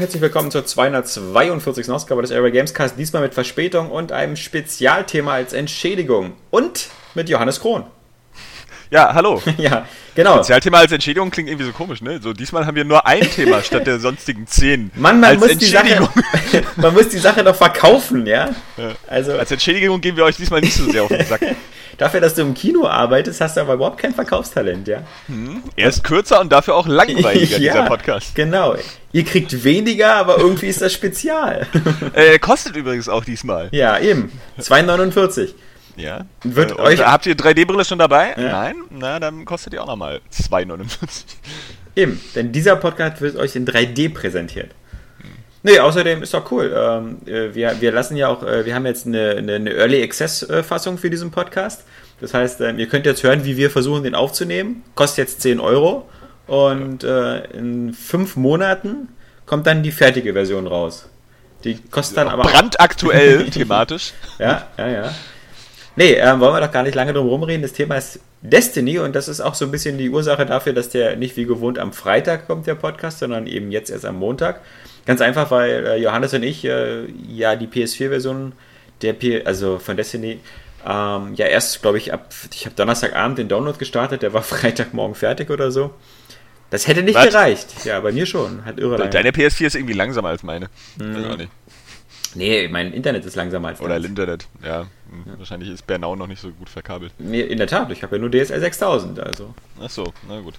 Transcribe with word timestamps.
Herzlich 0.00 0.22
willkommen 0.22 0.50
zur 0.50 0.64
242. 0.64 1.90
Ausgabe 1.90 2.22
des 2.22 2.32
Area 2.32 2.48
Gamescast. 2.48 2.98
Diesmal 2.98 3.20
mit 3.20 3.34
Verspätung 3.34 3.90
und 3.90 4.12
einem 4.12 4.34
Spezialthema 4.34 5.34
als 5.34 5.52
Entschädigung. 5.52 6.32
Und 6.48 6.88
mit 7.14 7.28
Johannes 7.28 7.60
Krohn. 7.60 7.84
Ja, 8.90 9.12
hallo. 9.12 9.42
ja, 9.58 9.86
genau. 10.14 10.36
Spezialthema 10.36 10.78
als 10.78 10.92
Entschädigung 10.92 11.30
klingt 11.30 11.50
irgendwie 11.50 11.66
so 11.66 11.72
komisch, 11.72 12.00
ne? 12.00 12.18
So, 12.22 12.32
diesmal 12.32 12.64
haben 12.64 12.76
wir 12.76 12.86
nur 12.86 13.06
ein 13.06 13.20
Thema 13.30 13.62
statt 13.62 13.86
der 13.86 14.00
sonstigen 14.00 14.46
zehn. 14.46 14.90
Mann, 14.94 15.20
man, 15.20 15.38
muss 15.38 15.58
die, 15.58 15.66
Sache, 15.66 16.08
man 16.76 16.94
muss 16.94 17.10
die 17.10 17.18
Sache 17.18 17.44
doch 17.44 17.54
verkaufen, 17.54 18.26
ja? 18.26 18.54
ja? 18.78 18.92
Also, 19.06 19.32
als 19.32 19.50
Entschädigung 19.50 20.00
geben 20.00 20.16
wir 20.16 20.24
euch 20.24 20.36
diesmal 20.36 20.62
nicht 20.62 20.76
so 20.76 20.90
sehr 20.90 21.02
auf 21.02 21.08
den 21.10 21.26
Sack. 21.26 21.42
Dafür, 21.98 22.20
dass 22.20 22.34
du 22.34 22.42
im 22.42 22.54
Kino 22.54 22.86
arbeitest, 22.86 23.40
hast 23.40 23.56
du 23.56 23.60
aber 23.60 23.74
überhaupt 23.74 23.98
kein 23.98 24.14
Verkaufstalent, 24.14 24.88
ja? 24.88 25.02
Hm. 25.26 25.62
Er 25.76 25.88
ist 25.88 26.04
kürzer 26.04 26.40
und 26.40 26.50
dafür 26.50 26.74
auch 26.74 26.86
langweiliger, 26.86 27.58
ja, 27.58 27.72
dieser 27.72 27.82
Podcast. 27.86 28.34
Genau. 28.34 28.76
Ihr 29.12 29.24
kriegt 29.24 29.64
weniger, 29.64 30.14
aber 30.14 30.38
irgendwie 30.38 30.66
ist 30.66 30.80
das 30.80 30.92
spezial. 30.92 31.66
äh, 32.14 32.38
kostet 32.38 32.76
übrigens 32.76 33.08
auch 33.08 33.24
diesmal. 33.24 33.68
Ja, 33.72 33.98
eben. 33.98 34.30
2,49. 34.60 35.54
Ja. 35.96 36.26
Wird 36.42 36.72
äh, 36.72 36.74
euch 36.76 37.04
habt 37.04 37.26
ihr 37.26 37.34
3D-Brille 37.34 37.84
schon 37.84 37.98
dabei? 37.98 38.34
Ja. 38.36 38.52
Nein? 38.52 38.76
Na, 38.90 39.18
dann 39.20 39.44
kostet 39.44 39.72
die 39.72 39.78
auch 39.78 39.86
nochmal 39.86 40.20
2,49. 40.32 40.86
Eben, 41.96 42.20
denn 42.34 42.52
dieser 42.52 42.76
Podcast 42.76 43.20
wird 43.20 43.36
euch 43.36 43.56
in 43.56 43.66
3D 43.66 44.14
präsentiert. 44.14 44.70
Nee, 45.62 45.78
außerdem 45.78 46.22
ist 46.22 46.32
doch 46.32 46.50
cool. 46.50 46.74
Ähm, 46.74 47.18
äh, 47.26 47.54
wir, 47.54 47.80
wir 47.80 47.92
lassen 47.92 48.16
ja 48.16 48.28
auch, 48.28 48.42
äh, 48.42 48.64
wir 48.64 48.74
haben 48.74 48.86
jetzt 48.86 49.06
eine, 49.06 49.36
eine 49.36 49.70
Early 49.74 50.02
Access 50.02 50.42
äh, 50.42 50.62
Fassung 50.62 50.96
für 50.96 51.10
diesen 51.10 51.30
Podcast. 51.30 51.84
Das 52.20 52.32
heißt, 52.32 52.60
ähm, 52.62 52.78
ihr 52.78 52.88
könnt 52.88 53.06
jetzt 53.06 53.22
hören, 53.22 53.44
wie 53.44 53.56
wir 53.56 53.70
versuchen, 53.70 54.02
den 54.02 54.14
aufzunehmen. 54.14 54.82
Kostet 54.94 55.28
jetzt 55.28 55.42
10 55.42 55.60
Euro. 55.60 56.08
Und 56.46 57.04
in 57.04 57.94
fünf 57.94 58.34
Monaten 58.34 59.08
kommt 59.46 59.68
dann 59.68 59.84
die 59.84 59.92
fertige 59.92 60.32
Version 60.32 60.66
raus. 60.66 61.08
Die 61.62 61.78
kostet 61.90 62.16
dann 62.16 62.26
aber. 62.26 62.42
Brandaktuell 62.42 63.44
thematisch. 63.50 64.14
Ja, 64.40 64.66
ja, 64.76 64.88
ja. 64.88 65.14
Nee, 65.96 66.14
ähm, 66.14 66.40
wollen 66.40 66.54
wir 66.54 66.60
doch 66.60 66.72
gar 66.72 66.82
nicht 66.82 66.94
lange 66.94 67.12
drum 67.12 67.28
rumreden. 67.28 67.62
Das 67.62 67.72
Thema 67.72 67.96
ist 67.96 68.20
Destiny 68.42 68.98
und 68.98 69.14
das 69.14 69.28
ist 69.28 69.40
auch 69.40 69.54
so 69.54 69.64
ein 69.64 69.70
bisschen 69.70 69.98
die 69.98 70.08
Ursache 70.08 70.46
dafür, 70.46 70.72
dass 70.72 70.88
der 70.88 71.16
nicht 71.16 71.36
wie 71.36 71.44
gewohnt 71.44 71.78
am 71.78 71.92
Freitag 71.92 72.46
kommt, 72.46 72.66
der 72.66 72.74
Podcast, 72.74 73.18
sondern 73.18 73.46
eben 73.46 73.70
jetzt 73.70 73.90
erst 73.90 74.06
am 74.06 74.16
Montag. 74.16 74.60
Ganz 75.06 75.20
einfach, 75.20 75.50
weil 75.50 75.86
äh, 75.86 75.96
Johannes 75.96 76.34
und 76.34 76.42
ich 76.42 76.64
äh, 76.64 77.06
ja 77.28 77.56
die 77.56 77.66
PS4-Version 77.66 78.52
der 79.02 79.12
P 79.14 79.44
also 79.44 79.78
von 79.78 79.96
Destiny 79.96 80.40
ähm, 80.86 81.34
ja 81.34 81.46
erst, 81.46 81.82
glaube 81.82 81.98
ich, 81.98 82.12
ab 82.12 82.32
ich 82.52 82.66
habe 82.66 82.74
Donnerstagabend 82.74 83.38
den 83.38 83.48
Download 83.48 83.78
gestartet, 83.78 84.22
der 84.22 84.32
war 84.32 84.42
Freitagmorgen 84.42 85.14
fertig 85.14 85.50
oder 85.50 85.70
so. 85.70 85.92
Das 86.70 86.86
hätte 86.86 87.02
nicht 87.02 87.16
Was? 87.16 87.26
gereicht. 87.26 87.84
Ja, 87.84 87.98
bei 88.00 88.12
mir 88.12 88.26
schon. 88.26 88.64
Hat 88.64 88.78
irre 88.78 89.08
Deine 89.08 89.30
PS4 89.30 89.66
ist 89.66 89.74
irgendwie 89.74 89.94
langsamer 89.94 90.28
als 90.28 90.44
meine. 90.44 90.68
Mhm. 90.98 91.48
Nee, 92.36 92.68
mein 92.68 92.92
Internet 92.92 93.24
ist 93.24 93.34
langsamer 93.34 93.68
als 93.68 93.80
Oder 93.80 93.96
Internet, 93.96 94.46
ja. 94.62 94.82
Ja. 94.82 94.86
Wahrscheinlich 95.36 95.68
ist 95.68 95.84
Bernau 95.86 96.14
noch 96.14 96.28
nicht 96.28 96.40
so 96.40 96.50
gut 96.50 96.68
verkabelt. 96.68 97.12
Nee, 97.18 97.40
in 97.40 97.58
der 97.58 97.66
Tat, 97.66 97.90
ich 97.90 98.04
habe 98.04 98.16
ja 98.16 98.22
nur 98.22 98.30
DSL 98.30 98.60
6000, 98.60 99.18
also. 99.18 99.52
Ach 99.82 99.90
so, 99.90 100.12
na 100.28 100.38
gut. 100.40 100.54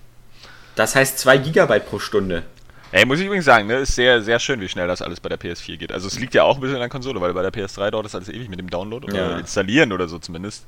Das 0.75 0.95
heißt 0.95 1.17
2 1.19 1.37
Gigabyte 1.37 1.85
pro 1.85 1.99
Stunde. 1.99 2.43
Ey, 2.91 3.05
muss 3.05 3.19
ich 3.19 3.25
übrigens 3.25 3.45
sagen, 3.45 3.67
ne, 3.67 3.77
ist 3.77 3.95
sehr, 3.95 4.21
sehr 4.21 4.39
schön, 4.39 4.59
wie 4.59 4.67
schnell 4.67 4.87
das 4.87 5.01
alles 5.01 5.19
bei 5.21 5.29
der 5.29 5.39
PS4 5.39 5.77
geht. 5.77 5.91
Also 5.91 6.07
es 6.07 6.19
liegt 6.19 6.33
ja 6.33 6.43
auch 6.43 6.55
ein 6.55 6.61
bisschen 6.61 6.75
an 6.75 6.81
der 6.81 6.89
Konsole, 6.89 7.21
weil 7.21 7.33
bei 7.33 7.41
der 7.41 7.53
PS3 7.53 7.89
dauert 7.89 8.05
das 8.05 8.15
alles 8.15 8.27
ewig 8.27 8.49
mit 8.49 8.59
dem 8.59 8.69
Download 8.69 9.05
oder 9.05 9.15
ja. 9.15 9.37
installieren 9.37 9.93
oder 9.93 10.07
so 10.07 10.19
zumindest. 10.19 10.65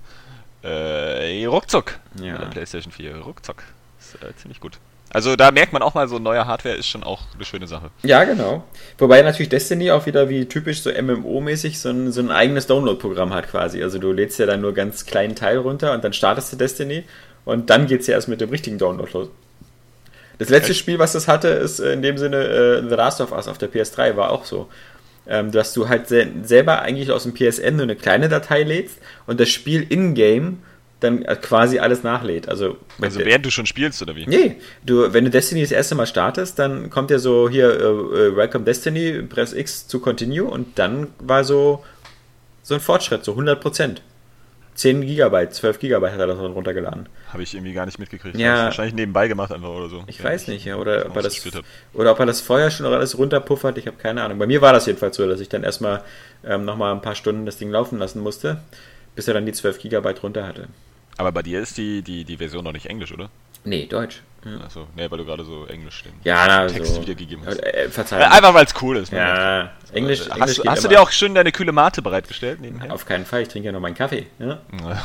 Äh, 0.62 1.46
ruckzuck. 1.46 2.00
Ja. 2.22 2.34
Bei 2.34 2.46
der 2.46 2.52
PlayStation 2.52 2.94
4, 2.94 3.18
ruckzuck. 3.18 3.64
Ist 4.00 4.16
äh, 4.24 4.34
ziemlich 4.38 4.62
gut. 4.62 4.80
Also 5.10 5.36
da 5.36 5.52
merkt 5.52 5.74
man 5.74 5.84
auch 5.84 5.94
mal, 5.94 6.08
so 6.08 6.18
neue 6.18 6.48
Hardware 6.48 6.76
ist 6.76 6.88
schon 6.88 7.04
auch 7.04 7.22
eine 7.36 7.46
schöne 7.46 7.68
Sache. 7.68 7.92
Ja, 8.02 8.24
genau. 8.24 8.64
Wobei 8.98 9.22
natürlich 9.22 9.50
Destiny 9.50 9.92
auch 9.92 10.06
wieder 10.08 10.28
wie 10.30 10.46
typisch 10.46 10.82
so 10.82 10.90
MMO-mäßig 10.90 11.78
so 11.78 11.90
ein, 11.90 12.12
so 12.12 12.22
ein 12.22 12.32
eigenes 12.32 12.66
Download-Programm 12.66 13.34
hat 13.34 13.50
quasi. 13.50 13.84
Also 13.84 14.00
du 14.00 14.12
lädst 14.12 14.40
ja 14.40 14.48
dann 14.48 14.62
nur 14.62 14.74
ganz 14.74 15.06
kleinen 15.06 15.36
Teil 15.36 15.58
runter 15.58 15.94
und 15.94 16.04
dann 16.04 16.14
startest 16.14 16.52
du 16.52 16.58
Destiny 16.58 17.04
und 17.46 17.70
dann 17.70 17.86
geht 17.86 18.02
es 18.02 18.08
ja 18.08 18.16
erst 18.16 18.28
mit 18.28 18.42
dem 18.42 18.50
richtigen 18.50 18.80
Download 18.80 19.12
los. 19.12 19.30
Das 20.40 20.50
letzte. 20.50 20.74
Spiel, 20.74 21.00
was 21.00 21.14
das 21.14 21.28
hatte, 21.28 21.48
ist 21.50 21.80
in 21.80 22.02
dem 22.02 22.18
Sinne 22.18 22.38
äh, 22.38 22.90
The 22.90 22.96
Last 22.96 23.22
of 23.22 23.32
Us 23.32 23.48
auf 23.48 23.58
der 23.58 23.72
PS3, 23.72 24.16
war 24.16 24.32
auch 24.32 24.46
so. 24.46 24.70
Ähm, 25.26 25.52
dass 25.52 25.74
du 25.74 25.88
halt 25.88 26.08
se 26.10 26.28
selber 26.44 26.82
eigentlich 26.82 27.10
aus 27.12 27.24
dem 27.24 27.34
PSN 27.34 27.78
nur 27.78 27.84
eine 27.84 27.96
kleine 27.96 28.28
Datei 28.28 28.64
lädst 28.64 28.98
und 29.26 29.40
das 29.40 29.50
Spiel 29.50 29.86
in-game 29.88 30.58
dann 31.04 31.24
quasi 31.42 31.80
alles 31.80 32.04
nachlädt. 32.04 32.48
Also, 32.48 32.78
also 33.02 33.20
während 33.20 33.46
du 33.46 33.52
schon 33.52 33.66
spielst, 33.66 34.02
oder 34.02 34.16
wie? 34.16 34.26
Nee, 34.26 34.58
du, 34.86 35.14
wenn 35.14 35.26
du 35.26 35.32
Destiny 35.32 35.62
das 35.62 35.72
erste 35.72 35.96
Mal 35.96 36.08
startest, 36.08 36.60
dann 36.60 36.90
kommt 36.90 37.12
ja 37.12 37.20
so 37.20 37.50
hier, 37.50 37.68
uh, 37.82 38.36
Welcome 38.36 38.64
Destiny, 38.64 39.22
Press 39.24 39.54
X 39.54 39.88
zu 39.88 40.00
Continue 40.00 40.46
und 40.46 40.80
dann 40.80 41.08
war 41.20 41.44
so, 41.44 41.84
so 42.62 42.76
ein 42.76 42.80
Fortschritt, 42.80 43.26
so 43.26 43.32
100 43.32 43.60
Prozent. 43.60 44.02
10 44.76 45.02
Gigabyte, 45.02 45.54
12 45.54 45.80
Gigabyte 45.80 46.14
hat 46.14 46.20
er 46.20 46.28
das 46.28 46.40
runtergeladen. 46.40 47.08
Habe 47.32 47.44
ich 47.44 47.54
irgendwie 47.54 47.74
gar 47.74 47.86
nicht 47.86 48.00
mitgekriegt. 48.00 48.38
Ja. 48.38 48.66
Wahrscheinlich 48.66 48.96
nebenbei 48.96 49.28
gemacht 49.28 49.52
einfach 49.52 49.70
oder 49.70 49.90
so. 49.90 50.04
Ich 50.08 50.20
ja. 50.20 50.26
weiß 50.26 50.48
nicht, 50.48 50.66
ja. 50.66 50.78
Oder, 50.78 51.06
ob 51.06 51.16
er 51.16 51.22
das, 51.22 51.42
oder 51.94 52.12
ob 52.12 52.20
er 52.20 52.26
das 52.26 52.42
vorher 52.42 52.72
schon 52.72 52.86
alles 52.88 53.18
runterpuffert, 53.18 53.78
ich 53.78 53.88
habe 53.88 53.98
keine 53.98 54.24
Ahnung. 54.24 54.40
Bei 54.40 54.48
mir 54.48 54.62
war 54.62 54.74
das 54.74 54.86
jedenfalls 54.86 55.16
so, 55.16 55.28
dass 55.28 55.40
ich 55.40 55.50
dann 55.50 55.64
erstmal 55.64 56.04
ähm, 56.44 56.66
nochmal 56.66 56.94
ein 56.94 57.02
paar 57.02 57.16
Stunden 57.16 57.46
das 57.46 57.58
Ding 57.58 57.70
laufen 57.70 58.00
lassen 58.00 58.22
musste, 58.22 58.62
bis 59.16 59.28
er 59.28 59.36
dann 59.36 59.46
die 59.46 59.54
12 59.54 59.80
Gigabyte 59.80 60.24
runter 60.24 60.48
hatte. 60.48 60.68
Aber 61.18 61.32
bei 61.32 61.42
dir 61.42 61.62
ist 61.62 61.78
die, 61.78 62.02
die, 62.02 62.24
die 62.24 62.38
Version 62.38 62.64
noch 62.64 62.74
nicht 62.74 62.88
Englisch, 62.88 63.12
oder? 63.12 63.30
Nee, 63.66 63.86
Deutsch. 63.86 64.22
Ja. 64.46 64.66
Achso, 64.66 64.88
nee, 64.96 65.10
weil 65.10 65.20
du 65.20 65.26
gerade 65.26 65.46
so 65.46 65.66
Englisch 65.68 66.04
den 66.04 66.12
ja, 66.26 66.46
na, 66.46 66.68
Text 66.68 66.96
so. 66.96 67.02
wiedergegeben 67.02 67.46
hast. 67.46 67.64
Äh, 67.64 67.88
verzeihung. 67.90 68.24
Äh, 68.24 68.26
einfach 68.26 68.54
weil 68.54 68.66
es 68.66 68.74
cool 68.82 68.98
ist. 68.98 69.14
Ne? 69.14 69.20
Ja, 69.20 69.72
Englisch. 69.94 70.28
Hast, 70.30 70.38
Englisch 70.38 70.58
du, 70.58 70.70
hast 70.70 70.84
du 70.84 70.90
dir 70.90 71.02
auch 71.02 71.12
schön 71.12 71.34
deine 71.34 71.54
kühle 71.54 71.72
Mate 71.72 72.02
bereitgestellt 72.02 72.60
nebenher? 72.60 72.92
Auf 72.94 73.06
keinen 73.06 73.26
Fall, 73.26 73.44
ich 73.44 73.48
trinke 73.48 73.68
ja 73.68 73.72
noch 73.72 73.80
meinen 73.80 73.96
Kaffee. 73.96 74.28
Ja? 74.40 74.60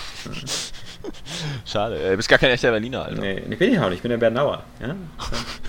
Schade, 1.65 2.11
du 2.11 2.17
bist 2.17 2.29
gar 2.29 2.41
kein 2.41 2.51
echter 2.51 2.73
Berliner, 2.73 3.05
Alter. 3.05 3.21
Nee, 3.21 3.43
ich 3.49 3.59
bin 3.59 3.73
ich 3.73 3.79
auch 3.79 3.89
nicht, 3.89 3.99
ich 3.99 4.03
bin 4.03 4.11
der 4.11 4.19
Bernauer. 4.19 4.65
Ja? 4.81 4.97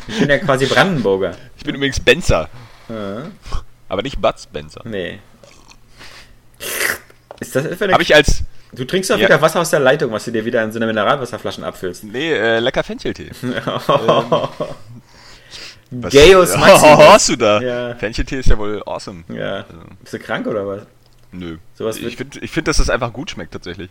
Ich 0.08 0.20
bin 0.20 0.30
ja 0.30 0.40
quasi 0.40 0.66
Brandenburger. 0.66 1.36
Ich 1.56 1.64
bin 1.64 1.76
übrigens 1.76 2.00
Benzer. 2.00 2.50
Ja. 2.90 3.28
Aber 3.88 4.02
nicht 4.02 4.20
Bud 4.20 4.40
Spencer. 4.40 4.82
Nee. 4.86 5.20
Ist 7.40 7.56
das 7.56 7.66
etwa 7.66 7.86
eine... 7.86 7.94
Habe 7.94 8.04
ich 8.04 8.16
als 8.16 8.44
Du 8.72 8.86
trinkst 8.86 9.10
doch 9.10 9.18
ja. 9.18 9.26
wieder 9.28 9.42
Wasser 9.42 9.62
aus 9.62 9.72
der 9.72 9.80
Leitung, 9.80 10.12
was 10.12 10.26
du 10.26 10.32
dir 10.32 10.46
wieder 10.46 10.64
in 10.64 10.72
so 10.72 10.78
eine 10.78 10.86
Mineralwasserflaschen 10.86 11.64
abfüllst. 11.64 12.04
Nee, 12.04 12.34
äh, 12.34 12.60
lecker 12.60 12.84
Fencheltee. 12.84 13.32
ähm, 13.42 13.54
Gaius. 15.92 16.54
Oh, 16.58 16.98
hast 17.14 17.30
du 17.30 17.36
da? 17.36 17.62
Ja. 17.62 17.96
Fencheltee 17.96 18.40
ist 18.40 18.50
ja 18.50 18.58
wohl 18.58 18.84
awesome. 18.86 19.24
Ja. 19.30 19.66
Also. 19.68 19.80
Bist 20.02 20.14
du 20.14 20.20
krank 20.20 20.46
oder 20.46 20.68
was? 20.68 20.84
Nö. 21.32 21.58
Sowas 21.74 21.98
ich 21.98 22.16
finde, 22.16 22.40
ich 22.40 22.52
find, 22.52 22.68
dass 22.68 22.78
das 22.78 22.90
einfach 22.90 23.14
gut 23.14 23.32
schmeckt 23.32 23.54
tatsächlich. 23.54 23.90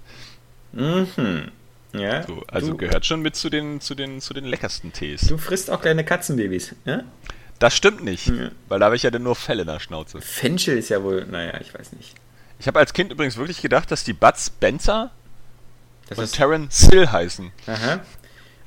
Mhm. 0.72 1.50
Ja. 1.92 2.22
So, 2.24 2.42
also 2.48 2.70
du, 2.72 2.76
gehört 2.76 3.06
schon 3.06 3.20
mit 3.22 3.34
zu 3.34 3.48
den, 3.50 3.80
zu, 3.80 3.94
den, 3.94 4.20
zu 4.20 4.34
den 4.34 4.44
leckersten 4.44 4.92
Tees. 4.92 5.22
Du 5.22 5.38
frisst 5.38 5.70
auch 5.70 5.80
kleine 5.80 6.04
Katzenbabys, 6.04 6.74
ja? 6.84 7.02
Das 7.58 7.74
stimmt 7.74 8.04
nicht, 8.04 8.28
ja. 8.28 8.50
weil 8.68 8.78
da 8.78 8.86
habe 8.86 8.96
ich 8.96 9.02
ja 9.02 9.10
dann 9.10 9.24
nur 9.24 9.34
Fell 9.34 9.58
in 9.58 9.66
der 9.66 9.80
Schnauze. 9.80 10.20
Fenchel 10.20 10.78
ist 10.78 10.90
ja 10.90 11.02
wohl, 11.02 11.26
naja, 11.28 11.58
ich 11.60 11.74
weiß 11.74 11.92
nicht. 11.92 12.14
Ich 12.58 12.66
habe 12.66 12.78
als 12.78 12.92
Kind 12.92 13.12
übrigens 13.12 13.36
wirklich 13.36 13.62
gedacht, 13.62 13.90
dass 13.90 14.04
die 14.04 14.12
Bud 14.12 14.36
Spencer 14.36 15.10
das 16.08 16.18
und 16.18 16.32
Terran 16.32 16.68
Sill 16.70 17.10
heißen. 17.10 17.52
Aha. 17.66 18.00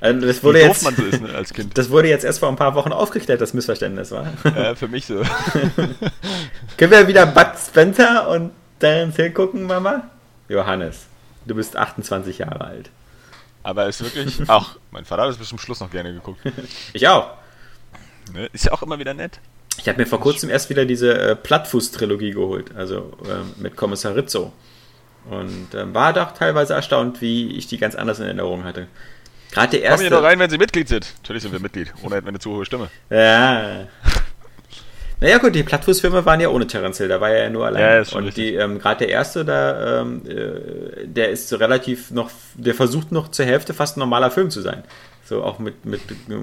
Also 0.00 0.26
das 0.26 0.42
wurde 0.42 0.58
Wie 0.58 0.62
jetzt, 0.62 0.82
man 0.82 0.96
so 0.96 1.02
ist 1.04 1.20
ne, 1.20 1.34
als 1.34 1.52
Kind. 1.52 1.76
Das 1.78 1.90
wurde 1.90 2.08
jetzt 2.08 2.24
erst 2.24 2.40
vor 2.40 2.48
ein 2.48 2.56
paar 2.56 2.74
Wochen 2.74 2.92
aufgeklärt, 2.92 3.40
das 3.40 3.54
Missverständnis 3.54 4.10
war. 4.10 4.32
Ja, 4.44 4.74
für 4.74 4.88
mich 4.88 5.06
so. 5.06 5.22
Können 6.76 6.90
wir 6.90 7.06
wieder 7.06 7.26
Bud 7.26 7.52
Spencer 7.56 8.28
und 8.28 8.50
Terran 8.80 9.12
Sill 9.12 9.30
gucken, 9.30 9.62
Mama? 9.62 10.10
Johannes, 10.48 11.06
du 11.46 11.54
bist 11.54 11.76
28 11.76 12.38
Jahre 12.38 12.64
alt. 12.64 12.90
Aber 13.62 13.86
ist 13.86 14.02
wirklich. 14.02 14.40
Ach, 14.48 14.76
mein 14.90 15.04
Vater 15.04 15.22
hat 15.22 15.30
es 15.30 15.36
bis 15.36 15.48
zum 15.48 15.58
Schluss 15.58 15.80
noch 15.80 15.90
gerne 15.90 16.12
geguckt. 16.12 16.40
Ich 16.92 17.06
auch. 17.06 17.30
Ne? 18.32 18.46
Ist 18.52 18.64
ja 18.64 18.72
auch 18.72 18.82
immer 18.82 18.98
wieder 18.98 19.14
nett. 19.14 19.38
Ich 19.78 19.88
habe 19.88 19.98
mir 19.98 20.06
vor 20.06 20.20
kurzem 20.20 20.50
erst 20.50 20.70
wieder 20.70 20.84
diese 20.84 21.18
äh, 21.18 21.36
Plattfuß-Trilogie 21.36 22.32
geholt, 22.32 22.74
also 22.76 23.12
ähm, 23.24 23.52
mit 23.56 23.76
Kommissar 23.76 24.14
Rizzo. 24.14 24.52
Und 25.30 25.68
ähm, 25.74 25.94
war 25.94 26.12
doch 26.12 26.32
teilweise 26.32 26.74
erstaunt, 26.74 27.20
wie 27.20 27.56
ich 27.56 27.66
die 27.66 27.78
ganz 27.78 27.94
anders 27.94 28.18
in 28.18 28.26
Erinnerung 28.26 28.64
hatte. 28.64 28.86
Gerade 29.52 29.72
der 29.72 29.82
erste. 29.82 29.96
Kommen 29.96 30.08
hier 30.08 30.18
doch 30.18 30.24
rein, 30.24 30.38
wenn 30.38 30.50
Sie 30.50 30.58
Mitglied 30.58 30.88
sind. 30.88 31.14
Natürlich 31.22 31.42
sind 31.42 31.52
wir 31.52 31.60
Mitglied. 31.60 31.92
Ohne 32.02 32.16
hätten 32.16 32.26
wir 32.26 32.30
eine 32.30 32.38
zu 32.38 32.50
hohe 32.50 32.64
Stimme. 32.64 32.90
Ja. 33.10 33.86
Naja 35.22 35.38
gut, 35.38 35.54
die 35.54 35.62
Plattfußfilme 35.62 36.24
waren 36.26 36.40
ja 36.40 36.48
ohne 36.48 36.66
Terence 36.66 36.98
Hill, 36.98 37.06
da 37.06 37.20
war 37.20 37.30
er 37.30 37.44
ja 37.44 37.50
nur 37.50 37.64
allein. 37.64 37.80
Ja, 37.80 37.98
ist 37.98 38.10
schon 38.10 38.24
Und 38.24 38.36
die, 38.36 38.54
ähm, 38.54 38.80
gerade 38.80 39.06
der 39.06 39.08
erste, 39.10 39.44
da, 39.44 40.00
ähm, 40.00 40.22
äh, 40.26 41.06
der 41.06 41.30
ist 41.30 41.48
so 41.48 41.56
relativ 41.56 42.10
noch, 42.10 42.28
der 42.54 42.74
versucht 42.74 43.12
noch 43.12 43.30
zur 43.30 43.46
Hälfte 43.46 43.72
fast 43.72 43.96
ein 43.96 44.00
normaler 44.00 44.32
Film 44.32 44.50
zu 44.50 44.62
sein. 44.62 44.82
So 45.24 45.44
auch 45.44 45.60
mit, 45.60 45.84
mit, 45.84 46.00
mit 46.10 46.38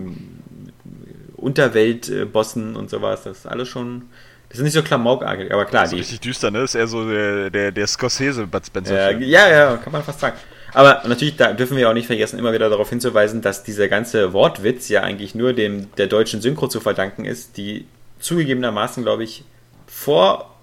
Unterweltbossen 1.39 2.75
und 2.75 2.89
sowas. 2.89 3.23
Das 3.23 3.39
ist 3.39 3.45
alles 3.47 3.67
schon. 3.67 4.09
Das 4.49 4.57
ist 4.57 4.63
nicht 4.63 4.73
so 4.73 4.81
klamaukartig, 4.81 5.53
aber 5.53 5.65
klar. 5.65 5.83
Das 5.83 5.91
ist 5.91 5.95
die, 5.95 5.99
richtig 6.01 6.19
düster, 6.21 6.49
ne? 6.49 6.61
Das 6.61 6.71
ist 6.71 6.75
eher 6.75 6.87
so 6.87 7.07
der, 7.07 7.49
der, 7.51 7.71
der 7.71 7.87
Scorsese 7.87 8.47
Bud 8.47 8.65
Spencer. 8.65 9.11
Äh, 9.11 9.23
ja, 9.23 9.47
ja, 9.47 9.77
kann 9.77 9.93
man 9.93 10.03
fast 10.03 10.19
sagen. 10.19 10.37
Aber 10.73 11.03
natürlich, 11.07 11.35
da 11.35 11.53
dürfen 11.53 11.77
wir 11.77 11.89
auch 11.89 11.93
nicht 11.93 12.07
vergessen, 12.07 12.39
immer 12.39 12.53
wieder 12.53 12.69
darauf 12.69 12.89
hinzuweisen, 12.89 13.41
dass 13.41 13.63
dieser 13.63 13.87
ganze 13.87 14.33
Wortwitz 14.33 14.89
ja 14.89 15.01
eigentlich 15.01 15.35
nur 15.35 15.53
dem 15.53 15.93
der 15.97 16.07
deutschen 16.07 16.41
Synchro 16.41 16.67
zu 16.67 16.79
verdanken 16.79 17.25
ist, 17.25 17.57
die 17.57 17.85
zugegebenermaßen, 18.19 19.03
glaube 19.03 19.23
ich, 19.23 19.43
vor 19.87 20.55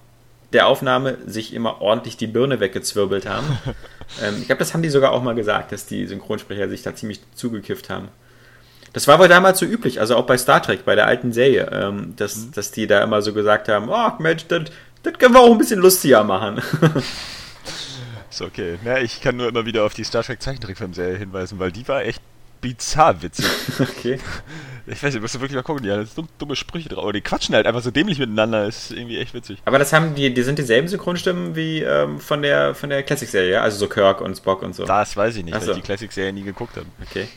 der 0.52 0.68
Aufnahme 0.68 1.18
sich 1.26 1.52
immer 1.52 1.80
ordentlich 1.80 2.16
die 2.16 2.28
Birne 2.28 2.60
weggezwirbelt 2.60 3.26
haben. 3.26 3.46
ähm, 4.22 4.36
ich 4.38 4.46
glaube, 4.46 4.60
das 4.60 4.74
haben 4.74 4.82
die 4.82 4.90
sogar 4.90 5.12
auch 5.12 5.22
mal 5.22 5.34
gesagt, 5.34 5.72
dass 5.72 5.86
die 5.86 6.06
Synchronsprecher 6.06 6.68
sich 6.68 6.82
da 6.82 6.94
ziemlich 6.94 7.20
zugekifft 7.34 7.90
haben. 7.90 8.08
Das 8.96 9.06
war 9.06 9.18
wohl 9.18 9.28
damals 9.28 9.58
so 9.58 9.66
üblich, 9.66 10.00
also 10.00 10.16
auch 10.16 10.24
bei 10.24 10.38
Star 10.38 10.62
Trek, 10.62 10.86
bei 10.86 10.94
der 10.94 11.06
alten 11.06 11.30
Serie, 11.30 11.68
ähm, 11.70 12.14
dass, 12.16 12.36
mhm. 12.36 12.52
dass 12.52 12.70
die 12.70 12.86
da 12.86 13.02
immer 13.02 13.20
so 13.20 13.34
gesagt 13.34 13.68
haben, 13.68 13.90
oh 13.90 14.12
Mensch, 14.20 14.46
das, 14.48 14.70
das 15.02 15.18
können 15.18 15.34
wir 15.34 15.40
auch 15.40 15.50
ein 15.50 15.58
bisschen 15.58 15.80
lustiger 15.80 16.24
machen. 16.24 16.62
ist 18.30 18.40
okay. 18.40 18.78
Ja, 18.86 18.96
ich 18.96 19.20
kann 19.20 19.36
nur 19.36 19.48
immer 19.48 19.66
wieder 19.66 19.84
auf 19.84 19.92
die 19.92 20.02
Star 20.02 20.22
Trek 20.22 20.40
Zeichentrickfilmserie 20.40 21.18
hinweisen, 21.18 21.58
weil 21.58 21.72
die 21.72 21.86
war 21.86 22.04
echt 22.04 22.22
bizarr 22.62 23.20
witzig. 23.20 23.44
Okay. 23.80 24.18
Ich 24.86 25.02
weiß 25.02 25.12
nicht, 25.12 25.20
musst 25.20 25.34
du 25.34 25.40
wirklich 25.40 25.56
mal 25.56 25.62
gucken, 25.62 25.82
die 25.82 25.90
haben 25.90 26.08
dumme, 26.14 26.28
dumme 26.38 26.56
Sprüche 26.56 26.88
drauf. 26.88 27.02
Aber 27.02 27.12
die 27.12 27.20
quatschen 27.20 27.54
halt 27.54 27.66
einfach 27.66 27.82
so 27.82 27.90
dämlich 27.90 28.18
miteinander, 28.18 28.66
ist 28.66 28.92
irgendwie 28.92 29.18
echt 29.18 29.34
witzig. 29.34 29.58
Aber 29.66 29.78
das 29.78 29.92
haben 29.92 30.14
die, 30.14 30.32
die 30.32 30.42
sind 30.42 30.58
dieselben 30.58 30.88
Synchronstimmen 30.88 31.54
wie 31.54 31.82
ähm, 31.82 32.18
von 32.18 32.40
der 32.40 32.74
von 32.74 32.88
der 32.88 33.02
Classic-Serie, 33.02 33.50
ja? 33.54 33.62
Also 33.62 33.76
so 33.78 33.88
Kirk 33.88 34.22
und 34.22 34.36
Spock 34.36 34.62
und 34.62 34.74
so. 34.74 34.86
Das 34.86 35.16
weiß 35.16 35.36
ich 35.36 35.44
nicht, 35.44 35.54
so. 35.54 35.60
weil 35.60 35.70
ich 35.70 35.76
die 35.76 35.82
Classic-Serie 35.82 36.32
nie 36.32 36.44
geguckt 36.44 36.76
habe. 36.76 36.86
Okay. 37.02 37.28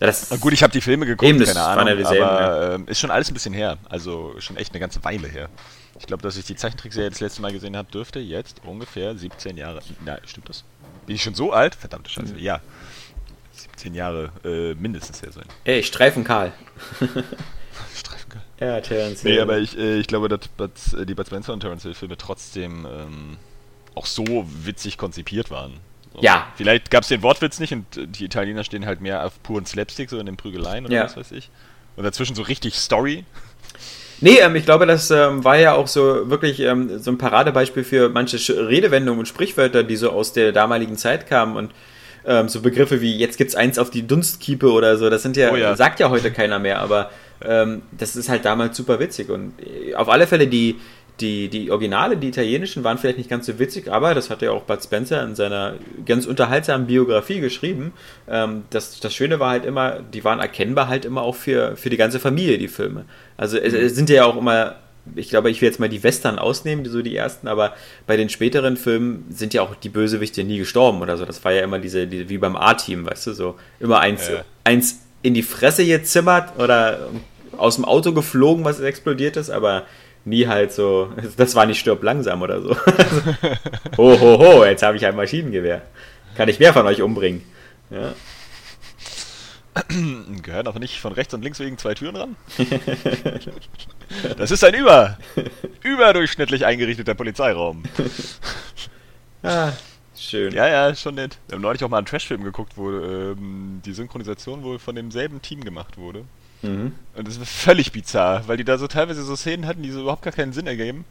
Das 0.00 0.30
gut, 0.40 0.54
ich 0.54 0.62
habe 0.62 0.72
die 0.72 0.80
Filme 0.80 1.04
geguckt, 1.04 1.28
eben, 1.28 1.44
keine 1.44 1.62
Ahnung, 1.62 1.96
dieselben, 1.98 2.24
aber 2.24 2.40
ja. 2.40 2.76
äh, 2.76 2.80
ist 2.86 2.98
schon 2.98 3.10
alles 3.10 3.30
ein 3.30 3.34
bisschen 3.34 3.52
her. 3.52 3.76
Also 3.88 4.34
schon 4.38 4.56
echt 4.56 4.72
eine 4.72 4.80
ganze 4.80 5.04
Weile 5.04 5.28
her. 5.28 5.50
Ich 5.98 6.06
glaube, 6.06 6.22
dass 6.22 6.38
ich 6.38 6.46
die 6.46 6.56
Zeichentrickserie 6.56 7.10
das 7.10 7.20
letzte 7.20 7.42
Mal 7.42 7.52
gesehen 7.52 7.76
habe, 7.76 7.90
dürfte 7.90 8.18
jetzt 8.18 8.62
ungefähr 8.64 9.14
17 9.14 9.58
Jahre. 9.58 9.80
Na, 10.02 10.18
stimmt 10.26 10.48
das? 10.48 10.64
Bin 11.04 11.16
ich 11.16 11.22
schon 11.22 11.34
so 11.34 11.52
alt? 11.52 11.74
Verdammte 11.74 12.10
Scheiße. 12.10 12.32
Mhm. 12.32 12.38
Ja. 12.38 12.60
17 13.52 13.94
Jahre 13.94 14.32
äh, 14.42 14.74
mindestens 14.74 15.20
her 15.20 15.32
sein. 15.32 15.44
Ey, 15.64 15.82
Streifen 15.82 16.24
Karl. 16.24 16.52
Streifen 17.94 18.28
Karl. 18.30 18.42
Ja, 18.58 18.80
Terence 18.80 19.20
Hill. 19.20 19.34
Nee, 19.34 19.40
aber 19.40 19.58
ich, 19.58 19.76
äh, 19.76 19.98
ich 19.98 20.06
glaube, 20.06 20.30
dass, 20.30 20.48
dass 20.56 20.96
die 21.04 21.14
Bud 21.14 21.26
Spencer 21.26 21.52
und 21.52 21.60
Terence 21.60 21.82
Hill 21.82 21.94
Filme 21.94 22.16
trotzdem 22.16 22.86
ähm, 22.90 23.36
auch 23.94 24.06
so 24.06 24.46
witzig 24.64 24.96
konzipiert 24.96 25.50
waren. 25.50 25.74
Ja. 26.22 26.46
Vielleicht 26.56 26.90
gab 26.90 27.02
es 27.02 27.08
den 27.08 27.22
Wortwitz 27.22 27.60
nicht 27.60 27.72
und 27.72 27.84
die 27.94 28.24
Italiener 28.24 28.64
stehen 28.64 28.86
halt 28.86 29.00
mehr 29.00 29.24
auf 29.24 29.42
puren 29.42 29.66
Slapstick, 29.66 30.10
so 30.10 30.18
in 30.18 30.26
den 30.26 30.36
Prügeleien 30.36 30.84
oder 30.86 30.94
ja. 30.94 31.04
was 31.04 31.16
weiß 31.16 31.32
ich. 31.32 31.50
Und 31.96 32.04
dazwischen 32.04 32.34
so 32.34 32.42
richtig 32.42 32.74
Story. 32.74 33.24
Nee, 34.20 34.38
ähm, 34.40 34.54
ich 34.54 34.64
glaube, 34.64 34.86
das 34.86 35.10
ähm, 35.10 35.44
war 35.44 35.56
ja 35.56 35.74
auch 35.74 35.86
so 35.86 36.28
wirklich 36.28 36.60
ähm, 36.60 36.98
so 36.98 37.10
ein 37.10 37.18
Paradebeispiel 37.18 37.84
für 37.84 38.08
manche 38.10 38.36
Redewendungen 38.68 39.20
und 39.20 39.26
Sprichwörter, 39.26 39.82
die 39.82 39.96
so 39.96 40.10
aus 40.10 40.32
der 40.32 40.52
damaligen 40.52 40.96
Zeit 40.96 41.26
kamen 41.26 41.56
und 41.56 41.72
ähm, 42.26 42.48
so 42.48 42.60
Begriffe 42.60 43.00
wie 43.00 43.16
jetzt 43.16 43.38
gibt's 43.38 43.54
eins 43.54 43.78
auf 43.78 43.90
die 43.90 44.06
Dunstkiepe 44.06 44.70
oder 44.70 44.98
so, 44.98 45.08
das 45.08 45.22
sind 45.22 45.38
ja, 45.38 45.52
oh 45.52 45.56
ja. 45.56 45.74
sagt 45.74 46.00
ja 46.00 46.10
heute 46.10 46.30
keiner 46.30 46.58
mehr, 46.58 46.80
aber 46.80 47.10
ähm, 47.42 47.82
das 47.92 48.16
ist 48.16 48.28
halt 48.28 48.44
damals 48.44 48.76
super 48.76 49.00
witzig 49.00 49.30
und 49.30 49.54
äh, 49.58 49.94
auf 49.94 50.10
alle 50.10 50.26
Fälle 50.26 50.46
die, 50.46 50.76
die, 51.20 51.48
die 51.48 51.70
Originale, 51.70 52.16
die 52.16 52.28
italienischen, 52.28 52.84
waren 52.84 52.98
vielleicht 52.98 53.18
nicht 53.18 53.30
ganz 53.30 53.46
so 53.46 53.58
witzig, 53.58 53.90
aber 53.90 54.14
das 54.14 54.30
hat 54.30 54.42
ja 54.42 54.50
auch 54.50 54.62
Bud 54.62 54.82
Spencer 54.82 55.22
in 55.22 55.34
seiner 55.34 55.74
ganz 56.06 56.26
unterhaltsamen 56.26 56.86
Biografie 56.86 57.40
geschrieben. 57.40 57.92
Ähm, 58.28 58.64
das, 58.70 59.00
das 59.00 59.14
Schöne 59.14 59.40
war 59.40 59.50
halt 59.50 59.64
immer, 59.64 60.00
die 60.00 60.24
waren 60.24 60.40
erkennbar 60.40 60.88
halt 60.88 61.04
immer 61.04 61.22
auch 61.22 61.34
für, 61.34 61.76
für 61.76 61.90
die 61.90 61.96
ganze 61.96 62.18
Familie, 62.18 62.58
die 62.58 62.68
Filme. 62.68 63.04
Also 63.36 63.58
es, 63.58 63.74
es 63.74 63.94
sind 63.94 64.10
ja 64.10 64.24
auch 64.24 64.36
immer 64.36 64.76
ich 65.16 65.30
glaube, 65.30 65.50
ich 65.50 65.60
will 65.60 65.68
jetzt 65.68 65.80
mal 65.80 65.88
die 65.88 66.02
Western 66.02 66.38
ausnehmen, 66.38 66.84
so 66.84 67.02
die 67.02 67.16
ersten, 67.16 67.48
aber 67.48 67.74
bei 68.06 68.16
den 68.16 68.28
späteren 68.28 68.76
Filmen 68.76 69.24
sind 69.30 69.54
ja 69.54 69.62
auch 69.62 69.74
die 69.74 69.88
Bösewichte 69.88 70.44
nie 70.44 70.58
gestorben 70.58 71.00
oder 71.00 71.16
so. 71.16 71.24
Das 71.24 71.42
war 71.44 71.52
ja 71.52 71.62
immer 71.64 71.78
diese, 71.78 72.06
die, 72.06 72.28
wie 72.28 72.38
beim 72.38 72.54
A-Team, 72.54 73.06
weißt 73.06 73.28
du, 73.28 73.32
so 73.32 73.56
immer 73.80 74.00
eins, 74.00 74.28
ja. 74.28 74.44
eins 74.62 75.00
in 75.22 75.34
die 75.34 75.42
Fresse 75.42 75.84
gezimmert 75.86 76.58
oder 76.58 77.08
aus 77.56 77.76
dem 77.76 77.84
Auto 77.84 78.12
geflogen, 78.12 78.64
was 78.64 78.80
explodiert 78.80 79.36
ist, 79.36 79.50
aber 79.50 79.84
nie 80.24 80.46
halt 80.46 80.72
so, 80.72 81.12
das 81.36 81.54
war 81.54 81.66
nicht 81.66 81.80
stirb 81.80 82.02
langsam 82.02 82.42
oder 82.42 82.60
so. 82.60 82.76
ho, 83.96 84.20
ho, 84.20 84.38
ho, 84.38 84.64
jetzt 84.64 84.82
habe 84.82 84.96
ich 84.96 85.06
ein 85.06 85.16
Maschinengewehr. 85.16 85.82
Kann 86.36 86.48
ich 86.48 86.58
mehr 86.58 86.72
von 86.72 86.86
euch 86.86 87.02
umbringen. 87.02 87.42
Ja. 87.90 88.14
Gehören 90.42 90.66
aber 90.66 90.78
nicht 90.78 91.00
von 91.00 91.12
rechts 91.12 91.32
und 91.34 91.42
links 91.42 91.60
wegen 91.60 91.78
zwei 91.78 91.94
Türen 91.94 92.16
ran? 92.16 92.36
das 94.36 94.50
ist 94.50 94.64
ein 94.64 94.74
über, 94.74 95.18
überdurchschnittlich 95.82 96.66
eingerichteter 96.66 97.14
Polizeiraum. 97.14 97.84
ah, 99.42 99.72
schön. 100.16 100.52
Ja, 100.52 100.68
ja, 100.68 100.94
schon 100.94 101.14
nett. 101.14 101.38
Wir 101.46 101.56
haben 101.56 101.62
neulich 101.62 101.84
auch 101.84 101.88
mal 101.88 101.98
einen 101.98 102.06
Trashfilm 102.06 102.42
geguckt, 102.42 102.72
wo 102.76 102.90
ähm, 102.90 103.80
die 103.84 103.92
Synchronisation 103.92 104.64
wohl 104.64 104.78
von 104.78 104.96
demselben 104.96 105.40
Team 105.40 105.62
gemacht 105.62 105.96
wurde. 105.98 106.24
Mhm. 106.62 106.92
Und 107.14 107.28
das 107.28 107.38
war 107.38 107.46
völlig 107.46 107.92
bizarr, 107.92 108.46
weil 108.46 108.56
die 108.56 108.64
da 108.64 108.78
so 108.78 108.86
teilweise 108.86 109.22
so 109.22 109.36
Szenen 109.36 109.66
hatten, 109.66 109.82
die 109.82 109.90
so 109.90 110.00
überhaupt 110.00 110.22
gar 110.22 110.32
keinen 110.32 110.52
Sinn 110.52 110.66
ergeben. 110.66 111.04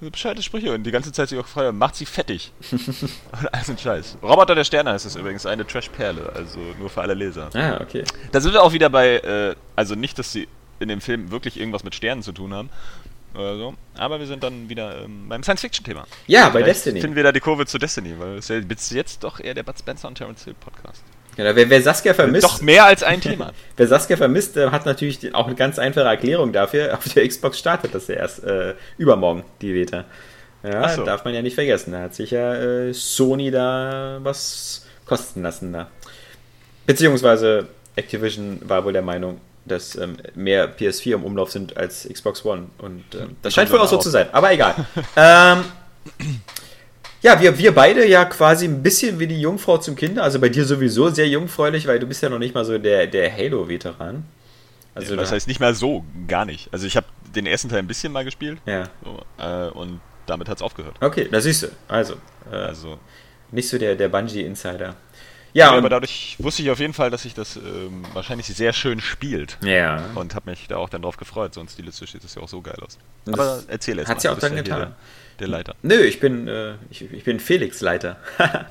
So 0.00 0.10
bescheidene 0.10 0.42
Sprüche 0.42 0.72
und 0.72 0.84
die 0.84 0.92
ganze 0.92 1.10
Zeit 1.10 1.28
sich 1.28 1.38
auch 1.38 1.44
gefragt 1.44 1.74
macht 1.74 1.96
sie 1.96 2.06
fettig. 2.06 2.52
und 2.70 3.52
alles 3.52 3.68
ein 3.68 3.78
Scheiß. 3.78 4.18
Roboter 4.22 4.54
der 4.54 4.64
Sterne 4.64 4.92
heißt 4.92 5.06
es 5.06 5.16
übrigens, 5.16 5.44
eine 5.44 5.66
Trash-Perle, 5.66 6.32
also 6.34 6.60
nur 6.78 6.88
für 6.88 7.00
alle 7.00 7.14
Leser. 7.14 7.50
Ah, 7.54 7.80
okay. 7.80 8.04
Da 8.30 8.40
sind 8.40 8.52
wir 8.52 8.62
auch 8.62 8.72
wieder 8.72 8.90
bei, 8.90 9.16
äh, 9.16 9.56
also 9.74 9.96
nicht, 9.96 10.18
dass 10.18 10.32
sie 10.32 10.46
in 10.78 10.88
dem 10.88 11.00
Film 11.00 11.32
wirklich 11.32 11.58
irgendwas 11.58 11.82
mit 11.82 11.96
Sternen 11.96 12.22
zu 12.22 12.30
tun 12.30 12.54
haben, 12.54 12.70
oder 13.34 13.56
so. 13.56 13.74
Aber 13.96 14.18
wir 14.18 14.26
sind 14.26 14.42
dann 14.42 14.68
wieder 14.68 15.04
ähm, 15.04 15.28
beim 15.28 15.42
Science-Fiction-Thema. 15.42 16.06
Ja, 16.26 16.46
bei 16.46 16.60
Vielleicht 16.60 16.68
Destiny. 16.68 17.00
Finden 17.00 17.16
wir 17.16 17.22
da 17.22 17.32
die 17.32 17.40
Kurve 17.40 17.66
zu 17.66 17.78
Destiny, 17.78 18.14
weil 18.18 18.38
es 18.38 18.48
ja 18.48 18.60
bis 18.60 18.90
jetzt 18.90 19.24
doch 19.24 19.40
eher 19.40 19.54
der 19.54 19.62
Bud 19.62 19.78
Spencer 19.78 20.08
und 20.08 20.16
Terence 20.16 20.44
Hill 20.44 20.54
Podcast. 20.54 21.02
Genau, 21.38 21.54
wer, 21.54 21.70
wer, 21.70 21.80
Saskia 21.80 22.14
vermisst. 22.14 22.44
Doch 22.44 22.60
mehr 22.60 22.84
als 22.84 23.04
ein 23.04 23.20
Thema. 23.20 23.52
wer 23.76 23.86
Saskia 23.86 24.16
vermisst, 24.16 24.56
äh, 24.56 24.70
hat 24.70 24.86
natürlich 24.86 25.32
auch 25.36 25.46
eine 25.46 25.54
ganz 25.54 25.78
einfache 25.78 26.04
Erklärung 26.04 26.52
dafür. 26.52 26.92
Auf 26.98 27.08
der 27.14 27.28
Xbox 27.28 27.60
startet 27.60 27.94
das 27.94 28.08
ja 28.08 28.16
erst 28.16 28.42
äh, 28.42 28.74
übermorgen, 28.98 29.44
die 29.60 29.72
Beta. 29.72 30.04
Ja, 30.64 30.88
so. 30.88 31.04
darf 31.04 31.24
man 31.24 31.34
ja 31.34 31.40
nicht 31.40 31.54
vergessen. 31.54 31.92
Da 31.92 32.00
hat 32.00 32.16
sich 32.16 32.32
ja 32.32 32.54
äh, 32.56 32.92
Sony 32.92 33.52
da 33.52 34.18
was 34.20 34.84
kosten 35.06 35.42
lassen. 35.42 35.72
Da. 35.72 35.86
Beziehungsweise 36.86 37.68
Activision 37.94 38.58
war 38.64 38.84
wohl 38.84 38.92
der 38.92 39.02
Meinung, 39.02 39.40
dass 39.64 39.94
ähm, 39.94 40.16
mehr 40.34 40.76
PS4 40.76 41.14
im 41.14 41.22
Umlauf 41.22 41.52
sind 41.52 41.76
als 41.76 42.08
Xbox 42.12 42.44
One. 42.44 42.66
Und 42.78 43.04
ähm, 43.14 43.36
das 43.42 43.54
scheint 43.54 43.70
wohl 43.70 43.78
auch 43.78 43.86
so 43.86 43.98
zu 43.98 44.10
sein. 44.10 44.26
Aber 44.32 44.52
egal. 44.52 44.74
ähm, 45.16 45.62
ja, 47.22 47.40
wir, 47.40 47.58
wir 47.58 47.74
beide 47.74 48.06
ja 48.06 48.24
quasi 48.24 48.66
ein 48.66 48.82
bisschen 48.82 49.18
wie 49.18 49.26
die 49.26 49.40
Jungfrau 49.40 49.78
zum 49.78 49.96
Kinder. 49.96 50.22
Also 50.22 50.38
bei 50.38 50.48
dir 50.48 50.64
sowieso 50.64 51.08
sehr 51.10 51.28
jungfräulich, 51.28 51.86
weil 51.86 51.98
du 51.98 52.06
bist 52.06 52.22
ja 52.22 52.28
noch 52.28 52.38
nicht 52.38 52.54
mal 52.54 52.64
so 52.64 52.78
der, 52.78 53.06
der 53.06 53.34
Halo-Veteran. 53.34 54.24
Also 54.94 55.14
ja, 55.14 55.20
das 55.20 55.32
heißt 55.32 55.48
nicht 55.48 55.60
mal 55.60 55.74
so, 55.74 56.04
gar 56.26 56.44
nicht. 56.44 56.68
Also 56.72 56.86
ich 56.86 56.96
habe 56.96 57.06
den 57.34 57.46
ersten 57.46 57.68
Teil 57.68 57.80
ein 57.80 57.86
bisschen 57.86 58.12
mal 58.12 58.24
gespielt. 58.24 58.58
Ja. 58.66 58.84
So, 59.04 59.22
äh, 59.38 59.68
und 59.70 60.00
damit 60.26 60.48
hat 60.48 60.58
es 60.58 60.62
aufgehört. 60.62 60.96
Okay, 61.00 61.28
da 61.30 61.40
siehst 61.40 61.64
du. 61.64 61.68
Also, 61.88 62.14
äh, 62.50 62.56
also 62.56 62.98
nicht 63.50 63.68
so 63.68 63.78
der, 63.78 63.96
der 63.96 64.08
Bungee-Insider. 64.08 64.94
Ja, 65.54 65.72
ja 65.72 65.72
aber 65.72 65.88
dadurch 65.88 66.36
wusste 66.38 66.62
ich 66.62 66.70
auf 66.70 66.78
jeden 66.78 66.92
Fall, 66.92 67.10
dass 67.10 67.22
sich 67.22 67.34
das 67.34 67.56
ähm, 67.56 68.04
wahrscheinlich 68.12 68.46
sehr 68.46 68.72
schön 68.72 69.00
spielt. 69.00 69.58
Ja. 69.62 70.04
Und 70.14 70.34
habe 70.34 70.50
mich 70.50 70.68
da 70.68 70.76
auch 70.76 70.88
dann 70.88 71.02
drauf 71.02 71.16
gefreut, 71.16 71.54
sonst 71.54 71.72
stilistisch 71.72 72.12
sieht 72.12 72.22
das 72.22 72.34
ja 72.34 72.42
auch 72.42 72.48
so 72.48 72.60
geil 72.60 72.78
aus. 72.84 72.98
Aber 73.26 73.62
erzähl 73.68 73.98
es 73.98 74.08
Hat 74.08 74.20
sie 74.20 74.28
auch 74.28 74.38
dann 74.38 74.56
getan. 74.56 74.94
Der, 75.40 75.48
Leiter. 75.48 75.74
Nö, 75.82 76.00
ich 76.00 76.20
bin, 76.20 76.48
äh, 76.48 76.74
ich, 76.90 77.02
ich 77.12 77.24
bin 77.24 77.38
Felix 77.40 77.80
Leiter. 77.80 78.16
ah, 78.38 78.66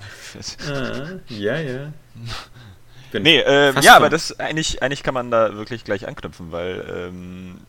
ja, 1.29 1.59
ja. 1.59 1.93
Nee, 3.13 3.39
äh, 3.39 3.74
ja, 3.81 3.95
aber 3.95 4.09
das 4.09 4.38
eigentlich, 4.39 4.81
eigentlich 4.81 5.01
kann 5.01 5.13
man 5.13 5.31
da 5.31 5.55
wirklich 5.55 5.83
gleich 5.86 6.07
anknüpfen, 6.07 6.51
weil 6.51 6.86
ähm, 6.89 7.62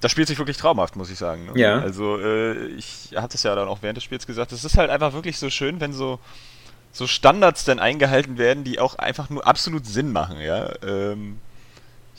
das 0.00 0.12
spielt 0.12 0.28
sich 0.28 0.38
wirklich 0.38 0.58
traumhaft, 0.58 0.96
muss 0.96 1.10
ich 1.10 1.18
sagen. 1.18 1.46
Ne? 1.46 1.60
Ja. 1.60 1.80
Also 1.80 2.18
äh, 2.20 2.66
ich 2.68 3.10
hatte 3.16 3.36
es 3.36 3.42
ja 3.42 3.54
dann 3.54 3.66
auch 3.66 3.78
während 3.82 3.96
des 3.96 4.04
Spiels 4.04 4.26
gesagt, 4.26 4.52
es 4.52 4.64
ist 4.64 4.76
halt 4.76 4.90
einfach 4.90 5.14
wirklich 5.14 5.38
so 5.38 5.48
schön, 5.50 5.80
wenn 5.80 5.92
so 5.92 6.20
so 6.92 7.06
Standards 7.06 7.64
dann 7.64 7.78
eingehalten 7.78 8.38
werden, 8.38 8.64
die 8.64 8.78
auch 8.78 8.96
einfach 8.96 9.30
nur 9.30 9.46
absolut 9.46 9.86
Sinn 9.86 10.12
machen, 10.12 10.40
ja. 10.40 10.70
Ähm, 10.82 11.38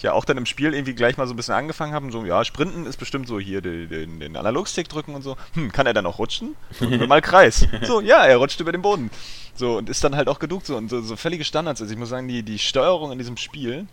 ja 0.03 0.13
auch 0.13 0.25
dann 0.25 0.37
im 0.37 0.45
Spiel 0.45 0.73
irgendwie 0.73 0.93
gleich 0.93 1.17
mal 1.17 1.27
so 1.27 1.33
ein 1.33 1.37
bisschen 1.37 1.53
angefangen 1.53 1.93
haben, 1.93 2.11
so, 2.11 2.23
ja, 2.25 2.43
Sprinten 2.45 2.85
ist 2.85 2.97
bestimmt 2.97 3.27
so 3.27 3.39
hier 3.39 3.61
den, 3.61 3.89
den, 3.89 4.19
den 4.19 4.35
Analogstick 4.37 4.89
drücken 4.89 5.15
und 5.15 5.21
so. 5.21 5.35
Hm, 5.53 5.71
kann 5.71 5.87
er 5.87 5.93
dann 5.93 6.05
auch 6.05 6.19
rutschen? 6.19 6.55
mal 7.07 7.21
Kreis. 7.21 7.67
So, 7.83 8.01
ja, 8.01 8.25
er 8.25 8.37
rutscht 8.37 8.59
über 8.59 8.71
den 8.71 8.81
Boden. 8.81 9.09
So, 9.55 9.77
und 9.77 9.89
ist 9.89 10.03
dann 10.03 10.15
halt 10.15 10.29
auch 10.29 10.39
genug 10.39 10.65
so 10.65 10.77
und 10.77 10.89
so, 10.89 11.01
so 11.01 11.15
völlige 11.15 11.43
Standards. 11.43 11.81
Also 11.81 11.93
ich 11.93 11.99
muss 11.99 12.09
sagen, 12.09 12.27
die, 12.27 12.43
die 12.43 12.59
Steuerung 12.59 13.11
in 13.11 13.17
diesem 13.17 13.37
Spiel, 13.37 13.87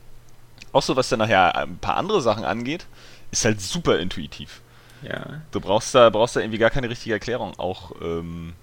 auch 0.72 0.82
so 0.82 0.96
was 0.96 1.08
dann 1.08 1.18
nachher 1.18 1.56
ein 1.56 1.78
paar 1.78 1.96
andere 1.96 2.22
Sachen 2.22 2.44
angeht, 2.44 2.86
ist 3.30 3.44
halt 3.44 3.60
super 3.60 3.98
intuitiv. 3.98 4.60
Ja. 5.02 5.42
Du 5.50 5.60
brauchst 5.60 5.94
da, 5.94 6.10
brauchst 6.10 6.36
da 6.36 6.40
irgendwie 6.40 6.58
gar 6.58 6.70
keine 6.70 6.88
richtige 6.88 7.14
Erklärung. 7.14 7.58
Auch 7.58 7.92
ähm, 8.00 8.54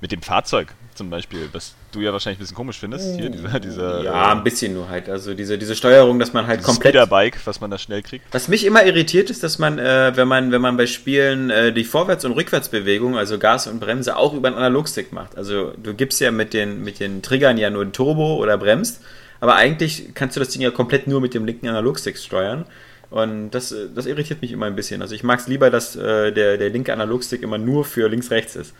mit 0.00 0.12
dem 0.12 0.22
Fahrzeug 0.22 0.74
zum 0.94 1.10
Beispiel, 1.10 1.48
was 1.52 1.74
du 1.92 2.00
ja 2.00 2.12
wahrscheinlich 2.12 2.38
ein 2.38 2.42
bisschen 2.42 2.56
komisch 2.56 2.78
findest. 2.78 3.16
Hier, 3.16 3.30
dieser, 3.30 3.60
dieser, 3.60 4.02
ja, 4.02 4.32
ein 4.32 4.44
bisschen 4.44 4.74
nur 4.74 4.88
halt. 4.88 5.08
Also 5.08 5.34
diese, 5.34 5.58
diese 5.58 5.74
Steuerung, 5.74 6.18
dass 6.18 6.32
man 6.32 6.46
halt 6.46 6.62
komplett. 6.62 6.94
Speederbike, 6.94 7.38
was 7.44 7.60
man 7.60 7.70
da 7.70 7.78
schnell 7.78 8.02
kriegt. 8.02 8.24
Was 8.32 8.48
mich 8.48 8.64
immer 8.64 8.84
irritiert 8.84 9.30
ist, 9.30 9.42
dass 9.42 9.58
man, 9.58 9.78
äh, 9.78 10.12
wenn 10.14 10.28
man, 10.28 10.52
wenn 10.52 10.60
man 10.60 10.76
bei 10.76 10.86
Spielen 10.86 11.50
äh, 11.50 11.72
die 11.72 11.84
Vorwärts- 11.84 12.24
und 12.24 12.32
Rückwärtsbewegung, 12.32 13.16
also 13.16 13.38
Gas 13.38 13.66
und 13.66 13.80
Bremse, 13.80 14.16
auch 14.16 14.34
über 14.34 14.48
einen 14.48 14.56
Analogstick 14.56 15.12
macht. 15.12 15.36
Also 15.36 15.72
du 15.82 15.94
gibst 15.94 16.20
ja 16.20 16.30
mit 16.30 16.54
den, 16.54 16.82
mit 16.82 17.00
den 17.00 17.22
Triggern 17.22 17.58
ja 17.58 17.70
nur 17.70 17.82
ein 17.82 17.92
Turbo 17.92 18.36
oder 18.36 18.58
bremst, 18.58 19.00
aber 19.40 19.56
eigentlich 19.56 20.14
kannst 20.14 20.36
du 20.36 20.40
das 20.40 20.50
Ding 20.50 20.62
ja 20.62 20.70
komplett 20.70 21.06
nur 21.06 21.20
mit 21.20 21.34
dem 21.34 21.44
linken 21.44 21.68
Analogstick 21.68 22.18
steuern. 22.18 22.64
Und 23.10 23.52
das, 23.52 23.74
das 23.94 24.04
irritiert 24.04 24.42
mich 24.42 24.52
immer 24.52 24.66
ein 24.66 24.76
bisschen. 24.76 25.00
Also 25.00 25.14
ich 25.14 25.22
mag 25.22 25.40
es 25.40 25.48
lieber, 25.48 25.70
dass 25.70 25.96
äh, 25.96 26.30
der, 26.30 26.58
der 26.58 26.68
linke 26.68 26.92
Analogstick 26.92 27.42
immer 27.42 27.56
nur 27.56 27.84
für 27.84 28.08
links-rechts 28.08 28.54
ist. 28.56 28.74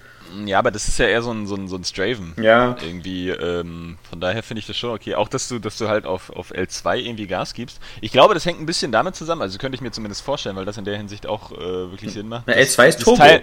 Ja, 0.45 0.59
aber 0.59 0.71
das 0.71 0.89
ist 0.89 0.99
ja 0.99 1.07
eher 1.07 1.23
so 1.23 1.31
ein, 1.31 1.47
so 1.47 1.55
ein, 1.55 1.69
so 1.69 1.77
ein 1.77 1.85
Straven. 1.85 2.35
Ja. 2.41 2.77
Irgendwie, 2.83 3.31
ähm, 3.31 3.99
von 4.09 4.21
daher 4.21 4.43
finde 4.43 4.61
ich 4.61 4.67
das 4.67 4.77
schon 4.77 4.91
okay. 4.91 5.15
Auch, 5.15 5.29
dass 5.29 5.49
du, 5.49 5.59
dass 5.59 5.79
du 5.79 5.89
halt 5.89 6.07
auf, 6.07 6.31
auf 6.31 6.53
L2 6.53 6.97
irgendwie 6.97 7.27
Gas 7.27 7.55
gibst. 7.55 7.81
Ich 8.01 8.13
glaube, 8.13 8.35
das 8.35 8.47
hängt 8.47 8.61
ein 8.61 8.67
bisschen 8.67 8.93
damit 8.93 9.17
zusammen, 9.17 9.43
also 9.43 9.59
könnte 9.59 9.77
ich 9.77 9.81
mir 9.81 9.91
zumindest 9.91 10.23
vorstellen, 10.23 10.57
weil 10.57 10.65
das 10.65 10.77
in 10.77 10.85
der 10.85 10.97
Hinsicht 10.97 11.27
auch 11.27 11.53
äh, 11.53 11.57
wirklich 11.57 12.13
Sinn 12.13 12.29
macht. 12.29 12.45
Na, 12.47 12.55
L2 12.55 12.89
ist 12.89 13.01
Turbo. 13.01 13.19
Teil, 13.19 13.43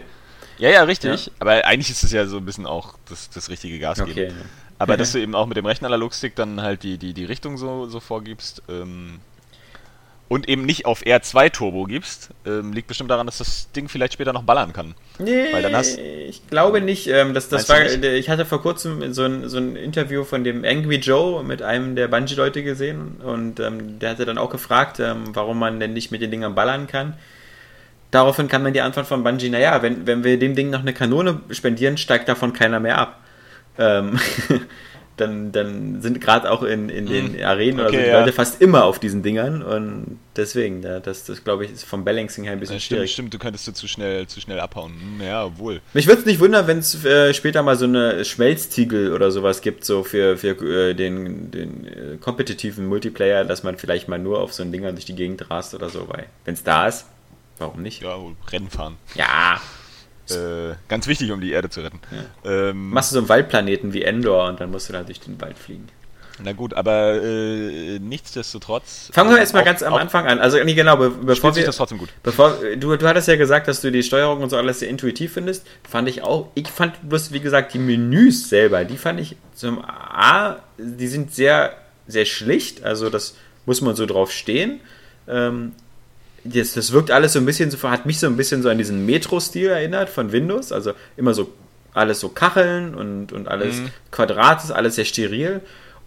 ja, 0.58 0.70
ja, 0.70 0.84
richtig. 0.84 1.28
Ja. 1.28 1.32
Aber 1.40 1.66
eigentlich 1.66 1.90
ist 1.90 2.04
es 2.04 2.12
ja 2.12 2.26
so 2.26 2.38
ein 2.38 2.46
bisschen 2.46 2.66
auch 2.66 2.96
das, 3.10 3.30
das 3.30 3.50
richtige 3.50 3.80
Gas 3.80 4.00
okay. 4.00 4.14
geben. 4.14 4.36
Aber 4.80 4.98
dass 4.98 5.12
du 5.14 5.20
eben 5.20 5.36
auch 5.36 5.48
mit 5.48 5.58
dem 5.58 5.66
rechten 5.66 5.86
Analogstick 5.86 6.36
dann 6.36 6.62
halt 6.62 6.84
die, 6.84 6.98
die, 6.98 7.14
die 7.14 7.26
Richtung 7.26 7.58
so, 7.58 7.88
so 7.88 8.00
vorgibst, 8.00 8.64
ähm, 8.70 9.20
und 10.28 10.50
eben 10.50 10.66
nicht 10.66 10.86
auf 10.86 11.04
R2 11.04 11.52
Turbo 11.52 11.84
gibst, 11.84 12.30
ähm, 12.46 12.74
liegt 12.74 12.88
bestimmt 12.88 13.12
daran, 13.12 13.28
dass 13.28 13.38
das 13.38 13.72
Ding 13.74 13.88
vielleicht 13.88 14.14
später 14.14 14.34
noch 14.34 14.44
ballern 14.44 14.74
kann. 14.74 14.96
Nee, 15.20 15.52
dann 15.62 15.76
hast, 15.76 16.00
ich 16.00 16.48
glaube 16.50 16.82
nicht. 16.82 17.08
Ähm, 17.08 17.34
das, 17.34 17.48
das 17.50 17.70
war, 17.70 17.80
nicht? 17.80 18.04
Ich 18.04 18.30
hatte 18.30 18.46
vor 18.46 18.62
kurzem 18.62 19.14
so 19.14 19.24
ein, 19.24 19.48
so 19.48 19.58
ein 19.58 19.76
Interview 19.76 20.24
von 20.24 20.44
dem 20.44 20.66
Angry 20.66 20.98
Joe 20.98 21.44
mit 21.44 21.62
einem 21.62 21.96
der 21.96 22.08
Bungee-Leute 22.08 22.64
gesehen 22.64 23.18
und 23.24 23.60
ähm, 23.60 24.00
der 24.00 24.12
hatte 24.12 24.26
dann 24.26 24.38
auch 24.40 24.50
gefragt, 24.50 25.00
ähm, 25.00 25.26
warum 25.34 25.60
man 25.60 25.80
denn 25.80 25.94
nicht 25.94 26.12
mit 26.12 26.22
den 26.22 26.32
Dingern 26.32 26.56
ballern 26.56 26.88
kann. 26.88 27.14
Daraufhin 28.10 28.48
kann 28.48 28.64
man 28.64 28.74
die 28.74 28.82
Antwort 28.82 29.08
von 29.08 29.24
Bungie, 29.24 29.50
naja, 29.50 29.82
wenn, 29.82 30.08
wenn 30.08 30.24
wir 30.24 30.40
dem 30.40 30.56
Ding 30.56 30.70
noch 30.70 30.80
eine 30.80 30.94
Kanone 30.94 31.42
spendieren, 31.52 31.98
steigt 31.98 32.30
davon 32.30 32.54
keiner 32.54 32.80
mehr 32.80 32.98
ab. 32.98 33.20
Ähm, 33.78 34.20
dann, 35.18 35.52
dann 35.52 36.02
sind 36.02 36.20
gerade 36.20 36.52
auch 36.52 36.64
in, 36.64 36.90
in 36.90 37.06
den 37.06 37.38
hm. 37.38 37.46
Arenen 37.46 37.80
okay, 37.80 37.88
oder 37.88 37.92
so 37.92 38.04
die 38.04 38.10
ja. 38.10 38.20
Leute 38.20 38.34
fast 38.34 38.62
immer 38.62 38.84
auf 38.86 39.00
diesen 39.00 39.24
Dingern 39.24 39.62
und 39.62 40.20
deswegen, 40.36 40.82
da, 40.82 41.00
das, 41.00 41.24
das 41.24 41.44
glaube 41.44 41.66
ich, 41.66 41.72
ist 41.72 41.86
vom 41.86 42.04
Balancing 42.04 42.44
her 42.44 42.54
ein 42.54 42.60
bisschen 42.60 42.76
ja, 42.76 42.80
stimmt, 42.80 42.98
schwierig. 42.98 43.14
Stimmt, 43.14 43.34
du 43.34 43.40
könntest 43.40 43.68
du 43.68 43.72
zu 43.72 43.88
schnell, 43.88 44.28
zu 44.28 44.42
schnell 44.42 44.60
abhauen. 44.60 44.94
Hm, 44.94 45.26
ja, 45.26 45.46
obwohl. 45.46 45.82
Mich 45.94 46.08
würde 46.08 46.20
es 46.20 46.26
nicht 46.26 46.40
wundern, 46.40 46.68
wenn 46.68 46.80
es 46.80 47.04
äh, 47.06 47.34
später 47.34 47.64
mal 47.64 47.78
so 47.78 47.86
eine 47.86 48.26
Schmelztiegel 48.26 49.14
oder 49.14 49.32
sowas 49.32 49.62
gibt, 49.62 49.86
so 49.86 50.04
für, 50.04 50.38
für 50.38 50.90
äh, 50.90 50.94
den, 50.94 51.52
den 51.52 51.88
äh, 51.88 52.18
kompetitiven 52.18 52.86
Multiplayer, 52.88 53.46
dass 53.46 53.64
man 53.64 53.78
vielleicht 53.78 54.08
mal 54.08 54.20
nur 54.20 54.42
auf 54.42 54.54
so 54.54 54.64
ein 54.64 54.72
Dinger 54.72 54.92
durch 54.92 55.06
die 55.06 55.16
Gegend 55.16 55.50
rast 55.50 55.74
oder 55.74 55.90
so, 55.90 56.08
weil 56.10 56.26
wenn 56.44 56.56
es 56.56 56.64
da 56.64 56.88
ist, 56.88 57.06
warum 57.58 57.82
nicht? 57.82 58.02
Ja, 58.02 58.18
Rennen 58.52 58.70
fahren. 58.70 58.98
Ja, 59.16 59.62
äh, 60.32 60.76
ganz 60.88 61.08
wichtig, 61.08 61.32
um 61.32 61.42
die 61.42 61.52
Erde 61.52 61.70
zu 61.70 61.82
retten. 61.82 62.00
Ja. 62.44 62.70
Ähm, 62.70 62.90
Machst 62.90 63.12
du 63.12 63.16
so 63.16 63.20
einen 63.20 63.30
Waldplaneten 63.30 63.94
wie 63.94 64.04
Endor 64.04 64.48
und 64.48 64.60
dann 64.60 64.72
musst 64.72 64.90
du 64.90 64.94
da 64.94 65.04
durch 65.04 65.20
den 65.20 65.40
Wald 65.42 65.58
fliegen. 65.58 65.88
Na 66.44 66.52
gut, 66.52 66.74
aber 66.74 67.22
äh, 67.24 67.98
nichtsdestotrotz. 68.00 69.10
Fangen 69.14 69.30
wir 69.30 69.40
erstmal 69.40 69.64
ganz 69.64 69.82
am 69.84 69.94
Anfang 69.94 70.26
an. 70.28 70.40
Also, 70.40 70.62
nee, 70.64 70.74
genau, 70.74 70.98
be 70.98 71.10
bevor 71.10 71.56
wir. 71.56 71.66
das 71.66 71.78
trotzdem 71.78 71.98
gut. 71.98 72.10
Bevor, 72.24 72.58
du, 72.78 72.98
du 72.98 73.08
hattest 73.08 73.30
ja 73.30 73.38
gesagt, 73.38 73.70
dass 73.70 73.80
du 73.80 73.90
die 73.90 74.04
Steuerung 74.04 74.42
und 74.42 74.50
so 74.50 74.58
alles 74.58 74.80
sehr 74.80 74.90
intuitiv 74.90 75.34
findest. 75.34 75.66
Fand 75.90 76.10
ich 76.10 76.24
auch. 76.24 76.50
Ich 76.54 76.68
fand 76.68 77.08
bloß, 77.08 77.32
wie 77.32 77.40
gesagt, 77.40 77.74
die 77.74 77.80
Menüs 77.80 78.50
selber, 78.50 78.84
die 78.84 78.98
fand 78.98 79.22
ich 79.22 79.38
zum 79.54 79.84
A, 79.86 80.58
die 80.78 81.08
sind 81.08 81.34
sehr, 81.34 81.78
sehr 82.06 82.26
schlicht. 82.26 82.84
Also, 82.84 83.10
das 83.10 83.36
muss 83.66 83.80
man 83.80 83.96
so 83.96 84.06
drauf 84.06 84.32
stehen. 84.32 84.82
Ähm, 85.30 85.72
das, 86.46 86.74
das 86.74 86.92
wirkt 86.92 87.12
alles 87.12 87.34
so 87.34 87.40
ein 87.40 87.46
bisschen, 87.46 87.72
so, 87.72 87.82
hat 87.90 88.06
mich 88.06 88.20
so 88.20 88.28
ein 88.28 88.38
bisschen 88.38 88.62
so 88.62 88.70
an 88.70 88.78
diesen 88.78 89.06
Metro-Stil 89.06 89.70
erinnert 89.70 90.10
von 90.10 90.32
Windows. 90.32 90.72
Also 90.72 90.94
immer 91.18 91.34
so 91.34 91.52
alles 91.94 92.20
so 92.20 92.30
Kacheln 92.30 92.94
und, 92.94 93.34
und 93.34 93.48
alles 93.48 93.78
mhm. 93.78 93.90
Quadrat, 94.12 94.72
alles 94.72 94.96
sehr 94.96 95.06
steril. 95.06 95.62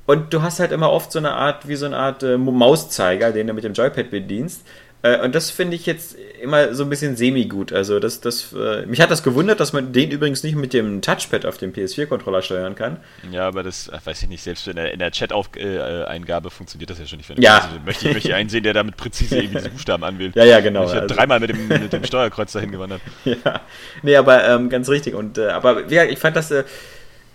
Und 0.06 0.32
du 0.32 0.42
hast 0.42 0.60
halt 0.60 0.72
immer 0.72 0.90
oft 0.90 1.12
so 1.12 1.18
eine 1.18 1.32
Art, 1.32 1.68
wie 1.68 1.76
so 1.76 1.86
eine 1.86 1.96
Art 1.96 2.22
äh, 2.22 2.38
Mauszeiger, 2.38 3.32
den 3.32 3.46
du 3.48 3.52
mit 3.52 3.64
dem 3.64 3.72
Joypad 3.74 4.10
bedienst. 4.10 4.62
Äh, 5.02 5.20
und 5.20 5.34
das 5.34 5.50
finde 5.50 5.76
ich 5.76 5.86
jetzt 5.86 6.16
immer 6.40 6.74
so 6.74 6.82
ein 6.82 6.90
bisschen 6.90 7.16
semi-gut. 7.16 7.72
Also 7.72 8.00
das, 8.00 8.20
das, 8.20 8.52
äh, 8.52 8.84
mich 8.86 9.00
hat 9.00 9.10
das 9.10 9.22
gewundert, 9.22 9.60
dass 9.60 9.72
man 9.72 9.92
den 9.92 10.10
übrigens 10.10 10.42
nicht 10.42 10.56
mit 10.56 10.72
dem 10.72 11.02
Touchpad 11.02 11.46
auf 11.46 11.58
dem 11.58 11.72
PS4-Controller 11.72 12.42
steuern 12.42 12.74
kann. 12.74 12.98
Ja, 13.30 13.46
aber 13.46 13.62
das, 13.62 13.88
äh, 13.88 13.98
weiß 14.02 14.22
ich 14.22 14.28
nicht, 14.28 14.42
selbst 14.42 14.66
in 14.66 14.76
der, 14.76 14.92
in 14.92 14.98
der 14.98 15.12
Chat-Eingabe 15.12 16.50
funktioniert 16.50 16.90
das 16.90 16.98
ja 16.98 17.06
schon 17.06 17.18
nicht. 17.18 17.30
ja. 17.38 17.58
Also, 17.58 17.68
möchte 17.84 18.08
ich 18.08 18.14
möchte 18.14 18.34
einen 18.34 18.48
sehen, 18.48 18.64
der 18.64 18.74
damit 18.74 18.96
präzise 18.96 19.36
irgendwie 19.36 19.58
diese 19.58 19.70
Buchstaben 19.70 20.02
anwählt. 20.02 20.34
Ja, 20.34 20.44
ja, 20.44 20.60
genau. 20.60 20.84
Ich 20.84 20.90
habe 20.90 21.02
also. 21.02 21.14
dreimal 21.14 21.38
mit 21.40 21.50
dem, 21.50 21.68
mit 21.68 21.92
dem 21.92 22.04
Steuerkreuz 22.04 22.52
dahin 22.52 22.72
gewandert. 22.72 23.00
ja, 23.24 23.60
nee, 24.02 24.16
aber 24.16 24.48
ähm, 24.48 24.68
ganz 24.68 24.88
richtig. 24.88 25.14
Und, 25.14 25.38
äh, 25.38 25.48
aber 25.48 25.88
ja, 25.88 26.04
ich 26.04 26.18
fand 26.18 26.36
das... 26.36 26.52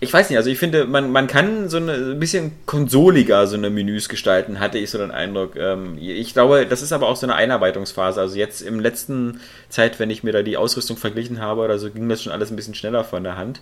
Ich 0.04 0.14
weiß 0.14 0.30
nicht, 0.30 0.38
also 0.38 0.50
ich 0.50 0.60
finde, 0.60 0.86
man, 0.86 1.12
man 1.12 1.28
kann 1.28 1.70
so 1.70 1.78
eine, 1.78 1.94
ein 1.94 2.20
bisschen 2.20 2.52
konsoliger 2.66 3.48
so 3.48 3.56
eine 3.56 3.70
Menüs 3.70 4.10
gestalten, 4.10 4.60
hatte 4.60 4.78
ich 4.78 4.90
so 4.90 4.98
den 4.98 5.12
Eindruck. 5.12 5.56
Ähm, 5.56 5.98
ich 6.00 6.34
glaube, 6.34 6.66
das 6.68 6.82
ist 6.82 6.92
aber 6.92 7.08
auch 7.08 7.16
so 7.16 7.26
eine 7.26 7.36
Einarbeitungsphase. 7.36 8.20
Also 8.20 8.38
jetzt 8.38 8.62
im 8.62 8.80
letzten 8.80 9.40
Zeit, 9.70 10.00
wenn 10.00 10.10
ich 10.10 10.24
mir 10.24 10.34
da 10.34 10.44
die 10.44 10.58
Ausrüstung 10.58 10.98
verglichen 10.98 11.42
habe 11.42 11.62
oder 11.62 11.80
so, 11.80 11.90
ging 11.90 12.10
das 12.10 12.22
schon 12.22 12.34
alles 12.34 12.52
ein 12.52 12.56
bisschen 12.56 12.76
schneller 12.76 13.04
von 13.04 13.24
der 13.24 13.38
Hand. 13.38 13.62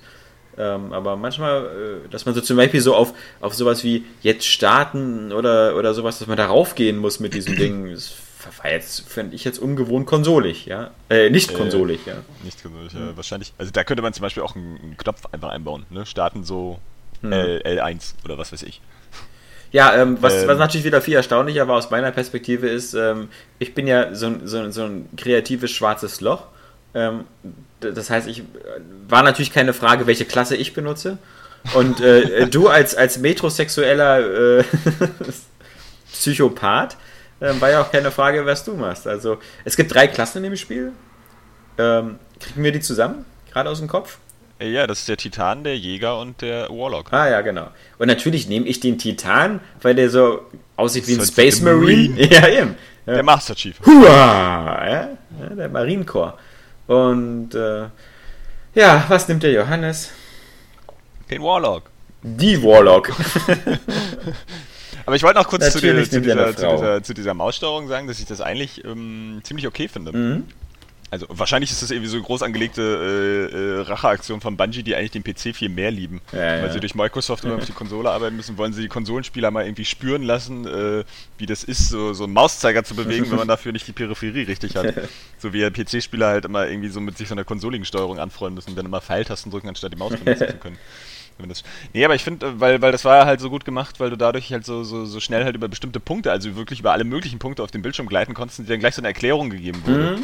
Ähm, 0.57 0.91
aber 0.91 1.15
manchmal, 1.15 1.65
äh, 2.05 2.09
dass 2.09 2.25
man 2.25 2.35
so 2.35 2.41
zum 2.41 2.57
Beispiel 2.57 2.81
so 2.81 2.95
auf, 2.95 3.13
auf 3.39 3.53
sowas 3.53 3.83
wie 3.83 4.05
jetzt 4.21 4.45
starten 4.45 5.31
oder, 5.31 5.75
oder 5.77 5.93
sowas, 5.93 6.19
dass 6.19 6.27
man 6.27 6.37
darauf 6.37 6.75
gehen 6.75 6.97
muss 6.97 7.19
mit 7.19 7.33
diesem 7.33 7.55
Ding, 7.55 7.91
das 7.91 8.13
war 8.61 8.71
jetzt, 8.71 9.09
finde 9.09 9.35
ich 9.35 9.43
jetzt 9.43 9.59
ungewohnt 9.59 10.05
konsolig, 10.05 10.65
ja. 10.65 10.91
Äh, 11.09 11.29
nicht 11.29 11.53
konsolig, 11.53 12.07
äh, 12.07 12.11
ja. 12.11 12.15
Nicht 12.43 12.61
konsolig, 12.61 12.93
ja. 12.93 13.15
Wahrscheinlich. 13.15 13.53
Also 13.57 13.71
da 13.71 13.83
könnte 13.83 14.01
man 14.01 14.13
zum 14.13 14.21
Beispiel 14.21 14.43
auch 14.43 14.55
einen, 14.55 14.95
Knopf 14.97 15.21
einfach 15.31 15.49
einbauen, 15.49 15.85
ne? 15.89 16.05
Starten 16.05 16.43
so 16.43 16.79
hm. 17.21 17.31
L, 17.31 17.61
L1 17.65 18.13
oder 18.23 18.37
was 18.37 18.51
weiß 18.51 18.63
ich. 18.63 18.81
Ja, 19.71 19.95
ähm, 19.95 20.17
was, 20.19 20.41
ähm, 20.41 20.47
was 20.47 20.57
natürlich 20.57 20.85
wieder 20.85 21.01
viel 21.01 21.15
erstaunlicher 21.15 21.67
war 21.67 21.77
aus 21.77 21.89
meiner 21.89 22.11
Perspektive 22.11 22.67
ist, 22.67 22.93
ähm, 22.93 23.29
ich 23.57 23.73
bin 23.73 23.87
ja 23.87 24.13
so, 24.13 24.33
so, 24.43 24.69
so 24.69 24.83
ein 24.83 25.09
kreatives 25.15 25.71
schwarzes 25.71 26.19
Loch. 26.19 26.47
Ähm, 26.93 27.23
das 27.79 28.09
heißt, 28.09 28.27
ich 28.27 28.43
war 29.07 29.23
natürlich 29.23 29.53
keine 29.53 29.73
Frage, 29.73 30.07
welche 30.07 30.25
Klasse 30.25 30.57
ich 30.57 30.73
benutze. 30.73 31.17
Und 31.73 32.01
äh, 32.01 32.47
du 32.49 32.67
als, 32.67 32.95
als 32.95 33.17
metrosexueller 33.17 34.59
äh, 34.59 34.63
Psychopath 36.11 36.97
ähm, 37.41 37.59
war 37.59 37.69
ja 37.69 37.81
auch 37.81 37.91
keine 37.91 38.11
Frage, 38.11 38.45
was 38.45 38.63
du 38.63 38.73
machst. 38.75 39.07
Also, 39.07 39.39
es 39.65 39.75
gibt 39.75 39.93
drei 39.93 40.07
Klassen 40.07 40.37
in 40.37 40.43
dem 40.51 40.55
Spiel. 40.55 40.93
Ähm, 41.77 42.19
kriegen 42.39 42.63
wir 42.63 42.71
die 42.71 42.79
zusammen? 42.79 43.25
Gerade 43.51 43.69
aus 43.69 43.79
dem 43.79 43.87
Kopf? 43.87 44.17
Ja, 44.59 44.85
das 44.85 44.99
ist 44.99 45.09
der 45.09 45.17
Titan, 45.17 45.63
der 45.63 45.75
Jäger 45.75 46.19
und 46.19 46.41
der 46.41 46.69
Warlock. 46.69 47.11
Ah, 47.11 47.27
ja, 47.27 47.41
genau. 47.41 47.69
Und 47.97 48.07
natürlich 48.07 48.47
nehme 48.47 48.67
ich 48.67 48.79
den 48.79 48.99
Titan, 48.99 49.59
weil 49.81 49.95
der 49.95 50.09
so 50.11 50.41
aussieht 50.75 51.07
wie 51.07 51.15
ein 51.15 51.25
Space 51.25 51.61
Marine. 51.61 52.09
Marine. 52.09 52.27
Ja, 52.31 52.47
eben. 52.47 52.75
Der 53.07 53.23
Master 53.23 53.55
Chief. 53.55 53.75
Hua! 53.83 54.87
Ja, 54.87 55.09
der 55.55 55.69
Marinekorps. 55.69 56.39
Und 56.85 57.55
äh, 57.55 57.85
ja, 58.75 59.05
was 59.07 59.27
nimmt 59.27 59.41
der 59.41 59.51
Johannes? 59.51 60.11
Den 61.29 61.41
Warlock. 61.41 61.89
Die 62.21 62.61
Warlock. 62.61 63.11
Aber 65.05 65.15
ich 65.15 65.23
wollte 65.23 65.39
noch 65.39 65.47
kurz 65.47 65.71
zu, 65.71 65.79
dir, 65.79 66.03
zu, 66.03 66.21
dieser, 66.21 66.55
zu, 66.55 66.67
dieser, 66.67 67.03
zu, 67.03 67.13
dieser, 67.13 67.33
Maussteuerung 67.33 67.87
sagen, 67.87 68.07
dass 68.07 68.19
ich 68.19 68.25
das 68.25 68.41
eigentlich 68.41 68.83
ähm, 68.85 69.41
ziemlich 69.43 69.67
okay 69.67 69.87
finde. 69.87 70.11
Mhm. 70.11 70.43
Also 71.11 71.25
wahrscheinlich 71.29 71.71
ist 71.71 71.81
das 71.81 71.91
irgendwie 71.91 72.07
so 72.07 72.15
eine 72.15 72.23
groß 72.23 72.41
angelegte 72.41 72.81
äh, 72.81 73.53
äh, 73.53 73.81
Racheaktion 73.81 74.39
von 74.39 74.55
Bungie, 74.55 74.81
die 74.81 74.95
eigentlich 74.95 75.11
den 75.11 75.23
PC 75.23 75.53
viel 75.53 75.67
mehr 75.67 75.91
lieben. 75.91 76.21
Ja, 76.31 76.39
Weil 76.39 76.67
ja. 76.67 76.71
sie 76.71 76.79
durch 76.79 76.95
Microsoft 76.95 77.43
immer 77.43 77.55
auf 77.55 77.65
die 77.65 77.73
Konsole 77.73 78.09
arbeiten 78.09 78.37
müssen, 78.37 78.57
wollen 78.57 78.71
sie 78.71 78.81
die 78.81 78.87
Konsolenspieler 78.87 79.51
mal 79.51 79.65
irgendwie 79.65 79.83
spüren 79.83 80.23
lassen, 80.23 80.65
äh, 80.65 81.03
wie 81.37 81.45
das 81.45 81.65
ist, 81.65 81.89
so, 81.89 82.13
so 82.13 82.23
einen 82.23 82.31
Mauszeiger 82.31 82.85
zu 82.85 82.95
bewegen, 82.95 83.29
wenn 83.29 83.37
man 83.37 83.47
dafür 83.49 83.73
nicht 83.73 83.85
die 83.87 83.91
Peripherie 83.91 84.43
richtig 84.43 84.77
hat. 84.77 84.93
so 85.37 85.51
wie 85.51 85.69
PC-Spieler 85.69 86.27
halt 86.27 86.45
immer 86.45 86.65
irgendwie 86.65 86.89
so 86.89 87.01
mit 87.01 87.17
sich 87.17 87.27
so 87.27 87.35
einer 87.35 87.43
konsoligen 87.43 87.83
Steuerung 87.83 88.17
anfreunden 88.17 88.55
müssen, 88.55 88.73
dann 88.77 88.85
immer 88.85 89.01
Pfeiltasten 89.01 89.51
drücken, 89.51 89.67
anstatt 89.67 89.91
die 89.91 89.97
Maus 89.97 90.15
benutzen 90.15 90.47
zu 90.47 90.57
können. 90.59 90.77
Das, 91.47 91.63
nee, 91.93 92.05
aber 92.05 92.15
ich 92.15 92.23
finde, 92.23 92.45
äh, 92.45 92.59
weil, 92.59 92.81
weil 92.81 92.91
das 92.91 93.05
war 93.05 93.25
halt 93.25 93.39
so 93.39 93.49
gut 93.49 93.65
gemacht, 93.65 93.99
weil 93.99 94.09
du 94.09 94.17
dadurch 94.17 94.51
halt 94.51 94.65
so, 94.65 94.83
so, 94.83 95.05
so 95.05 95.19
schnell 95.19 95.43
halt 95.43 95.55
über 95.55 95.67
bestimmte 95.67 95.99
Punkte, 95.99 96.31
also 96.31 96.55
wirklich 96.55 96.79
über 96.79 96.91
alle 96.91 97.03
möglichen 97.03 97.39
Punkte 97.39 97.63
auf 97.63 97.71
dem 97.71 97.81
Bildschirm 97.81 98.07
gleiten 98.07 98.33
konntest 98.33 98.59
und 98.59 98.67
dir 98.67 98.73
dann 98.73 98.79
gleich 98.79 98.95
so 98.95 99.01
eine 99.01 99.07
Erklärung 99.07 99.49
gegeben 99.49 99.81
wurde. 99.85 100.17
Mhm. 100.17 100.23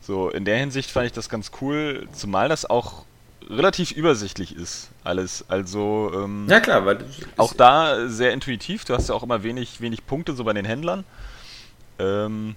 So, 0.00 0.30
in 0.30 0.44
der 0.44 0.56
Hinsicht 0.56 0.90
fand 0.90 1.06
ich 1.06 1.12
das 1.12 1.28
ganz 1.28 1.50
cool, 1.60 2.08
zumal 2.12 2.48
das 2.48 2.68
auch 2.68 3.04
relativ 3.50 3.92
übersichtlich 3.92 4.54
ist, 4.54 4.90
alles. 5.04 5.44
Also, 5.48 6.10
ähm, 6.14 6.46
ja 6.48 6.60
klar, 6.60 6.84
weil 6.86 6.98
auch 7.36 7.52
da 7.52 8.08
sehr 8.08 8.32
intuitiv, 8.32 8.84
du 8.84 8.94
hast 8.94 9.08
ja 9.08 9.14
auch 9.14 9.22
immer 9.22 9.42
wenig, 9.42 9.80
wenig 9.80 10.06
Punkte 10.06 10.34
so 10.34 10.44
bei 10.44 10.52
den 10.52 10.64
Händlern. 10.64 11.04
Ähm, 11.98 12.54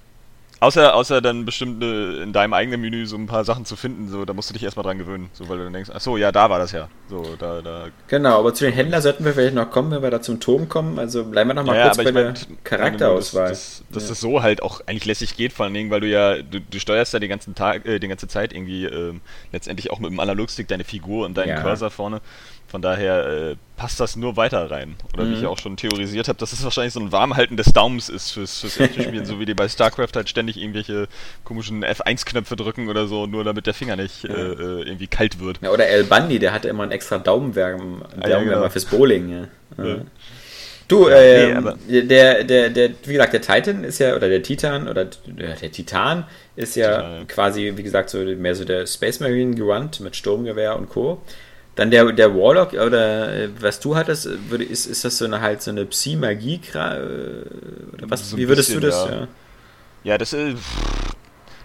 Außer, 0.61 0.93
außer 0.93 1.21
dann 1.21 1.43
bestimmt 1.43 1.83
in 1.83 2.33
deinem 2.33 2.53
eigenen 2.53 2.81
Menü 2.81 3.07
so 3.07 3.15
ein 3.15 3.25
paar 3.25 3.43
Sachen 3.43 3.65
zu 3.65 3.75
finden, 3.75 4.09
so, 4.09 4.25
da 4.25 4.33
musst 4.33 4.51
du 4.51 4.53
dich 4.53 4.61
erstmal 4.61 4.83
dran 4.83 4.99
gewöhnen, 4.99 5.31
so, 5.33 5.49
weil 5.49 5.57
du 5.57 5.63
dann 5.63 5.73
denkst, 5.73 5.89
ach 5.91 5.99
so, 5.99 6.17
ja, 6.17 6.31
da 6.31 6.51
war 6.51 6.59
das 6.59 6.71
ja. 6.71 6.87
So, 7.09 7.35
da, 7.39 7.63
da. 7.63 7.87
Genau, 8.07 8.37
aber 8.37 8.53
zu 8.53 8.65
den 8.65 8.73
Händlern 8.75 9.01
sollten 9.01 9.25
wir 9.25 9.33
vielleicht 9.33 9.55
noch 9.55 9.71
kommen, 9.71 9.89
wenn 9.89 10.03
wir 10.03 10.11
da 10.11 10.21
zum 10.21 10.39
Turm 10.39 10.69
kommen. 10.69 10.99
Also 10.99 11.25
bleiben 11.25 11.49
wir 11.49 11.55
noch 11.55 11.65
mal 11.65 11.75
ja, 11.75 11.85
kurz 11.85 11.97
bei 11.97 12.11
der 12.11 12.35
Charakterauswahl. 12.63 13.49
Dass, 13.49 13.79
dass, 13.79 13.85
dass 13.91 14.03
ja. 14.03 14.09
das 14.09 14.19
so 14.19 14.43
halt 14.43 14.61
auch 14.61 14.81
eigentlich 14.85 15.05
lässig 15.05 15.35
geht, 15.35 15.51
vor 15.51 15.65
allen 15.65 15.73
Dingen, 15.73 15.89
weil 15.89 16.01
du 16.01 16.07
ja, 16.07 16.43
du, 16.43 16.61
du 16.61 16.79
steuerst 16.79 17.11
ja 17.11 17.19
den 17.19 17.31
ganzen 17.31 17.55
Tag, 17.55 17.87
äh, 17.87 17.97
die 17.97 18.07
ganze 18.07 18.27
Zeit 18.27 18.53
irgendwie 18.53 18.85
äh, 18.85 19.15
letztendlich 19.51 19.89
auch 19.89 19.97
mit 19.97 20.11
dem 20.11 20.19
Analogstick 20.19 20.67
deine 20.67 20.83
Figur 20.83 21.25
und 21.25 21.35
deinen 21.37 21.49
ja. 21.49 21.61
Cursor 21.63 21.89
vorne. 21.89 22.21
Von 22.71 22.81
daher 22.81 23.27
äh, 23.27 23.55
passt 23.75 23.99
das 23.99 24.15
nur 24.15 24.37
weiter 24.37 24.71
rein. 24.71 24.95
Oder 25.13 25.25
mhm. 25.25 25.29
wie 25.29 25.33
ich 25.33 25.41
mhm. 25.41 25.47
auch 25.47 25.57
schon 25.57 25.75
theorisiert 25.75 26.29
habe, 26.29 26.39
dass 26.39 26.53
es 26.53 26.63
wahrscheinlich 26.63 26.93
so 26.93 27.01
ein 27.01 27.11
Warmhalten 27.11 27.57
des 27.57 27.73
Daumens 27.73 28.07
ist 28.07 28.31
fürs, 28.31 28.61
fürs 28.61 28.75
Spielen, 28.75 29.25
so 29.25 29.41
wie 29.41 29.45
die 29.45 29.53
bei 29.53 29.67
StarCraft 29.67 30.15
halt 30.15 30.29
ständig 30.29 30.55
irgendwelche 30.55 31.09
komischen 31.43 31.83
F1-Knöpfe 31.83 32.55
drücken 32.55 32.87
oder 32.87 33.07
so, 33.07 33.27
nur 33.27 33.43
damit 33.43 33.67
der 33.67 33.73
Finger 33.73 33.97
nicht 33.97 34.23
ja. 34.23 34.29
äh, 34.29 34.51
äh 34.53 34.83
irgendwie 34.83 35.07
kalt 35.07 35.41
wird. 35.41 35.59
Ja, 35.61 35.71
oder 35.71 35.85
El 35.85 36.05
Bundy, 36.05 36.39
der 36.39 36.53
hatte 36.53 36.69
immer 36.69 36.83
einen 36.83 36.93
extra 36.93 37.17
Daumenwärmer, 37.17 38.07
ah, 38.21 38.29
ja, 38.29 38.41
genau. 38.41 38.69
fürs 38.69 38.85
Bowling. 38.85 39.47
Ja. 39.77 39.97
Du, 40.87 41.07
äh, 41.07 41.53
nee, 41.87 42.03
der, 42.03 42.45
der, 42.45 42.69
der, 42.69 42.89
wie 43.03 43.13
gesagt, 43.13 43.33
der 43.33 43.41
Titan 43.41 43.83
ist 43.83 43.99
ja, 43.99 44.15
oder 44.15 44.29
der 44.29 44.43
Titan, 44.43 44.87
oder 44.87 45.07
der 45.25 45.71
Titan 45.71 46.25
ist 46.55 46.77
ja 46.77 47.01
Titan, 47.01 47.27
quasi, 47.27 47.73
wie 47.75 47.83
gesagt, 47.83 48.09
so 48.09 48.19
mehr 48.19 48.55
so 48.55 48.63
der 48.63 48.87
Space 48.87 49.19
Marine 49.19 49.55
gewandt 49.55 49.99
mit 49.99 50.15
Sturmgewehr 50.15 50.77
und 50.77 50.87
Co. 50.87 51.21
Dann 51.75 51.89
der, 51.89 52.11
der 52.11 52.35
Warlock, 52.35 52.73
oder 52.73 53.33
äh, 53.33 53.49
was 53.61 53.79
du 53.79 53.95
hattest, 53.95 54.25
ist, 54.25 54.85
ist 54.87 55.05
das 55.05 55.17
so 55.17 55.25
eine 55.25 55.39
halt 55.39 55.61
so 55.61 55.71
eine 55.71 55.85
Psi-Magie? 55.85 56.59
Was, 58.01 58.29
so 58.29 58.37
wie 58.37 58.47
würdest 58.47 58.69
bisschen, 58.69 58.81
du 58.81 58.87
das? 58.87 59.05
Ja, 59.05 59.27
ja 60.03 60.17
das 60.17 60.33
ist. 60.33 60.57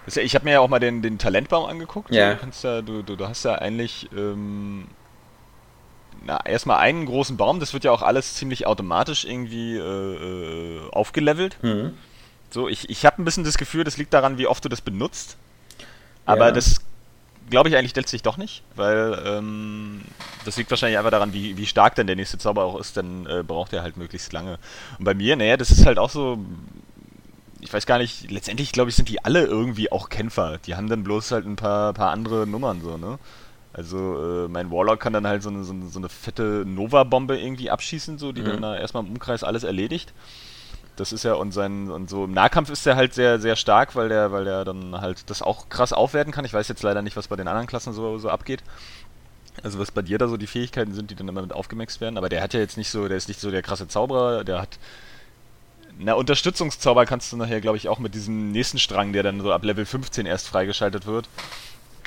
Das 0.05 0.15
ist 0.15 0.23
ich 0.23 0.35
habe 0.35 0.45
mir 0.45 0.51
ja 0.51 0.59
auch 0.61 0.69
mal 0.69 0.79
den, 0.79 1.01
den 1.01 1.17
Talentbaum 1.17 1.65
angeguckt. 1.65 2.13
Ja. 2.13 2.35
Du, 2.35 2.39
kannst 2.39 2.63
ja, 2.63 2.81
du, 2.81 3.01
du, 3.01 3.17
du 3.17 3.27
hast 3.27 3.43
ja 3.43 3.55
eigentlich 3.55 4.07
ähm, 4.15 4.87
na, 6.25 6.39
erstmal 6.45 6.77
einen 6.79 7.05
großen 7.05 7.35
Baum, 7.35 7.59
das 7.59 7.73
wird 7.73 7.83
ja 7.83 7.91
auch 7.91 8.01
alles 8.01 8.35
ziemlich 8.35 8.65
automatisch 8.65 9.25
irgendwie 9.25 9.75
äh, 9.75 9.81
äh 9.81 10.89
aufgelevelt. 10.91 11.57
Mhm. 11.61 11.93
So, 12.49 12.69
ich, 12.69 12.89
ich 12.89 13.05
habe 13.05 13.21
ein 13.21 13.25
bisschen 13.25 13.43
das 13.43 13.57
Gefühl, 13.57 13.83
das 13.83 13.97
liegt 13.97 14.13
daran, 14.13 14.37
wie 14.37 14.47
oft 14.47 14.63
du 14.63 14.69
das 14.69 14.79
benutzt. 14.79 15.37
Aber 16.25 16.47
ja. 16.47 16.51
das 16.51 16.81
glaube 17.49 17.69
ich 17.69 17.77
eigentlich 17.77 17.95
letztlich 17.95 18.23
doch 18.23 18.37
nicht, 18.37 18.63
weil 18.75 19.21
ähm, 19.25 20.01
das 20.45 20.57
liegt 20.57 20.69
wahrscheinlich 20.69 20.97
einfach 20.97 21.11
daran, 21.11 21.33
wie, 21.33 21.57
wie 21.57 21.65
stark 21.65 21.95
denn 21.95 22.07
der 22.07 22.15
nächste 22.15 22.37
Zauber 22.37 22.63
auch 22.63 22.79
ist, 22.79 22.97
dann 22.97 23.25
äh, 23.25 23.43
braucht 23.43 23.73
er 23.73 23.81
halt 23.83 23.97
möglichst 23.97 24.33
lange. 24.33 24.59
Und 24.97 25.05
bei 25.05 25.13
mir, 25.13 25.35
naja, 25.35 25.57
das 25.57 25.71
ist 25.71 25.85
halt 25.85 25.99
auch 25.99 26.09
so, 26.09 26.39
ich 27.61 27.73
weiß 27.73 27.85
gar 27.85 27.97
nicht, 27.97 28.29
letztendlich 28.31 28.71
glaube 28.71 28.89
ich, 28.89 28.95
sind 28.95 29.09
die 29.09 29.23
alle 29.23 29.45
irgendwie 29.45 29.91
auch 29.91 30.09
Kämpfer. 30.09 30.59
Die 30.65 30.75
haben 30.75 30.89
dann 30.89 31.03
bloß 31.03 31.31
halt 31.31 31.45
ein 31.45 31.55
paar, 31.55 31.93
paar 31.93 32.11
andere 32.11 32.47
Nummern 32.47 32.81
so, 32.81 32.97
ne? 32.97 33.19
Also 33.73 34.45
äh, 34.45 34.47
mein 34.47 34.71
Warlock 34.71 34.99
kann 34.99 35.13
dann 35.13 35.27
halt 35.27 35.43
so 35.43 35.49
eine, 35.49 35.63
so 35.63 35.71
eine, 35.71 35.87
so 35.87 35.99
eine 35.99 36.09
fette 36.09 36.63
Nova-Bombe 36.65 37.37
irgendwie 37.39 37.69
abschießen, 37.69 38.17
so, 38.17 38.31
die 38.31 38.41
mhm. 38.41 38.45
dann 38.45 38.61
da 38.63 38.75
erstmal 38.77 39.03
im 39.03 39.09
Umkreis 39.09 39.43
alles 39.43 39.63
erledigt. 39.63 40.13
Das 40.97 41.13
ist 41.13 41.23
ja 41.23 41.33
und 41.33 41.51
sein 41.51 41.89
und 41.89 42.09
so 42.09 42.25
im 42.25 42.33
Nahkampf 42.33 42.69
ist 42.69 42.85
er 42.85 42.95
halt 42.95 43.13
sehr 43.13 43.39
sehr 43.39 43.55
stark, 43.55 43.95
weil 43.95 44.09
der 44.09 44.31
weil 44.31 44.45
der 44.45 44.65
dann 44.65 44.99
halt 44.99 45.29
das 45.29 45.41
auch 45.41 45.69
krass 45.69 45.93
aufwerten 45.93 46.33
kann. 46.33 46.45
Ich 46.45 46.53
weiß 46.53 46.67
jetzt 46.67 46.83
leider 46.83 47.01
nicht, 47.01 47.15
was 47.15 47.27
bei 47.27 47.35
den 47.35 47.47
anderen 47.47 47.67
Klassen 47.67 47.93
so 47.93 48.17
so 48.17 48.29
abgeht. 48.29 48.63
Also 49.63 49.79
was 49.79 49.91
bei 49.91 50.01
dir 50.01 50.17
da 50.17 50.27
so 50.27 50.37
die 50.37 50.47
Fähigkeiten 50.47 50.93
sind, 50.93 51.09
die 51.09 51.15
dann 51.15 51.27
immer 51.27 51.41
mit 51.41 51.53
aufgemaxt 51.53 52.01
werden, 52.01 52.17
aber 52.17 52.29
der 52.29 52.43
hat 52.43 52.53
ja 52.53 52.59
jetzt 52.59 52.77
nicht 52.77 52.91
so, 52.91 53.07
der 53.07 53.17
ist 53.17 53.27
nicht 53.27 53.39
so 53.39 53.49
der 53.49 53.63
krasse 53.63 53.87
Zauberer, 53.87 54.43
der 54.43 54.61
hat 54.61 54.77
na, 55.99 56.13
Unterstützungszauber 56.13 57.07
kannst 57.07 57.31
du 57.31 57.37
nachher, 57.37 57.59
glaube 57.59 57.77
ich, 57.77 57.89
auch 57.89 57.97
mit 57.97 58.13
diesem 58.13 58.51
nächsten 58.51 58.77
Strang, 58.77 59.13
der 59.13 59.23
dann 59.23 59.41
so 59.41 59.51
ab 59.51 59.63
Level 59.63 59.83
15 59.85 60.27
erst 60.27 60.47
freigeschaltet 60.47 61.07
wird 61.07 61.27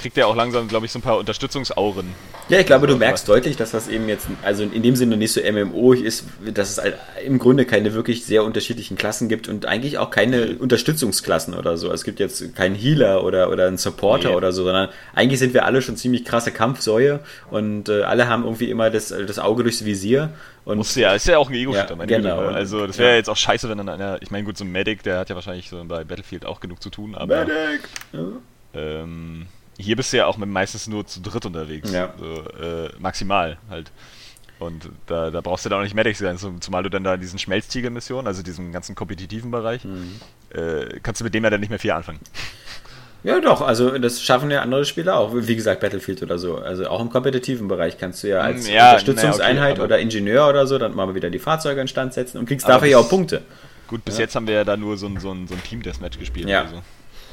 kriegt 0.00 0.16
er 0.18 0.26
auch 0.26 0.36
langsam, 0.36 0.66
glaube 0.66 0.86
ich, 0.86 0.92
so 0.92 0.98
ein 0.98 1.02
paar 1.02 1.18
Unterstützungsauren. 1.18 2.06
Ja, 2.48 2.58
ich 2.58 2.66
glaube, 2.66 2.86
du 2.86 2.96
merkst 2.96 3.28
deutlich, 3.28 3.56
dass 3.56 3.70
das 3.70 3.86
eben 3.86 4.08
jetzt, 4.08 4.26
also 4.42 4.64
in 4.64 4.82
dem 4.82 4.96
Sinne 4.96 5.16
nicht 5.16 5.32
so 5.32 5.40
MMO 5.40 5.92
ist, 5.92 6.24
dass 6.52 6.78
es 6.78 6.92
im 7.24 7.38
Grunde 7.38 7.64
keine 7.64 7.94
wirklich 7.94 8.24
sehr 8.24 8.42
unterschiedlichen 8.42 8.96
Klassen 8.96 9.28
gibt 9.28 9.48
und 9.48 9.66
eigentlich 9.66 9.98
auch 9.98 10.10
keine 10.10 10.56
Unterstützungsklassen 10.58 11.54
oder 11.54 11.76
so. 11.76 11.92
Es 11.92 12.02
gibt 12.02 12.18
jetzt 12.18 12.56
keinen 12.56 12.74
Healer 12.74 13.22
oder, 13.22 13.50
oder 13.50 13.68
einen 13.68 13.78
Supporter 13.78 14.30
nee. 14.30 14.34
oder 14.34 14.50
so, 14.52 14.64
sondern 14.64 14.88
eigentlich 15.14 15.38
sind 15.38 15.54
wir 15.54 15.64
alle 15.64 15.80
schon 15.80 15.96
ziemlich 15.96 16.24
krasse 16.24 16.50
Kampfsäue 16.50 17.20
und 17.50 17.88
äh, 17.88 18.02
alle 18.02 18.28
haben 18.28 18.44
irgendwie 18.44 18.70
immer 18.70 18.90
das, 18.90 19.08
das 19.08 19.38
Auge 19.38 19.62
durchs 19.62 19.84
Visier. 19.84 20.30
Und 20.64 20.78
Muss 20.78 20.94
ja, 20.94 21.14
ist 21.14 21.26
ja 21.26 21.38
auch 21.38 21.48
ein 21.48 21.54
Ego-Shooter, 21.54 21.96
ja, 21.96 22.04
genau. 22.04 22.38
Güte. 22.38 22.54
Also 22.54 22.86
das 22.86 22.98
wäre 22.98 23.10
ja. 23.10 23.16
jetzt 23.16 23.30
auch 23.30 23.36
scheiße, 23.36 23.68
wenn 23.68 23.78
dann 23.78 23.88
einer, 23.88 24.20
ich 24.22 24.30
meine 24.30 24.44
gut, 24.44 24.58
so 24.58 24.64
ein 24.64 24.72
Medic, 24.72 25.02
der 25.02 25.18
hat 25.18 25.28
ja 25.28 25.34
wahrscheinlich 25.34 25.68
so 25.68 25.82
bei 25.84 26.04
Battlefield 26.04 26.44
auch 26.44 26.60
genug 26.60 26.82
zu 26.82 26.90
tun, 26.90 27.14
aber... 27.14 27.44
Medic! 27.44 27.88
Ja. 28.12 28.20
Ähm, 28.74 29.46
hier 29.80 29.96
bist 29.96 30.12
du 30.12 30.18
ja 30.18 30.26
auch 30.26 30.36
meistens 30.36 30.86
nur 30.86 31.06
zu 31.06 31.20
dritt 31.20 31.46
unterwegs. 31.46 31.90
Ja. 31.90 32.14
So, 32.18 32.24
äh, 32.62 32.90
maximal 32.98 33.58
halt. 33.68 33.90
Und 34.58 34.90
da, 35.06 35.30
da 35.30 35.40
brauchst 35.40 35.64
du 35.64 35.70
dann 35.70 35.78
auch 35.78 35.82
nicht 35.82 35.94
Medic 35.94 36.16
sein, 36.16 36.36
zumal 36.60 36.82
du 36.82 36.90
dann 36.90 37.02
da 37.02 37.16
diesen 37.16 37.38
Schmelztiegel-Missionen, 37.38 38.26
also 38.26 38.42
diesen 38.42 38.72
ganzen 38.72 38.94
kompetitiven 38.94 39.50
Bereich, 39.50 39.84
mhm. 39.84 40.20
äh, 40.50 41.00
kannst 41.02 41.22
du 41.22 41.24
mit 41.24 41.32
dem 41.32 41.44
ja 41.44 41.50
dann 41.50 41.60
nicht 41.60 41.70
mehr 41.70 41.78
viel 41.78 41.92
anfangen. 41.92 42.20
Ja, 43.22 43.38
doch, 43.38 43.60
also 43.60 43.98
das 43.98 44.22
schaffen 44.22 44.50
ja 44.50 44.62
andere 44.62 44.86
Spieler 44.86 45.18
auch, 45.18 45.32
wie 45.34 45.54
gesagt, 45.54 45.82
Battlefield 45.82 46.22
oder 46.22 46.38
so. 46.38 46.56
Also 46.56 46.88
auch 46.88 47.02
im 47.02 47.10
kompetitiven 47.10 47.68
Bereich 47.68 47.98
kannst 47.98 48.22
du 48.22 48.28
ja 48.28 48.40
als 48.40 48.66
ja, 48.66 48.92
Unterstützungseinheit 48.92 49.72
okay, 49.72 49.82
oder 49.82 49.98
Ingenieur 49.98 50.48
oder 50.48 50.66
so 50.66 50.78
dann 50.78 50.94
mal 50.94 51.14
wieder 51.14 51.28
die 51.28 51.38
Fahrzeuge 51.38 51.82
instand 51.82 52.14
setzen 52.14 52.38
und 52.38 52.46
kriegst 52.46 52.66
dafür 52.66 52.88
ja 52.88 52.96
auch 52.96 53.10
Punkte. 53.10 53.42
Gut, 53.88 54.04
bis 54.06 54.16
ja. 54.16 54.22
jetzt 54.22 54.36
haben 54.36 54.46
wir 54.46 54.54
ja 54.54 54.64
da 54.64 54.76
nur 54.76 54.96
so 54.96 55.06
ein, 55.06 55.20
so 55.20 55.32
ein, 55.32 55.46
so 55.48 55.54
ein 55.54 55.62
Team-Deathmatch 55.62 56.18
gespielt. 56.18 56.48
Ja. 56.48 56.62
Also. 56.62 56.76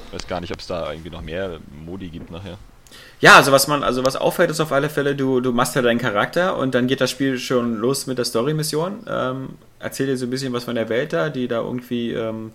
Ich 0.08 0.14
weiß 0.14 0.28
gar 0.28 0.42
nicht, 0.42 0.54
ob 0.54 0.60
es 0.60 0.68
da 0.68 0.92
irgendwie 0.92 1.10
noch 1.10 1.22
mehr 1.22 1.60
Modi 1.86 2.10
gibt 2.10 2.32
nachher. 2.32 2.58
Ja, 3.20 3.36
also 3.36 3.52
was 3.52 3.68
man, 3.68 3.84
also 3.84 4.04
was 4.06 4.16
auffällt, 4.16 4.50
ist 4.50 4.60
auf 4.60 4.72
alle 4.72 4.90
Fälle, 4.90 5.16
du, 5.16 5.42
du 5.42 5.52
machst 5.52 5.76
ja 5.76 5.82
deinen 5.82 6.00
Charakter 6.00 6.58
und 6.58 6.76
dann 6.76 6.88
geht 6.88 7.02
das 7.02 7.12
Spiel 7.12 7.40
schon 7.40 7.78
los 7.78 8.08
mit 8.08 8.18
der 8.18 8.26
Story-Mission. 8.26 9.06
Ähm, 9.10 9.50
erzähl 9.80 10.06
dir 10.06 10.18
so 10.18 10.26
ein 10.26 10.30
bisschen 10.30 10.54
was 10.54 10.64
von 10.64 10.76
der 10.76 10.88
Welt 10.90 11.14
da, 11.14 11.30
die 11.30 11.48
da 11.48 11.62
irgendwie 11.62 12.14
ähm, 12.14 12.52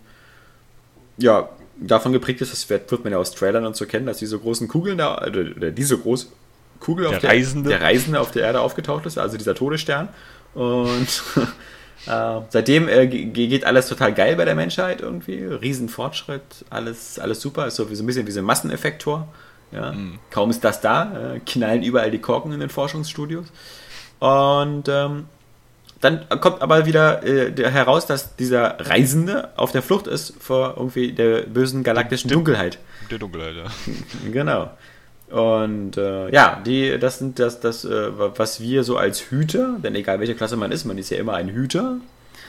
ja, 1.19 1.49
davon 1.77 2.13
geprägt 2.13 2.41
ist, 2.41 2.53
das 2.53 2.71
wird, 2.71 2.91
wird 2.91 3.05
man 3.05 3.13
ja 3.13 3.19
aus 3.19 3.33
Trailern 3.33 3.67
und 3.67 3.77
so 3.77 3.87
kennen, 3.87 4.07
dass 4.07 4.19
diese 4.19 4.39
großen 4.39 4.69
Kugeln 4.69 4.99
da, 4.99 5.19
oder 5.19 5.71
diese 5.71 5.99
große 5.99 6.29
Kugel 6.81 7.07
der 7.07 7.17
auf 7.17 7.21
der, 7.21 7.31
Reisende. 7.31 7.69
der 7.69 7.83
Reisende 7.83 8.21
auf 8.21 8.31
der 8.31 8.45
Erde 8.45 8.61
aufgetaucht 8.61 9.07
ist, 9.07 9.19
also 9.19 9.37
dieser 9.37 9.55
Todesstern. 9.55 10.09
Und 10.55 11.23
Äh, 12.07 12.41
seitdem 12.49 12.89
äh, 12.89 13.07
geht 13.07 13.65
alles 13.65 13.89
total 13.89 14.13
geil 14.13 14.37
bei 14.37 14.45
der 14.45 14.55
Menschheit 14.55 15.01
irgendwie. 15.01 15.45
Riesenfortschritt, 15.45 16.43
alles, 16.71 17.19
alles 17.19 17.41
super. 17.41 17.67
Ist 17.67 17.77
so, 17.77 17.91
wie, 17.91 17.95
so 17.95 18.03
ein 18.03 18.07
bisschen 18.07 18.27
wie 18.27 18.33
so 18.33 18.41
ein 18.41 18.45
Masseneffektor. 18.45 19.29
Ja. 19.71 19.93
Mhm. 19.93 20.19
Kaum 20.31 20.51
ist 20.51 20.65
das 20.65 20.81
da, 20.81 21.35
äh, 21.35 21.41
knallen 21.41 21.83
überall 21.83 22.11
die 22.11 22.19
Korken 22.19 22.53
in 22.53 22.61
den 22.61 22.71
Forschungsstudios. 22.71 23.47
Und 24.19 24.89
ähm, 24.89 25.27
dann 26.01 26.29
kommt 26.41 26.63
aber 26.63 26.85
wieder 26.85 27.25
äh, 27.25 27.53
heraus, 27.71 28.07
dass 28.07 28.35
dieser 28.35 28.77
Reisende 28.81 29.51
auf 29.57 29.71
der 29.71 29.83
Flucht 29.83 30.09
ist 30.09 30.35
vor 30.41 30.75
irgendwie 30.77 31.13
der 31.13 31.43
bösen 31.43 31.85
galaktischen 31.85 32.29
der, 32.29 32.37
Dunkelheit. 32.37 32.79
Der 33.11 33.19
Dunkelheit, 33.19 33.55
ja. 33.55 33.65
genau. 34.33 34.71
Und 35.33 35.97
äh, 35.97 36.31
ja, 36.31 36.61
die, 36.67 36.99
das 36.99 37.19
sind 37.19 37.39
das, 37.39 37.59
das 37.59 37.87
äh, 37.87 38.11
was 38.37 38.61
wir 38.61 38.85
so 38.85 38.99
als 38.99 39.31
Hüter, 39.31 39.77
denn 39.83 39.95
egal 39.95 40.21
welche 40.21 40.35
Klasse 40.35 40.57
man 40.57 40.71
ist, 40.73 40.85
man 40.85 40.99
ist 40.99 41.09
ja 41.09 41.17
immer 41.17 41.33
ein 41.33 41.49
Hüter. 41.49 41.97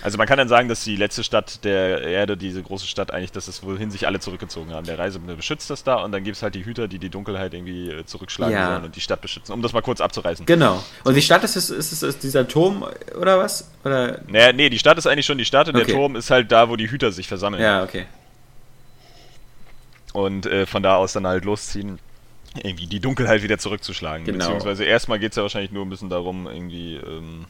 Also 0.01 0.17
man 0.17 0.27
kann 0.27 0.37
dann 0.37 0.49
sagen, 0.49 0.67
dass 0.67 0.83
die 0.83 0.97
letzte 0.97 1.23
Stadt 1.23 1.63
der 1.63 2.01
Erde, 2.01 2.35
diese 2.35 2.61
große 2.61 2.85
Stadt, 2.85 3.11
eigentlich, 3.11 3.31
dass 3.31 3.47
es 3.47 3.63
wohin 3.63 3.89
sich 3.89 4.05
alle 4.05 4.19
zurückgezogen 4.19 4.73
haben. 4.73 4.85
Der 4.85 4.99
Reisende 4.99 5.33
beschützt 5.33 5.69
das 5.69 5.85
da 5.85 5.95
und 6.03 6.11
dann 6.11 6.25
gibt 6.25 6.35
es 6.35 6.43
halt 6.43 6.55
die 6.55 6.65
Hüter, 6.65 6.89
die 6.89 6.99
die 6.99 7.07
Dunkelheit 7.07 7.53
irgendwie 7.53 7.89
äh, 7.89 8.05
zurückschlagen 8.05 8.53
ja. 8.53 8.71
sollen 8.73 8.83
und 8.83 8.97
die 8.97 9.01
Stadt 9.01 9.21
beschützen, 9.21 9.53
um 9.53 9.61
das 9.61 9.71
mal 9.71 9.81
kurz 9.81 10.01
abzureißen. 10.01 10.45
Genau. 10.45 10.83
Und 11.05 11.13
die 11.13 11.21
Stadt 11.21 11.45
ist, 11.45 11.55
ist, 11.55 11.69
ist, 11.69 12.03
ist 12.03 12.21
dieser 12.21 12.49
Turm 12.49 12.85
oder 13.17 13.39
was? 13.39 13.71
Oder? 13.85 14.19
Naja, 14.27 14.51
nee, 14.51 14.69
die 14.69 14.79
Stadt 14.79 14.97
ist 14.97 15.07
eigentlich 15.07 15.25
schon 15.25 15.37
die 15.37 15.45
Stadt 15.45 15.69
und 15.69 15.77
okay. 15.77 15.85
der 15.85 15.95
Turm 15.95 16.17
ist 16.17 16.29
halt 16.29 16.51
da, 16.51 16.67
wo 16.67 16.75
die 16.75 16.91
Hüter 16.91 17.13
sich 17.13 17.29
versammeln. 17.29 17.63
Ja, 17.63 17.81
okay. 17.83 18.07
Und 20.11 20.47
äh, 20.47 20.65
von 20.65 20.83
da 20.83 20.97
aus 20.97 21.13
dann 21.13 21.25
halt 21.25 21.45
losziehen 21.45 21.97
irgendwie 22.55 22.87
die 22.87 22.99
Dunkelheit 22.99 23.43
wieder 23.43 23.57
zurückzuschlagen. 23.57 24.25
Genau. 24.25 24.45
Beziehungsweise 24.45 24.83
erstmal 24.83 25.19
geht 25.19 25.31
es 25.31 25.37
ja 25.37 25.43
wahrscheinlich 25.43 25.71
nur 25.71 25.85
ein 25.85 25.89
bisschen 25.89 26.09
darum, 26.09 26.47
irgendwie, 26.47 26.95
ähm, 26.95 27.45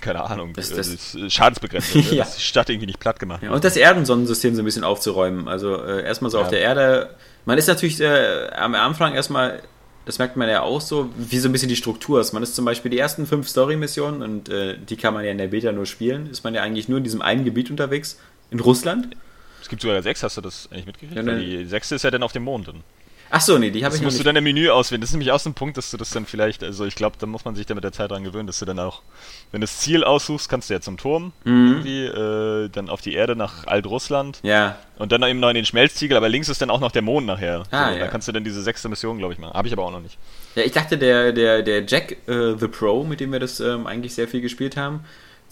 keine 0.00 0.22
Ahnung, 0.24 0.52
das, 0.52 0.70
das, 0.70 0.90
das 0.90 1.14
äh, 1.14 1.30
Schadensbegrenzung, 1.30 2.02
ne? 2.10 2.16
ja. 2.16 2.24
dass 2.24 2.36
die 2.36 2.42
Stadt 2.42 2.68
irgendwie 2.68 2.86
nicht 2.86 3.00
platt 3.00 3.18
gemacht 3.18 3.42
ja, 3.42 3.50
Und 3.52 3.64
das 3.64 3.76
Erdensonnensystem 3.76 4.54
so 4.54 4.62
ein 4.62 4.64
bisschen 4.64 4.84
aufzuräumen. 4.84 5.48
Also 5.48 5.82
äh, 5.82 6.04
erstmal 6.04 6.30
so 6.30 6.38
ja. 6.38 6.44
auf 6.44 6.50
der 6.50 6.60
Erde. 6.60 7.10
Man 7.46 7.58
ist 7.58 7.68
natürlich 7.68 8.00
äh, 8.00 8.48
am 8.54 8.74
Anfang 8.74 9.14
erstmal, 9.14 9.62
das 10.04 10.18
merkt 10.18 10.36
man 10.36 10.48
ja 10.48 10.62
auch 10.62 10.80
so, 10.80 11.10
wie 11.16 11.38
so 11.38 11.48
ein 11.48 11.52
bisschen 11.52 11.68
die 11.68 11.76
Struktur 11.76 12.20
ist. 12.20 12.32
Man 12.32 12.42
ist 12.42 12.54
zum 12.54 12.64
Beispiel 12.64 12.90
die 12.90 12.98
ersten 12.98 13.26
fünf 13.26 13.48
Story-Missionen 13.48 14.22
und 14.22 14.48
äh, 14.50 14.76
die 14.76 14.96
kann 14.96 15.14
man 15.14 15.24
ja 15.24 15.30
in 15.30 15.38
der 15.38 15.48
Beta 15.48 15.72
nur 15.72 15.86
spielen, 15.86 16.28
ist 16.30 16.44
man 16.44 16.54
ja 16.54 16.62
eigentlich 16.62 16.88
nur 16.88 16.98
in 16.98 17.04
diesem 17.04 17.22
einen 17.22 17.44
Gebiet 17.44 17.70
unterwegs, 17.70 18.18
in 18.50 18.60
Russland. 18.60 19.16
Es 19.62 19.70
gibt 19.70 19.80
sogar 19.80 20.02
sechs, 20.02 20.22
hast 20.22 20.36
du 20.36 20.42
das 20.42 20.68
eigentlich 20.70 20.84
mitgekriegt? 20.84 21.16
Ja, 21.16 21.22
ne. 21.22 21.40
die 21.40 21.64
sechste 21.64 21.94
ist 21.94 22.02
ja 22.02 22.10
dann 22.10 22.22
auf 22.22 22.32
dem 22.32 22.44
Mond. 22.44 22.68
Dann. 22.68 22.82
Ach 23.30 23.40
so, 23.40 23.58
nee, 23.58 23.70
die 23.70 23.84
habe 23.84 23.94
ich 23.94 24.00
nicht. 24.00 24.06
musst 24.06 24.20
du 24.20 24.24
dann 24.24 24.36
im 24.36 24.44
Menü 24.44 24.68
auswählen. 24.70 25.00
Das 25.00 25.10
ist 25.10 25.14
nämlich 25.14 25.32
auch 25.32 25.40
so 25.40 25.50
ein 25.50 25.54
Punkt, 25.54 25.76
dass 25.76 25.90
du 25.90 25.96
das 25.96 26.10
dann 26.10 26.26
vielleicht, 26.26 26.62
also 26.62 26.84
ich 26.84 26.94
glaube, 26.94 27.16
da 27.18 27.26
muss 27.26 27.44
man 27.44 27.54
sich 27.54 27.66
dann 27.66 27.74
mit 27.74 27.84
der 27.84 27.92
Zeit 27.92 28.10
dran 28.10 28.22
gewöhnen, 28.22 28.46
dass 28.46 28.58
du 28.58 28.64
dann 28.64 28.78
auch, 28.78 29.02
wenn 29.50 29.60
du 29.60 29.64
das 29.64 29.80
Ziel 29.80 30.04
aussuchst, 30.04 30.48
kannst 30.48 30.70
du 30.70 30.74
ja 30.74 30.80
zum 30.80 30.96
Turm 30.96 31.32
mhm. 31.44 31.68
irgendwie, 31.68 32.04
äh, 32.04 32.68
dann 32.68 32.88
auf 32.88 33.00
die 33.00 33.14
Erde 33.14 33.34
nach 33.34 33.66
Alt-Russland. 33.66 34.40
Ja. 34.42 34.78
Und 34.98 35.10
dann 35.10 35.22
eben 35.24 35.40
noch 35.40 35.48
in 35.48 35.56
den 35.56 35.66
Schmelztiegel, 35.66 36.16
aber 36.16 36.28
links 36.28 36.48
ist 36.48 36.62
dann 36.62 36.70
auch 36.70 36.80
noch 36.80 36.92
der 36.92 37.02
Mond 37.02 37.26
nachher. 37.26 37.64
Ah, 37.70 37.88
so, 37.88 37.94
ja. 37.94 38.00
Da 38.04 38.06
kannst 38.08 38.28
du 38.28 38.32
dann 38.32 38.44
diese 38.44 38.62
sechste 38.62 38.88
Mission, 38.88 39.18
glaube 39.18 39.32
ich, 39.32 39.40
machen. 39.40 39.54
Habe 39.54 39.66
ich 39.66 39.74
aber 39.74 39.84
auch 39.84 39.90
noch 39.90 40.00
nicht. 40.00 40.16
Ja, 40.54 40.62
ich 40.62 40.72
dachte, 40.72 40.96
der, 40.96 41.32
der, 41.32 41.62
der 41.62 41.84
Jack 41.84 42.12
äh, 42.28 42.54
the 42.56 42.68
Pro, 42.68 43.02
mit 43.02 43.20
dem 43.20 43.32
wir 43.32 43.40
das 43.40 43.58
ähm, 43.58 43.86
eigentlich 43.86 44.14
sehr 44.14 44.28
viel 44.28 44.40
gespielt 44.40 44.76
haben, 44.76 45.04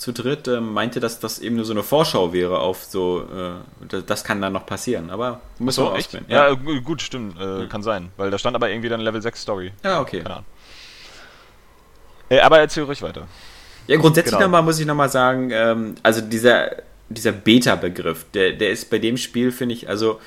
zu 0.02 0.12
dritt 0.12 0.48
äh, 0.48 0.60
meinte, 0.60 0.98
dass 0.98 1.20
das 1.20 1.38
eben 1.38 1.54
nur 1.54 1.64
so 1.64 1.72
eine 1.72 1.84
Vorschau 1.84 2.32
wäre 2.32 2.58
auf 2.58 2.82
so, 2.82 3.24
äh, 3.32 4.02
das 4.04 4.24
kann 4.24 4.42
dann 4.42 4.52
noch 4.52 4.66
passieren, 4.66 5.10
aber 5.10 5.40
muss 5.60 5.76
so, 5.76 5.94
echt? 5.94 6.12
Ja. 6.26 6.48
ja, 6.48 6.54
gut, 6.54 7.00
stimmt, 7.00 7.40
äh, 7.40 7.68
kann 7.68 7.84
sein, 7.84 8.10
weil 8.16 8.28
da 8.32 8.36
stand 8.36 8.56
aber 8.56 8.68
irgendwie 8.68 8.88
dann 8.88 9.00
Level 9.00 9.22
6 9.22 9.40
Story. 9.40 9.72
Ja, 9.84 10.00
okay. 10.00 10.18
Keine 10.18 10.34
Ahnung. 10.34 10.46
Äh, 12.28 12.40
aber 12.40 12.58
erzähl 12.58 12.82
ruhig 12.82 13.00
weiter. 13.00 13.28
Ja, 13.86 13.96
grundsätzlich 13.96 14.32
genau. 14.32 14.46
nochmal 14.46 14.62
muss 14.62 14.80
ich 14.80 14.86
nochmal 14.86 15.08
sagen, 15.08 15.50
ähm, 15.52 15.94
also 16.02 16.20
dieser, 16.20 16.82
dieser 17.08 17.30
Beta-Begriff, 17.30 18.26
der, 18.34 18.54
der 18.54 18.70
ist 18.70 18.90
bei 18.90 18.98
dem 18.98 19.16
Spiel, 19.16 19.52
finde 19.52 19.76
ich, 19.76 19.88
also 19.88 20.20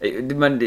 äh, 0.00 0.22
man, 0.22 0.58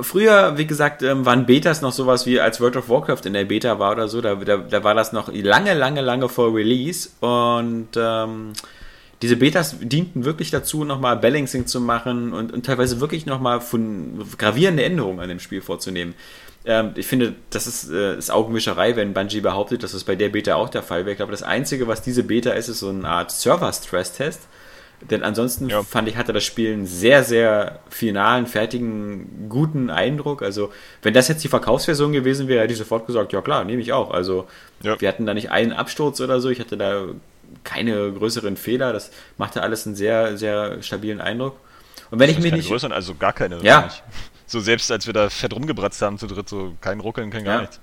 früher, 0.00 0.58
wie 0.58 0.66
gesagt, 0.66 1.02
ähm, 1.02 1.24
waren 1.24 1.46
Betas 1.46 1.80
noch 1.82 1.92
sowas 1.92 2.26
wie 2.26 2.40
als 2.40 2.60
World 2.60 2.76
of 2.76 2.88
Warcraft 2.88 3.26
in 3.26 3.32
der 3.32 3.44
Beta 3.44 3.78
war 3.78 3.92
oder 3.92 4.08
so, 4.08 4.20
da, 4.20 4.34
da, 4.34 4.58
da 4.58 4.84
war 4.84 4.94
das 4.94 5.12
noch 5.12 5.32
lange, 5.32 5.74
lange, 5.74 6.00
lange 6.00 6.28
vor 6.28 6.54
Release 6.54 7.10
und 7.20 7.88
ähm, 7.96 8.52
diese 9.22 9.36
Betas 9.36 9.76
dienten 9.80 10.24
wirklich 10.24 10.50
dazu, 10.50 10.84
nochmal 10.84 11.16
Balancing 11.16 11.66
zu 11.66 11.80
machen 11.80 12.32
und, 12.32 12.52
und 12.52 12.66
teilweise 12.66 13.00
wirklich 13.00 13.26
nochmal 13.26 13.60
gravierende 14.36 14.84
Änderungen 14.84 15.20
an 15.20 15.28
dem 15.28 15.40
Spiel 15.40 15.62
vorzunehmen. 15.62 16.14
Ähm, 16.64 16.92
ich 16.96 17.06
finde, 17.06 17.34
das 17.50 17.66
ist, 17.66 17.90
äh, 17.90 18.18
ist 18.18 18.30
Augenwischerei, 18.30 18.96
wenn 18.96 19.14
Bungie 19.14 19.40
behauptet, 19.40 19.82
dass 19.82 19.92
das 19.92 20.04
bei 20.04 20.16
der 20.16 20.30
Beta 20.30 20.56
auch 20.56 20.68
der 20.68 20.82
Fall 20.82 21.00
wäre. 21.00 21.12
Ich 21.12 21.16
glaube, 21.16 21.32
das 21.32 21.42
Einzige, 21.42 21.86
was 21.86 22.02
diese 22.02 22.22
Beta 22.22 22.50
ist, 22.50 22.68
ist 22.68 22.80
so 22.80 22.88
eine 22.88 23.08
Art 23.08 23.30
Server-Stress-Test. 23.30 24.42
Denn 25.10 25.22
ansonsten 25.22 25.68
ja. 25.68 25.82
fand 25.82 26.08
ich, 26.08 26.16
hatte 26.16 26.32
das 26.32 26.44
Spiel 26.44 26.72
einen 26.72 26.86
sehr, 26.86 27.24
sehr 27.24 27.80
finalen, 27.90 28.46
fertigen, 28.46 29.48
guten 29.48 29.90
Eindruck. 29.90 30.42
Also, 30.42 30.72
wenn 31.02 31.12
das 31.12 31.28
jetzt 31.28 31.44
die 31.44 31.48
Verkaufsversion 31.48 32.12
gewesen 32.12 32.48
wäre, 32.48 32.62
hätte 32.62 32.72
ich 32.72 32.78
sofort 32.78 33.06
gesagt, 33.06 33.32
ja 33.32 33.42
klar, 33.42 33.64
nehme 33.64 33.82
ich 33.82 33.92
auch. 33.92 34.10
Also, 34.10 34.48
ja. 34.82 34.98
wir 35.00 35.08
hatten 35.08 35.26
da 35.26 35.34
nicht 35.34 35.50
einen 35.50 35.72
Absturz 35.72 36.20
oder 36.20 36.40
so. 36.40 36.48
Ich 36.48 36.60
hatte 36.60 36.76
da 36.76 37.04
keine 37.64 38.12
größeren 38.12 38.56
Fehler. 38.56 38.92
Das 38.92 39.10
machte 39.36 39.62
alles 39.62 39.86
einen 39.86 39.94
sehr, 39.94 40.38
sehr 40.38 40.82
stabilen 40.82 41.20
Eindruck. 41.20 41.56
Und 42.10 42.18
wenn 42.18 42.28
das 42.28 42.38
ich 42.38 42.42
mich 42.42 42.52
nicht. 42.52 42.68
Größeren, 42.68 42.92
also 42.92 43.14
gar 43.14 43.32
keine. 43.32 43.62
Ja. 43.62 43.90
So 44.46 44.60
selbst 44.60 44.90
als 44.90 45.06
wir 45.06 45.12
da 45.12 45.30
fett 45.30 45.52
rumgebratzt 45.52 46.00
haben 46.02 46.18
zu 46.18 46.26
dritt, 46.26 46.48
so 46.48 46.74
kein 46.80 47.00
Ruckeln, 47.00 47.30
kein 47.30 47.44
gar 47.44 47.54
ja. 47.56 47.60
nichts. 47.62 47.80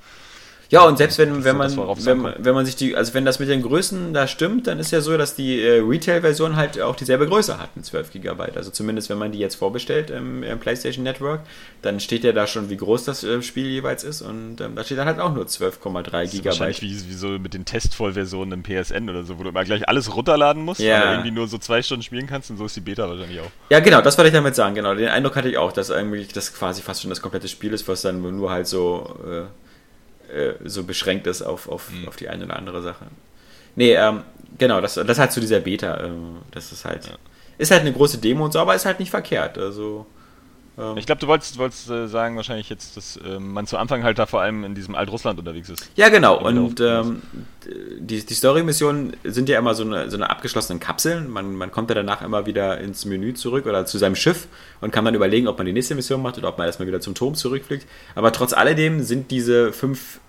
Ja, 0.71 0.85
und 0.85 0.97
selbst 0.97 1.17
wenn, 1.17 1.43
wenn, 1.43 1.57
man, 1.57 1.75
wenn, 1.77 2.33
wenn 2.37 2.55
man 2.55 2.65
sich 2.65 2.77
die, 2.77 2.95
also 2.95 3.13
wenn 3.13 3.25
das 3.25 3.39
mit 3.39 3.49
den 3.49 3.61
Größen 3.61 4.13
da 4.13 4.25
stimmt, 4.25 4.67
dann 4.67 4.79
ist 4.79 4.91
ja 4.91 5.01
so, 5.01 5.17
dass 5.17 5.35
die 5.35 5.61
äh, 5.61 5.81
Retail-Version 5.81 6.55
halt 6.55 6.79
auch 6.79 6.95
dieselbe 6.95 7.27
Größe 7.27 7.59
hat 7.59 7.75
mit 7.75 7.85
12 7.85 8.13
GB. 8.13 8.41
Also 8.55 8.71
zumindest 8.71 9.09
wenn 9.09 9.17
man 9.17 9.33
die 9.33 9.39
jetzt 9.39 9.55
vorbestellt 9.55 10.09
im, 10.09 10.43
im 10.43 10.59
PlayStation 10.59 11.03
Network, 11.03 11.41
dann 11.81 11.99
steht 11.99 12.23
ja 12.23 12.31
da 12.31 12.47
schon, 12.47 12.69
wie 12.69 12.77
groß 12.77 13.03
das 13.03 13.25
äh, 13.25 13.41
Spiel 13.41 13.67
jeweils 13.67 14.05
ist 14.05 14.21
und 14.21 14.61
ähm, 14.61 14.75
da 14.75 14.85
steht 14.85 14.97
dann 14.97 15.07
halt 15.07 15.19
auch 15.19 15.33
nur 15.33 15.43
12,3 15.43 16.31
GB. 16.31 16.45
Wahrscheinlich 16.45 16.81
wie, 16.81 17.09
wie 17.09 17.13
so 17.15 17.27
mit 17.27 17.53
den 17.53 17.65
Testvollversionen 17.65 18.53
im 18.53 18.63
PSN 18.63 19.09
oder 19.09 19.25
so, 19.25 19.39
wo 19.39 19.43
du 19.43 19.49
immer 19.49 19.65
gleich 19.65 19.89
alles 19.89 20.15
runterladen 20.15 20.63
musst, 20.63 20.79
ja. 20.79 21.01
weil 21.01 21.11
irgendwie 21.15 21.31
nur 21.31 21.49
so 21.49 21.57
zwei 21.57 21.81
Stunden 21.81 22.03
spielen 22.03 22.27
kannst 22.27 22.49
und 22.49 22.55
so 22.55 22.65
ist 22.65 22.77
die 22.77 22.81
Beta 22.81 23.09
wahrscheinlich 23.09 23.41
auch. 23.41 23.51
Ja, 23.69 23.81
genau, 23.81 23.99
das 23.99 24.17
wollte 24.17 24.29
ich 24.29 24.33
damit 24.33 24.55
sagen, 24.55 24.73
genau. 24.75 24.95
Den 24.95 25.09
Eindruck 25.09 25.35
hatte 25.35 25.49
ich 25.49 25.57
auch, 25.57 25.73
dass 25.73 25.91
eigentlich 25.91 26.29
das 26.29 26.53
quasi 26.53 26.81
fast 26.81 27.01
schon 27.01 27.09
das 27.09 27.21
komplette 27.21 27.49
Spiel 27.49 27.73
ist, 27.73 27.89
was 27.89 28.03
dann 28.03 28.21
nur 28.21 28.51
halt 28.51 28.67
so. 28.67 29.19
Äh, 29.27 29.60
äh, 30.31 30.55
so 30.63 30.83
beschränkt 30.83 31.27
ist 31.27 31.41
auf, 31.41 31.67
auf, 31.67 31.91
mhm. 31.91 32.07
auf 32.07 32.15
die 32.15 32.29
eine 32.29 32.45
oder 32.45 32.55
andere 32.55 32.81
Sache. 32.81 33.05
Nee, 33.75 33.93
ähm, 33.93 34.23
genau, 34.57 34.81
das, 34.81 34.95
das 34.95 35.19
halt 35.19 35.31
zu 35.31 35.39
dieser 35.39 35.59
Beta. 35.59 35.97
Äh, 36.05 36.09
das 36.51 36.71
ist 36.71 36.85
halt. 36.85 37.07
Ja. 37.07 37.13
Ist 37.57 37.71
halt 37.71 37.81
eine 37.81 37.93
große 37.93 38.17
Demo 38.17 38.45
und 38.45 38.53
so, 38.53 38.59
aber 38.59 38.75
ist 38.75 38.85
halt 38.85 38.99
nicht 38.99 39.11
verkehrt. 39.11 39.57
Also. 39.57 40.05
Ähm, 40.77 40.97
ich 40.97 41.05
glaube, 41.05 41.19
du 41.19 41.27
wolltest, 41.27 41.57
wolltest 41.57 41.89
äh, 41.89 42.07
sagen 42.07 42.35
wahrscheinlich 42.35 42.69
jetzt, 42.69 42.97
dass 42.97 43.17
äh, 43.17 43.39
man 43.39 43.67
zu 43.67 43.77
Anfang 43.77 44.03
halt 44.03 44.19
da 44.19 44.25
vor 44.25 44.41
allem 44.41 44.63
in 44.63 44.75
diesem 44.75 44.95
Altrussland 44.95 45.39
unterwegs 45.39 45.69
ist. 45.69 45.89
Ja, 45.95 46.09
genau. 46.09 46.39
Und 46.39 46.79
ähm, 46.79 47.21
die, 47.99 48.25
die 48.25 48.33
Story-Missionen 48.33 49.15
sind 49.23 49.49
ja 49.49 49.59
immer 49.59 49.75
so 49.75 49.83
eine, 49.83 50.09
so 50.09 50.17
eine 50.17 50.29
abgeschlossene 50.29 50.79
Kapseln. 50.79 51.29
Man, 51.29 51.55
man 51.55 51.71
kommt 51.71 51.89
ja 51.89 51.95
danach 51.95 52.21
immer 52.21 52.45
wieder 52.45 52.79
ins 52.79 53.05
Menü 53.05 53.33
zurück 53.33 53.65
oder 53.65 53.85
zu 53.85 53.97
seinem 53.97 54.15
Schiff 54.15 54.47
und 54.79 54.91
kann 54.91 55.05
dann 55.05 55.15
überlegen, 55.15 55.47
ob 55.47 55.57
man 55.57 55.65
die 55.65 55.73
nächste 55.73 55.95
Mission 55.95 56.21
macht 56.21 56.37
oder 56.37 56.49
ob 56.49 56.57
man 56.57 56.67
erstmal 56.67 56.87
wieder 56.87 57.01
zum 57.01 57.15
Turm 57.15 57.35
zurückfliegt. 57.35 57.85
Aber 58.15 58.31
trotz 58.31 58.53
alledem 58.53 59.01
sind 59.01 59.31
diese 59.31 59.73
fünf 59.73 60.19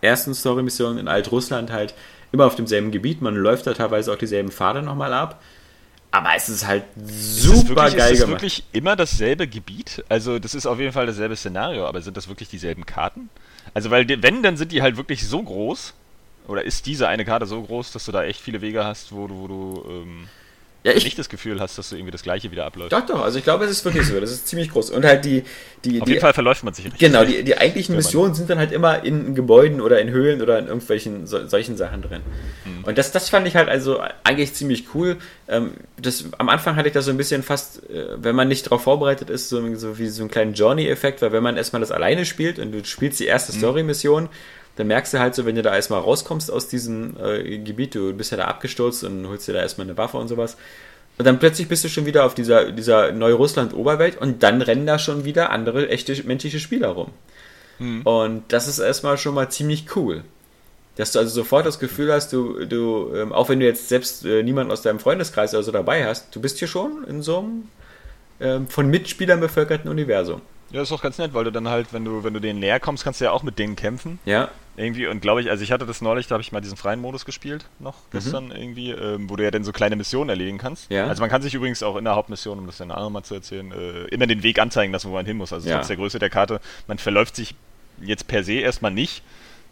ersten 0.00 0.34
Story-Missionen 0.34 0.98
in 0.98 1.08
Altrussland 1.08 1.70
halt 1.70 1.94
immer 2.32 2.46
auf 2.46 2.54
demselben 2.54 2.90
Gebiet. 2.90 3.22
Man 3.22 3.34
läuft 3.34 3.66
da 3.66 3.74
teilweise 3.74 4.12
auch 4.12 4.16
dieselben 4.16 4.50
Pfade 4.50 4.82
nochmal 4.82 5.12
ab. 5.12 5.40
Aber 6.12 6.34
es 6.34 6.48
ist 6.48 6.66
halt 6.66 6.84
super 6.96 7.54
ist 7.54 7.68
wirklich, 7.68 7.96
geil 7.96 8.12
ist 8.12 8.22
das 8.22 8.28
wirklich 8.28 8.64
immer 8.72 8.96
dasselbe 8.96 9.46
Gebiet? 9.46 10.04
Also 10.08 10.38
das 10.38 10.54
ist 10.54 10.66
auf 10.66 10.78
jeden 10.80 10.92
Fall 10.92 11.06
dasselbe 11.06 11.36
Szenario, 11.36 11.86
aber 11.86 12.02
sind 12.02 12.16
das 12.16 12.28
wirklich 12.28 12.48
dieselben 12.48 12.84
Karten? 12.84 13.30
Also 13.74 13.90
weil 13.90 14.08
wenn, 14.22 14.42
dann 14.42 14.56
sind 14.56 14.72
die 14.72 14.82
halt 14.82 14.96
wirklich 14.96 15.26
so 15.26 15.40
groß, 15.40 15.94
oder 16.48 16.64
ist 16.64 16.86
diese 16.86 17.06
eine 17.06 17.24
Karte 17.24 17.46
so 17.46 17.62
groß, 17.62 17.92
dass 17.92 18.06
du 18.06 18.12
da 18.12 18.24
echt 18.24 18.40
viele 18.40 18.60
Wege 18.60 18.84
hast, 18.84 19.12
wo 19.12 19.28
du, 19.28 19.36
wo 19.36 19.46
du 19.46 19.84
ähm, 19.88 20.28
ja, 20.82 20.92
ich 20.92 21.04
nicht 21.04 21.18
das 21.18 21.28
Gefühl 21.28 21.60
hast, 21.60 21.76
dass 21.76 21.90
du 21.90 21.96
irgendwie 21.96 22.10
das 22.10 22.22
Gleiche 22.22 22.50
wieder 22.50 22.64
abläuft. 22.64 22.92
Doch, 22.92 23.04
doch, 23.04 23.22
also 23.22 23.36
ich 23.38 23.44
glaube, 23.44 23.64
es 23.66 23.70
ist 23.70 23.84
wirklich 23.84 24.06
so. 24.06 24.18
Das 24.18 24.30
ist 24.30 24.48
ziemlich 24.48 24.70
groß. 24.70 24.90
Und 24.90 25.04
halt 25.04 25.26
die. 25.26 25.42
die 25.84 26.00
Auf 26.00 26.06
die, 26.06 26.12
jeden 26.12 26.22
Fall 26.22 26.32
verläuft 26.32 26.64
man 26.64 26.72
sich 26.72 26.86
richtig. 26.86 27.00
Genau, 27.00 27.24
die, 27.24 27.42
die 27.42 27.58
eigentlichen 27.58 27.96
Missionen 27.96 28.34
sind 28.34 28.48
dann 28.48 28.58
halt 28.58 28.72
immer 28.72 29.04
in 29.04 29.34
Gebäuden 29.34 29.82
oder 29.82 30.00
in 30.00 30.08
Höhlen 30.08 30.40
oder 30.40 30.58
in 30.58 30.68
irgendwelchen 30.68 31.26
so, 31.26 31.46
solchen 31.46 31.76
Sachen 31.76 32.00
drin. 32.00 32.22
Mhm. 32.64 32.84
Und 32.84 32.96
das, 32.96 33.12
das 33.12 33.28
fand 33.28 33.46
ich 33.46 33.56
halt 33.56 33.68
also 33.68 34.00
eigentlich 34.24 34.54
ziemlich 34.54 34.94
cool. 34.94 35.18
Ähm, 35.48 35.72
das, 36.00 36.24
am 36.38 36.48
Anfang 36.48 36.76
hatte 36.76 36.88
ich 36.88 36.94
da 36.94 37.02
so 37.02 37.10
ein 37.10 37.18
bisschen 37.18 37.42
fast, 37.42 37.88
äh, 37.90 38.16
wenn 38.16 38.34
man 38.34 38.48
nicht 38.48 38.64
darauf 38.64 38.82
vorbereitet 38.82 39.28
ist, 39.28 39.50
so, 39.50 39.74
so 39.76 39.98
wie 39.98 40.08
so 40.08 40.22
einen 40.22 40.30
kleinen 40.30 40.54
Journey-Effekt, 40.54 41.20
weil 41.20 41.32
wenn 41.32 41.42
man 41.42 41.58
erstmal 41.58 41.80
das 41.80 41.92
alleine 41.92 42.24
spielt 42.24 42.58
und 42.58 42.72
du 42.72 42.82
spielst 42.86 43.20
die 43.20 43.26
erste 43.26 43.52
mhm. 43.52 43.58
Story-Mission, 43.58 44.28
dann 44.80 44.88
merkst 44.88 45.14
du 45.14 45.20
halt 45.20 45.34
so, 45.34 45.46
wenn 45.46 45.54
du 45.54 45.62
da 45.62 45.74
erstmal 45.74 46.00
rauskommst 46.00 46.50
aus 46.50 46.66
diesem 46.66 47.16
äh, 47.22 47.58
Gebiet, 47.58 47.94
du 47.94 48.12
bist 48.12 48.32
ja 48.32 48.36
da 48.36 48.46
abgestürzt 48.46 49.04
und 49.04 49.28
holst 49.28 49.46
dir 49.46 49.52
da 49.52 49.60
erstmal 49.60 49.86
eine 49.86 49.96
Waffe 49.96 50.18
und 50.18 50.26
sowas 50.28 50.56
und 51.20 51.26
dann 51.26 51.38
plötzlich 51.38 51.68
bist 51.68 51.84
du 51.84 51.90
schon 51.90 52.06
wieder 52.06 52.24
auf 52.24 52.34
dieser, 52.34 52.72
dieser 52.72 53.12
Neurussland-Oberwelt 53.12 54.16
und 54.16 54.42
dann 54.42 54.62
rennen 54.62 54.86
da 54.86 54.98
schon 54.98 55.26
wieder 55.26 55.50
andere 55.50 55.90
echte 55.90 56.14
menschliche 56.24 56.58
Spieler 56.58 56.88
rum. 56.88 57.10
Mhm. 57.78 58.00
Und 58.06 58.44
das 58.48 58.66
ist 58.68 58.78
erstmal 58.78 59.18
schon 59.18 59.34
mal 59.34 59.50
ziemlich 59.50 59.94
cool. 59.96 60.24
Dass 60.96 61.12
du 61.12 61.18
also 61.18 61.30
sofort 61.30 61.66
das 61.66 61.78
Gefühl 61.78 62.10
hast, 62.10 62.32
du, 62.32 62.64
du 62.64 63.12
ähm, 63.14 63.34
auch 63.34 63.50
wenn 63.50 63.60
du 63.60 63.66
jetzt 63.66 63.90
selbst 63.90 64.24
äh, 64.24 64.42
niemanden 64.42 64.72
aus 64.72 64.80
deinem 64.80 64.98
Freundeskreis 64.98 65.52
oder 65.52 65.62
so 65.62 65.72
dabei 65.72 66.06
hast, 66.06 66.34
du 66.34 66.40
bist 66.40 66.58
hier 66.58 66.68
schon 66.68 67.04
in 67.06 67.20
so 67.20 67.40
einem 67.40 67.68
ähm, 68.40 68.68
von 68.68 68.88
Mitspielern 68.88 69.40
bevölkerten 69.40 69.90
Universum. 69.90 70.40
Ja, 70.72 70.82
ist 70.82 70.92
doch 70.92 71.02
ganz 71.02 71.18
nett, 71.18 71.34
weil 71.34 71.44
du 71.44 71.52
dann 71.52 71.68
halt, 71.68 71.92
wenn 71.92 72.04
du, 72.04 72.22
wenn 72.22 72.32
du 72.32 72.40
denen 72.40 72.60
näher 72.60 72.78
kommst, 72.78 73.04
kannst 73.04 73.20
du 73.20 73.24
ja 73.24 73.32
auch 73.32 73.42
mit 73.42 73.58
denen 73.58 73.76
kämpfen. 73.76 74.18
Ja. 74.24 74.50
Irgendwie, 74.76 75.06
und 75.06 75.20
glaube 75.20 75.42
ich, 75.42 75.50
also 75.50 75.62
ich 75.62 75.72
hatte 75.72 75.84
das 75.84 76.00
neulich, 76.00 76.28
da 76.28 76.34
habe 76.34 76.42
ich 76.42 76.52
mal 76.52 76.60
diesen 76.60 76.76
freien 76.76 77.00
Modus 77.00 77.24
gespielt, 77.24 77.66
noch 77.80 77.94
mhm. 77.94 78.10
gestern 78.12 78.44
mhm. 78.46 78.52
irgendwie, 78.52 78.90
ähm, 78.92 79.28
wo 79.28 79.36
du 79.36 79.42
ja 79.42 79.50
dann 79.50 79.64
so 79.64 79.72
kleine 79.72 79.96
Missionen 79.96 80.30
erledigen 80.30 80.58
kannst. 80.58 80.90
Ja. 80.90 81.06
Also 81.06 81.22
man 81.22 81.30
kann 81.30 81.42
sich 81.42 81.54
übrigens 81.54 81.82
auch 81.82 81.96
in 81.96 82.04
der 82.04 82.14
Hauptmission, 82.14 82.58
um 82.58 82.66
das 82.66 82.78
dann 82.78 82.90
auch 82.90 83.10
mal 83.10 83.22
zu 83.22 83.34
erzählen, 83.34 83.72
äh, 83.72 84.04
immer 84.04 84.26
den 84.26 84.42
Weg 84.42 84.58
anzeigen 84.58 84.92
lassen, 84.92 85.10
wo 85.10 85.14
man 85.14 85.26
hin 85.26 85.36
muss. 85.36 85.52
Also 85.52 85.68
ja. 85.68 85.76
trotz 85.76 85.88
der 85.88 85.96
Größe 85.96 86.18
der 86.18 86.30
Karte, 86.30 86.60
man 86.86 86.98
verläuft 86.98 87.36
sich 87.36 87.54
jetzt 88.00 88.28
per 88.28 88.44
se 88.44 88.54
erstmal 88.54 88.92
nicht, 88.92 89.22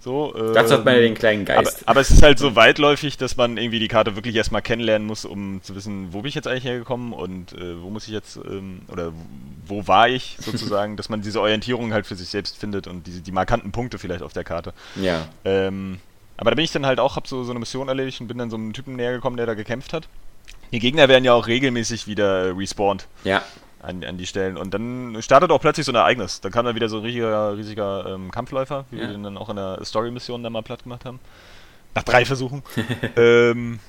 so, 0.01 0.35
äh, 0.35 0.55
Dazu 0.55 0.75
hat 0.75 0.85
man 0.85 0.95
ja 0.95 1.01
den 1.01 1.15
kleinen 1.15 1.45
Geist. 1.45 1.83
Aber, 1.83 1.91
aber, 1.91 2.01
es 2.01 2.11
ist 2.11 2.23
halt 2.23 2.39
so 2.39 2.55
weitläufig, 2.55 3.17
dass 3.17 3.37
man 3.37 3.57
irgendwie 3.57 3.81
die 3.81 3.89
Karte 3.89 4.15
wirklich 4.15 4.37
erstmal 4.37 4.63
kennenlernen 4.63 5.07
muss, 5.07 5.25
um 5.25 5.61
zu 5.63 5.75
wissen, 5.75 6.13
wo 6.13 6.21
bin 6.21 6.29
ich 6.29 6.35
jetzt 6.35 6.47
eigentlich 6.47 6.65
hergekommen 6.65 7.13
und 7.13 7.53
äh, 7.53 7.83
wo 7.83 7.91
muss 7.91 8.07
ich 8.07 8.13
jetzt, 8.13 8.37
ähm, 8.37 8.83
oder 8.89 9.13
wo 9.67 9.87
war 9.89 10.09
ich 10.09 10.37
sozusagen, 10.41 10.97
dass 10.97 11.09
man 11.09 11.23
diese 11.23 11.41
Orientierung 11.41 11.93
halt 11.93 12.07
für 12.07 12.15
sich 12.15 12.29
selbst 12.29 12.57
findet 12.57 12.87
und 12.87 13.07
die, 13.07 13.21
die 13.21 13.33
markanten 13.33 13.73
Punkte 13.73 13.99
vielleicht 13.99 14.23
auf 14.23 14.33
der 14.33 14.45
Karte. 14.45 14.73
Ja. 14.97 15.27
Ähm, 15.45 15.99
aber 16.37 16.53
da 16.53 16.55
bin 16.55 16.65
ich 16.65 16.73
dann 16.73 16.87
halt 16.87 17.01
auch, 17.01 17.17
hab 17.17 17.27
so, 17.27 17.43
so 17.43 17.51
eine 17.51 17.59
Mission 17.59 17.89
erledigt 17.89 18.21
und 18.21 18.29
bin 18.29 18.39
dann 18.39 18.51
so 18.51 18.57
einem 18.57 18.73
Typen 18.73 18.95
näher 18.95 19.13
gekommen, 19.13 19.37
der 19.37 19.47
da 19.47 19.55
gekämpft 19.55 19.93
hat. 19.93 20.09
Die 20.71 20.79
Gegner 20.79 21.09
werden 21.09 21.25
ja 21.25 21.33
auch 21.33 21.49
regelmäßig 21.49 22.07
wieder 22.07 22.57
respawned. 22.57 23.09
Ja 23.25 23.43
an, 23.81 24.05
an 24.05 24.19
die 24.19 24.27
Stellen. 24.27 24.57
Und 24.57 24.75
dann 24.75 25.17
startet 25.21 25.51
auch 25.51 25.61
plötzlich 25.61 25.87
so 25.87 25.93
ein 25.93 25.97
Ereignis. 25.97 26.41
Dann 26.41 26.53
kam 26.53 26.65
dann 26.65 26.75
wieder 26.75 26.89
so 26.89 26.99
ein 26.99 27.05
riesiger, 27.05 27.57
riesiger 27.57 28.15
ähm, 28.15 28.31
Kampfläufer, 28.31 28.85
wie 28.91 28.97
ja. 28.97 29.03
wir 29.03 29.09
den 29.09 29.23
dann 29.23 29.37
auch 29.39 29.49
in 29.49 29.57
der 29.57 29.85
Story-Mission 29.85 30.43
dann 30.43 30.53
mal 30.53 30.63
platt 30.63 30.83
gemacht 30.83 31.05
haben. 31.05 31.21
Nach 31.95 32.03
drei 32.03 32.25
Versuchen. 32.25 32.63
ähm, 33.17 33.81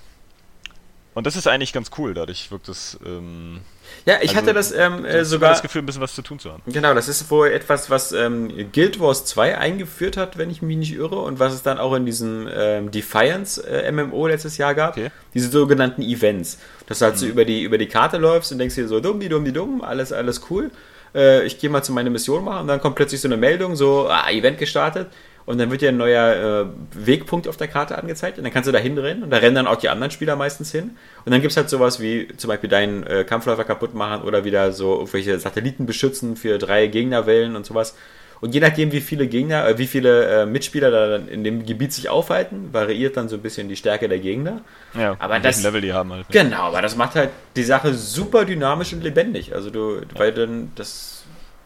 und 1.16 1.28
das 1.28 1.36
ist 1.36 1.48
eigentlich 1.48 1.74
ganz 1.74 1.90
cool, 1.98 2.14
dadurch 2.14 2.50
wirkt 2.52 2.70
es. 2.70 2.98
Ähm, 3.06 3.62
ja, 4.06 4.16
ich 4.22 4.30
also, 4.30 4.36
hatte 4.38 4.54
das 4.54 4.72
ähm, 4.72 5.04
äh, 5.04 5.26
sogar. 5.26 5.50
das 5.50 5.62
Gefühl, 5.62 5.82
ein 5.82 5.86
bisschen 5.86 6.02
was 6.02 6.14
zu 6.14 6.22
tun 6.22 6.40
zu 6.40 6.52
haben. 6.52 6.62
Genau, 6.68 6.94
das 6.94 7.10
ist 7.10 7.30
wohl 7.32 7.50
etwas, 7.50 7.90
was 7.90 8.12
ähm, 8.12 8.72
Guild 8.72 9.00
Wars 9.00 9.26
2 9.26 9.58
eingeführt 9.58 10.18
hat, 10.18 10.38
wenn 10.38 10.50
ich 10.50 10.62
mich 10.62 10.78
nicht 10.78 10.94
irre, 10.94 11.20
und 11.20 11.40
was 11.40 11.54
es 11.54 11.64
dann 11.64 11.80
auch 11.80 11.94
in 11.96 12.06
diesem 12.06 12.48
ähm, 12.50 12.92
Defiance 12.92 13.62
äh, 13.68 13.92
MMO 13.92 14.28
letztes 14.28 14.58
Jahr 14.58 14.76
gab. 14.76 14.98
Okay. 14.98 15.10
Diese 15.34 15.50
sogenannten 15.50 16.04
Events. 16.04 16.60
Dass 16.90 17.00
du 17.00 17.06
halt 17.06 17.16
mhm. 17.16 17.20
so 17.20 17.26
über 17.28 17.46
die, 17.46 17.64
über 17.64 17.78
die 17.78 17.88
Karte 17.88 18.18
läufst 18.18 18.52
und 18.52 18.58
denkst 18.58 18.76
dir 18.76 18.88
so, 18.88 19.00
dumm, 19.00 19.20
die 19.22 19.30
dumm, 19.30 19.46
die 19.46 19.54
dumm, 19.54 19.82
alles, 19.82 20.12
alles 20.12 20.42
cool. 20.50 20.72
Äh, 21.16 21.46
ich 21.46 21.60
gehe 21.60 21.70
mal 21.70 21.84
zu 21.84 21.94
meiner 21.94 22.10
Mission 22.10 22.44
machen 22.44 22.62
und 22.62 22.68
dann 22.68 22.82
kommt 22.82 22.96
plötzlich 22.96 23.22
so 23.22 23.28
eine 23.28 23.38
Meldung, 23.38 23.76
so, 23.76 24.08
ah, 24.10 24.30
Event 24.30 24.58
gestartet 24.58 25.08
und 25.50 25.58
dann 25.58 25.72
wird 25.72 25.82
dir 25.82 25.90
ein 25.90 25.98
neuer 25.98 26.68
äh, 26.68 27.06
Wegpunkt 27.08 27.48
auf 27.48 27.58
der 27.58 27.68
Karte 27.68 27.98
angezeigt 27.98 28.38
und 28.38 28.44
dann 28.44 28.54
kannst 28.54 28.68
du 28.68 28.72
da 28.72 28.78
hinrennen 28.78 29.24
und 29.24 29.32
da 29.32 29.38
rennen 29.38 29.56
dann 29.56 29.66
auch 29.66 29.78
die 29.78 29.90
anderen 29.90 30.12
Spieler 30.12 30.36
meistens 30.36 30.72
hin. 30.72 30.92
Und 31.26 31.32
dann 31.32 31.42
gibt 31.42 31.50
es 31.50 31.58
halt 31.58 31.72
sowas 31.72 32.00
wie 32.00 32.28
zum 32.38 32.50
Beispiel 32.50 32.70
deinen 32.70 33.02
äh, 33.02 33.24
Kampfläufer 33.24 33.64
kaputt 33.64 33.96
machen 33.96 34.22
oder 34.22 34.44
wieder 34.44 34.72
so 34.74 34.94
irgendwelche 34.94 35.40
Satelliten 35.40 35.88
beschützen 35.88 36.36
für 36.36 36.60
drei 36.60 36.86
Gegnerwellen 36.86 37.56
und 37.56 37.66
sowas. 37.66 37.96
Und 38.42 38.54
je 38.54 38.62
nachdem, 38.62 38.92
wie 38.92 39.02
viele 39.02 39.28
Gegner, 39.28 39.68
äh, 39.68 39.78
wie 39.78 39.88
viele 39.88 40.44
äh, 40.44 40.46
Mitspieler 40.46 40.92
da 40.92 41.08
dann 41.08 41.28
in 41.28 41.44
dem 41.44 41.66
Gebiet 41.66 41.92
sich 41.92 42.10
aufhalten, 42.10 42.70
variiert 42.72 43.18
dann 43.18 43.28
so 43.28 43.36
ein 43.36 43.42
bisschen 43.42 43.68
die 43.68 43.76
Stärke 43.76 44.08
der 44.08 44.20
Gegner. 44.20 44.62
Ja, 44.98 45.16
aber 45.20 45.40
das 45.40 45.62
Level 45.62 45.82
die 45.82 45.94
haben 45.94 46.14
halt. 46.14 46.28
Genau, 46.30 46.64
aber 46.64 46.82
das 46.82 46.96
macht 46.96 47.16
halt 47.16 47.30
die 47.56 47.64
Sache 47.64 47.94
super 47.94 48.46
dynamisch 48.46 48.94
und 48.94 49.04
lebendig. 49.04 49.54
Also 49.54 49.70
du, 49.70 49.96
ja. 49.98 50.02
weil 50.14 50.32
dann 50.32 50.72
das 50.76 51.20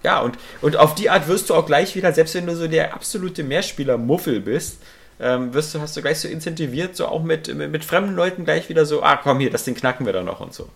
ja, 0.03 0.19
und, 0.19 0.37
und 0.61 0.75
auf 0.75 0.95
die 0.95 1.09
Art 1.09 1.27
wirst 1.27 1.49
du 1.49 1.55
auch 1.55 1.65
gleich 1.65 1.95
wieder, 1.95 2.11
selbst 2.11 2.35
wenn 2.35 2.45
du 2.45 2.55
so 2.55 2.67
der 2.67 2.93
absolute 2.93 3.41
Mehrspieler-Muffel 3.43 4.41
bist, 4.41 4.81
ähm, 5.19 5.53
wirst 5.53 5.73
du, 5.73 5.79
hast 5.79 5.95
du 5.95 6.01
gleich 6.01 6.19
so 6.19 6.27
incentiviert, 6.27 6.95
so 6.95 7.07
auch 7.07 7.23
mit, 7.23 7.53
mit, 7.55 7.71
mit, 7.71 7.85
fremden 7.85 8.13
Leuten 8.13 8.43
gleich 8.43 8.67
wieder 8.67 8.85
so, 8.85 9.01
ah 9.01 9.15
komm 9.15 9.39
hier, 9.39 9.49
das 9.49 9.63
Ding 9.63 9.75
knacken 9.75 10.05
wir 10.05 10.11
dann 10.13 10.25
noch 10.25 10.41
und 10.41 10.53
so. 10.53 10.69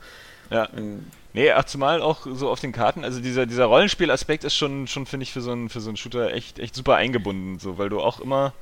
Ja. 0.50 0.70
Nee, 1.34 1.52
ach, 1.52 1.66
zumal 1.66 2.02
auch 2.02 2.26
so 2.26 2.50
auf 2.50 2.60
den 2.60 2.72
Karten, 2.72 3.04
also 3.04 3.20
dieser, 3.20 3.46
dieser 3.46 3.66
Rollenspielaspekt 3.66 4.44
ist 4.44 4.56
schon, 4.56 4.88
schon 4.88 5.06
finde 5.06 5.24
ich, 5.24 5.34
für 5.34 5.42
so, 5.42 5.52
einen, 5.52 5.70
für 5.70 5.82
so 5.82 5.90
einen 5.90 5.98
Shooter 5.98 6.34
echt, 6.34 6.58
echt 6.58 6.74
super 6.74 6.96
eingebunden, 6.96 7.60
so, 7.60 7.78
weil 7.78 7.90
du 7.90 8.00
auch 8.00 8.20
immer, 8.20 8.54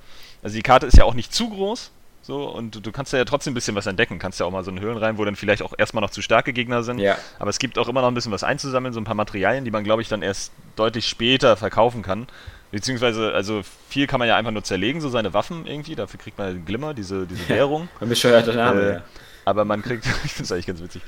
also 0.43 0.55
die 0.55 0.61
Karte 0.61 0.85
ist 0.85 0.97
ja 0.97 1.05
auch 1.05 1.13
nicht 1.13 1.33
zu 1.33 1.49
groß, 1.49 1.91
so, 2.25 2.45
und 2.45 2.73
du, 2.73 2.79
du 2.79 2.91
kannst 2.91 3.13
ja 3.13 3.23
trotzdem 3.23 3.51
ein 3.51 3.53
bisschen 3.53 3.75
was 3.75 3.85
entdecken. 3.85 4.17
Kannst 4.17 4.39
ja 4.39 4.47
auch 4.47 4.51
mal 4.51 4.63
so 4.63 4.71
in 4.71 4.79
Höhlen 4.79 4.97
rein, 4.97 5.19
wo 5.19 5.25
dann 5.25 5.35
vielleicht 5.35 5.61
auch 5.61 5.73
erstmal 5.77 6.01
noch 6.01 6.09
zu 6.09 6.23
starke 6.23 6.53
Gegner 6.53 6.81
sind. 6.81 6.97
Ja. 6.97 7.19
Aber 7.37 7.51
es 7.51 7.59
gibt 7.59 7.77
auch 7.77 7.87
immer 7.87 8.01
noch 8.01 8.07
ein 8.07 8.15
bisschen 8.15 8.31
was 8.31 8.43
einzusammeln, 8.43 8.95
so 8.95 8.99
ein 8.99 9.03
paar 9.03 9.13
Materialien, 9.13 9.63
die 9.63 9.69
man, 9.69 9.83
glaube 9.83 10.01
ich, 10.01 10.07
dann 10.07 10.23
erst 10.23 10.51
deutlich 10.75 11.07
später 11.07 11.55
verkaufen 11.55 12.01
kann. 12.01 12.25
Beziehungsweise, 12.71 13.31
also 13.31 13.61
viel 13.89 14.07
kann 14.07 14.17
man 14.17 14.27
ja 14.27 14.37
einfach 14.37 14.49
nur 14.49 14.63
zerlegen, 14.63 15.01
so 15.01 15.09
seine 15.09 15.35
Waffen 15.35 15.67
irgendwie. 15.67 15.93
Dafür 15.93 16.19
kriegt 16.19 16.39
man 16.39 16.65
Glimmer, 16.65 16.95
diese, 16.95 17.27
diese 17.27 17.47
Währung. 17.47 17.89
Ein 18.01 18.09
bescheuerter 18.09 18.53
Name, 18.53 18.81
äh, 18.81 18.93
ja. 18.93 19.03
Aber 19.45 19.63
man 19.63 19.81
kriegt, 19.81 20.05
ich 20.25 20.33
finde 20.33 20.43
es 20.43 20.51
eigentlich 20.51 20.67
ganz 20.67 20.81
witzig. 20.81 21.01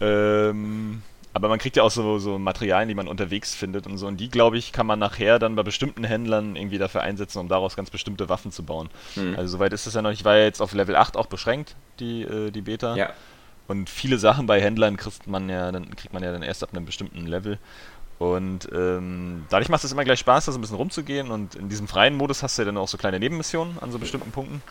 Ähm, 0.00 1.02
aber 1.32 1.48
man 1.48 1.58
kriegt 1.58 1.76
ja 1.76 1.82
auch 1.82 1.90
so, 1.90 2.20
so 2.20 2.38
Materialien, 2.38 2.88
die 2.88 2.94
man 2.94 3.08
unterwegs 3.08 3.54
findet 3.54 3.88
und 3.88 3.98
so. 3.98 4.06
Und 4.06 4.18
die, 4.18 4.28
glaube 4.30 4.56
ich, 4.56 4.72
kann 4.72 4.86
man 4.86 5.00
nachher 5.00 5.40
dann 5.40 5.56
bei 5.56 5.64
bestimmten 5.64 6.04
Händlern 6.04 6.54
irgendwie 6.54 6.78
dafür 6.78 7.02
einsetzen, 7.02 7.40
um 7.40 7.48
daraus 7.48 7.74
ganz 7.74 7.90
bestimmte 7.90 8.28
Waffen 8.28 8.52
zu 8.52 8.62
bauen. 8.62 8.88
Mhm. 9.16 9.34
Also 9.36 9.56
soweit 9.56 9.72
ist 9.72 9.86
es 9.86 9.94
ja 9.94 10.02
noch. 10.02 10.12
Ich 10.12 10.24
war 10.24 10.36
jetzt 10.36 10.62
auf 10.62 10.72
Level 10.72 10.94
8 10.94 11.16
auch 11.16 11.26
beschränkt, 11.26 11.74
die, 11.98 12.22
äh, 12.22 12.52
die 12.52 12.62
Beta. 12.62 12.94
Ja. 12.94 13.12
Und 13.66 13.90
viele 13.90 14.18
Sachen 14.18 14.46
bei 14.46 14.60
Händlern 14.60 14.96
kriegt 14.96 15.26
man 15.26 15.48
ja 15.48 15.72
dann, 15.72 15.96
kriegt 15.96 16.14
man 16.14 16.22
ja 16.22 16.30
dann 16.30 16.42
erst 16.42 16.62
ab 16.62 16.70
einem 16.72 16.86
bestimmten 16.86 17.26
Level. 17.26 17.58
Und 18.18 18.68
ähm, 18.72 19.46
dadurch 19.50 19.68
macht 19.68 19.82
es 19.82 19.90
immer 19.90 20.04
gleich 20.04 20.20
Spaß, 20.20 20.44
da 20.44 20.52
so 20.52 20.58
ein 20.58 20.60
bisschen 20.60 20.76
rumzugehen. 20.76 21.32
Und 21.32 21.56
in 21.56 21.68
diesem 21.68 21.88
freien 21.88 22.14
Modus 22.16 22.44
hast 22.44 22.58
du 22.58 22.62
ja 22.62 22.66
dann 22.66 22.76
auch 22.76 22.88
so 22.88 22.96
kleine 22.96 23.18
Nebenmissionen 23.18 23.78
an 23.80 23.90
so 23.90 23.98
bestimmten 23.98 24.30
Punkten, 24.30 24.62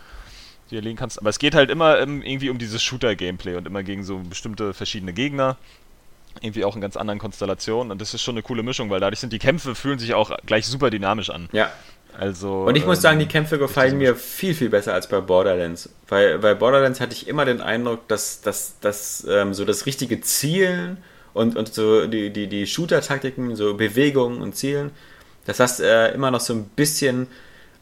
die 0.72 0.76
erlegen 0.76 0.98
kannst. 0.98 1.20
Aber 1.20 1.30
es 1.30 1.40
geht 1.40 1.56
halt 1.56 1.70
immer 1.70 2.00
ähm, 2.00 2.22
irgendwie 2.22 2.50
um 2.50 2.58
dieses 2.58 2.82
Shooter-Gameplay 2.84 3.56
und 3.56 3.68
immer 3.68 3.84
gegen 3.84 4.04
so 4.04 4.20
bestimmte 4.20 4.74
verschiedene 4.74 5.14
Gegner. 5.14 5.58
Irgendwie 6.42 6.66
auch 6.66 6.76
in 6.76 6.82
ganz 6.82 6.98
anderen 6.98 7.20
Konstellationen. 7.20 7.92
Und 7.92 8.02
das 8.02 8.14
ist 8.14 8.24
schon 8.24 8.36
eine 8.36 8.42
coole 8.42 8.64
Mischung, 8.64 8.90
weil 8.90 9.00
dadurch 9.00 9.20
sind 9.20 9.34
die 9.34 9.40
Kämpfe, 9.40 9.76
fühlen 9.76 10.00
sich 10.00 10.16
auch 10.16 10.36
gleich 10.46 10.66
super 10.66 10.90
dynamisch 10.90 11.30
an. 11.30 11.48
Ja. 11.52 11.72
Also, 12.18 12.64
und 12.64 12.76
ich 12.76 12.86
muss 12.86 13.02
sagen, 13.02 13.18
die 13.18 13.26
ähm, 13.26 13.32
Kämpfe 13.32 13.58
gefallen 13.58 13.98
mir 13.98 14.16
viel, 14.16 14.54
viel 14.54 14.70
besser 14.70 14.94
als 14.94 15.08
bei 15.08 15.20
Borderlands. 15.20 15.90
Weil 16.08 16.40
bei 16.40 16.54
Borderlands 16.54 17.00
hatte 17.00 17.14
ich 17.14 17.28
immer 17.28 17.46
den 17.46 17.62
Eindruck, 17.62 18.08
dass, 18.08 18.42
dass, 18.42 18.80
dass 18.80 19.26
ähm, 19.30 19.54
so 19.54 19.66
das 19.66 19.86
richtige 19.86 20.22
Zielen 20.22 20.98
und, 21.34 21.56
und 21.56 21.74
so 21.74 22.06
die, 22.06 22.30
die, 22.30 22.48
die 22.48 22.68
Shooter-Taktiken, 22.68 23.56
so 23.56 23.74
Bewegungen 23.76 24.42
und 24.42 24.56
Zielen, 24.56 24.92
dass 25.46 25.58
das 25.58 25.80
äh, 25.80 26.10
immer 26.14 26.30
noch 26.30 26.40
so 26.40 26.54
ein 26.54 26.66
bisschen 26.66 27.28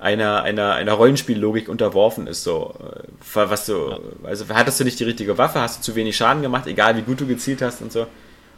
einer, 0.02 0.42
einer, 0.42 0.74
einer 0.74 0.94
Rollenspiellogik 0.94 1.70
unterworfen 1.70 2.26
ist. 2.28 2.44
So, 2.44 2.74
äh, 2.80 3.50
was 3.50 3.68
du, 3.68 4.00
also 4.24 4.46
hattest 4.50 4.80
du 4.80 4.84
nicht 4.84 5.00
die 5.00 5.04
richtige 5.04 5.38
Waffe, 5.38 5.62
hast 5.62 5.80
du 5.80 5.84
zu 5.84 5.96
wenig 5.96 6.18
Schaden 6.18 6.42
gemacht, 6.42 6.66
egal 6.68 6.98
wie 6.98 7.04
gut 7.04 7.22
du 7.22 7.28
gezielt 7.28 7.62
hast 7.62 7.82
und 7.82 7.92
so. 7.92 8.08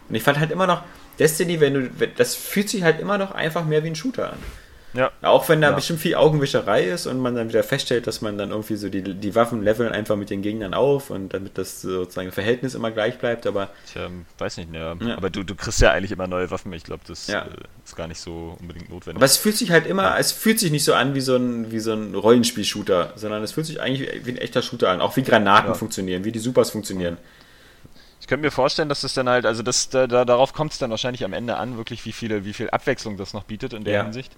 Und 0.09 0.15
ich 0.15 0.23
fand 0.23 0.39
halt 0.39 0.51
immer 0.51 0.67
noch, 0.67 0.83
Destiny, 1.19 1.59
wenn 1.59 1.73
du, 1.73 2.07
das 2.17 2.33
fühlt 2.33 2.69
sich 2.69 2.83
halt 2.83 2.99
immer 2.99 3.17
noch 3.17 3.31
einfach 3.31 3.65
mehr 3.65 3.83
wie 3.83 3.89
ein 3.89 3.95
Shooter 3.95 4.33
an. 4.33 4.39
Ja. 4.93 5.11
Auch 5.21 5.49
wenn 5.49 5.61
da 5.61 5.69
ja. 5.69 5.75
bestimmt 5.75 5.99
viel 5.99 6.15
Augenwischerei 6.15 6.83
ist 6.83 7.07
und 7.07 7.19
man 7.19 7.35
dann 7.35 7.49
wieder 7.49 7.63
feststellt, 7.63 8.05
dass 8.05 8.21
man 8.21 8.37
dann 8.37 8.51
irgendwie 8.51 8.75
so 8.75 8.89
die, 8.89 9.01
die 9.01 9.35
Waffen 9.35 9.63
leveln 9.63 9.91
einfach 9.91 10.15
mit 10.15 10.29
den 10.29 10.41
Gegnern 10.41 10.73
auf 10.73 11.09
und 11.09 11.33
damit 11.33 11.57
das 11.57 11.81
sozusagen 11.81 12.31
Verhältnis 12.31 12.75
immer 12.75 12.91
gleich 12.91 13.17
bleibt, 13.17 13.47
aber. 13.47 13.69
Tja, 13.91 14.09
weiß 14.37 14.57
nicht, 14.57 14.73
ja. 14.73 14.95
ja. 14.99 15.17
Aber 15.17 15.29
du, 15.29 15.43
du 15.43 15.55
kriegst 15.55 15.81
ja 15.81 15.91
eigentlich 15.91 16.11
immer 16.11 16.27
neue 16.27 16.51
Waffen, 16.51 16.71
ich 16.73 16.83
glaube, 16.83 17.03
das 17.07 17.27
ja. 17.27 17.41
äh, 17.41 17.49
ist 17.83 17.95
gar 17.95 18.07
nicht 18.07 18.19
so 18.19 18.55
unbedingt 18.59 18.89
notwendig. 18.89 19.17
Aber 19.17 19.25
es 19.25 19.37
fühlt 19.37 19.57
sich 19.57 19.71
halt 19.71 19.87
immer, 19.87 20.17
es 20.19 20.31
fühlt 20.31 20.59
sich 20.59 20.71
nicht 20.71 20.83
so 20.83 20.93
an 20.93 21.15
wie 21.15 21.21
so 21.21 21.35
ein, 21.35 21.71
wie 21.71 21.79
so 21.79 21.93
ein 21.93 22.13
Rollenspiel-Shooter, 22.13 23.13
sondern 23.15 23.41
es 23.43 23.51
fühlt 23.51 23.65
sich 23.65 23.81
eigentlich 23.81 24.25
wie 24.25 24.31
ein 24.31 24.37
echter 24.37 24.61
Shooter 24.61 24.89
an. 24.89 25.01
Auch 25.01 25.15
wie 25.17 25.23
Granaten 25.23 25.73
funktionieren, 25.73 26.23
wie 26.23 26.31
die 26.31 26.39
Supers 26.39 26.69
funktionieren. 26.69 27.17
Ich 28.23 28.27
könnte 28.27 28.45
mir 28.45 28.51
vorstellen, 28.51 28.87
dass 28.87 29.01
das 29.01 29.13
dann 29.13 29.27
halt, 29.27 29.45
also 29.45 29.63
das, 29.63 29.89
da, 29.89 30.07
darauf 30.07 30.53
kommt 30.53 30.71
es 30.71 30.77
dann 30.77 30.89
wahrscheinlich 30.91 31.25
am 31.25 31.33
Ende 31.33 31.57
an, 31.57 31.75
wirklich, 31.75 32.05
wie 32.05 32.13
viele, 32.13 32.45
wie 32.45 32.53
viel 32.53 32.69
Abwechslung 32.69 33.17
das 33.17 33.33
noch 33.33 33.43
bietet 33.43 33.73
in 33.73 33.83
der 33.83 34.03
Hinsicht. 34.03 34.31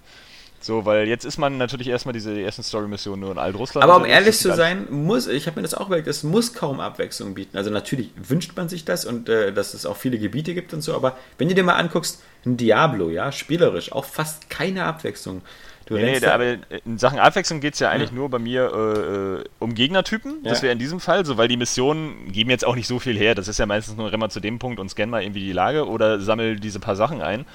So, 0.65 0.83
weil 0.83 1.07
jetzt 1.07 1.25
ist 1.25 1.37
man 1.37 1.59
natürlich 1.59 1.89
erstmal 1.89 2.13
diese 2.13 2.41
ersten 2.41 2.63
Story-Missionen 2.63 3.21
nur 3.21 3.31
in 3.31 3.37
Altrussland. 3.37 3.83
Aber 3.83 3.97
um 3.97 4.03
ehrlich 4.03 4.35
zu 4.35 4.51
sein, 4.51 4.87
muss, 4.89 5.27
ich 5.27 5.45
habe 5.45 5.57
mir 5.57 5.61
das 5.61 5.75
auch 5.75 5.85
überlegt, 5.85 6.07
es 6.07 6.23
muss 6.23 6.53
kaum 6.53 6.79
Abwechslung 6.79 7.35
bieten. 7.35 7.55
Also 7.55 7.69
natürlich 7.69 8.09
wünscht 8.15 8.57
man 8.57 8.67
sich 8.67 8.83
das 8.83 9.05
und 9.05 9.29
äh, 9.29 9.53
dass 9.53 9.75
es 9.75 9.85
auch 9.85 9.95
viele 9.95 10.17
Gebiete 10.17 10.55
gibt 10.55 10.73
und 10.73 10.81
so, 10.81 10.95
aber 10.95 11.19
wenn 11.37 11.49
du 11.49 11.53
dir 11.53 11.63
mal 11.63 11.75
anguckst, 11.75 12.23
ein 12.47 12.57
Diablo, 12.57 13.11
ja, 13.11 13.31
spielerisch, 13.31 13.91
auch 13.91 14.05
fast 14.05 14.49
keine 14.49 14.85
Abwechslung. 14.85 15.43
Du 15.85 15.93
nee, 15.93 16.19
nee, 16.19 16.25
aber 16.25 16.57
in 16.83 16.97
Sachen 16.97 17.19
Abwechslung 17.19 17.59
geht 17.59 17.75
es 17.75 17.79
ja 17.79 17.91
eigentlich 17.91 18.09
ja. 18.09 18.15
nur 18.15 18.29
bei 18.31 18.39
mir 18.39 18.71
äh, 18.73 19.41
äh 19.41 19.43
um 19.59 19.75
Gegnertypen. 19.75 20.37
Ja. 20.41 20.49
Das 20.49 20.63
wäre 20.63 20.73
in 20.73 20.79
diesem 20.79 20.99
Fall 20.99 21.27
so, 21.27 21.37
weil 21.37 21.47
die 21.47 21.57
Missionen 21.57 22.31
geben 22.31 22.49
jetzt 22.49 22.65
auch 22.65 22.75
nicht 22.75 22.87
so 22.87 22.97
viel 22.97 23.15
her. 23.15 23.35
Das 23.35 23.47
ist 23.47 23.59
ja 23.59 23.67
meistens 23.67 23.97
nur, 23.97 24.11
renn 24.11 24.19
mal 24.19 24.31
zu 24.31 24.39
dem 24.39 24.57
Punkt 24.57 24.79
und 24.79 24.89
scan 24.89 25.11
mal 25.11 25.21
irgendwie 25.21 25.41
die 25.41 25.51
Lage 25.51 25.87
oder 25.87 26.19
sammel 26.19 26.59
diese 26.59 26.79
paar 26.79 26.95
Sachen 26.95 27.21
ein. 27.21 27.45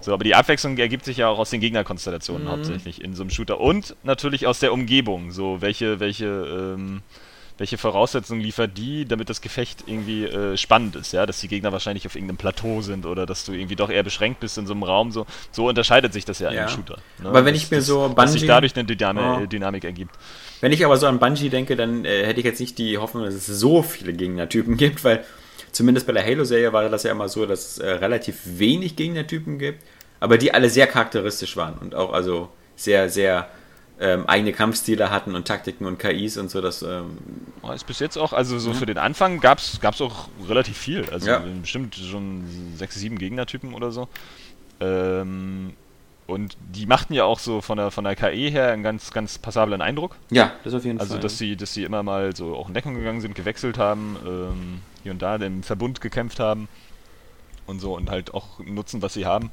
So, 0.00 0.12
aber 0.12 0.24
die 0.24 0.34
Abwechslung 0.34 0.76
ergibt 0.78 1.04
sich 1.04 1.18
ja 1.18 1.28
auch 1.28 1.38
aus 1.38 1.50
den 1.50 1.60
Gegnerkonstellationen 1.60 2.46
mhm. 2.46 2.50
hauptsächlich 2.50 3.02
in 3.02 3.14
so 3.14 3.22
einem 3.22 3.30
Shooter 3.30 3.60
und 3.60 3.96
natürlich 4.02 4.46
aus 4.46 4.60
der 4.60 4.72
Umgebung. 4.72 5.32
So, 5.32 5.60
welche, 5.60 6.00
welche, 6.00 6.26
ähm, 6.26 7.02
welche 7.58 7.76
Voraussetzungen 7.76 8.40
liefert 8.40 8.78
die, 8.78 9.04
damit 9.04 9.28
das 9.28 9.40
Gefecht 9.40 9.84
irgendwie 9.86 10.24
äh, 10.24 10.56
spannend 10.56 10.94
ist, 10.96 11.12
ja, 11.12 11.26
dass 11.26 11.40
die 11.40 11.48
Gegner 11.48 11.72
wahrscheinlich 11.72 12.06
auf 12.06 12.14
irgendeinem 12.14 12.36
Plateau 12.36 12.82
sind 12.82 13.04
oder 13.04 13.26
dass 13.26 13.44
du 13.44 13.52
irgendwie 13.52 13.76
doch 13.76 13.90
eher 13.90 14.04
beschränkt 14.04 14.40
bist 14.40 14.56
in 14.58 14.66
so 14.66 14.72
einem 14.72 14.84
Raum. 14.84 15.10
So, 15.10 15.26
so 15.50 15.68
unterscheidet 15.68 16.12
sich 16.12 16.24
das 16.24 16.38
ja, 16.38 16.46
ja. 16.46 16.52
in 16.52 16.58
einem 16.60 16.68
Shooter. 16.68 16.98
Ne? 17.20 17.28
Aber 17.28 17.44
wenn 17.44 17.56
ich 17.56 17.70
mir 17.70 17.82
so 17.82 18.02
Bungee, 18.02 18.14
dass 18.14 18.32
sich 18.32 18.46
dadurch 18.46 18.76
eine 18.76 18.84
Dynamik, 18.84 19.24
oh. 19.42 19.46
Dynamik 19.46 19.84
ergibt. 19.84 20.14
Wenn 20.60 20.72
ich 20.72 20.84
aber 20.84 20.96
so 20.96 21.06
an 21.06 21.18
Bungie 21.18 21.50
denke, 21.50 21.76
dann 21.76 22.04
äh, 22.04 22.24
hätte 22.24 22.40
ich 22.40 22.46
jetzt 22.46 22.60
nicht 22.60 22.78
die 22.78 22.98
Hoffnung, 22.98 23.24
dass 23.24 23.34
es 23.34 23.46
so 23.46 23.82
viele 23.82 24.12
Gegnertypen 24.12 24.76
gibt, 24.78 25.02
weil 25.02 25.24
Zumindest 25.72 26.06
bei 26.06 26.12
der 26.12 26.24
Halo-Serie 26.24 26.72
war 26.72 26.88
das 26.88 27.02
ja 27.02 27.12
immer 27.12 27.28
so, 27.28 27.46
dass 27.46 27.72
es 27.72 27.78
äh, 27.78 27.88
relativ 27.88 28.40
wenig 28.44 28.96
Gegnertypen 28.96 29.58
gibt, 29.58 29.82
aber 30.20 30.38
die 30.38 30.52
alle 30.54 30.70
sehr 30.70 30.86
charakteristisch 30.86 31.56
waren 31.56 31.74
und 31.78 31.94
auch 31.94 32.12
also 32.12 32.48
sehr, 32.76 33.10
sehr 33.10 33.48
ähm, 34.00 34.26
eigene 34.26 34.52
Kampfstile 34.52 35.10
hatten 35.10 35.34
und 35.34 35.46
Taktiken 35.46 35.84
und 35.86 35.98
KIs 35.98 36.36
und 36.36 36.50
so. 36.50 36.60
Das 36.60 36.82
ähm, 36.82 37.18
ist 37.74 37.86
bis 37.86 37.98
jetzt 37.98 38.16
auch, 38.16 38.32
also 38.32 38.58
so 38.58 38.70
ja. 38.70 38.76
für 38.76 38.86
den 38.86 38.98
Anfang 38.98 39.40
gab 39.40 39.58
es 39.58 40.00
auch 40.00 40.28
relativ 40.48 40.76
viel. 40.76 41.08
Also 41.10 41.28
ja. 41.28 41.42
bestimmt 41.60 41.96
schon 41.96 42.44
sechs, 42.76 42.94
sieben 42.94 43.18
Gegnertypen 43.18 43.74
oder 43.74 43.90
so. 43.90 44.08
Ähm, 44.80 45.72
und 46.28 46.58
die 46.74 46.84
machten 46.84 47.14
ja 47.14 47.24
auch 47.24 47.38
so 47.38 47.62
von 47.62 47.78
der, 47.78 47.90
von 47.90 48.04
der 48.04 48.14
KI 48.14 48.50
her 48.50 48.70
einen 48.70 48.82
ganz, 48.82 49.12
ganz 49.12 49.38
passablen 49.38 49.80
Eindruck. 49.80 50.14
Ja, 50.30 50.52
das 50.62 50.74
auf 50.74 50.84
jeden 50.84 51.00
also, 51.00 51.14
Fall. 51.14 51.16
Also, 51.16 51.26
dass 51.26 51.38
sie, 51.38 51.56
dass 51.56 51.72
sie 51.72 51.84
immer 51.84 52.02
mal 52.02 52.36
so 52.36 52.54
auch 52.54 52.68
in 52.68 52.74
Deckung 52.74 52.94
gegangen 52.94 53.22
sind, 53.22 53.34
gewechselt 53.34 53.78
haben, 53.78 54.16
ähm, 54.26 54.80
hier 55.08 55.12
und 55.14 55.22
da 55.22 55.36
im 55.36 55.62
Verbund 55.62 56.02
gekämpft 56.02 56.38
haben 56.38 56.68
und 57.66 57.80
so 57.80 57.96
und 57.96 58.10
halt 58.10 58.34
auch 58.34 58.58
nutzen, 58.60 59.00
was 59.00 59.14
sie 59.14 59.24
haben. 59.24 59.50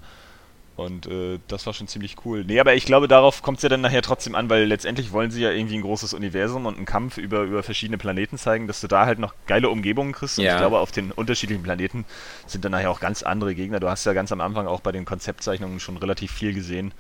Und 0.75 1.07
äh, 1.07 1.39
das 1.47 1.65
war 1.65 1.73
schon 1.73 1.87
ziemlich 1.87 2.17
cool. 2.25 2.43
Nee, 2.43 2.59
aber 2.59 2.75
ich 2.75 2.85
glaube, 2.85 3.07
darauf 3.07 3.41
kommt 3.41 3.59
es 3.59 3.63
ja 3.63 3.69
dann 3.69 3.79
nachher 3.79 4.01
trotzdem 4.01 4.35
an, 4.35 4.49
weil 4.49 4.65
letztendlich 4.65 5.13
wollen 5.13 5.31
sie 5.31 5.41
ja 5.41 5.51
irgendwie 5.51 5.75
ein 5.75 5.81
großes 5.81 6.13
Universum 6.13 6.65
und 6.65 6.75
einen 6.75 6.85
Kampf 6.85 7.17
über, 7.17 7.43
über 7.43 7.63
verschiedene 7.63 7.97
Planeten 7.97 8.37
zeigen, 8.37 8.67
dass 8.67 8.81
du 8.81 8.87
da 8.87 9.05
halt 9.05 9.17
noch 9.17 9.33
geile 9.47 9.69
Umgebungen 9.69 10.11
kriegst. 10.11 10.37
Ja. 10.37 10.43
Und 10.43 10.55
ich 10.55 10.59
glaube, 10.59 10.79
auf 10.79 10.91
den 10.91 11.13
unterschiedlichen 11.13 11.63
Planeten 11.63 12.03
sind 12.45 12.65
dann 12.65 12.73
nachher 12.73 12.91
auch 12.91 12.99
ganz 12.99 13.23
andere 13.23 13.55
Gegner. 13.55 13.79
Du 13.79 13.89
hast 13.89 14.05
ja 14.05 14.11
ganz 14.11 14.33
am 14.33 14.41
Anfang 14.41 14.67
auch 14.67 14.81
bei 14.81 14.91
den 14.91 15.05
Konzeptzeichnungen 15.05 15.79
schon 15.79 15.95
relativ 15.95 16.33
viel 16.33 16.53
gesehen. 16.53 16.93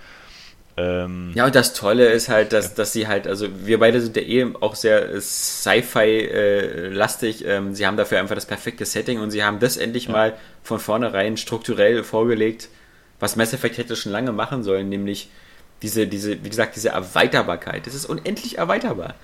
Ähm, 0.77 1.31
ja, 1.35 1.45
und 1.45 1.55
das 1.55 1.73
Tolle 1.73 2.07
ist 2.07 2.27
halt, 2.27 2.51
dass, 2.51 2.69
ja. 2.69 2.73
dass 2.75 2.91
sie 2.93 3.07
halt, 3.07 3.27
also 3.27 3.47
wir 3.65 3.79
beide 3.79 4.01
sind 4.01 4.17
ja 4.17 4.23
eh 4.23 4.45
auch 4.59 4.75
sehr 4.75 5.21
Sci-Fi-lastig. 5.21 7.45
Äh, 7.45 7.55
ähm, 7.55 7.73
sie 7.73 7.87
haben 7.87 7.97
dafür 7.97 8.19
einfach 8.19 8.35
das 8.35 8.45
perfekte 8.45 8.85
Setting 8.85 9.19
und 9.19 9.31
sie 9.31 9.43
haben 9.43 9.59
das 9.59 9.77
endlich 9.77 10.05
ja. 10.07 10.11
mal 10.11 10.33
von 10.63 10.79
vornherein 10.79 11.37
strukturell 11.37 12.03
vorgelegt 12.03 12.69
was 13.19 13.35
Mass 13.35 13.53
Effect 13.53 13.77
hätte 13.77 13.95
schon 13.95 14.11
lange 14.11 14.31
machen 14.31 14.63
sollen, 14.63 14.89
nämlich 14.89 15.29
diese, 15.81 16.07
diese, 16.07 16.43
wie 16.43 16.49
gesagt, 16.49 16.75
diese 16.75 16.89
Erweiterbarkeit. 16.89 17.87
Das 17.87 17.93
ist 17.93 18.05
unendlich 18.05 18.57
erweiterbar. 18.57 19.15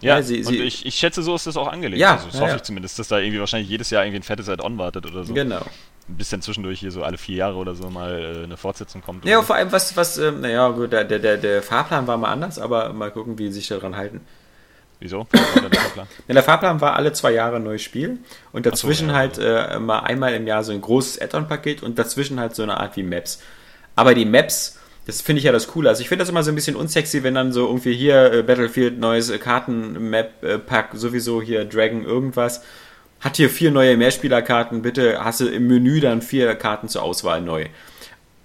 Ja, 0.00 0.16
ja 0.16 0.22
sie, 0.22 0.44
und 0.44 0.54
ich, 0.54 0.84
ich 0.84 0.94
schätze, 0.94 1.22
so 1.22 1.34
ist 1.34 1.46
das 1.46 1.56
auch 1.56 1.68
angelegt. 1.68 2.00
Ja, 2.00 2.14
also, 2.14 2.26
das 2.26 2.34
ja, 2.34 2.40
hoffe 2.42 2.56
ich 2.56 2.62
zumindest, 2.62 2.98
dass 2.98 3.08
da 3.08 3.18
irgendwie 3.18 3.40
wahrscheinlich 3.40 3.68
jedes 3.68 3.90
Jahr 3.90 4.04
irgendwie 4.04 4.20
ein 4.20 4.24
fettes 4.24 4.48
Add-on 4.48 4.78
wartet 4.78 5.06
oder 5.06 5.24
so. 5.24 5.32
Genau. 5.32 5.60
Ein 6.08 6.16
bisschen 6.16 6.42
zwischendurch 6.42 6.80
hier 6.80 6.92
so 6.92 7.02
alle 7.02 7.18
vier 7.18 7.36
Jahre 7.36 7.56
oder 7.56 7.74
so 7.74 7.88
mal 7.90 8.40
äh, 8.40 8.44
eine 8.44 8.56
Fortsetzung 8.56 9.02
kommt. 9.02 9.24
Ja, 9.24 9.42
vor 9.42 9.56
allem 9.56 9.72
was, 9.72 9.96
was, 9.96 10.18
äh, 10.18 10.30
naja, 10.30 10.68
gut, 10.68 10.92
der, 10.92 11.04
der, 11.04 11.36
der 11.36 11.62
Fahrplan 11.62 12.06
war 12.06 12.16
mal 12.16 12.30
anders, 12.30 12.58
aber 12.58 12.92
mal 12.92 13.10
gucken, 13.10 13.38
wie 13.38 13.48
sie 13.48 13.54
sich 13.54 13.68
daran 13.68 13.96
halten. 13.96 14.20
Wieso? 14.98 15.26
der 15.32 15.40
Fahrplan? 15.42 16.06
ja, 16.28 16.34
der 16.34 16.42
Fahrplan 16.42 16.80
war 16.80 16.96
alle 16.96 17.12
zwei 17.12 17.32
Jahre 17.32 17.56
ein 17.56 17.64
neues 17.64 17.82
Spiel 17.82 18.18
und 18.52 18.66
dazwischen 18.66 19.08
so, 19.08 19.12
ja, 19.12 19.18
halt 19.18 19.38
äh, 19.38 19.78
mal 19.78 20.00
einmal 20.00 20.34
im 20.34 20.46
Jahr 20.46 20.64
so 20.64 20.72
ein 20.72 20.80
großes 20.80 21.20
Add-on-Paket 21.20 21.82
und 21.82 21.98
dazwischen 21.98 22.40
halt 22.40 22.54
so 22.54 22.62
eine 22.62 22.78
Art 22.78 22.96
wie 22.96 23.02
Maps. 23.02 23.42
Aber 23.94 24.14
die 24.14 24.24
Maps, 24.24 24.78
das 25.06 25.22
finde 25.22 25.38
ich 25.38 25.44
ja 25.44 25.52
das 25.52 25.68
Coole. 25.68 25.88
Also 25.88 26.02
ich 26.02 26.08
finde 26.08 26.22
das 26.22 26.28
immer 26.28 26.42
so 26.42 26.50
ein 26.50 26.56
bisschen 26.56 26.74
unsexy, 26.74 27.22
wenn 27.22 27.34
dann 27.34 27.52
so 27.52 27.66
irgendwie 27.66 27.94
hier 27.94 28.32
äh, 28.32 28.42
Battlefield 28.42 28.98
neues 28.98 29.30
äh, 29.30 29.38
Karten-Map-Pack, 29.38 30.94
äh, 30.94 30.96
sowieso 30.96 31.40
hier 31.40 31.64
Dragon 31.64 32.04
irgendwas. 32.04 32.62
Hat 33.20 33.36
hier 33.36 33.48
vier 33.48 33.70
neue 33.70 33.96
Mehrspielerkarten, 33.96 34.82
bitte 34.82 35.24
hast 35.24 35.40
du 35.40 35.46
im 35.46 35.68
Menü 35.68 36.00
dann 36.00 36.22
vier 36.22 36.54
Karten 36.56 36.88
zur 36.88 37.02
Auswahl 37.02 37.40
neu. 37.40 37.66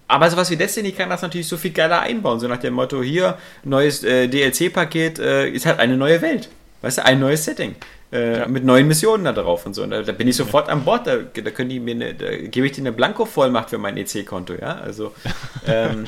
aber 0.07 0.29
sowas 0.29 0.49
wie 0.51 0.55
Destiny 0.55 0.91
kann 0.91 1.09
das 1.09 1.21
natürlich 1.23 1.47
so 1.47 1.57
viel 1.57 1.71
geiler 1.71 2.01
einbauen. 2.01 2.39
So 2.39 2.47
nach 2.47 2.57
dem 2.57 2.75
Motto, 2.75 3.01
hier, 3.01 3.37
neues 3.63 4.03
äh, 4.03 4.27
DLC-Paket 4.27 5.19
äh, 5.19 5.49
ist 5.49 5.65
halt 5.65 5.79
eine 5.79 5.97
neue 5.97 6.21
Welt. 6.21 6.49
Weißt 6.81 6.99
du, 6.99 7.05
ein 7.05 7.19
neues 7.19 7.43
Setting. 7.43 7.75
Äh, 8.11 8.39
ja. 8.39 8.47
Mit 8.47 8.65
neuen 8.65 8.87
Missionen 8.87 9.23
da 9.23 9.31
drauf 9.31 9.65
und 9.65 9.73
so. 9.73 9.83
Und 9.83 9.91
da, 9.91 10.01
da 10.01 10.11
bin 10.11 10.27
ich 10.27 10.35
sofort 10.35 10.69
an 10.69 10.83
Bord. 10.83 11.07
Da, 11.07 11.17
da 11.17 11.51
können 11.51 11.69
die 11.69 11.79
mir 11.79 11.95
eine, 11.95 12.13
da 12.13 12.35
gebe 12.35 12.65
ich 12.65 12.73
dir 12.73 12.81
eine 12.81 12.91
Blanko-Vollmacht 12.91 13.69
für 13.69 13.77
mein 13.77 13.97
EC-Konto, 13.97 14.53
ja. 14.53 14.75
Also 14.75 15.13
ähm, 15.67 16.05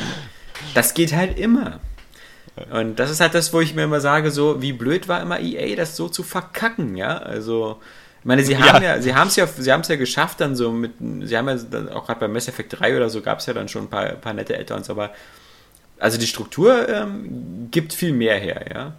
das 0.73 0.93
geht 0.93 1.13
halt 1.13 1.37
immer. 1.37 1.79
Und 2.71 2.97
das 2.99 3.09
ist 3.09 3.19
halt 3.19 3.33
das, 3.33 3.51
wo 3.51 3.61
ich 3.61 3.73
mir 3.73 3.83
immer 3.83 3.99
sage, 3.99 4.29
so, 4.29 4.61
wie 4.61 4.73
blöd 4.73 5.07
war 5.07 5.21
immer 5.21 5.39
EA, 5.39 5.75
das 5.75 5.95
so 5.95 6.07
zu 6.07 6.21
verkacken, 6.21 6.95
ja. 6.95 7.17
Also, 7.17 7.81
ich 8.19 8.25
meine, 8.25 8.43
sie 8.43 8.57
haben 8.57 8.83
ja, 8.83 8.95
ja 8.95 9.01
sie 9.01 9.15
haben 9.15 9.27
es 9.27 9.35
ja, 9.35 9.47
sie 9.47 9.71
haben 9.71 9.81
es 9.81 9.87
ja 9.87 9.95
geschafft, 9.95 10.39
dann 10.39 10.55
so 10.55 10.71
mit, 10.71 10.93
sie 10.99 11.35
haben 11.35 11.49
ja 11.49 11.55
auch 11.93 12.05
gerade 12.05 12.19
bei 12.19 12.27
Mass 12.27 12.47
Effect 12.47 12.79
3 12.79 12.95
oder 12.95 13.09
so 13.09 13.21
gab 13.21 13.39
es 13.39 13.47
ja 13.47 13.53
dann 13.53 13.67
schon 13.67 13.85
ein 13.85 13.89
paar, 13.89 14.05
paar 14.13 14.33
nette 14.33 14.57
Add-ons, 14.57 14.89
aber 14.89 15.11
also 15.99 16.17
die 16.17 16.27
Struktur 16.27 16.87
ähm, 16.89 17.69
gibt 17.71 17.93
viel 17.93 18.13
mehr 18.13 18.37
her, 18.37 18.65
ja. 18.71 18.93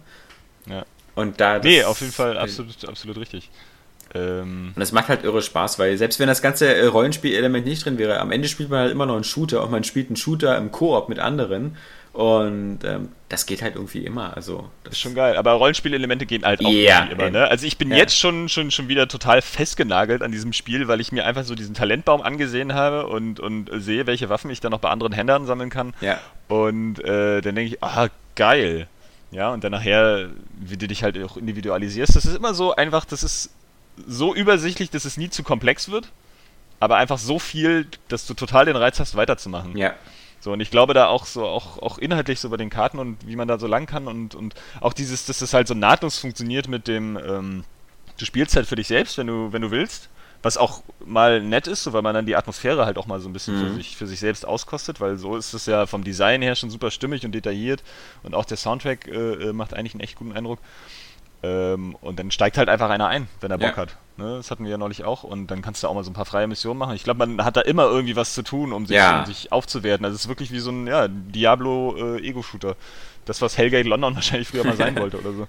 Ja. 0.73 0.85
Und 1.15 1.39
da. 1.39 1.59
Nee, 1.59 1.83
auf 1.83 2.01
jeden 2.01 2.11
Fall 2.11 2.37
absolut, 2.37 2.87
absolut 2.87 3.17
richtig. 3.17 3.49
Ähm 4.15 4.71
und 4.75 4.79
das 4.79 4.91
macht 4.91 5.09
halt 5.09 5.23
irre 5.23 5.41
Spaß, 5.41 5.79
weil 5.79 5.97
selbst 5.97 6.19
wenn 6.19 6.27
das 6.27 6.41
ganze 6.41 6.73
äh, 6.73 6.85
Rollenspielelement 6.85 7.65
nicht 7.65 7.85
drin 7.85 7.97
wäre, 7.97 8.19
am 8.19 8.31
Ende 8.31 8.47
spielt 8.47 8.69
man 8.69 8.79
halt 8.79 8.91
immer 8.91 9.05
noch 9.05 9.15
einen 9.15 9.23
Shooter 9.23 9.63
und 9.63 9.71
man 9.71 9.83
spielt 9.83 10.07
einen 10.07 10.15
Shooter 10.15 10.57
im 10.57 10.71
Koop 10.71 11.09
mit 11.09 11.19
anderen. 11.19 11.77
Und 12.15 12.79
ähm, 12.85 13.09
das 13.27 13.45
geht 13.45 13.61
halt 13.61 13.75
irgendwie 13.75 14.05
immer. 14.05 14.37
Also, 14.37 14.69
das 14.85 14.93
ist 14.93 14.99
schon 14.99 15.15
geil. 15.15 15.35
Aber 15.35 15.51
Rollenspielelemente 15.51 16.25
gehen 16.25 16.45
halt 16.45 16.63
auch 16.63 16.71
yeah, 16.71 17.07
immer. 17.07 17.29
Ne? 17.29 17.45
Also 17.49 17.67
ich 17.67 17.77
bin 17.77 17.91
ja. 17.91 17.97
jetzt 17.97 18.17
schon, 18.17 18.47
schon, 18.47 18.71
schon 18.71 18.87
wieder 18.87 19.09
total 19.09 19.41
festgenagelt 19.41 20.23
an 20.23 20.31
diesem 20.31 20.53
Spiel, 20.53 20.87
weil 20.87 21.01
ich 21.01 21.11
mir 21.11 21.25
einfach 21.25 21.43
so 21.43 21.55
diesen 21.55 21.73
Talentbaum 21.73 22.21
angesehen 22.21 22.73
habe 22.73 23.07
und, 23.07 23.41
und 23.41 23.69
sehe, 23.73 24.07
welche 24.07 24.29
Waffen 24.29 24.49
ich 24.49 24.61
dann 24.61 24.71
noch 24.71 24.79
bei 24.79 24.91
anderen 24.91 25.11
Händlern 25.11 25.45
sammeln 25.45 25.69
kann. 25.69 25.93
Ja. 25.99 26.17
Und 26.47 27.03
äh, 27.03 27.41
dann 27.41 27.53
denke 27.53 27.75
ich, 27.75 27.83
ah, 27.83 28.07
geil. 28.37 28.87
Ja, 29.31 29.51
und 29.51 29.65
dann 29.65 29.73
nachher, 29.73 30.29
wie 30.57 30.77
du 30.77 30.87
dich 30.87 31.03
halt 31.03 31.21
auch 31.21 31.35
individualisierst, 31.35 32.15
das 32.15 32.23
ist 32.23 32.37
immer 32.37 32.53
so 32.53 32.73
einfach, 32.73 33.03
das 33.03 33.23
ist 33.23 33.49
so 34.07 34.35
übersichtlich, 34.35 34.89
dass 34.89 35.05
es 35.05 35.17
nie 35.17 35.29
zu 35.29 35.43
komplex 35.43 35.89
wird, 35.89 36.11
aber 36.79 36.97
einfach 36.97 37.17
so 37.17 37.39
viel, 37.39 37.87
dass 38.07 38.27
du 38.27 38.33
total 38.33 38.65
den 38.65 38.75
Reiz 38.75 38.99
hast, 38.99 39.15
weiterzumachen. 39.15 39.77
Ja. 39.77 39.93
So, 40.39 40.51
und 40.51 40.59
ich 40.59 40.69
glaube 40.69 40.93
da 40.93 41.07
auch 41.07 41.25
so, 41.25 41.45
auch, 41.45 41.79
auch 41.79 41.97
inhaltlich 41.97 42.39
so 42.39 42.49
bei 42.49 42.57
den 42.57 42.69
Karten 42.69 42.99
und 42.99 43.17
wie 43.25 43.35
man 43.35 43.47
da 43.47 43.57
so 43.57 43.65
lang 43.65 43.87
kann 43.87 44.07
und, 44.07 44.35
und 44.35 44.53
auch 44.79 44.93
dieses, 44.93 45.25
dass 45.25 45.39
das 45.39 45.53
halt 45.53 45.67
so 45.67 45.73
nahtlos 45.73 46.19
funktioniert 46.19 46.67
mit 46.67 46.87
dem, 46.87 47.17
ähm, 47.17 47.63
du 48.17 48.25
spielst 48.25 48.55
halt 48.55 48.67
für 48.67 48.75
dich 48.75 48.87
selbst, 48.87 49.17
wenn 49.17 49.27
du, 49.27 49.51
wenn 49.51 49.61
du 49.61 49.71
willst. 49.71 50.09
Was 50.43 50.57
auch 50.57 50.83
mal 51.03 51.41
nett 51.41 51.65
ist, 51.65 51.81
so, 51.81 51.93
weil 51.93 52.03
man 52.03 52.13
dann 52.13 52.27
die 52.27 52.35
Atmosphäre 52.35 52.85
halt 52.85 52.99
auch 52.99 53.07
mal 53.07 53.19
so 53.19 53.27
ein 53.27 53.33
bisschen 53.33 53.57
mhm. 53.57 53.67
für, 53.67 53.73
sich, 53.73 53.97
für 53.97 54.05
sich 54.05 54.19
selbst 54.19 54.45
auskostet, 54.45 55.01
weil 55.01 55.17
so 55.17 55.35
ist 55.35 55.55
es 55.55 55.65
ja 55.65 55.87
vom 55.87 56.03
Design 56.03 56.43
her 56.43 56.53
schon 56.53 56.69
super 56.69 56.91
stimmig 56.91 57.25
und 57.25 57.31
detailliert 57.31 57.81
und 58.21 58.35
auch 58.35 58.45
der 58.45 58.57
Soundtrack 58.57 59.07
äh, 59.07 59.49
äh 59.49 59.53
macht 59.53 59.73
eigentlich 59.73 59.95
einen 59.95 60.01
echt 60.01 60.17
guten 60.17 60.33
Eindruck. 60.33 60.59
Ähm, 61.43 61.95
und 62.01 62.19
dann 62.19 62.31
steigt 62.31 62.57
halt 62.57 62.69
einfach 62.69 62.89
einer 62.89 63.07
ein, 63.07 63.27
wenn 63.41 63.51
er 63.51 63.57
Bock 63.57 63.71
ja. 63.71 63.77
hat. 63.77 63.97
Ne? 64.17 64.37
Das 64.37 64.49
hatten 64.51 64.63
wir 64.63 64.71
ja 64.71 64.77
neulich 64.77 65.03
auch. 65.03 65.23
Und 65.23 65.47
dann 65.47 65.61
kannst 65.61 65.83
du 65.83 65.87
auch 65.87 65.93
mal 65.93 66.03
so 66.03 66.11
ein 66.11 66.13
paar 66.13 66.25
freie 66.25 66.47
Missionen 66.47 66.79
machen. 66.79 66.95
Ich 66.95 67.03
glaube, 67.03 67.25
man 67.25 67.45
hat 67.45 67.57
da 67.57 67.61
immer 67.61 67.85
irgendwie 67.85 68.15
was 68.15 68.33
zu 68.33 68.41
tun, 68.41 68.73
um 68.73 68.85
sich, 68.85 68.95
ja. 68.95 69.19
um 69.19 69.25
sich 69.25 69.51
aufzuwerten. 69.51 70.05
Also 70.05 70.15
es 70.15 70.23
ist 70.23 70.27
wirklich 70.27 70.51
wie 70.51 70.59
so 70.59 70.71
ein 70.71 70.87
ja, 70.87 71.07
Diablo-Ego-Shooter. 71.07 72.71
Äh, 72.71 72.75
das, 73.25 73.41
was 73.41 73.57
Hellgate 73.57 73.87
London 73.87 74.15
wahrscheinlich 74.15 74.47
früher 74.47 74.63
mal 74.63 74.77
sein 74.77 74.95
wollte 74.99 75.19
oder 75.19 75.33
so. 75.33 75.47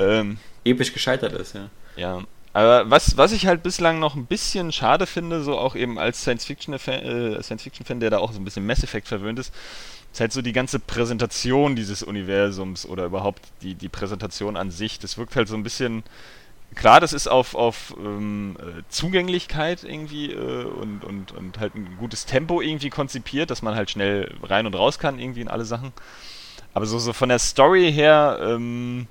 ähm, 0.00 0.38
episch 0.64 0.92
gescheitert 0.92 1.32
ist, 1.32 1.54
ja. 1.54 1.68
Ja. 1.96 2.20
Aber 2.52 2.88
was, 2.88 3.16
was 3.16 3.32
ich 3.32 3.46
halt 3.46 3.64
bislang 3.64 3.98
noch 3.98 4.14
ein 4.14 4.26
bisschen 4.26 4.70
schade 4.70 5.06
finde, 5.06 5.42
so 5.42 5.58
auch 5.58 5.74
eben 5.74 5.98
als 5.98 6.20
Science-Fiction-Fan, 6.20 7.02
äh, 7.02 7.42
Science 7.42 7.68
der 7.88 8.10
da 8.10 8.18
auch 8.18 8.32
so 8.32 8.38
ein 8.38 8.44
bisschen 8.44 8.64
Mass 8.64 8.84
Effect 8.84 9.08
verwöhnt 9.08 9.40
ist, 9.40 9.52
ist 10.14 10.20
halt 10.20 10.32
so 10.32 10.42
die 10.42 10.52
ganze 10.52 10.78
Präsentation 10.78 11.74
dieses 11.74 12.04
Universums 12.04 12.86
oder 12.86 13.04
überhaupt 13.04 13.42
die, 13.62 13.74
die 13.74 13.88
Präsentation 13.88 14.56
an 14.56 14.70
sich. 14.70 15.00
Das 15.00 15.18
wirkt 15.18 15.34
halt 15.34 15.48
so 15.48 15.56
ein 15.56 15.64
bisschen. 15.64 16.04
Klar, 16.76 17.00
das 17.00 17.12
ist 17.12 17.28
auf, 17.28 17.54
auf 17.54 17.94
ähm, 17.98 18.56
äh, 18.60 18.82
Zugänglichkeit 18.88 19.84
irgendwie 19.84 20.32
äh, 20.32 20.64
und, 20.64 21.04
und, 21.04 21.32
und 21.32 21.58
halt 21.58 21.74
ein 21.74 21.96
gutes 21.98 22.26
Tempo 22.26 22.60
irgendwie 22.60 22.90
konzipiert, 22.90 23.50
dass 23.50 23.62
man 23.62 23.76
halt 23.76 23.90
schnell 23.90 24.32
rein 24.42 24.66
und 24.66 24.74
raus 24.74 24.98
kann 24.98 25.18
irgendwie 25.18 25.40
in 25.40 25.48
alle 25.48 25.64
Sachen. 25.64 25.92
Aber 26.74 26.86
so, 26.86 26.98
so 26.98 27.12
von 27.12 27.28
der 27.28 27.38
Story 27.38 27.92
her, 27.92 28.38
ähm, 28.40 29.06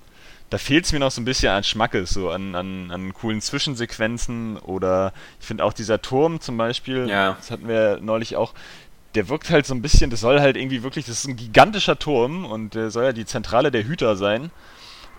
da 0.50 0.58
fehlt 0.58 0.86
es 0.86 0.94
mir 0.94 1.00
noch 1.00 1.12
so 1.12 1.20
ein 1.20 1.26
bisschen 1.26 1.52
an 1.52 1.64
Schmackes, 1.64 2.12
so 2.12 2.30
an, 2.30 2.54
an, 2.56 2.92
an 2.92 3.14
coolen 3.14 3.42
Zwischensequenzen 3.42 4.58
oder 4.58 5.12
ich 5.40 5.48
finde 5.48 5.66
auch 5.66 5.74
dieser 5.74 6.02
Turm 6.02 6.42
zum 6.42 6.58
Beispiel, 6.58 7.10
ja. 7.10 7.34
das 7.34 7.50
hatten 7.50 7.68
wir 7.68 8.00
neulich 8.02 8.36
auch, 8.36 8.54
der 9.16 9.30
wirkt 9.30 9.50
halt 9.50 9.66
so 9.66 9.74
ein 9.74 9.82
bisschen, 9.82 10.10
das 10.10 10.22
soll 10.22 10.40
halt 10.40 10.58
irgendwie 10.58 10.84
wirklich, 10.84 11.06
das 11.06 11.20
ist 11.20 11.28
ein 11.28 11.36
gigantischer 11.36 12.00
Turm 12.00 12.46
und 12.46 12.76
der 12.76 12.90
soll 12.92 13.04
ja 13.06 13.14
die 13.14 13.26
Zentrale 13.26 13.72
der 13.72 13.86
Hüter 13.86 14.16
sein. 14.16 14.52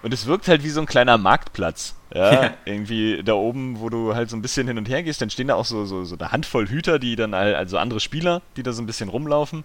Und 0.02 0.12
es 0.12 0.26
wirkt 0.26 0.48
halt 0.48 0.62
wie 0.62 0.68
so 0.68 0.80
ein 0.80 0.87
kleiner 0.87 1.16
Marktplatz. 1.16 1.94
Ja, 2.12 2.52
irgendwie 2.66 3.22
da 3.24 3.33
oben, 3.33 3.80
wo 3.80 3.88
du 3.88 4.14
halt 4.14 4.28
so 4.28 4.37
ein 4.37 4.42
bisschen 4.42 4.68
hin 4.68 4.76
und 4.76 4.88
her 4.88 5.02
gehst, 5.02 5.22
dann 5.22 5.30
stehen 5.30 5.48
da 5.48 5.54
auch 5.54 5.64
so, 5.64 5.85
so, 5.87 6.04
so 6.04 6.16
eine 6.16 6.30
Handvoll 6.30 6.68
Hüter, 6.68 6.98
die 6.98 7.16
dann 7.16 7.35
halt, 7.35 7.57
also 7.57 7.78
andere 7.78 8.00
Spieler, 8.00 8.42
die 8.57 8.62
da 8.62 8.72
so 8.72 8.83
ein 8.83 8.87
bisschen 8.87 9.09
rumlaufen. 9.09 9.64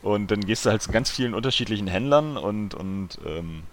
Und 0.00 0.30
dann 0.30 0.40
gehst 0.40 0.64
du 0.64 0.70
halt 0.70 0.80
zu 0.80 0.92
ganz 0.92 1.10
vielen 1.10 1.34
unterschiedlichen 1.34 1.88
Händlern 1.88 2.36
und, 2.36 2.74
und 2.74 3.18
ähm, 3.26 3.64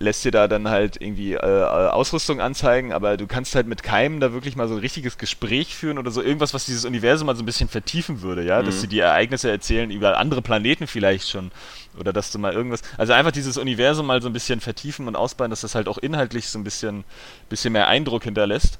lässt 0.00 0.24
dir 0.24 0.30
da 0.30 0.48
dann 0.48 0.68
halt 0.68 1.00
irgendwie 1.00 1.34
äh, 1.34 1.38
Ausrüstung 1.38 2.40
anzeigen, 2.40 2.92
aber 2.92 3.18
du 3.18 3.26
kannst 3.26 3.54
halt 3.54 3.66
mit 3.66 3.82
keinem 3.82 4.18
da 4.18 4.32
wirklich 4.32 4.56
mal 4.56 4.66
so 4.66 4.74
ein 4.74 4.80
richtiges 4.80 5.18
Gespräch 5.18 5.76
führen 5.76 5.98
oder 5.98 6.10
so 6.10 6.22
irgendwas, 6.22 6.54
was 6.54 6.64
dieses 6.64 6.86
Universum 6.86 7.26
mal 7.26 7.36
so 7.36 7.42
ein 7.42 7.46
bisschen 7.46 7.68
vertiefen 7.68 8.22
würde, 8.22 8.42
ja, 8.42 8.62
mhm. 8.62 8.66
dass 8.66 8.80
sie 8.80 8.88
die 8.88 8.98
Ereignisse 8.98 9.50
erzählen 9.50 9.90
über 9.90 10.18
andere 10.18 10.40
Planeten 10.40 10.86
vielleicht 10.86 11.28
schon 11.28 11.52
oder 11.98 12.14
dass 12.14 12.32
du 12.32 12.38
mal 12.38 12.54
irgendwas, 12.54 12.80
also 12.96 13.12
einfach 13.12 13.30
dieses 13.30 13.58
Universum 13.58 14.06
mal 14.06 14.22
so 14.22 14.28
ein 14.28 14.32
bisschen 14.32 14.60
vertiefen 14.60 15.06
und 15.06 15.16
ausbauen, 15.16 15.50
dass 15.50 15.60
das 15.60 15.74
halt 15.74 15.86
auch 15.86 15.98
inhaltlich 15.98 16.48
so 16.48 16.58
ein 16.58 16.64
bisschen, 16.64 17.04
bisschen 17.50 17.74
mehr 17.74 17.86
Eindruck 17.86 18.24
hinterlässt. 18.24 18.78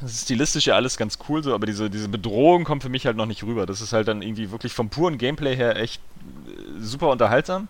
Das 0.00 0.12
ist 0.12 0.22
stilistisch 0.24 0.66
ja 0.66 0.74
alles 0.74 0.96
ganz 0.96 1.18
cool 1.28 1.44
so, 1.44 1.54
aber 1.54 1.66
diese, 1.66 1.90
diese 1.90 2.08
Bedrohung 2.08 2.64
kommt 2.64 2.82
für 2.82 2.88
mich 2.88 3.06
halt 3.06 3.16
noch 3.16 3.26
nicht 3.26 3.44
rüber. 3.44 3.66
Das 3.66 3.82
ist 3.82 3.92
halt 3.92 4.08
dann 4.08 4.22
irgendwie 4.22 4.50
wirklich 4.50 4.72
vom 4.72 4.88
puren 4.88 5.18
Gameplay 5.18 5.54
her 5.54 5.76
echt 5.76 6.00
äh, 6.48 6.80
super 6.80 7.10
unterhaltsam 7.10 7.68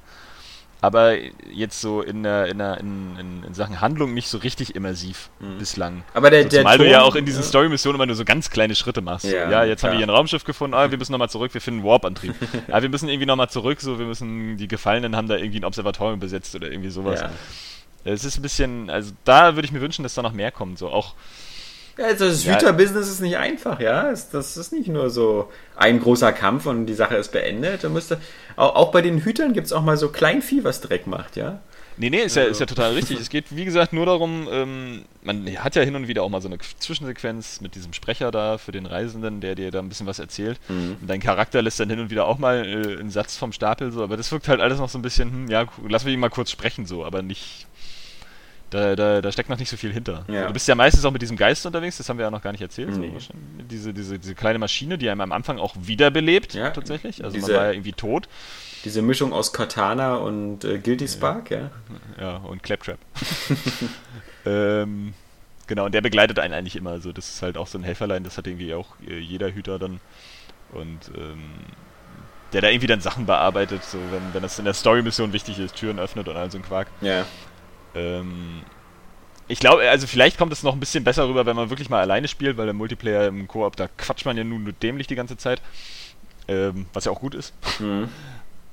aber 0.81 1.17
jetzt 1.53 1.81
so 1.81 2.01
in, 2.03 2.25
in, 2.25 2.61
in, 2.61 3.17
in, 3.19 3.45
in, 3.47 3.55
Sachen 3.55 3.81
Handlung 3.81 4.15
nicht 4.15 4.29
so 4.29 4.39
richtig 4.39 4.75
immersiv 4.75 5.31
mhm. 5.39 5.59
bislang. 5.59 6.03
Aber 6.15 6.31
der, 6.31 6.45
so, 6.45 6.49
zumal 6.49 6.79
der 6.79 6.87
du 6.87 6.93
ja 6.93 7.03
auch 7.03 7.15
in 7.15 7.27
diesen 7.27 7.43
ja. 7.43 7.49
Story-Missionen 7.49 7.97
immer 7.97 8.07
nur 8.07 8.17
so 8.17 8.25
ganz 8.25 8.51
kleine 8.51 8.75
Schritte 8.75 9.03
machst. 9.03 9.27
Ja, 9.27 9.51
ja 9.51 9.65
jetzt 9.65 9.81
klar. 9.81 9.91
haben 9.91 9.99
wir 9.99 10.05
hier 10.05 10.07
ein 10.07 10.17
Raumschiff 10.17 10.45
gefunden, 10.45 10.75
ah, 10.75 10.91
wir 10.91 10.99
müssen 10.99 11.13
nochmal 11.13 11.31
zurück, 11.31 11.53
wir 11.53 11.61
finden 11.61 11.85
Warp-Antrieb. 11.85 12.35
ja, 12.69 12.83
wir 12.83 12.89
müssen 12.89 13.09
irgendwie 13.09 13.27
nochmal 13.27 13.51
zurück, 13.51 13.81
so 13.81 13.99
wir 13.99 14.07
müssen, 14.07 14.57
die 14.57 14.69
Gefallenen 14.69 15.17
haben 15.17 15.29
da 15.29 15.37
irgendwie 15.37 15.61
ein 15.61 15.65
Observatorium 15.65 16.21
besetzt 16.21 16.55
oder 16.55 16.71
irgendwie 16.71 16.91
sowas. 16.91 17.23
Es 18.05 18.25
ist 18.25 18.39
ein 18.39 18.43
bisschen, 18.43 18.89
also 18.89 19.13
da 19.25 19.57
würde 19.57 19.67
ich 19.67 19.73
mir 19.73 19.83
wünschen, 19.83 20.03
dass 20.03 20.15
da 20.15 20.23
noch 20.23 20.33
mehr 20.33 20.51
kommt. 20.51 20.79
So 20.79 20.89
auch 20.89 21.15
ja, 22.01 22.07
also 22.07 22.27
das 22.27 22.45
ja. 22.45 22.55
Hüter-Business 22.55 23.09
ist 23.09 23.21
nicht 23.21 23.37
einfach, 23.37 23.79
ja. 23.81 24.11
Das 24.33 24.57
ist 24.57 24.73
nicht 24.73 24.89
nur 24.89 25.11
so 25.11 25.51
ein 25.77 26.01
großer 26.01 26.33
Kampf 26.33 26.67
und 26.67 26.87
die 26.87 26.95
Sache 26.95 27.17
ist 27.17 27.31
beendet. 27.31 27.85
Du 27.85 27.91
musst, 27.91 28.17
auch, 28.57 28.91
bei 28.91 29.03
den 29.03 29.23
Hütern 29.23 29.53
gibt 29.53 29.67
es 29.67 29.73
auch 29.73 29.83
mal 29.83 29.97
so 29.97 30.09
Kleinvieh, 30.09 30.65
was 30.65 30.81
Dreck 30.81 31.07
macht, 31.07 31.37
ja. 31.37 31.61
Nee, 31.99 32.09
nee, 32.09 32.23
ist 32.23 32.37
ja, 32.37 32.45
ist 32.45 32.59
ja 32.59 32.65
also. 32.65 32.75
total 32.75 32.95
richtig. 32.95 33.21
Es 33.21 33.29
geht, 33.29 33.55
wie 33.55 33.67
gesagt, 33.67 33.93
nur 33.93 34.07
darum, 34.07 34.49
ähm, 34.51 35.05
man 35.23 35.47
hat 35.63 35.77
ja 35.77 35.83
hin 35.83 35.95
und 35.95 36.09
wieder 36.09 36.23
auch 36.23 36.31
mal 36.31 36.41
so 36.41 36.49
eine 36.49 36.57
Zwischensequenz 36.59 37.61
mit 37.61 37.75
diesem 37.75 37.93
Sprecher 37.93 38.31
da 38.31 38.57
für 38.57 38.73
den 38.73 38.87
Reisenden, 38.87 39.43
der 39.43 39.55
dir 39.55 39.71
da 39.71 39.81
ein 39.81 39.91
bisschen 39.91 40.07
was 40.07 40.19
erzählt. 40.19 40.59
Mhm. 40.69 40.97
Und 41.03 41.11
dein 41.11 41.21
Charakter 41.21 41.61
lässt 41.61 41.79
dann 41.81 41.91
hin 41.91 42.01
und 42.01 42.11
wieder 42.11 42.25
auch 42.25 42.39
mal 42.39 42.65
äh, 42.65 42.99
einen 42.99 43.11
Satz 43.11 43.37
vom 43.37 43.53
Stapel, 43.53 43.93
so, 43.93 44.03
aber 44.03 44.17
das 44.17 44.33
wirkt 44.33 44.49
halt 44.49 44.61
alles 44.63 44.79
noch 44.79 44.89
so 44.89 44.99
ein 44.99 45.03
bisschen, 45.03 45.31
hm, 45.31 45.49
ja, 45.49 45.67
lass 45.87 46.07
ihn 46.07 46.19
mal 46.19 46.31
kurz 46.31 46.51
sprechen, 46.51 46.87
so, 46.87 47.05
aber 47.05 47.21
nicht 47.21 47.67
da, 48.71 48.97
da, 48.97 49.21
da, 49.21 49.33
steckt 49.33 49.49
noch 49.49 49.59
nicht 49.59 49.69
so 49.69 49.77
viel 49.77 49.93
hinter. 49.93 50.25
Ja. 50.29 50.47
Du 50.47 50.53
bist 50.53 50.69
ja 50.69 50.75
meistens 50.75 51.05
auch 51.05 51.11
mit 51.11 51.23
diesem 51.23 51.37
Geist 51.37 51.67
unterwegs, 51.67 51.99
das 51.99 52.09
haben 52.09 52.19
wir 52.19 52.25
ja 52.25 52.31
noch 52.31 52.43
gar 52.43 52.53
nicht 52.53 52.61
erzählt. 52.61 52.97
Nee. 52.97 53.13
So, 53.19 53.33
diese, 53.69 53.93
diese, 53.93 54.19
diese 54.19 54.35
kleine 54.35 54.59
Maschine, 54.59 54.97
die 54.97 55.11
einem 55.11 55.21
am 55.21 55.33
Anfang 55.33 55.59
auch 55.59 55.75
wiederbelebt, 55.81 56.55
ja. 56.55 56.71
tatsächlich. 56.71 57.25
Also 57.25 57.35
diese, 57.35 57.53
man 57.53 57.57
war 57.57 57.67
ja 57.67 57.73
irgendwie 57.73 57.93
tot. 57.93 58.29
Diese 58.85 59.03
Mischung 59.03 59.33
aus 59.33 59.53
Katana 59.53 60.17
und 60.17 60.65
äh, 60.65 60.79
Guilty 60.79 61.09
Spark, 61.09 61.51
ja. 61.51 61.59
Ja, 61.59 61.71
ja 62.21 62.37
und 62.37 62.63
Claptrap. 62.63 62.99
ähm, 64.47 65.15
genau, 65.67 65.87
und 65.87 65.93
der 65.93 66.01
begleitet 66.01 66.39
einen 66.39 66.55
eigentlich 66.55 66.77
immer. 66.77 66.91
Also 66.91 67.13
das 67.13 67.29
ist 67.29 67.43
halt 67.43 67.59
auch 67.59 67.67
so 67.67 67.77
ein 67.77 67.85
Helferlein, 67.85 68.25
das 68.25 68.39
hat 68.39 68.47
irgendwie 68.47 68.73
auch 68.75 68.87
äh, 69.07 69.19
jeder 69.19 69.53
Hüter 69.53 69.79
dann. 69.79 70.01
Und 70.73 71.11
ähm, 71.17 71.43
der 72.53 72.63
da 72.63 72.69
irgendwie 72.69 72.87
dann 72.87 73.01
Sachen 73.01 73.27
bearbeitet, 73.27 73.85
so 73.85 73.99
wenn, 74.11 74.23
wenn 74.33 74.43
das 74.43 74.59
in 74.59 74.65
der 74.65 74.75
Story-Mission 74.75 75.33
wichtig 75.33 75.59
ist, 75.59 75.77
Türen 75.77 75.99
öffnet 75.99 76.29
und 76.29 76.37
all 76.37 76.51
so 76.51 76.59
ein 76.59 76.63
Quark. 76.63 76.89
Ja. 77.01 77.27
Ähm, 77.95 78.63
ich 79.49 79.59
glaube, 79.59 79.89
also 79.89 80.07
vielleicht 80.07 80.39
kommt 80.39 80.53
es 80.53 80.63
noch 80.63 80.75
ein 80.75 80.81
bisschen 80.81 81.03
besser 81.03 81.29
rüber, 81.29 81.45
wenn 81.45 81.57
man 81.57 81.71
wirklich 81.71 81.91
mal 81.91 82.01
alleine 82.01 82.29
spielt, 82.29 82.57
weil 82.57 82.67
der 82.67 82.75
Multiplayer 82.75 83.27
im 83.27 83.49
Koop, 83.49 83.77
da 83.77 83.89
quatscht 83.89 84.25
man 84.25 84.37
ja 84.37 84.45
nun 84.45 84.63
nur 84.65 84.73
dämlich 84.73 85.07
die 85.07 85.17
ganze 85.17 85.37
Zeit. 85.37 85.61
Ähm, 86.49 86.87
was 86.93 87.05
ja 87.05 87.13
auch 87.13 87.21
gut 87.21 87.35
ist. 87.35 87.53
Mhm. 87.81 88.09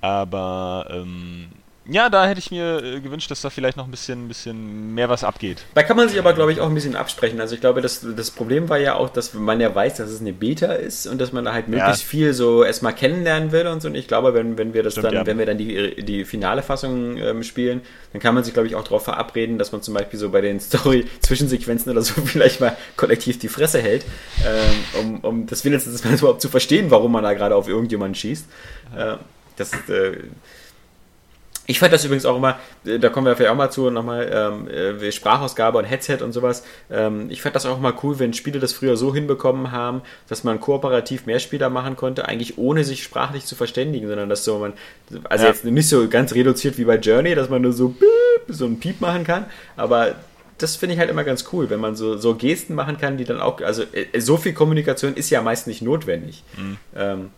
Aber 0.02 0.88
ähm, 0.92 1.50
ja, 1.90 2.10
da 2.10 2.28
hätte 2.28 2.40
ich 2.40 2.52
mir 2.52 2.84
äh, 2.84 3.00
gewünscht, 3.00 3.32
dass 3.32 3.42
da 3.42 3.50
vielleicht 3.50 3.78
noch 3.78 3.86
ein 3.86 3.92
bisschen, 3.92 4.28
bisschen 4.28 4.94
mehr 4.94 5.10
was 5.10 5.24
abgeht. 5.24 5.64
Da 5.74 5.84
kann 5.84 5.96
man 5.96 6.10
sich 6.10 6.20
aber, 6.20 6.34
glaube 6.34 6.52
ich, 6.52 6.60
auch 6.60 6.68
ein 6.68 6.74
bisschen 6.74 6.96
absprechen. 6.96 7.40
Also 7.40 7.56
ich 7.56 7.62
glaube, 7.62 7.82
das, 7.82 8.06
das 8.16 8.32
Problem 8.32 8.68
war 8.68 8.78
ja 8.78 8.96
auch, 8.96 9.10
dass 9.10 9.34
man 9.34 9.62
ja 9.62 9.74
weiß, 9.74 9.96
dass 9.96 10.10
es 10.10 10.20
eine 10.20 10.34
Beta 10.34 10.74
ist 10.74 11.08
und 11.08 11.20
dass 11.20 11.32
man 11.32 11.46
da 11.46 11.54
halt 11.54 11.68
möglichst 11.70 12.04
ja. 12.04 12.08
viel 12.08 12.34
so 12.34 12.64
erstmal 12.64 12.94
kennenlernen 12.94 13.52
will 13.52 13.68
und 13.68 13.82
so. 13.82 13.88
Und 13.88 13.96
ich 13.96 14.08
glaube, 14.08 14.34
wenn, 14.34 14.58
wenn 14.58 14.74
wir 14.74 14.84
das 14.84 14.94
Stimmt, 14.94 15.08
dann, 15.08 15.14
ja. 15.14 15.26
wenn 15.26 15.38
wir 15.38 15.46
dann 15.46 15.58
die, 15.58 16.04
die 16.04 16.26
finale 16.26 16.62
Fassung 16.62 17.18
ähm, 17.18 17.44
spielen, 17.44 17.82
dann 18.12 18.22
kann 18.22 18.36
man 18.36 18.44
sich, 18.44 18.54
glaube 18.54 18.68
ich, 18.68 18.76
auch 18.76 18.84
darauf 18.84 19.06
verabreden, 19.06 19.58
dass 19.58 19.72
man 19.72 19.82
zum 19.82 19.94
Beispiel 19.94 20.20
so 20.20 20.30
bei 20.30 20.42
den 20.42 20.60
Story-Zwischensequenzen 20.60 21.92
oder 21.92 22.02
so 22.02 22.22
vielleicht 22.26 22.60
mal 22.60 22.76
kollektiv 22.98 23.40
die 23.40 23.48
Fresse 23.48 23.82
hält, 23.82 24.06
ähm, 24.46 25.00
um, 25.00 25.20
um 25.22 25.48
das 25.48 25.64
wenigstens 25.64 26.04
überhaupt 26.04 26.42
zu 26.42 26.50
verstehen, 26.50 26.92
warum 26.92 27.14
man 27.14 27.24
da 27.24 27.34
gerade 27.34 27.56
auf 27.56 27.70
irgendjemanden 27.70 28.16
schießt. 28.16 28.46
Äh, 28.98 29.16
das 29.56 29.72
äh, 29.90 30.18
ich 31.68 31.80
fand 31.80 31.94
das 31.94 32.04
übrigens 32.06 32.26
auch 32.26 32.38
immer, 32.38 32.60
äh, 32.86 32.98
da 32.98 33.10
kommen 33.10 33.28
wir 33.28 33.36
vielleicht 33.36 33.52
auch 33.52 33.58
mal 33.58 33.70
zu, 33.70 33.90
nochmal 33.92 34.30
ähm, 34.34 34.68
äh, 34.70 35.12
Sprachausgabe 35.12 35.78
und 35.78 35.84
Headset 35.86 36.20
und 36.22 36.32
sowas. 36.32 36.64
Ähm, 36.90 37.30
ich 37.30 37.42
fand 37.42 37.56
das 37.56 37.66
auch 37.66 37.80
mal 37.80 37.94
cool, 38.02 38.18
wenn 38.20 38.34
Spiele 38.34 38.60
das 38.60 38.74
früher 38.74 38.98
so 38.98 39.14
hinbekommen 39.14 39.72
haben, 39.72 40.02
dass 40.30 40.44
man 40.44 40.60
kooperativ 40.60 41.26
Mehrspieler 41.26 41.70
machen 41.70 41.96
konnte, 41.96 42.28
eigentlich 42.28 42.58
ohne 42.58 42.84
sich 42.84 43.04
sprachlich 43.04 43.46
zu 43.46 43.56
verständigen, 43.56 44.08
sondern 44.08 44.30
dass 44.30 44.44
so 44.44 44.58
man, 44.58 44.74
also 45.26 45.44
ja. 45.44 45.52
jetzt 45.52 45.66
nicht 45.66 45.90
so 45.90 46.08
ganz 46.08 46.34
reduziert 46.34 46.78
wie 46.78 46.86
bei 46.86 46.96
Journey, 46.96 47.36
dass 47.36 47.50
man 47.50 47.62
nur 47.62 47.74
so 47.74 47.94
so 48.48 48.66
ein 48.66 48.80
Piep 48.80 49.02
machen 49.02 49.26
kann, 49.26 49.46
aber 49.76 50.16
das 50.58 50.76
finde 50.76 50.94
ich 50.94 51.00
halt 51.00 51.10
immer 51.10 51.24
ganz 51.24 51.46
cool, 51.52 51.70
wenn 51.70 51.80
man 51.80 51.96
so, 51.96 52.18
so 52.18 52.36
Gesten 52.36 52.74
machen 52.74 52.98
kann, 52.98 53.18
die 53.18 53.26
dann 53.26 53.40
auch, 53.40 53.62
also 53.62 53.84
äh, 53.84 54.20
so 54.20 54.38
viel 54.38 54.54
Kommunikation 54.54 55.14
ist 55.14 55.30
ja 55.30 55.42
meist 55.42 55.68
nicht 55.68 55.82
notwendig. 55.82 56.44
Mhm. 56.58 56.78
Ähm, 56.96 57.30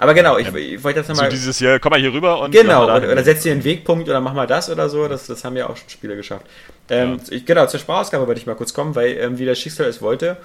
aber 0.00 0.14
genau, 0.14 0.38
ich, 0.38 0.52
ich 0.54 0.82
wollte 0.82 1.00
jetzt 1.00 1.08
nochmal. 1.08 1.30
So 1.30 1.36
dieses 1.36 1.58
hier, 1.58 1.78
komm 1.78 1.90
mal 1.90 2.00
hier 2.00 2.12
rüber 2.12 2.40
und. 2.40 2.50
Genau, 2.50 2.84
oder, 2.84 2.96
oder 2.96 3.24
setz 3.24 3.42
dir 3.42 3.52
einen 3.52 3.64
Wegpunkt 3.64 4.08
oder 4.08 4.20
mach 4.20 4.34
mal 4.34 4.46
das 4.46 4.70
oder 4.70 4.88
so. 4.88 5.08
Das, 5.08 5.26
das 5.26 5.44
haben 5.44 5.56
ja 5.56 5.68
auch 5.68 5.76
schon 5.76 5.88
Spiele 5.88 6.16
geschafft. 6.16 6.46
Ähm, 6.88 7.18
ja. 7.18 7.32
ich, 7.36 7.46
genau, 7.46 7.66
zur 7.66 7.80
Sprachausgabe 7.80 8.26
wollte 8.26 8.40
ich 8.40 8.46
mal 8.46 8.56
kurz 8.56 8.74
kommen, 8.74 8.94
weil 8.94 9.16
ähm, 9.18 9.38
wie 9.38 9.46
das 9.46 9.58
Schicksal 9.58 9.86
es 9.86 10.02
wollte, 10.02 10.36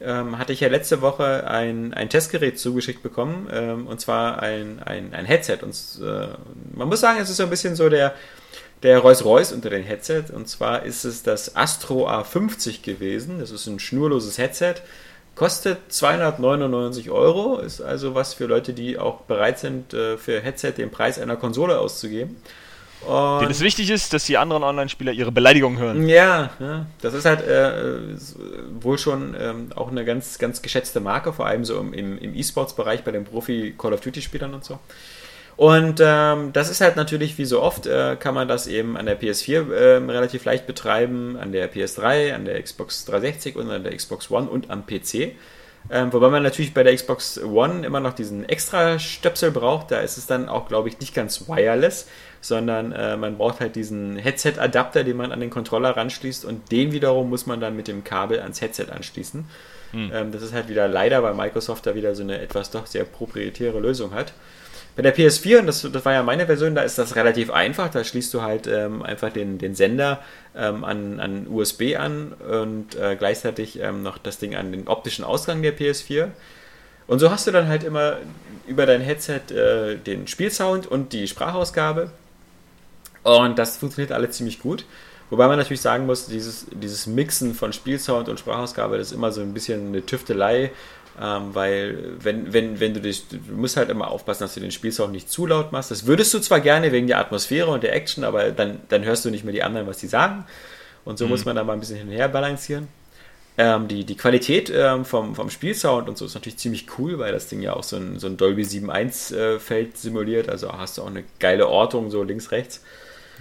ähm, 0.00 0.38
hatte 0.38 0.52
ich 0.52 0.60
ja 0.60 0.68
letzte 0.68 1.00
Woche 1.00 1.48
ein, 1.48 1.94
ein 1.94 2.08
Testgerät 2.08 2.58
zugeschickt 2.58 3.02
bekommen. 3.02 3.48
Ähm, 3.52 3.86
und 3.86 4.00
zwar 4.00 4.42
ein, 4.42 4.82
ein, 4.84 5.14
ein 5.14 5.24
Headset. 5.24 5.58
Und 5.62 5.74
äh, 6.02 6.28
man 6.74 6.88
muss 6.88 7.00
sagen, 7.00 7.18
es 7.20 7.30
ist 7.30 7.36
so 7.36 7.44
ein 7.44 7.50
bisschen 7.50 7.76
so 7.76 7.88
der 7.88 8.14
der 8.84 8.98
Rolls-Royce 8.98 9.52
unter 9.52 9.70
den 9.70 9.82
Headset. 9.82 10.24
Und 10.32 10.46
zwar 10.46 10.84
ist 10.84 11.04
es 11.04 11.22
das 11.22 11.56
Astro 11.56 12.08
A50 12.08 12.82
gewesen. 12.82 13.40
Das 13.40 13.50
ist 13.50 13.66
ein 13.66 13.80
schnurloses 13.80 14.38
Headset. 14.38 14.74
Kostet 15.34 15.92
299 15.92 17.10
Euro, 17.10 17.58
ist 17.58 17.80
also 17.80 18.14
was 18.14 18.34
für 18.34 18.46
Leute, 18.46 18.72
die 18.72 18.98
auch 18.98 19.22
bereit 19.22 19.58
sind, 19.58 19.92
äh, 19.92 20.16
für 20.16 20.40
Headset 20.40 20.72
den 20.76 20.90
Preis 20.90 21.18
einer 21.18 21.36
Konsole 21.36 21.78
auszugeben. 21.78 22.36
Und 23.06 23.40
Denn 23.40 23.50
es 23.50 23.60
wichtig 23.60 23.90
ist, 23.90 24.12
dass 24.14 24.24
die 24.24 24.38
anderen 24.38 24.62
Online-Spieler 24.62 25.12
ihre 25.12 25.30
Beleidigungen 25.30 25.78
hören. 25.78 26.08
Ja, 26.08 26.50
ja 26.58 26.86
das 27.02 27.14
ist 27.14 27.26
halt 27.26 27.46
äh, 27.46 28.16
wohl 28.80 28.96
schon 28.96 29.36
ähm, 29.38 29.70
auch 29.74 29.90
eine 29.90 30.04
ganz, 30.04 30.38
ganz 30.38 30.62
geschätzte 30.62 31.00
Marke, 31.00 31.32
vor 31.32 31.46
allem 31.46 31.64
so 31.64 31.78
im, 31.78 31.92
im 31.92 32.34
E-Sports-Bereich 32.34 33.04
bei 33.04 33.10
den 33.10 33.24
Profi-Call 33.24 33.92
of 33.92 34.00
Duty-Spielern 34.00 34.54
und 34.54 34.64
so. 34.64 34.78
Und 35.56 36.00
ähm, 36.04 36.52
das 36.52 36.68
ist 36.68 36.80
halt 36.80 36.96
natürlich, 36.96 37.38
wie 37.38 37.44
so 37.44 37.62
oft, 37.62 37.86
äh, 37.86 38.16
kann 38.16 38.34
man 38.34 38.48
das 38.48 38.66
eben 38.66 38.96
an 38.96 39.06
der 39.06 39.20
PS4 39.20 39.72
äh, 39.72 39.96
relativ 40.10 40.44
leicht 40.44 40.66
betreiben, 40.66 41.36
an 41.36 41.52
der 41.52 41.72
PS3, 41.72 42.34
an 42.34 42.44
der 42.44 42.60
Xbox 42.60 43.04
360 43.04 43.56
und 43.56 43.70
an 43.70 43.84
der 43.84 43.94
Xbox 43.96 44.30
One 44.30 44.48
und 44.48 44.70
am 44.70 44.84
PC. 44.84 45.32
Ähm, 45.90 46.12
wobei 46.12 46.30
man 46.30 46.42
natürlich 46.42 46.72
bei 46.72 46.82
der 46.82 46.94
Xbox 46.94 47.40
One 47.42 47.84
immer 47.86 48.00
noch 48.00 48.14
diesen 48.14 48.48
extra 48.48 48.98
Stöpsel 48.98 49.50
braucht. 49.50 49.90
Da 49.90 50.00
ist 50.00 50.16
es 50.16 50.26
dann 50.26 50.48
auch, 50.48 50.66
glaube 50.66 50.88
ich, 50.88 50.98
nicht 50.98 51.14
ganz 51.14 51.46
wireless, 51.46 52.08
sondern 52.40 52.92
äh, 52.92 53.16
man 53.16 53.36
braucht 53.36 53.60
halt 53.60 53.76
diesen 53.76 54.16
Headset-Adapter, 54.16 55.04
den 55.04 55.16
man 55.16 55.30
an 55.30 55.40
den 55.40 55.50
Controller 55.50 55.96
ranschließt 55.96 56.44
und 56.44 56.72
den 56.72 56.92
wiederum 56.92 57.28
muss 57.28 57.46
man 57.46 57.60
dann 57.60 57.76
mit 57.76 57.86
dem 57.86 58.02
Kabel 58.02 58.40
ans 58.40 58.60
Headset 58.60 58.86
anschließen. 58.90 59.44
Hm. 59.92 60.10
Ähm, 60.12 60.32
das 60.32 60.42
ist 60.42 60.54
halt 60.54 60.68
wieder 60.68 60.88
leider, 60.88 61.22
weil 61.22 61.34
Microsoft 61.34 61.86
da 61.86 61.94
wieder 61.94 62.14
so 62.14 62.22
eine 62.22 62.40
etwas 62.40 62.70
doch 62.70 62.86
sehr 62.86 63.04
proprietäre 63.04 63.78
Lösung 63.78 64.14
hat. 64.14 64.32
Bei 64.96 65.02
der 65.02 65.16
PS4, 65.16 65.58
und 65.58 65.66
das, 65.66 65.82
das 65.82 66.04
war 66.04 66.12
ja 66.12 66.22
meine 66.22 66.46
Version, 66.46 66.74
da 66.74 66.82
ist 66.82 66.98
das 66.98 67.16
relativ 67.16 67.50
einfach. 67.50 67.90
Da 67.90 68.04
schließt 68.04 68.32
du 68.32 68.42
halt 68.42 68.68
ähm, 68.68 69.02
einfach 69.02 69.32
den, 69.32 69.58
den 69.58 69.74
Sender 69.74 70.22
ähm, 70.56 70.84
an, 70.84 71.18
an 71.18 71.48
USB 71.48 71.96
an 71.98 72.32
und 72.32 72.94
äh, 72.94 73.16
gleichzeitig 73.16 73.80
ähm, 73.80 74.04
noch 74.04 74.18
das 74.18 74.38
Ding 74.38 74.54
an 74.54 74.70
den 74.70 74.86
optischen 74.86 75.24
Ausgang 75.24 75.62
der 75.62 75.76
PS4. 75.76 76.28
Und 77.06 77.18
so 77.18 77.30
hast 77.30 77.46
du 77.46 77.50
dann 77.50 77.68
halt 77.68 77.82
immer 77.82 78.18
über 78.66 78.86
dein 78.86 79.00
Headset 79.00 79.52
äh, 79.52 79.96
den 79.96 80.28
Spielsound 80.28 80.86
und 80.86 81.12
die 81.12 81.26
Sprachausgabe. 81.26 82.10
Und 83.24 83.58
das 83.58 83.78
funktioniert 83.78 84.12
alle 84.12 84.30
ziemlich 84.30 84.60
gut. 84.60 84.84
Wobei 85.30 85.48
man 85.48 85.58
natürlich 85.58 85.80
sagen 85.80 86.06
muss, 86.06 86.26
dieses, 86.26 86.66
dieses 86.70 87.06
Mixen 87.06 87.54
von 87.54 87.72
Spielsound 87.72 88.28
und 88.28 88.38
Sprachausgabe, 88.38 88.98
das 88.98 89.08
ist 89.08 89.14
immer 89.14 89.32
so 89.32 89.40
ein 89.40 89.54
bisschen 89.54 89.88
eine 89.88 90.06
Tüftelei. 90.06 90.70
Ähm, 91.20 91.54
weil, 91.54 92.14
wenn, 92.18 92.52
wenn, 92.52 92.80
wenn 92.80 92.94
du 92.94 93.00
dich, 93.00 93.28
du 93.28 93.38
musst 93.54 93.76
halt 93.76 93.88
immer 93.88 94.10
aufpassen, 94.10 94.42
dass 94.42 94.54
du 94.54 94.60
den 94.60 94.72
Spielsound 94.72 95.12
nicht 95.12 95.30
zu 95.30 95.46
laut 95.46 95.70
machst. 95.70 95.90
Das 95.90 96.06
würdest 96.06 96.34
du 96.34 96.40
zwar 96.40 96.60
gerne 96.60 96.90
wegen 96.90 97.06
der 97.06 97.18
Atmosphäre 97.18 97.70
und 97.70 97.84
der 97.84 97.94
Action, 97.94 98.24
aber 98.24 98.50
dann, 98.50 98.80
dann 98.88 99.04
hörst 99.04 99.24
du 99.24 99.30
nicht 99.30 99.44
mehr 99.44 99.52
die 99.52 99.62
anderen, 99.62 99.86
was 99.86 99.98
die 99.98 100.08
sagen. 100.08 100.44
Und 101.04 101.18
so 101.18 101.26
mhm. 101.26 101.30
muss 101.30 101.44
man 101.44 101.54
da 101.54 101.62
mal 101.62 101.74
ein 101.74 101.80
bisschen 101.80 101.98
hin 101.98 102.08
und 102.08 102.14
her 102.14 102.28
balancieren. 102.28 102.88
Ähm, 103.56 103.86
die, 103.86 104.04
die 104.04 104.16
Qualität 104.16 104.72
ähm, 104.74 105.04
vom, 105.04 105.36
vom 105.36 105.48
Spielsound 105.48 106.08
und 106.08 106.18
so 106.18 106.24
ist 106.24 106.34
natürlich 106.34 106.58
ziemlich 106.58 106.86
cool, 106.98 107.20
weil 107.20 107.30
das 107.30 107.46
Ding 107.46 107.62
ja 107.62 107.74
auch 107.74 107.84
so 107.84 107.96
ein, 107.96 108.18
so 108.18 108.26
ein 108.26 108.36
Dolby 108.36 108.62
7.1 108.62 109.36
äh, 109.36 109.60
Feld 109.60 109.96
simuliert. 109.96 110.48
Also 110.48 110.72
hast 110.72 110.98
du 110.98 111.02
auch 111.02 111.06
eine 111.06 111.22
geile 111.38 111.68
Ortung, 111.68 112.10
so 112.10 112.24
links, 112.24 112.50
rechts. 112.50 112.82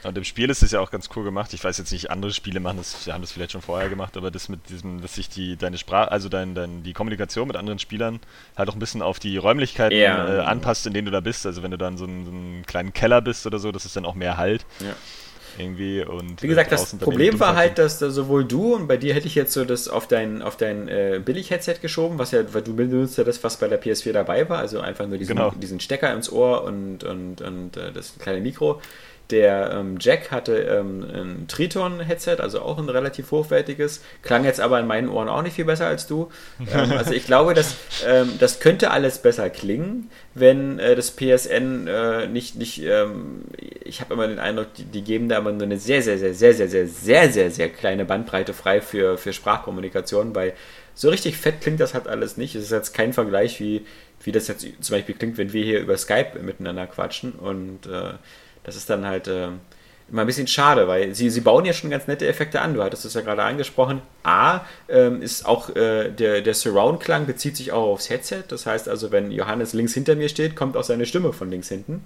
Und 0.03 0.17
im 0.17 0.23
Spiel 0.23 0.49
ist 0.49 0.63
es 0.63 0.71
ja 0.71 0.79
auch 0.79 0.91
ganz 0.91 1.09
cool 1.15 1.23
gemacht. 1.23 1.53
Ich 1.53 1.63
weiß 1.63 1.77
jetzt 1.77 1.91
nicht, 1.91 2.11
andere 2.11 2.33
Spiele 2.33 2.59
machen 2.59 2.77
das, 2.77 3.07
haben 3.07 3.21
das 3.21 3.31
vielleicht 3.31 3.51
schon 3.51 3.61
vorher 3.61 3.89
gemacht, 3.89 4.17
aber 4.17 4.31
das 4.31 4.49
mit 4.49 4.69
diesem, 4.69 5.01
dass 5.01 5.15
sich 5.15 5.29
die 5.29 5.55
deine 5.55 5.77
Sprache, 5.77 6.11
also 6.11 6.29
dein, 6.29 6.55
dein, 6.55 6.83
die 6.83 6.93
Kommunikation 6.93 7.47
mit 7.47 7.55
anderen 7.55 7.79
Spielern 7.79 8.19
halt 8.57 8.69
auch 8.69 8.73
ein 8.73 8.79
bisschen 8.79 9.01
auf 9.01 9.19
die 9.19 9.37
Räumlichkeiten 9.37 9.97
ja. 9.97 10.39
äh, 10.39 10.39
anpasst, 10.41 10.85
in 10.85 10.93
denen 10.93 11.05
du 11.05 11.11
da 11.11 11.21
bist. 11.21 11.45
Also 11.45 11.63
wenn 11.63 11.71
du 11.71 11.77
dann 11.77 11.97
so, 11.97 12.05
ein, 12.05 12.25
so 12.25 12.31
einen 12.31 12.65
kleinen 12.65 12.93
Keller 12.93 13.21
bist 13.21 13.45
oder 13.45 13.59
so, 13.59 13.71
dass 13.71 13.85
es 13.85 13.93
dann 13.93 14.05
auch 14.05 14.15
mehr 14.15 14.37
halt. 14.37 14.65
Ja 14.79 14.95
irgendwie 15.57 16.03
und 16.03 16.41
wie 16.41 16.47
gesagt 16.47 16.71
das 16.71 16.95
Problem 16.97 17.39
war 17.39 17.55
halt 17.55 17.77
dass 17.77 17.99
da 17.99 18.09
sowohl 18.09 18.45
du 18.45 18.75
und 18.75 18.87
bei 18.87 18.97
dir 18.97 19.13
hätte 19.13 19.27
ich 19.27 19.35
jetzt 19.35 19.53
so 19.53 19.65
das 19.65 19.87
auf 19.87 20.07
dein 20.07 20.41
auf 20.41 20.57
dein 20.57 20.87
äh, 20.87 21.21
Billig 21.23 21.51
Headset 21.51 21.75
geschoben 21.81 22.17
was 22.17 22.31
ja 22.31 22.41
weil 22.53 22.61
du 22.61 22.75
benutzt 22.75 23.17
ja 23.17 23.23
das 23.23 23.43
was 23.43 23.57
bei 23.57 23.67
der 23.67 23.81
PS4 23.81 24.11
dabei 24.13 24.49
war 24.49 24.59
also 24.59 24.79
einfach 24.79 25.07
nur 25.07 25.17
diesen, 25.17 25.35
genau. 25.35 25.51
diesen 25.51 25.79
Stecker 25.79 26.13
ins 26.13 26.31
Ohr 26.31 26.63
und 26.63 27.03
und 27.03 27.41
und 27.41 27.77
äh, 27.77 27.91
das 27.91 28.17
kleine 28.17 28.41
Mikro 28.41 28.81
der 29.29 29.71
ähm, 29.73 29.97
Jack 29.99 30.31
hatte 30.31 30.55
ähm, 30.57 31.03
ein 31.03 31.47
Triton-Headset, 31.47 32.37
also 32.39 32.61
auch 32.61 32.77
ein 32.77 32.89
relativ 32.89 33.31
hochwertiges, 33.31 34.01
klang 34.21 34.43
jetzt 34.43 34.59
aber 34.59 34.79
in 34.79 34.87
meinen 34.87 35.09
Ohren 35.09 35.29
auch 35.29 35.41
nicht 35.41 35.55
viel 35.55 35.65
besser 35.65 35.87
als 35.87 36.07
du. 36.07 36.29
Ähm, 36.73 36.91
also 36.97 37.11
ich 37.11 37.25
glaube, 37.25 37.53
dass, 37.53 37.75
ähm, 38.05 38.33
das 38.39 38.59
könnte 38.59 38.91
alles 38.91 39.19
besser 39.19 39.49
klingen, 39.49 40.09
wenn 40.35 40.77
äh, 40.79 40.95
das 40.95 41.11
PSN 41.11 41.87
äh, 41.87 42.27
nicht, 42.27 42.55
nicht 42.55 42.83
ähm, 42.83 43.45
ich 43.83 44.01
habe 44.01 44.13
immer 44.13 44.27
den 44.27 44.39
Eindruck, 44.39 44.73
die, 44.75 44.85
die, 44.85 45.03
geben 45.03 45.29
da 45.29 45.37
immer 45.37 45.51
nur 45.51 45.63
eine 45.63 45.79
sehr, 45.79 46.01
sehr, 46.01 46.17
sehr, 46.17 46.33
sehr, 46.33 46.53
sehr, 46.53 46.67
sehr, 46.67 46.87
sehr, 46.87 47.31
sehr, 47.31 47.51
sehr 47.51 47.69
kleine 47.69 48.05
Bandbreite 48.05 48.53
frei 48.53 48.81
für, 48.81 49.17
für 49.17 49.33
Sprachkommunikation, 49.33 50.35
weil 50.35 50.53
so 50.95 51.09
richtig 51.09 51.37
fett 51.37 51.61
klingt 51.61 51.79
das 51.79 51.93
halt 51.93 52.07
alles 52.07 52.37
nicht. 52.37 52.55
Es 52.55 52.65
ist 52.65 52.71
jetzt 52.71 52.93
kein 52.93 53.13
Vergleich, 53.13 53.59
wie, 53.59 53.85
wie 54.23 54.31
das 54.31 54.47
jetzt 54.47 54.65
zum 54.81 54.95
Beispiel 54.95 55.15
klingt, 55.15 55.37
wenn 55.37 55.53
wir 55.53 55.63
hier 55.63 55.79
über 55.79 55.97
Skype 55.97 56.39
miteinander 56.41 56.87
quatschen 56.87 57.33
und 57.33 57.85
äh, 57.87 58.13
das 58.63 58.75
ist 58.75 58.89
dann 58.89 59.05
halt 59.05 59.27
äh, 59.27 59.49
immer 60.09 60.21
ein 60.21 60.27
bisschen 60.27 60.47
schade, 60.47 60.87
weil 60.87 61.13
sie, 61.15 61.29
sie 61.29 61.41
bauen 61.41 61.65
ja 61.65 61.73
schon 61.73 61.89
ganz 61.89 62.07
nette 62.07 62.27
Effekte 62.27 62.61
an. 62.61 62.73
Du 62.73 62.83
hattest 62.83 63.05
es 63.05 63.13
ja 63.13 63.21
gerade 63.21 63.43
angesprochen. 63.43 64.01
A, 64.23 64.61
ähm, 64.89 65.21
ist 65.21 65.45
auch 65.45 65.75
äh, 65.75 66.09
der, 66.09 66.41
der 66.41 66.53
Surround-Klang 66.53 67.25
bezieht 67.25 67.57
sich 67.57 67.71
auch 67.71 67.93
aufs 67.93 68.09
Headset. 68.09 68.43
Das 68.47 68.65
heißt 68.65 68.89
also, 68.89 69.11
wenn 69.11 69.31
Johannes 69.31 69.73
links 69.73 69.93
hinter 69.93 70.15
mir 70.15 70.29
steht, 70.29 70.55
kommt 70.55 70.77
auch 70.77 70.83
seine 70.83 71.05
Stimme 71.05 71.33
von 71.33 71.49
links 71.49 71.69
hinten. 71.69 72.03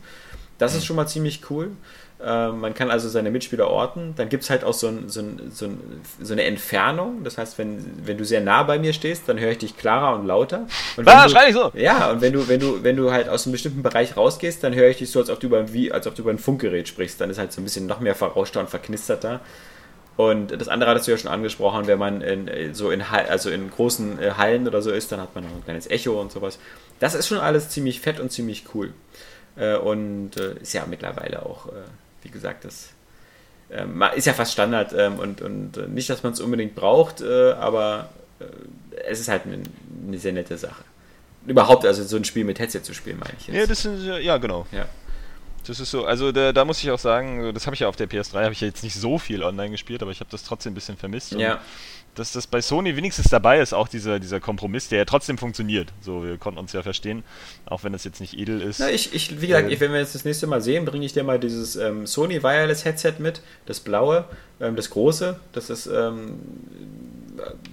Das 0.57 0.73
ist 0.75 0.85
schon 0.85 0.95
mal 0.95 1.07
ziemlich 1.07 1.41
cool. 1.49 1.71
Äh, 2.23 2.47
man 2.49 2.73
kann 2.73 2.89
also 2.89 3.09
seine 3.09 3.29
Mitspieler 3.29 3.67
orten. 3.67 4.13
Dann 4.17 4.29
gibt 4.29 4.43
es 4.43 4.49
halt 4.49 4.63
auch 4.63 4.73
so, 4.73 4.87
ein, 4.87 5.07
so, 5.07 5.19
ein, 5.19 5.51
so, 5.51 5.65
ein, 5.65 6.01
so, 6.19 6.33
eine 6.33 6.43
Entfernung. 6.43 7.23
Das 7.23 7.37
heißt, 7.37 7.59
wenn, 7.59 7.85
wenn 8.05 8.17
du 8.17 8.25
sehr 8.25 8.41
nah 8.41 8.63
bei 8.63 8.79
mir 8.79 8.93
stehst, 8.93 9.29
dann 9.29 9.39
höre 9.39 9.51
ich 9.51 9.59
dich 9.59 9.77
klarer 9.77 10.17
und 10.17 10.25
lauter. 10.25 10.65
Und 10.95 11.07
ah, 11.07 11.29
schrei 11.29 11.49
ich 11.49 11.53
so! 11.53 11.71
Ja, 11.75 12.09
und 12.11 12.21
wenn 12.21 12.33
du, 12.33 12.47
wenn, 12.47 12.59
du, 12.59 12.83
wenn 12.83 12.95
du 12.95 13.11
halt 13.11 13.29
aus 13.29 13.45
einem 13.45 13.51
bestimmten 13.51 13.83
Bereich 13.83 14.17
rausgehst, 14.17 14.63
dann 14.63 14.73
höre 14.73 14.89
ich 14.89 14.97
dich 14.97 15.11
so, 15.11 15.19
als 15.19 15.29
ob, 15.29 15.39
du 15.39 15.47
über, 15.47 15.71
wie, 15.73 15.91
als 15.91 16.07
ob 16.07 16.15
du 16.15 16.23
über 16.23 16.31
ein 16.31 16.39
Funkgerät 16.39 16.87
sprichst. 16.87 17.21
Dann 17.21 17.29
ist 17.29 17.37
halt 17.37 17.51
so 17.51 17.61
ein 17.61 17.63
bisschen 17.63 17.85
noch 17.85 17.99
mehr 17.99 18.15
verrauschter 18.15 18.59
und 18.61 18.69
verknisterter. 18.69 19.41
Und 20.15 20.59
das 20.59 20.67
andere 20.67 20.89
hattest 20.89 21.07
du 21.07 21.11
ja 21.11 21.17
schon 21.19 21.29
angesprochen, 21.29 21.85
wenn 21.85 21.99
man 21.99 22.21
in, 22.21 22.73
so 22.73 22.89
in, 22.89 23.03
also 23.03 23.51
in 23.51 23.69
großen 23.69 24.19
äh, 24.19 24.31
Hallen 24.31 24.67
oder 24.67 24.81
so 24.81 24.89
ist, 24.89 25.11
dann 25.11 25.21
hat 25.21 25.35
man 25.35 25.43
noch 25.43 25.51
ein 25.51 25.63
kleines 25.63 25.87
Echo 25.87 26.19
und 26.19 26.31
sowas. 26.31 26.57
Das 26.99 27.13
ist 27.13 27.27
schon 27.27 27.37
alles 27.37 27.69
ziemlich 27.69 28.01
fett 28.01 28.19
und 28.19 28.31
ziemlich 28.31 28.63
cool. 28.73 28.93
Äh, 29.55 29.75
und 29.77 30.31
äh, 30.37 30.55
ist 30.59 30.73
ja 30.73 30.85
mittlerweile 30.89 31.45
auch 31.45 31.67
wie 32.23 32.29
gesagt, 32.29 32.65
das 32.65 32.89
ähm, 33.69 34.03
ist 34.15 34.25
ja 34.25 34.33
fast 34.33 34.53
Standard 34.53 34.93
ähm, 34.93 35.19
und, 35.19 35.41
und 35.41 35.77
äh, 35.77 35.87
nicht, 35.87 36.09
dass 36.09 36.23
man 36.23 36.33
es 36.33 36.39
unbedingt 36.39 36.75
braucht, 36.75 37.21
äh, 37.21 37.51
aber 37.53 38.09
äh, 38.39 38.45
es 39.09 39.19
ist 39.19 39.27
halt 39.27 39.43
eine, 39.45 39.59
eine, 40.07 40.17
sehr 40.17 40.31
nette 40.31 40.57
Sache. 40.57 40.83
Überhaupt, 41.45 41.85
also 41.85 42.03
so 42.03 42.17
ein 42.17 42.25
Spiel 42.25 42.43
mit 42.43 42.59
Headset 42.59 42.81
zu 42.81 42.93
spielen, 42.93 43.19
meine 43.19 43.33
ich 43.37 43.47
jetzt. 43.47 43.55
Ja, 43.55 43.65
das 43.65 43.85
ist, 43.85 44.23
ja, 44.23 44.37
genau. 44.37 44.65
Ja. 44.71 44.87
Das 45.65 45.81
ist 45.81 45.91
so, 45.91 46.05
also 46.05 46.31
da, 46.31 46.53
da 46.53 46.63
muss 46.63 46.81
ich 46.81 46.89
auch 46.91 46.99
sagen, 46.99 47.53
das 47.53 47.65
habe 47.65 47.73
ich 47.73 47.81
ja 47.81 47.89
auf 47.89 47.97
der 47.97 48.09
PS3, 48.09 48.43
habe 48.43 48.53
ich 48.53 48.61
ja 48.61 48.67
jetzt 48.67 48.83
nicht 48.83 48.95
so 48.95 49.17
viel 49.17 49.43
online 49.43 49.71
gespielt, 49.71 50.01
aber 50.01 50.11
ich 50.11 50.21
habe 50.21 50.29
das 50.31 50.43
trotzdem 50.43 50.71
ein 50.71 50.75
bisschen 50.75 50.95
vermisst. 50.95 51.33
Ja. 51.33 51.59
Dass 52.17 52.31
das 52.31 52.47
bei 52.47 52.61
Sony 52.61 52.95
wenigstens 52.95 53.29
dabei 53.29 53.59
ist, 53.59 53.73
auch 53.73 53.87
dieser, 53.87 54.19
dieser 54.19 54.39
Kompromiss, 54.39 54.89
der 54.89 54.99
ja 54.99 55.05
trotzdem 55.05 55.37
funktioniert. 55.37 55.93
So, 56.01 56.23
wir 56.23 56.37
konnten 56.37 56.59
uns 56.59 56.73
ja 56.73 56.83
verstehen, 56.83 57.23
auch 57.65 57.83
wenn 57.83 57.93
das 57.93 58.03
jetzt 58.03 58.19
nicht 58.19 58.37
edel 58.37 58.61
ist. 58.61 58.79
Na, 58.79 58.89
ich, 58.89 59.13
ich, 59.13 59.41
wie 59.41 59.47
gesagt, 59.47 59.71
äh, 59.71 59.79
wenn 59.79 59.91
wir 59.91 59.99
jetzt 59.99 60.15
das 60.15 60.25
nächste 60.25 60.47
Mal 60.47 60.61
sehen, 60.61 60.85
bringe 60.85 61.05
ich 61.05 61.13
dir 61.13 61.23
mal 61.23 61.39
dieses 61.39 61.75
ähm, 61.75 62.05
Sony 62.05 62.43
Wireless 62.43 62.85
Headset 62.85 63.15
mit, 63.19 63.41
das 63.65 63.79
blaue, 63.79 64.25
ähm, 64.59 64.75
das 64.75 64.89
große, 64.89 65.39
das 65.53 65.69
ist 65.69 65.87
ähm, 65.87 66.39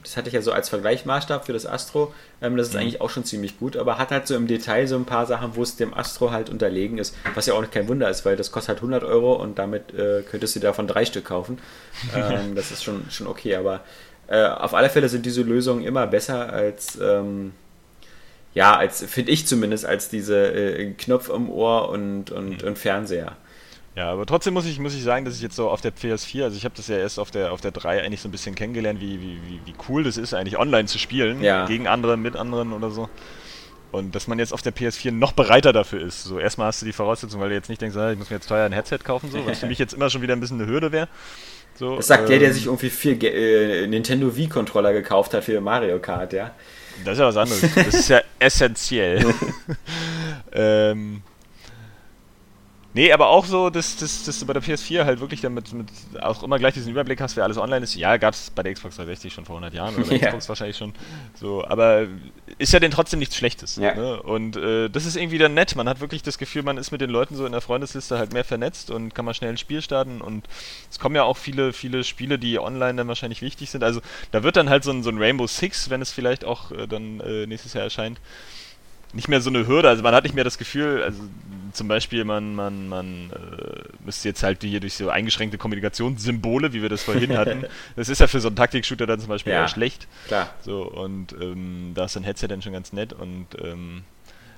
das 0.02 0.16
hatte 0.16 0.28
ich 0.28 0.34
ja 0.34 0.42
so 0.42 0.52
als 0.52 0.68
Vergleichsmaßstab 0.68 1.46
für 1.46 1.52
das 1.52 1.66
Astro. 1.66 2.12
Ähm, 2.40 2.56
das 2.56 2.68
ist 2.68 2.74
mhm. 2.74 2.80
eigentlich 2.80 3.00
auch 3.00 3.10
schon 3.10 3.24
ziemlich 3.24 3.58
gut, 3.58 3.76
aber 3.76 3.98
hat 3.98 4.10
halt 4.10 4.26
so 4.26 4.34
im 4.34 4.46
Detail 4.46 4.86
so 4.86 4.96
ein 4.96 5.04
paar 5.04 5.26
Sachen, 5.26 5.56
wo 5.56 5.62
es 5.62 5.76
dem 5.76 5.94
Astro 5.94 6.30
halt 6.30 6.50
unterlegen 6.50 6.98
ist, 6.98 7.14
was 7.34 7.46
ja 7.46 7.54
auch 7.54 7.70
kein 7.70 7.88
Wunder 7.88 8.08
ist, 8.10 8.24
weil 8.24 8.36
das 8.36 8.52
kostet 8.52 8.68
halt 8.70 8.78
100 8.78 9.04
Euro 9.04 9.34
und 9.34 9.58
damit 9.58 9.94
äh, 9.94 10.22
könntest 10.22 10.56
du 10.56 10.60
davon 10.60 10.86
drei 10.86 11.04
Stück 11.04 11.24
kaufen. 11.24 11.58
Ähm, 12.14 12.54
das 12.54 12.70
ist 12.70 12.84
schon, 12.84 13.10
schon 13.10 13.26
okay, 13.26 13.56
aber 13.56 13.80
äh, 14.28 14.46
auf 14.46 14.74
alle 14.74 14.90
Fälle 14.90 15.08
sind 15.08 15.26
diese 15.26 15.42
Lösungen 15.42 15.84
immer 15.84 16.06
besser 16.06 16.52
als. 16.52 16.98
Ähm, 17.00 17.52
ja, 18.54 18.76
als 18.76 19.04
finde 19.04 19.32
ich 19.32 19.46
zumindest, 19.46 19.84
als 19.84 20.08
diese 20.08 20.52
äh, 20.52 20.92
Knopf 20.92 21.28
im 21.28 21.50
Ohr 21.50 21.88
und, 21.88 22.30
und, 22.30 22.62
mhm. 22.62 22.68
und 22.68 22.78
Fernseher. 22.78 23.36
Ja, 23.96 24.10
aber 24.10 24.26
trotzdem 24.26 24.54
muss 24.54 24.66
ich, 24.66 24.78
muss 24.80 24.94
ich 24.94 25.04
sagen, 25.04 25.24
dass 25.24 25.36
ich 25.36 25.42
jetzt 25.42 25.54
so 25.54 25.70
auf 25.70 25.80
der 25.80 25.92
PS4, 25.94 26.44
also 26.44 26.56
ich 26.56 26.64
habe 26.64 26.74
das 26.76 26.88
ja 26.88 26.96
erst 26.96 27.18
auf 27.18 27.30
der, 27.30 27.52
auf 27.52 27.60
der 27.60 27.70
3 27.70 28.02
eigentlich 28.02 28.20
so 28.20 28.28
ein 28.28 28.32
bisschen 28.32 28.56
kennengelernt, 28.56 29.00
wie, 29.00 29.20
wie, 29.20 29.38
wie, 29.64 29.74
cool 29.88 30.02
das 30.02 30.16
ist, 30.16 30.34
eigentlich 30.34 30.58
online 30.58 30.86
zu 30.86 30.98
spielen, 30.98 31.42
ja. 31.42 31.66
gegen 31.66 31.86
andere, 31.86 32.16
mit 32.16 32.34
anderen 32.34 32.72
oder 32.72 32.90
so. 32.90 33.08
Und 33.92 34.16
dass 34.16 34.26
man 34.26 34.40
jetzt 34.40 34.52
auf 34.52 34.62
der 34.62 34.74
PS4 34.74 35.12
noch 35.12 35.32
bereiter 35.32 35.72
dafür 35.72 36.00
ist. 36.00 36.24
So, 36.24 36.40
erstmal 36.40 36.66
hast 36.66 36.82
du 36.82 36.86
die 36.86 36.92
Voraussetzung, 36.92 37.40
weil 37.40 37.50
du 37.50 37.54
jetzt 37.54 37.68
nicht 37.68 37.80
denkst, 37.80 37.96
ah, 37.96 38.10
ich 38.10 38.18
muss 38.18 38.30
mir 38.30 38.36
jetzt 38.36 38.48
teuer 38.48 38.66
ein 38.66 38.72
Headset 38.72 38.98
kaufen, 39.04 39.30
so, 39.30 39.46
was 39.46 39.60
für 39.60 39.66
mich 39.68 39.78
jetzt 39.78 39.94
immer 39.94 40.10
schon 40.10 40.22
wieder 40.22 40.32
ein 40.32 40.40
bisschen 40.40 40.60
eine 40.60 40.68
Hürde 40.68 40.90
wäre. 40.90 41.08
So, 41.76 41.96
das 41.96 42.06
sagt 42.06 42.24
ähm, 42.24 42.28
der, 42.28 42.38
der 42.38 42.48
ähm, 42.48 42.54
sich 42.54 42.66
irgendwie 42.66 42.90
vier 42.90 43.22
äh, 43.22 43.86
Nintendo 43.86 44.36
Wii-Controller 44.36 44.92
gekauft 44.92 45.34
hat 45.34 45.44
für 45.44 45.60
Mario 45.60 45.98
Kart, 45.98 46.32
ja. 46.32 46.52
Das 47.04 47.14
ist 47.14 47.18
ja 47.18 47.26
was 47.26 47.36
anderes. 47.36 47.74
Das 47.74 47.94
ist 47.94 48.08
ja 48.08 48.20
essentiell. 48.38 49.34
ähm, 50.52 51.22
Nee, 52.94 53.12
aber 53.12 53.28
auch 53.28 53.44
so, 53.44 53.70
dass, 53.70 53.96
dass, 53.96 54.22
dass 54.22 54.38
du 54.38 54.46
bei 54.46 54.52
der 54.52 54.62
PS4 54.62 55.04
halt 55.04 55.18
wirklich 55.18 55.40
damit 55.40 55.72
mit 55.72 55.88
auch 56.20 56.44
immer 56.44 56.60
gleich 56.60 56.74
diesen 56.74 56.92
Überblick 56.92 57.20
hast, 57.20 57.36
wer 57.36 57.42
alles 57.42 57.58
online 57.58 57.82
ist. 57.82 57.96
Ja, 57.96 58.16
gab 58.18 58.34
es 58.34 58.50
bei 58.50 58.62
der 58.62 58.72
Xbox 58.72 58.94
360 58.96 59.32
schon 59.32 59.44
vor 59.44 59.56
100 59.56 59.74
Jahren 59.74 59.96
oder 59.96 60.04
bei 60.08 60.10
der 60.10 60.18
ja. 60.18 60.26
Xbox 60.28 60.48
wahrscheinlich 60.48 60.76
schon. 60.76 60.94
So, 61.34 61.66
aber 61.66 62.06
ist 62.58 62.72
ja 62.72 62.78
denn 62.78 62.92
trotzdem 62.92 63.18
nichts 63.18 63.36
Schlechtes. 63.36 63.76
Ja. 63.76 63.96
Ne? 63.96 64.22
Und 64.22 64.56
äh, 64.56 64.88
das 64.88 65.06
ist 65.06 65.16
irgendwie 65.16 65.38
dann 65.38 65.54
nett. 65.54 65.74
Man 65.74 65.88
hat 65.88 66.00
wirklich 66.00 66.22
das 66.22 66.38
Gefühl, 66.38 66.62
man 66.62 66.78
ist 66.78 66.92
mit 66.92 67.00
den 67.00 67.10
Leuten 67.10 67.34
so 67.34 67.44
in 67.46 67.52
der 67.52 67.60
Freundesliste 67.60 68.16
halt 68.16 68.32
mehr 68.32 68.44
vernetzt 68.44 68.92
und 68.92 69.12
kann 69.12 69.24
mal 69.24 69.34
schnell 69.34 69.50
ein 69.50 69.58
Spiel 69.58 69.82
starten. 69.82 70.20
Und 70.20 70.46
es 70.88 71.00
kommen 71.00 71.16
ja 71.16 71.24
auch 71.24 71.36
viele, 71.36 71.72
viele 71.72 72.04
Spiele, 72.04 72.38
die 72.38 72.60
online 72.60 72.94
dann 72.94 73.08
wahrscheinlich 73.08 73.42
wichtig 73.42 73.70
sind. 73.70 73.82
Also 73.82 74.02
da 74.30 74.44
wird 74.44 74.54
dann 74.54 74.70
halt 74.70 74.84
so 74.84 74.92
ein, 74.92 75.02
so 75.02 75.10
ein 75.10 75.18
Rainbow 75.18 75.48
Six, 75.48 75.90
wenn 75.90 76.00
es 76.00 76.12
vielleicht 76.12 76.44
auch 76.44 76.70
äh, 76.70 76.86
dann 76.86 77.18
äh, 77.18 77.48
nächstes 77.48 77.72
Jahr 77.72 77.82
erscheint, 77.82 78.20
nicht 79.14 79.28
mehr 79.28 79.40
so 79.40 79.50
eine 79.50 79.66
Hürde. 79.66 79.88
Also 79.88 80.02
man 80.02 80.14
hat 80.14 80.24
nicht 80.24 80.34
mehr 80.34 80.44
das 80.44 80.58
Gefühl, 80.58 81.02
also 81.02 81.22
zum 81.72 81.88
Beispiel, 81.88 82.24
man, 82.24 82.54
man, 82.54 82.88
man 82.88 83.30
äh, 83.30 83.82
müsste 84.04 84.28
jetzt 84.28 84.42
halt 84.42 84.62
hier 84.62 84.80
durch 84.80 84.94
so 84.94 85.08
eingeschränkte 85.10 85.58
Kommunikationssymbole, 85.58 86.72
wie 86.72 86.82
wir 86.82 86.88
das 86.88 87.02
vorhin 87.02 87.36
hatten, 87.38 87.64
das 87.96 88.08
ist 88.08 88.20
ja 88.20 88.26
für 88.26 88.40
so 88.40 88.48
einen 88.48 88.56
Taktik-Shooter 88.56 89.06
dann 89.06 89.20
zum 89.20 89.28
Beispiel 89.28 89.52
ja, 89.52 89.62
eher 89.62 89.68
schlecht. 89.68 90.06
Klar. 90.26 90.50
So, 90.62 90.82
und 90.82 91.32
ähm, 91.40 91.92
da 91.94 92.04
ist 92.04 92.16
ein 92.16 92.24
Headset 92.24 92.48
dann 92.48 92.62
schon 92.62 92.72
ganz 92.72 92.92
nett 92.92 93.12
und 93.12 93.48
ähm, 93.62 94.04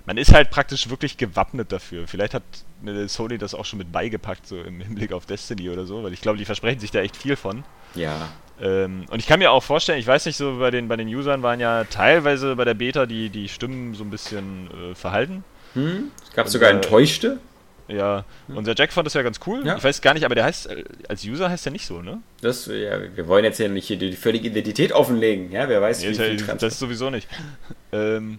man 0.06 0.16
ist 0.16 0.32
halt 0.32 0.50
praktisch 0.50 0.88
wirklich 0.88 1.16
gewappnet 1.16 1.72
dafür. 1.72 2.06
Vielleicht 2.06 2.34
hat 2.34 2.42
Sony 3.08 3.38
das 3.38 3.54
auch 3.54 3.64
schon 3.64 3.78
mit 3.78 3.92
beigepackt, 3.92 4.46
so 4.46 4.60
im 4.60 4.80
Hinblick 4.80 5.12
auf 5.12 5.26
Destiny 5.26 5.68
oder 5.68 5.84
so, 5.84 6.02
weil 6.02 6.12
ich 6.12 6.20
glaube, 6.20 6.38
die 6.38 6.44
versprechen 6.44 6.80
sich 6.80 6.92
da 6.92 7.00
echt 7.00 7.16
viel 7.16 7.36
von. 7.36 7.64
Ja. 7.94 8.28
Ähm, 8.60 9.04
und 9.10 9.18
ich 9.18 9.26
kann 9.26 9.40
mir 9.40 9.50
auch 9.50 9.62
vorstellen, 9.62 9.98
ich 9.98 10.06
weiß 10.06 10.26
nicht, 10.26 10.36
so 10.36 10.58
bei 10.58 10.70
den, 10.70 10.88
bei 10.88 10.96
den 10.96 11.08
Usern 11.08 11.42
waren 11.42 11.60
ja 11.60 11.84
teilweise 11.84 12.56
bei 12.56 12.64
der 12.64 12.74
Beta 12.74 13.04
die, 13.06 13.28
die 13.28 13.48
Stimmen 13.48 13.94
so 13.94 14.04
ein 14.04 14.10
bisschen 14.10 14.70
äh, 14.70 14.94
verhalten. 14.94 15.44
Hm? 15.74 16.10
Es 16.22 16.32
gab 16.32 16.46
und, 16.46 16.52
sogar 16.52 16.70
enttäuschte. 16.70 17.38
Ja, 17.88 18.24
hm. 18.48 18.56
unser 18.56 18.74
Jack 18.76 18.92
fand 18.92 19.06
das 19.06 19.14
ja 19.14 19.22
ganz 19.22 19.40
cool. 19.46 19.64
Ja. 19.64 19.76
Ich 19.76 19.84
weiß 19.84 20.00
gar 20.00 20.14
nicht, 20.14 20.24
aber 20.24 20.34
der 20.34 20.44
heißt, 20.44 20.68
äh, 20.68 20.84
als 21.08 21.24
User 21.24 21.50
heißt 21.50 21.66
er 21.66 21.72
nicht 21.72 21.86
so, 21.86 22.00
ne? 22.00 22.20
Das, 22.40 22.66
ja, 22.66 22.98
wir 23.14 23.28
wollen 23.28 23.44
jetzt 23.44 23.58
ja 23.58 23.68
nicht 23.68 23.86
hier 23.86 23.98
die, 23.98 24.10
die 24.10 24.16
völlige 24.16 24.48
Identität 24.48 24.92
offenlegen, 24.92 25.52
ja, 25.52 25.68
wer 25.68 25.82
weiß, 25.82 26.02
nee, 26.02 26.10
wie 26.10 26.14
viel 26.14 26.40
ja, 26.40 26.54
Das 26.54 26.74
ist 26.74 26.78
sowieso 26.78 27.10
nicht. 27.10 27.28
ähm, 27.92 28.38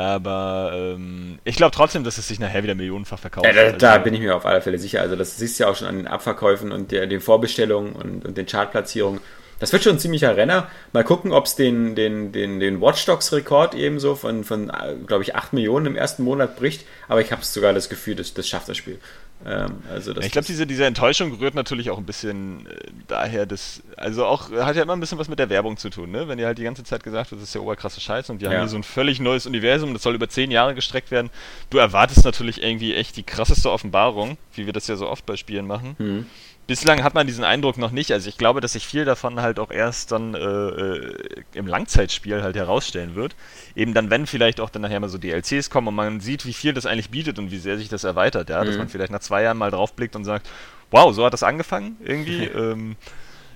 aber 0.00 0.72
ähm, 0.74 1.38
ich 1.44 1.56
glaube 1.56 1.72
trotzdem, 1.74 2.04
dass 2.04 2.18
es 2.18 2.28
sich 2.28 2.38
nachher 2.38 2.62
wieder 2.62 2.74
millionenfach 2.74 3.18
verkauft. 3.18 3.46
Ja, 3.46 3.52
da, 3.52 3.60
also, 3.60 3.76
da, 3.76 3.98
bin 3.98 4.14
ich 4.14 4.20
mir 4.20 4.34
auf 4.34 4.46
alle 4.46 4.60
Fälle 4.60 4.78
sicher. 4.78 5.00
Also 5.00 5.16
das 5.16 5.36
siehst 5.36 5.58
du 5.58 5.64
ja 5.64 5.70
auch 5.70 5.76
schon 5.76 5.88
an 5.88 5.96
den 5.96 6.06
Abverkäufen 6.06 6.72
und 6.72 6.92
der, 6.92 7.06
den 7.06 7.20
Vorbestellungen 7.20 7.92
und, 7.92 8.24
und 8.24 8.36
den 8.36 8.46
Chartplatzierungen. 8.46 9.20
Das 9.60 9.72
wird 9.72 9.84
schon 9.84 9.96
ein 9.96 9.98
ziemlicher 9.98 10.36
Renner. 10.36 10.68
Mal 10.92 11.04
gucken, 11.04 11.32
ob 11.32 11.44
es 11.46 11.54
den, 11.54 11.94
den, 11.94 12.32
den, 12.32 12.58
den 12.58 12.80
Watch 12.80 13.04
Dogs-Rekord 13.06 13.74
ebenso 13.74 14.16
von, 14.16 14.42
von 14.42 14.72
glaube 15.06 15.22
ich, 15.22 15.36
8 15.36 15.52
Millionen 15.52 15.86
im 15.86 15.96
ersten 15.96 16.24
Monat 16.24 16.56
bricht. 16.56 16.84
Aber 17.08 17.20
ich 17.20 17.30
habe 17.30 17.44
sogar 17.44 17.72
das 17.72 17.88
Gefühl, 17.88 18.16
das, 18.16 18.34
das 18.34 18.48
schafft 18.48 18.68
das 18.68 18.76
Spiel. 18.76 18.98
Ähm, 19.44 19.82
also 19.90 20.14
ich 20.16 20.32
glaube, 20.32 20.46
diese, 20.46 20.66
diese 20.66 20.84
Enttäuschung 20.84 21.32
rührt 21.34 21.54
natürlich 21.54 21.90
auch 21.90 21.98
ein 21.98 22.04
bisschen 22.04 22.66
äh, 22.66 22.90
daher, 23.08 23.46
dass, 23.46 23.82
also 23.96 24.26
auch, 24.26 24.50
hat 24.50 24.76
ja 24.76 24.82
immer 24.82 24.92
ein 24.94 25.00
bisschen 25.00 25.18
was 25.18 25.28
mit 25.28 25.38
der 25.38 25.48
Werbung 25.48 25.78
zu 25.78 25.88
tun, 25.88 26.10
ne? 26.10 26.28
Wenn 26.28 26.36
dir 26.36 26.46
halt 26.46 26.58
die 26.58 26.64
ganze 26.64 26.84
Zeit 26.84 27.02
gesagt 27.02 27.30
wird, 27.30 27.40
das 27.40 27.48
ist 27.48 27.54
ja 27.54 27.60
oberkrasse 27.62 28.00
Scheiße 28.00 28.30
und 28.30 28.40
die 28.40 28.44
ja. 28.44 28.50
haben 28.50 28.58
hier 28.58 28.68
so 28.68 28.76
ein 28.76 28.82
völlig 28.82 29.18
neues 29.18 29.46
Universum, 29.46 29.94
das 29.94 30.02
soll 30.02 30.14
über 30.14 30.28
zehn 30.28 30.50
Jahre 30.50 30.74
gestreckt 30.74 31.10
werden. 31.10 31.30
Du 31.70 31.78
erwartest 31.78 32.24
natürlich 32.24 32.62
irgendwie 32.62 32.94
echt 32.94 33.16
die 33.16 33.22
krasseste 33.22 33.70
Offenbarung, 33.70 34.36
wie 34.54 34.66
wir 34.66 34.74
das 34.74 34.86
ja 34.88 34.96
so 34.96 35.08
oft 35.08 35.24
bei 35.24 35.36
Spielen 35.36 35.66
machen. 35.66 35.96
Mhm 35.98 36.26
bislang 36.70 37.02
hat 37.02 37.14
man 37.14 37.26
diesen 37.26 37.42
Eindruck 37.42 37.78
noch 37.78 37.90
nicht. 37.90 38.12
Also 38.12 38.28
ich 38.28 38.38
glaube, 38.38 38.60
dass 38.60 38.74
sich 38.74 38.86
viel 38.86 39.04
davon 39.04 39.40
halt 39.42 39.58
auch 39.58 39.72
erst 39.72 40.12
dann 40.12 40.34
äh, 40.34 40.38
äh, 40.38 41.42
im 41.52 41.66
Langzeitspiel 41.66 42.44
halt 42.44 42.54
herausstellen 42.54 43.16
wird. 43.16 43.34
Eben 43.74 43.92
dann, 43.92 44.08
wenn 44.08 44.24
vielleicht 44.24 44.60
auch 44.60 44.70
dann 44.70 44.82
nachher 44.82 45.00
mal 45.00 45.08
so 45.08 45.18
DLCs 45.18 45.68
kommen 45.68 45.88
und 45.88 45.96
man 45.96 46.20
sieht, 46.20 46.46
wie 46.46 46.52
viel 46.52 46.72
das 46.72 46.86
eigentlich 46.86 47.10
bietet 47.10 47.40
und 47.40 47.50
wie 47.50 47.58
sehr 47.58 47.76
sich 47.76 47.88
das 47.88 48.04
erweitert, 48.04 48.50
ja, 48.50 48.62
mhm. 48.62 48.66
dass 48.68 48.78
man 48.78 48.88
vielleicht 48.88 49.10
nach 49.10 49.18
zwei 49.18 49.42
Jahren 49.42 49.58
mal 49.58 49.72
draufblickt 49.72 50.14
und 50.14 50.24
sagt, 50.24 50.48
wow, 50.92 51.12
so 51.12 51.24
hat 51.24 51.32
das 51.32 51.42
angefangen 51.42 51.96
irgendwie. 52.04 52.44
ähm, 52.44 52.94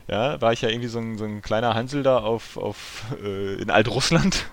ja, 0.09 0.41
war 0.41 0.53
ich 0.53 0.63
ja 0.63 0.69
irgendwie 0.69 0.89
so 0.89 0.99
ein, 0.99 1.17
so 1.17 1.25
ein 1.25 1.41
kleiner 1.41 1.77
Hansel 1.77 2.03
da 2.03 2.19
auf, 2.19 2.57
auf 2.57 3.05
äh, 3.23 3.55
in 3.63 3.71
Altrussland 3.71 4.45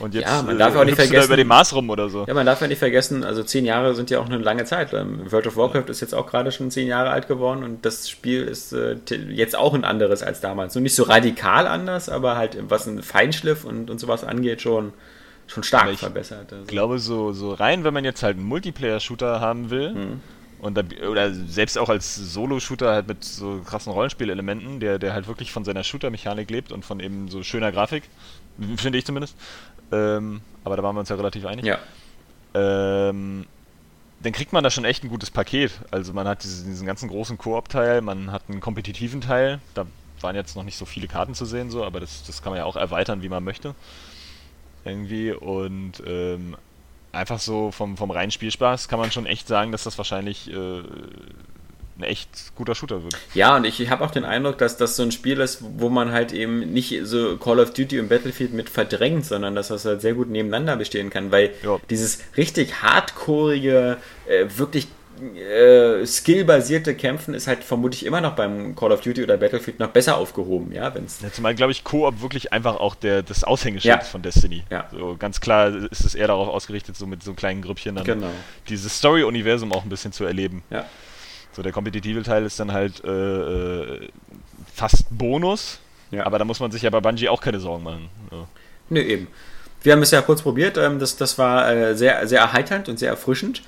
und 0.00 0.14
jetzt 0.14 0.26
ja, 0.26 0.42
man 0.42 0.58
darf 0.58 0.74
äh, 0.74 0.78
auch 0.78 0.84
nicht 0.84 0.96
vergessen, 0.96 1.26
über 1.26 1.36
den 1.36 1.46
Mars 1.46 1.74
rum 1.74 1.90
oder 1.90 2.08
so. 2.08 2.24
Ja, 2.26 2.34
man 2.34 2.46
darf 2.46 2.60
ja 2.60 2.66
nicht 2.66 2.78
vergessen, 2.78 3.24
also 3.24 3.42
zehn 3.42 3.64
Jahre 3.64 3.94
sind 3.94 4.10
ja 4.10 4.20
auch 4.20 4.26
eine 4.26 4.38
lange 4.38 4.64
Zeit. 4.64 4.92
Ähm, 4.92 5.30
World 5.30 5.46
of 5.46 5.56
Warcraft 5.56 5.84
ja. 5.86 5.90
ist 5.90 6.00
jetzt 6.00 6.14
auch 6.14 6.26
gerade 6.26 6.52
schon 6.52 6.70
zehn 6.70 6.86
Jahre 6.86 7.10
alt 7.10 7.28
geworden 7.28 7.62
und 7.62 7.84
das 7.84 8.08
Spiel 8.08 8.42
ist 8.44 8.72
äh, 8.72 8.96
jetzt 9.30 9.56
auch 9.56 9.74
ein 9.74 9.84
anderes 9.84 10.22
als 10.22 10.40
damals. 10.40 10.74
Nur 10.74 10.82
nicht 10.82 10.94
so 10.94 11.04
radikal 11.04 11.66
anders, 11.66 12.08
aber 12.08 12.36
halt 12.36 12.58
was 12.68 12.86
ein 12.86 13.02
Feinschliff 13.02 13.64
und, 13.64 13.90
und 13.90 13.98
sowas 13.98 14.24
angeht, 14.24 14.62
schon, 14.62 14.92
schon 15.46 15.62
stark 15.62 15.90
ich 15.92 15.98
verbessert. 15.98 16.52
Also. 16.52 16.62
Ich 16.62 16.68
glaube, 16.68 16.98
so, 16.98 17.32
so 17.32 17.52
rein, 17.52 17.84
wenn 17.84 17.94
man 17.94 18.04
jetzt 18.04 18.22
halt 18.22 18.36
einen 18.36 18.46
Multiplayer-Shooter 18.46 19.40
haben 19.40 19.70
will, 19.70 19.94
hm. 19.94 20.20
Und 20.60 20.76
da, 20.76 20.82
oder 21.08 21.32
selbst 21.32 21.78
auch 21.78 21.88
als 21.88 22.16
Solo-Shooter 22.16 22.90
halt 22.90 23.06
mit 23.06 23.22
so 23.22 23.60
krassen 23.64 23.92
Rollenspielelementen, 23.92 24.80
der, 24.80 24.98
der 24.98 25.14
halt 25.14 25.28
wirklich 25.28 25.52
von 25.52 25.64
seiner 25.64 25.84
Shooter-Mechanik 25.84 26.50
lebt 26.50 26.72
und 26.72 26.84
von 26.84 26.98
eben 26.98 27.28
so 27.28 27.42
schöner 27.44 27.70
Grafik, 27.70 28.02
finde 28.76 28.98
ich 28.98 29.06
zumindest, 29.06 29.36
ähm, 29.92 30.40
aber 30.64 30.76
da 30.76 30.82
waren 30.82 30.96
wir 30.96 31.00
uns 31.00 31.08
ja 31.08 31.16
relativ 31.16 31.44
einig. 31.46 31.64
Ja. 31.64 31.78
Ähm, 32.54 33.46
dann 34.20 34.32
kriegt 34.32 34.52
man 34.52 34.64
da 34.64 34.70
schon 34.70 34.84
echt 34.84 35.04
ein 35.04 35.08
gutes 35.08 35.30
Paket. 35.30 35.72
Also 35.90 36.12
man 36.12 36.26
hat 36.26 36.42
diesen, 36.42 36.70
diesen 36.70 36.86
ganzen 36.86 37.08
großen 37.08 37.38
Koop-Teil, 37.38 38.00
man 38.00 38.32
hat 38.32 38.42
einen 38.48 38.60
kompetitiven 38.60 39.20
Teil. 39.20 39.60
Da 39.74 39.86
waren 40.20 40.34
jetzt 40.34 40.56
noch 40.56 40.64
nicht 40.64 40.76
so 40.76 40.84
viele 40.84 41.06
Karten 41.06 41.34
zu 41.34 41.44
sehen, 41.44 41.70
so, 41.70 41.84
aber 41.84 42.00
das, 42.00 42.24
das 42.24 42.42
kann 42.42 42.50
man 42.50 42.58
ja 42.58 42.64
auch 42.64 42.76
erweitern, 42.76 43.22
wie 43.22 43.28
man 43.28 43.44
möchte. 43.44 43.74
Irgendwie. 44.84 45.32
Und 45.32 46.02
ähm, 46.04 46.56
einfach 47.12 47.38
so 47.38 47.70
vom, 47.70 47.96
vom 47.96 48.10
reinen 48.10 48.32
Spielspaß 48.32 48.88
kann 48.88 48.98
man 48.98 49.12
schon 49.12 49.26
echt 49.26 49.46
sagen, 49.46 49.70
dass 49.70 49.84
das 49.84 49.98
wahrscheinlich 49.98 50.50
äh, 50.50 50.82
ein 51.98 52.04
echt 52.04 52.54
guter 52.54 52.74
Shooter 52.74 53.02
wird. 53.02 53.14
Ja, 53.34 53.56
und 53.56 53.64
ich 53.64 53.90
habe 53.90 54.04
auch 54.04 54.10
den 54.10 54.24
Eindruck, 54.24 54.58
dass 54.58 54.76
das 54.76 54.96
so 54.96 55.02
ein 55.02 55.12
Spiel 55.12 55.40
ist, 55.40 55.62
wo 55.78 55.88
man 55.88 56.12
halt 56.12 56.32
eben 56.32 56.72
nicht 56.72 57.00
so 57.04 57.36
Call 57.36 57.58
of 57.58 57.72
Duty 57.72 57.98
und 58.00 58.08
Battlefield 58.08 58.52
mit 58.52 58.70
verdrängt, 58.70 59.26
sondern 59.26 59.54
dass 59.54 59.68
das 59.68 59.84
halt 59.84 60.00
sehr 60.00 60.14
gut 60.14 60.30
nebeneinander 60.30 60.76
bestehen 60.76 61.10
kann, 61.10 61.32
weil 61.32 61.50
ja. 61.62 61.78
dieses 61.90 62.20
richtig 62.36 62.82
hardcoreige, 62.82 63.96
äh, 64.26 64.46
wirklich 64.56 64.86
äh, 65.20 66.06
skillbasierte 66.06 66.94
Kämpfen 66.94 67.34
ist 67.34 67.48
halt 67.48 67.64
vermutlich 67.64 68.06
immer 68.06 68.20
noch 68.20 68.36
beim 68.36 68.76
Call 68.76 68.92
of 68.92 69.00
Duty 69.00 69.24
oder 69.24 69.36
Battlefield 69.36 69.80
noch 69.80 69.88
besser 69.88 70.16
aufgehoben, 70.16 70.72
ja, 70.72 70.94
wenn's. 70.94 71.20
Ja, 71.20 71.32
zumal 71.32 71.54
glaube 71.54 71.72
ich 71.72 71.82
Koop 71.82 72.22
wirklich 72.22 72.52
einfach 72.52 72.76
auch 72.76 72.94
der 72.94 73.22
das 73.22 73.42
Aushängeschild 73.42 73.96
ja. 73.96 74.00
von 74.00 74.22
Destiny. 74.22 74.62
Ja. 74.70 74.88
So 74.92 75.16
ganz 75.18 75.40
klar 75.40 75.74
ist 75.90 76.04
es 76.04 76.14
eher 76.14 76.28
darauf 76.28 76.48
ausgerichtet, 76.48 76.96
so 76.96 77.06
mit 77.06 77.22
so 77.22 77.34
kleinen 77.34 77.62
Grüppchen 77.62 77.96
dann 77.96 78.04
genau. 78.04 78.30
dieses 78.68 78.98
Story-Universum 78.98 79.72
auch 79.72 79.82
ein 79.82 79.88
bisschen 79.88 80.12
zu 80.12 80.24
erleben. 80.24 80.62
Ja. 80.70 80.86
So, 81.58 81.62
der 81.62 81.72
kompetitive 81.72 82.22
Teil 82.22 82.44
ist 82.44 82.60
dann 82.60 82.72
halt 82.72 83.02
äh, 83.02 83.10
äh, 83.10 84.08
fast 84.72 85.06
Bonus, 85.10 85.80
ja. 86.12 86.24
aber 86.24 86.38
da 86.38 86.44
muss 86.44 86.60
man 86.60 86.70
sich 86.70 86.82
ja 86.82 86.90
bei 86.90 87.00
Bungie 87.00 87.28
auch 87.28 87.40
keine 87.40 87.58
Sorgen 87.58 87.82
machen. 87.82 88.08
Ja. 88.30 88.46
Nö, 88.90 89.00
eben. 89.00 89.26
Wir 89.82 89.94
haben 89.94 90.02
es 90.02 90.12
ja 90.12 90.22
kurz 90.22 90.42
probiert, 90.42 90.78
ähm, 90.78 91.00
das, 91.00 91.16
das 91.16 91.36
war 91.36 91.68
äh, 91.68 91.96
sehr, 91.96 92.28
sehr 92.28 92.38
erheiternd 92.38 92.88
und 92.88 93.00
sehr 93.00 93.10
erfrischend. 93.10 93.62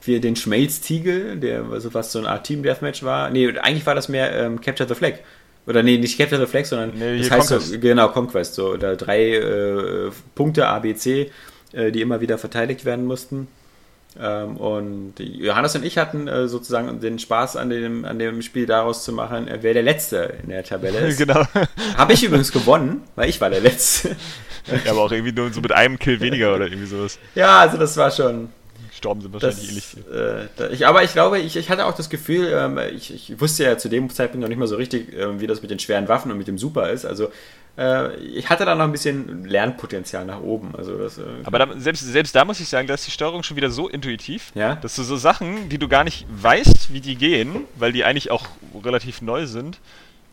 wir 0.00 0.22
den 0.22 0.34
Schmelztiegel, 0.34 1.36
der 1.36 1.64
also 1.70 1.92
was 1.92 2.10
so 2.10 2.20
eine 2.20 2.30
Art 2.30 2.46
Team 2.46 2.62
Deathmatch 2.62 3.02
war. 3.02 3.28
Nee, 3.28 3.50
eigentlich 3.58 3.84
war 3.84 3.94
das 3.94 4.08
mehr 4.08 4.32
ähm, 4.34 4.62
Capture 4.62 4.88
the 4.88 4.94
Flag. 4.94 5.18
Oder 5.66 5.82
nee, 5.82 5.98
nicht 5.98 6.16
Capture 6.16 6.40
the 6.40 6.50
Flag, 6.50 6.64
sondern 6.64 6.92
nee, 6.98 7.18
das 7.18 7.30
heißt 7.30 7.48
Conquest. 7.50 7.70
So, 7.70 7.78
genau, 7.80 8.08
Conquest. 8.08 8.54
So, 8.54 8.68
oder 8.70 8.96
drei 8.96 9.34
äh, 9.34 10.10
Punkte 10.34 10.68
ABC, 10.68 11.30
äh, 11.74 11.92
die 11.92 12.00
immer 12.00 12.22
wieder 12.22 12.38
verteidigt 12.38 12.86
werden 12.86 13.04
mussten. 13.04 13.48
Ähm, 14.20 14.56
und 14.56 15.14
Johannes 15.18 15.74
und 15.76 15.84
ich 15.84 15.98
hatten 15.98 16.28
äh, 16.28 16.48
sozusagen 16.48 17.00
den 17.00 17.18
Spaß 17.18 17.56
an 17.56 17.70
dem, 17.70 18.04
an 18.04 18.18
dem 18.18 18.42
Spiel 18.42 18.66
daraus 18.66 19.04
zu 19.04 19.12
machen, 19.12 19.48
wer 19.60 19.74
der 19.74 19.82
Letzte 19.82 20.34
in 20.42 20.50
der 20.50 20.64
Tabelle 20.64 20.98
ist. 21.06 21.18
genau. 21.18 21.44
Habe 21.96 22.12
ich 22.12 22.24
übrigens 22.24 22.52
gewonnen, 22.52 23.02
weil 23.14 23.28
ich 23.28 23.40
war 23.40 23.50
der 23.50 23.60
Letzte. 23.60 24.16
Ja, 24.84 24.90
aber 24.90 25.02
auch 25.02 25.12
irgendwie 25.12 25.30
nur 25.30 25.52
so 25.52 25.60
mit 25.60 25.70
einem 25.70 25.96
Kill 25.96 26.18
weniger 26.18 26.52
oder 26.52 26.64
irgendwie 26.64 26.88
sowas. 26.88 27.20
Ja, 27.36 27.60
also 27.60 27.76
das 27.76 27.96
war 27.96 28.10
schon, 28.10 28.48
gestorben 28.96 29.20
sind 29.20 29.32
wahrscheinlich 29.32 29.58
das, 29.58 29.68
ähnlich 29.68 29.84
viel. 29.84 30.58
Äh, 30.58 30.72
ich, 30.72 30.86
aber 30.86 31.04
ich 31.04 31.12
glaube, 31.12 31.38
ich, 31.38 31.56
ich 31.56 31.70
hatte 31.70 31.84
auch 31.84 31.94
das 31.94 32.08
Gefühl, 32.08 32.50
ähm, 32.52 32.78
ich, 32.94 33.12
ich, 33.12 33.40
wusste 33.40 33.64
ja 33.64 33.78
zu 33.78 33.88
dem 33.88 34.08
Zeitpunkt 34.10 34.42
noch 34.42 34.48
nicht 34.48 34.58
mal 34.58 34.66
so 34.66 34.76
richtig, 34.76 35.12
äh, 35.12 35.38
wie 35.38 35.46
das 35.46 35.62
mit 35.62 35.70
den 35.70 35.78
schweren 35.78 36.08
Waffen 36.08 36.32
und 36.32 36.38
mit 36.38 36.48
dem 36.48 36.58
Super 36.58 36.90
ist. 36.90 37.04
Also 37.04 37.26
äh, 37.26 37.28
ich 37.78 38.48
hatte 38.48 38.64
da 38.64 38.74
noch 38.74 38.84
ein 38.84 38.92
bisschen 38.92 39.44
Lernpotenzial 39.44 40.24
nach 40.24 40.40
oben. 40.40 40.74
Also 40.76 40.96
das, 40.96 41.18
äh, 41.18 41.22
aber 41.44 41.58
da, 41.58 41.68
selbst, 41.78 42.00
selbst 42.00 42.34
da 42.34 42.44
muss 42.44 42.58
ich 42.58 42.68
sagen, 42.68 42.88
da 42.88 42.94
ist 42.94 43.06
die 43.06 43.10
Steuerung 43.10 43.42
schon 43.42 43.56
wieder 43.56 43.70
so 43.70 43.88
intuitiv, 43.88 44.50
ja? 44.54 44.76
dass 44.76 44.96
du 44.96 45.02
so 45.02 45.16
Sachen, 45.16 45.68
die 45.68 45.78
du 45.78 45.86
gar 45.86 46.04
nicht 46.04 46.26
weißt, 46.30 46.92
wie 46.92 47.00
die 47.00 47.16
gehen, 47.16 47.64
weil 47.74 47.92
die 47.92 48.04
eigentlich 48.04 48.30
auch 48.30 48.46
relativ 48.82 49.20
neu 49.20 49.46
sind, 49.46 49.78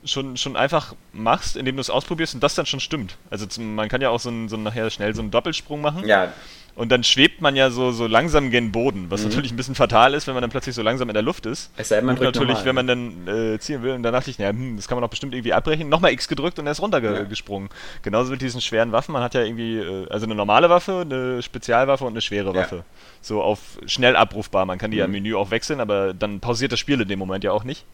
schon, 0.05 0.37
schon 0.37 0.55
einfach 0.55 0.95
machst, 1.11 1.55
indem 1.55 1.75
du 1.75 1.81
es 1.81 1.89
ausprobierst 1.89 2.33
und 2.35 2.43
das 2.43 2.55
dann 2.55 2.65
schon 2.65 2.79
stimmt. 2.79 3.17
Also 3.29 3.45
zum, 3.45 3.75
man 3.75 3.89
kann 3.89 4.01
ja 4.01 4.09
auch 4.09 4.19
so, 4.19 4.29
ein, 4.29 4.49
so 4.49 4.57
nachher 4.57 4.89
schnell 4.89 5.15
so 5.15 5.21
einen 5.21 5.31
Doppelsprung 5.31 5.81
machen. 5.81 6.07
Ja. 6.07 6.33
Und 6.75 6.91
dann 6.91 7.03
schwebt 7.03 7.39
man 7.39 7.55
ja 7.55 7.69
so, 7.69 7.91
so 7.91 8.07
langsam 8.07 8.49
gen 8.49 8.71
Boden, 8.71 9.05
was 9.09 9.21
mhm. 9.21 9.29
natürlich 9.29 9.51
ein 9.51 9.55
bisschen 9.55 9.75
fatal 9.75 10.15
ist, 10.15 10.25
wenn 10.25 10.33
man 10.33 10.41
dann 10.41 10.49
plötzlich 10.49 10.73
so 10.73 10.81
langsam 10.81 11.07
in 11.07 11.13
der 11.13 11.21
Luft 11.21 11.45
ist. 11.45 11.71
Es 11.77 11.89
sei 11.89 11.97
denn, 11.97 12.05
man 12.05 12.15
drückt 12.15 12.33
natürlich, 12.33 12.63
normal, 12.63 12.65
wenn 12.65 12.75
man 12.75 12.87
dann 12.87 13.27
äh, 13.27 13.59
zielen 13.59 13.83
will. 13.83 13.91
Und 13.91 14.01
dann 14.01 14.11
dachte 14.11 14.31
ich, 14.31 14.39
naja, 14.39 14.51
hm, 14.51 14.75
das 14.77 14.87
kann 14.87 14.95
man 14.95 15.03
doch 15.03 15.09
bestimmt 15.09 15.35
irgendwie 15.35 15.53
abbrechen. 15.53 15.87
Nochmal 15.87 16.13
X 16.13 16.27
gedrückt 16.27 16.57
und 16.57 16.65
er 16.65 16.71
ist 16.71 16.81
runtergesprungen. 16.81 17.69
Ja. 17.69 17.99
Genauso 18.01 18.31
mit 18.31 18.41
diesen 18.41 18.59
schweren 18.59 18.91
Waffen. 18.91 19.13
Man 19.13 19.21
hat 19.21 19.35
ja 19.35 19.43
irgendwie, 19.43 19.77
äh, 19.77 20.07
also 20.09 20.25
eine 20.25 20.33
normale 20.33 20.67
Waffe, 20.69 21.01
eine 21.01 21.43
Spezialwaffe 21.43 22.05
und 22.05 22.13
eine 22.13 22.21
schwere 22.21 22.55
Waffe. 22.55 22.77
Ja. 22.77 22.83
So 23.21 23.43
auf 23.43 23.59
schnell 23.85 24.15
abrufbar. 24.15 24.65
Man 24.65 24.79
kann 24.79 24.89
die 24.89 24.95
mhm. 24.95 24.99
ja 24.99 25.05
im 25.05 25.11
Menü 25.11 25.35
auch 25.35 25.51
wechseln, 25.51 25.79
aber 25.79 26.15
dann 26.15 26.39
pausiert 26.39 26.71
das 26.71 26.79
Spiel 26.79 26.99
in 26.99 27.07
dem 27.07 27.19
Moment 27.19 27.43
ja 27.43 27.51
auch 27.51 27.63
nicht. 27.63 27.85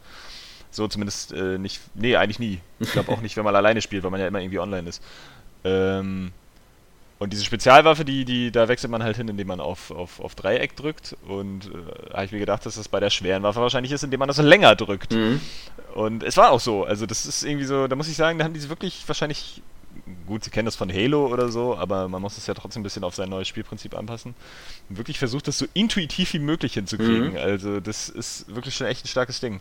So 0.71 0.87
zumindest 0.87 1.33
äh, 1.33 1.57
nicht, 1.57 1.81
nee, 1.95 2.15
eigentlich 2.15 2.39
nie. 2.39 2.59
Ich 2.79 2.91
glaube 2.91 3.11
auch 3.11 3.21
nicht, 3.21 3.35
wenn 3.37 3.43
man 3.43 3.55
alleine 3.57 3.81
spielt, 3.81 4.03
weil 4.03 4.11
man 4.11 4.19
ja 4.19 4.27
immer 4.27 4.39
irgendwie 4.39 4.59
online 4.59 4.87
ist. 4.87 5.01
Ähm, 5.63 6.31
und 7.19 7.33
diese 7.33 7.43
Spezialwaffe, 7.43 8.05
die, 8.05 8.23
die, 8.23 8.49
da 8.49 8.69
wechselt 8.69 8.91
man 8.91 9.03
halt 9.03 9.17
hin, 9.17 9.27
indem 9.27 9.47
man 9.47 9.59
auf, 9.59 9.91
auf, 9.91 10.21
auf 10.21 10.35
Dreieck 10.35 10.77
drückt. 10.77 11.17
Und 11.27 11.65
äh, 11.65 12.13
habe 12.13 12.25
ich 12.25 12.31
mir 12.31 12.39
gedacht, 12.39 12.65
dass 12.65 12.75
das 12.75 12.87
bei 12.87 13.01
der 13.01 13.09
schweren 13.09 13.43
Waffe 13.43 13.59
wahrscheinlich 13.59 13.91
ist, 13.91 14.03
indem 14.03 14.19
man 14.19 14.29
das 14.29 14.37
länger 14.37 14.75
drückt. 14.75 15.11
Mhm. 15.11 15.41
Und 15.95 16.23
es 16.23 16.37
war 16.37 16.51
auch 16.51 16.61
so. 16.61 16.85
Also 16.85 17.05
das 17.05 17.25
ist 17.25 17.43
irgendwie 17.43 17.65
so, 17.65 17.87
da 17.87 17.97
muss 17.97 18.07
ich 18.07 18.15
sagen, 18.15 18.39
da 18.39 18.45
haben 18.45 18.53
die 18.53 18.69
wirklich 18.69 19.03
wahrscheinlich, 19.05 19.61
gut, 20.27 20.45
sie 20.45 20.49
kennen 20.49 20.65
das 20.65 20.77
von 20.77 20.89
Halo 20.89 21.27
oder 21.27 21.49
so, 21.49 21.75
aber 21.75 22.07
man 22.07 22.21
muss 22.21 22.37
es 22.37 22.47
ja 22.47 22.53
trotzdem 22.53 22.81
ein 22.81 22.83
bisschen 22.83 23.03
auf 23.03 23.15
sein 23.15 23.27
neues 23.27 23.49
Spielprinzip 23.49 23.97
anpassen. 23.97 24.33
Und 24.89 24.97
wirklich 24.97 25.19
versucht, 25.19 25.49
das 25.49 25.57
so 25.57 25.65
intuitiv 25.73 26.31
wie 26.31 26.39
möglich 26.39 26.75
hinzukriegen. 26.75 27.31
Mhm. 27.31 27.37
Also 27.37 27.81
das 27.81 28.07
ist 28.07 28.55
wirklich 28.55 28.75
schon 28.75 28.87
echt 28.87 29.03
ein 29.03 29.09
starkes 29.09 29.41
Ding 29.41 29.59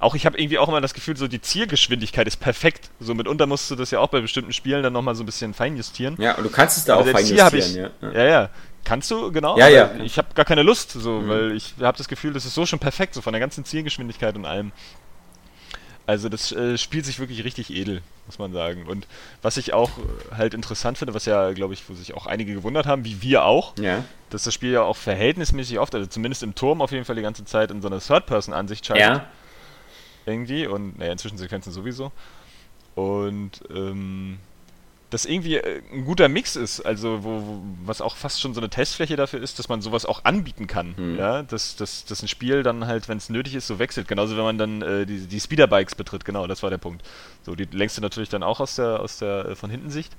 auch 0.00 0.14
ich 0.14 0.24
habe 0.24 0.38
irgendwie 0.38 0.58
auch 0.58 0.68
immer 0.68 0.80
das 0.80 0.94
Gefühl, 0.94 1.16
so 1.16 1.28
die 1.28 1.42
Zielgeschwindigkeit 1.42 2.26
ist 2.26 2.38
perfekt. 2.38 2.90
So 3.00 3.14
mitunter 3.14 3.46
musst 3.46 3.70
du 3.70 3.76
das 3.76 3.90
ja 3.90 4.00
auch 4.00 4.08
bei 4.08 4.22
bestimmten 4.22 4.54
Spielen 4.54 4.82
dann 4.82 4.94
nochmal 4.94 5.14
so 5.14 5.22
ein 5.22 5.26
bisschen 5.26 5.52
feinjustieren. 5.52 6.16
Ja, 6.18 6.36
und 6.36 6.44
du 6.44 6.50
kannst 6.50 6.78
es 6.78 6.86
da 6.86 6.96
auch 6.96 7.06
feinjustieren. 7.06 7.54
Ich, 7.54 7.74
ja. 7.74 7.90
ja, 8.10 8.24
ja. 8.24 8.50
Kannst 8.82 9.10
du, 9.10 9.30
genau. 9.30 9.58
Ja, 9.58 9.68
ja. 9.68 9.90
Ich 10.02 10.16
habe 10.16 10.28
gar 10.34 10.46
keine 10.46 10.62
Lust, 10.62 10.92
so, 10.92 11.20
mhm. 11.20 11.28
weil 11.28 11.52
ich 11.52 11.74
habe 11.82 11.98
das 11.98 12.08
Gefühl, 12.08 12.32
das 12.32 12.46
ist 12.46 12.54
so 12.54 12.64
schon 12.64 12.78
perfekt, 12.78 13.12
so 13.12 13.20
von 13.20 13.34
der 13.34 13.40
ganzen 13.40 13.66
Zielgeschwindigkeit 13.66 14.34
und 14.36 14.46
allem. 14.46 14.72
Also 16.06 16.30
das 16.30 16.50
äh, 16.50 16.78
spielt 16.78 17.04
sich 17.04 17.20
wirklich 17.20 17.44
richtig 17.44 17.70
edel, 17.70 18.00
muss 18.24 18.38
man 18.38 18.54
sagen. 18.54 18.86
Und 18.86 19.06
was 19.42 19.58
ich 19.58 19.74
auch 19.74 19.90
halt 20.34 20.54
interessant 20.54 20.96
finde, 20.96 21.12
was 21.12 21.26
ja, 21.26 21.52
glaube 21.52 21.74
ich, 21.74 21.88
wo 21.90 21.94
sich 21.94 22.14
auch 22.14 22.26
einige 22.26 22.54
gewundert 22.54 22.86
haben, 22.86 23.04
wie 23.04 23.20
wir 23.20 23.44
auch, 23.44 23.76
ja. 23.78 24.02
dass 24.30 24.44
das 24.44 24.54
Spiel 24.54 24.72
ja 24.72 24.82
auch 24.82 24.96
verhältnismäßig 24.96 25.78
oft, 25.78 25.94
also 25.94 26.06
zumindest 26.06 26.42
im 26.42 26.54
Turm 26.54 26.80
auf 26.80 26.90
jeden 26.90 27.04
Fall 27.04 27.16
die 27.16 27.22
ganze 27.22 27.44
Zeit 27.44 27.70
in 27.70 27.82
so 27.82 27.88
einer 27.88 28.00
Third-Person-Ansicht 28.00 28.86
schaltet. 28.86 29.06
Ja 29.06 29.26
irgendwie 30.30 30.66
und 30.66 30.98
naja, 30.98 31.12
in 31.12 31.18
Zwischensequenzen 31.18 31.72
sowieso. 31.72 32.12
Und 32.94 33.62
ähm, 33.74 34.38
das 35.10 35.24
irgendwie 35.24 35.56
äh, 35.56 35.82
ein 35.92 36.04
guter 36.04 36.28
Mix 36.28 36.56
ist, 36.56 36.80
also 36.80 37.24
wo, 37.24 37.42
wo, 37.42 37.62
was 37.84 38.00
auch 38.00 38.16
fast 38.16 38.40
schon 38.40 38.54
so 38.54 38.60
eine 38.60 38.70
Testfläche 38.70 39.16
dafür 39.16 39.42
ist, 39.42 39.58
dass 39.58 39.68
man 39.68 39.82
sowas 39.82 40.06
auch 40.06 40.24
anbieten 40.24 40.66
kann. 40.66 40.96
Hm. 40.96 41.18
Ja, 41.18 41.42
dass, 41.42 41.76
dass, 41.76 42.04
dass 42.04 42.22
ein 42.22 42.28
Spiel 42.28 42.62
dann 42.62 42.86
halt, 42.86 43.08
wenn 43.08 43.18
es 43.18 43.28
nötig 43.28 43.54
ist, 43.54 43.66
so 43.66 43.78
wechselt. 43.78 44.08
Genauso 44.08 44.36
wenn 44.36 44.44
man 44.44 44.58
dann 44.58 44.82
äh, 44.82 45.06
die, 45.06 45.26
die 45.26 45.40
Speederbikes 45.40 45.94
betritt, 45.94 46.24
genau, 46.24 46.46
das 46.46 46.62
war 46.62 46.70
der 46.70 46.78
Punkt. 46.78 47.02
So, 47.42 47.54
die 47.54 47.64
lenkst 47.64 47.98
du 47.98 48.02
natürlich 48.02 48.28
dann 48.28 48.42
auch 48.42 48.60
aus 48.60 48.76
der, 48.76 49.00
aus 49.00 49.18
der 49.18 49.46
äh, 49.46 49.56
von 49.56 49.70
hinten 49.70 49.90
Sicht. 49.90 50.12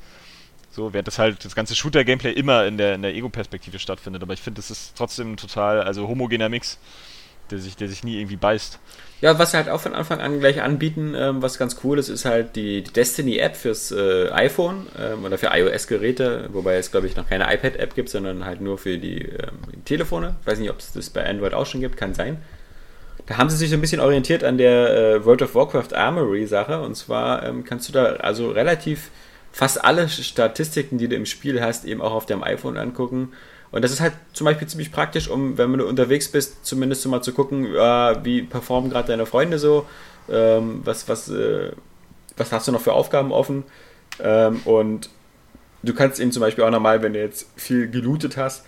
So, 0.72 0.94
während 0.94 1.08
das 1.08 1.20
halt 1.20 1.44
das 1.44 1.54
ganze 1.54 1.76
Shooter-Gameplay 1.76 2.32
immer 2.32 2.66
in 2.66 2.78
der, 2.78 2.96
in 2.96 3.02
der 3.02 3.14
Ego-Perspektive 3.14 3.78
stattfindet. 3.80 4.24
Aber 4.24 4.34
ich 4.34 4.42
finde, 4.42 4.60
das 4.60 4.72
ist 4.72 4.96
trotzdem 4.96 5.34
ein 5.34 5.38
total, 5.38 5.82
also 5.82 6.08
homogener 6.08 6.48
Mix, 6.48 6.80
der 7.52 7.60
sich, 7.60 7.76
der 7.76 7.88
sich 7.88 8.04
nie 8.04 8.18
irgendwie 8.18 8.38
beißt. 8.38 8.80
Ja, 9.22 9.38
was 9.38 9.52
sie 9.52 9.58
halt 9.58 9.70
auch 9.70 9.80
von 9.80 9.94
Anfang 9.94 10.20
an 10.20 10.40
gleich 10.40 10.62
anbieten, 10.62 11.14
ähm, 11.16 11.42
was 11.44 11.60
ganz 11.60 11.78
cool 11.84 12.00
ist, 12.00 12.10
ist 12.10 12.26
halt 12.26 12.56
die, 12.56 12.82
die 12.82 12.92
Destiny-App 12.92 13.56
fürs 13.56 13.92
äh, 13.92 14.30
iPhone 14.32 14.88
ähm, 15.00 15.24
oder 15.24 15.38
für 15.38 15.50
iOS-Geräte, 15.54 16.50
wobei 16.54 16.78
es, 16.78 16.90
glaube 16.90 17.06
ich, 17.06 17.16
noch 17.16 17.30
keine 17.30 17.54
iPad-App 17.54 17.94
gibt, 17.94 18.10
sondern 18.10 18.46
halt 18.46 18.62
nur 18.62 18.80
für 18.80 18.98
die 18.98 19.22
ähm, 19.22 19.84
Telefone. 19.86 20.36
Ich 20.42 20.48
weiß 20.48 20.60
nicht, 20.60 20.72
ob 20.72 20.80
es 20.80 20.94
das 20.94 21.12
bei 21.12 21.24
Android 21.24 21.54
auch 21.54 21.68
schon 21.68 21.82
gibt, 21.82 21.98
kann 21.98 22.16
sein. 22.16 22.42
Da 23.28 23.38
haben 23.38 23.50
sie 23.50 23.58
sich 23.58 23.70
so 23.70 23.76
ein 23.76 23.82
bisschen 23.82 24.02
orientiert 24.02 24.44
an 24.44 24.58
der 24.58 24.98
äh, 24.98 25.26
World 25.26 25.44
of 25.44 25.54
Warcraft 25.54 25.94
Armory-Sache. 25.94 26.82
Und 26.82 26.96
zwar 26.96 27.46
ähm, 27.46 27.64
kannst 27.64 27.88
du 27.90 27.94
da 27.94 28.06
also 28.16 28.50
relativ 28.50 29.12
fast 29.52 29.84
alle 29.84 30.10
Statistiken, 30.10 30.98
die 30.98 31.08
du 31.08 31.16
im 31.16 31.26
Spiel 31.26 31.62
hast, 31.62 31.86
eben 31.86 32.02
auch 32.02 32.14
auf 32.14 32.26
deinem 32.26 32.44
iPhone 32.44 32.78
angucken. 32.78 33.34
Und 33.72 33.84
das 33.84 33.92
ist 33.92 34.02
halt 34.02 34.14
zum 34.34 34.46
Beispiel 34.46 34.68
ziemlich 34.68 34.92
praktisch, 34.92 35.30
um, 35.30 35.58
wenn 35.58 35.72
du 35.74 35.88
unterwegs 35.88 36.30
bist, 36.30 36.66
zumindest 36.66 37.06
mal 37.08 37.22
zu 37.22 37.34
gucken, 37.34 37.66
äh, 37.66 38.26
wie 38.26 38.42
performen 38.42 38.90
gerade 38.90 39.08
deine 39.08 39.26
Freunde 39.26 39.60
so, 39.60 39.86
ähm, 40.30 40.82
was, 40.84 41.08
was, 41.08 41.30
äh, 41.30 41.72
was 42.38 42.52
hast 42.52 42.68
du 42.68 42.72
noch 42.72 42.82
für 42.82 42.94
Aufgaben 42.94 43.32
offen. 43.32 43.64
Ähm, 44.20 44.62
und 44.66 45.10
du 45.84 45.94
kannst 45.94 46.20
eben 46.20 46.32
zum 46.32 46.42
Beispiel 46.42 46.64
auch 46.64 46.70
nochmal, 46.70 47.02
wenn 47.02 47.14
du 47.14 47.20
jetzt 47.20 47.48
viel 47.56 47.90
gelootet 47.90 48.36
hast, 48.36 48.66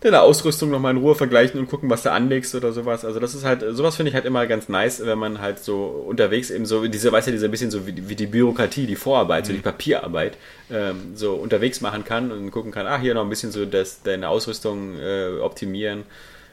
deine 0.00 0.20
Ausrüstung 0.20 0.70
nochmal 0.70 0.92
in 0.92 0.98
Ruhe 0.98 1.14
vergleichen 1.14 1.58
und 1.58 1.68
gucken, 1.68 1.88
was 1.88 2.02
du 2.02 2.12
anlegst 2.12 2.54
oder 2.54 2.72
sowas. 2.72 3.04
Also 3.04 3.18
das 3.18 3.34
ist 3.34 3.44
halt, 3.44 3.64
sowas 3.70 3.96
finde 3.96 4.10
ich 4.10 4.14
halt 4.14 4.26
immer 4.26 4.46
ganz 4.46 4.68
nice, 4.68 5.04
wenn 5.04 5.18
man 5.18 5.40
halt 5.40 5.58
so 5.58 5.84
unterwegs 5.84 6.50
eben 6.50 6.66
so, 6.66 6.86
diese, 6.86 7.10
weißt 7.10 7.28
du, 7.28 7.32
diese 7.32 7.48
bisschen 7.48 7.70
so 7.70 7.86
wie, 7.86 8.08
wie 8.08 8.14
die 8.14 8.26
Bürokratie, 8.26 8.86
die 8.86 8.96
Vorarbeit, 8.96 9.44
mhm. 9.44 9.46
so 9.48 9.52
die 9.54 9.60
Papierarbeit, 9.60 10.36
ähm, 10.70 11.12
so 11.14 11.34
unterwegs 11.34 11.80
machen 11.80 12.04
kann 12.04 12.30
und 12.30 12.50
gucken 12.50 12.72
kann, 12.72 12.86
ah, 12.86 12.98
hier 12.98 13.14
noch 13.14 13.22
ein 13.22 13.30
bisschen 13.30 13.52
so 13.52 13.64
das, 13.64 14.02
deine 14.02 14.28
Ausrüstung 14.28 14.98
äh, 14.98 15.38
optimieren 15.40 16.04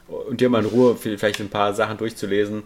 und 0.07 0.41
dir 0.41 0.49
mal 0.49 0.63
in 0.63 0.69
Ruhe 0.69 0.95
vielleicht 0.95 1.39
ein 1.39 1.49
paar 1.49 1.73
Sachen 1.73 1.97
durchzulesen. 1.97 2.63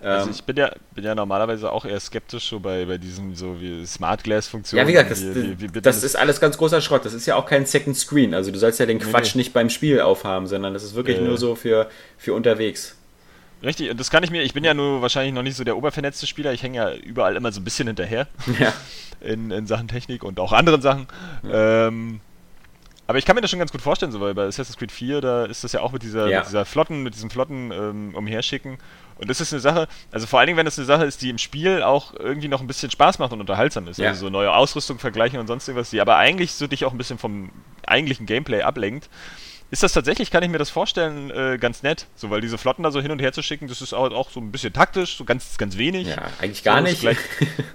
Also 0.00 0.26
ähm, 0.26 0.34
ich 0.34 0.44
bin 0.44 0.56
ja, 0.56 0.70
bin 0.94 1.04
ja 1.04 1.14
normalerweise 1.14 1.72
auch 1.72 1.84
eher 1.84 1.98
skeptisch 1.98 2.48
so 2.48 2.60
bei, 2.60 2.84
bei 2.84 2.98
diesem 2.98 3.34
so 3.34 3.60
wie 3.60 3.84
Smart 3.84 4.22
Glass 4.22 4.46
Funktion. 4.46 4.78
Ja, 4.78 4.86
wie 4.86 4.92
gesagt, 4.92 5.10
das, 5.10 5.22
wie, 5.22 5.60
wie, 5.60 5.74
wie 5.74 5.80
das 5.80 6.02
ist 6.04 6.16
alles 6.16 6.40
ganz 6.40 6.56
großer 6.56 6.80
Schrott. 6.80 7.04
Das 7.04 7.14
ist 7.14 7.26
ja 7.26 7.34
auch 7.34 7.46
kein 7.46 7.66
Second 7.66 7.96
Screen. 7.96 8.34
Also 8.34 8.50
du 8.52 8.58
sollst 8.58 8.78
ja 8.78 8.86
den 8.86 9.00
Quatsch 9.00 9.34
nee, 9.34 9.40
nicht 9.40 9.52
beim 9.52 9.70
Spiel 9.70 10.00
aufhaben, 10.00 10.46
sondern 10.46 10.72
das 10.72 10.84
ist 10.84 10.94
wirklich 10.94 11.18
äh, 11.18 11.22
nur 11.22 11.36
so 11.36 11.56
für, 11.56 11.88
für 12.16 12.34
unterwegs. 12.34 12.94
Richtig, 13.62 13.90
und 13.90 13.98
das 13.98 14.10
kann 14.10 14.22
ich 14.22 14.30
mir, 14.30 14.42
ich 14.42 14.54
bin 14.54 14.62
ja 14.62 14.72
nur 14.72 15.02
wahrscheinlich 15.02 15.34
noch 15.34 15.42
nicht 15.42 15.56
so 15.56 15.64
der 15.64 15.76
obervernetzte 15.76 16.28
Spieler, 16.28 16.52
ich 16.52 16.62
hänge 16.62 16.76
ja 16.76 16.94
überall 16.94 17.34
immer 17.34 17.50
so 17.50 17.60
ein 17.60 17.64
bisschen 17.64 17.88
hinterher. 17.88 18.28
Ja. 18.58 18.72
In, 19.20 19.50
in 19.50 19.66
Sachen 19.66 19.88
Technik 19.88 20.22
und 20.22 20.38
auch 20.38 20.52
anderen 20.52 20.80
Sachen. 20.80 21.08
Ja. 21.42 21.88
Ähm, 21.88 22.20
aber 23.08 23.18
ich 23.18 23.24
kann 23.24 23.34
mir 23.34 23.40
das 23.40 23.50
schon 23.50 23.58
ganz 23.58 23.72
gut 23.72 23.82
vorstellen, 23.82 24.12
so, 24.12 24.20
weil 24.20 24.34
bei 24.34 24.46
Assassin's 24.46 24.76
Creed 24.76 24.92
4, 24.92 25.20
da 25.20 25.44
ist 25.46 25.64
das 25.64 25.72
ja 25.72 25.80
auch 25.80 25.90
mit 25.90 26.04
dieser, 26.04 26.28
ja. 26.28 26.38
mit 26.38 26.48
dieser 26.48 26.64
Flotten, 26.64 27.02
mit 27.02 27.14
diesem 27.14 27.30
Flotten 27.30 27.72
ähm, 27.72 28.14
umherschicken 28.14 28.78
und 29.18 29.28
das 29.28 29.40
ist 29.40 29.52
eine 29.52 29.60
Sache, 29.60 29.88
also 30.12 30.26
vor 30.26 30.38
allen 30.38 30.46
Dingen, 30.46 30.56
wenn 30.56 30.64
das 30.64 30.78
eine 30.78 30.86
Sache 30.86 31.04
ist, 31.04 31.22
die 31.22 31.30
im 31.30 31.38
Spiel 31.38 31.82
auch 31.82 32.14
irgendwie 32.14 32.48
noch 32.48 32.60
ein 32.60 32.66
bisschen 32.66 32.90
Spaß 32.90 33.18
macht 33.18 33.32
und 33.32 33.40
unterhaltsam 33.40 33.88
ist. 33.88 33.98
Ja. 33.98 34.10
Also 34.10 34.26
so 34.26 34.30
neue 34.30 34.52
Ausrüstung 34.52 34.98
vergleichen 34.98 35.40
und 35.40 35.48
sonst 35.48 35.66
irgendwas, 35.66 35.90
die 35.90 36.00
aber 36.00 36.16
eigentlich 36.16 36.52
so 36.52 36.66
dich 36.66 36.84
auch 36.84 36.92
ein 36.92 36.98
bisschen 36.98 37.18
vom 37.18 37.50
eigentlichen 37.84 38.26
Gameplay 38.26 38.62
ablenkt. 38.62 39.10
Ist 39.70 39.82
das 39.82 39.92
tatsächlich, 39.92 40.30
kann 40.30 40.42
ich 40.42 40.48
mir 40.48 40.58
das 40.58 40.70
vorstellen, 40.70 41.30
äh, 41.30 41.58
ganz 41.58 41.82
nett. 41.82 42.06
So, 42.14 42.30
weil 42.30 42.40
diese 42.40 42.56
Flotten 42.56 42.84
da 42.84 42.90
so 42.90 43.02
hin 43.02 43.10
und 43.10 43.20
her 43.20 43.32
zu 43.32 43.42
schicken, 43.42 43.66
das 43.68 43.82
ist 43.82 43.92
auch, 43.92 44.10
auch 44.12 44.30
so 44.30 44.40
ein 44.40 44.50
bisschen 44.50 44.72
taktisch, 44.72 45.16
so 45.16 45.24
ganz, 45.24 45.58
ganz 45.58 45.76
wenig. 45.76 46.06
Ja, 46.06 46.22
eigentlich 46.40 46.62
gar 46.62 46.78
so, 46.78 46.84
nicht. 46.84 47.04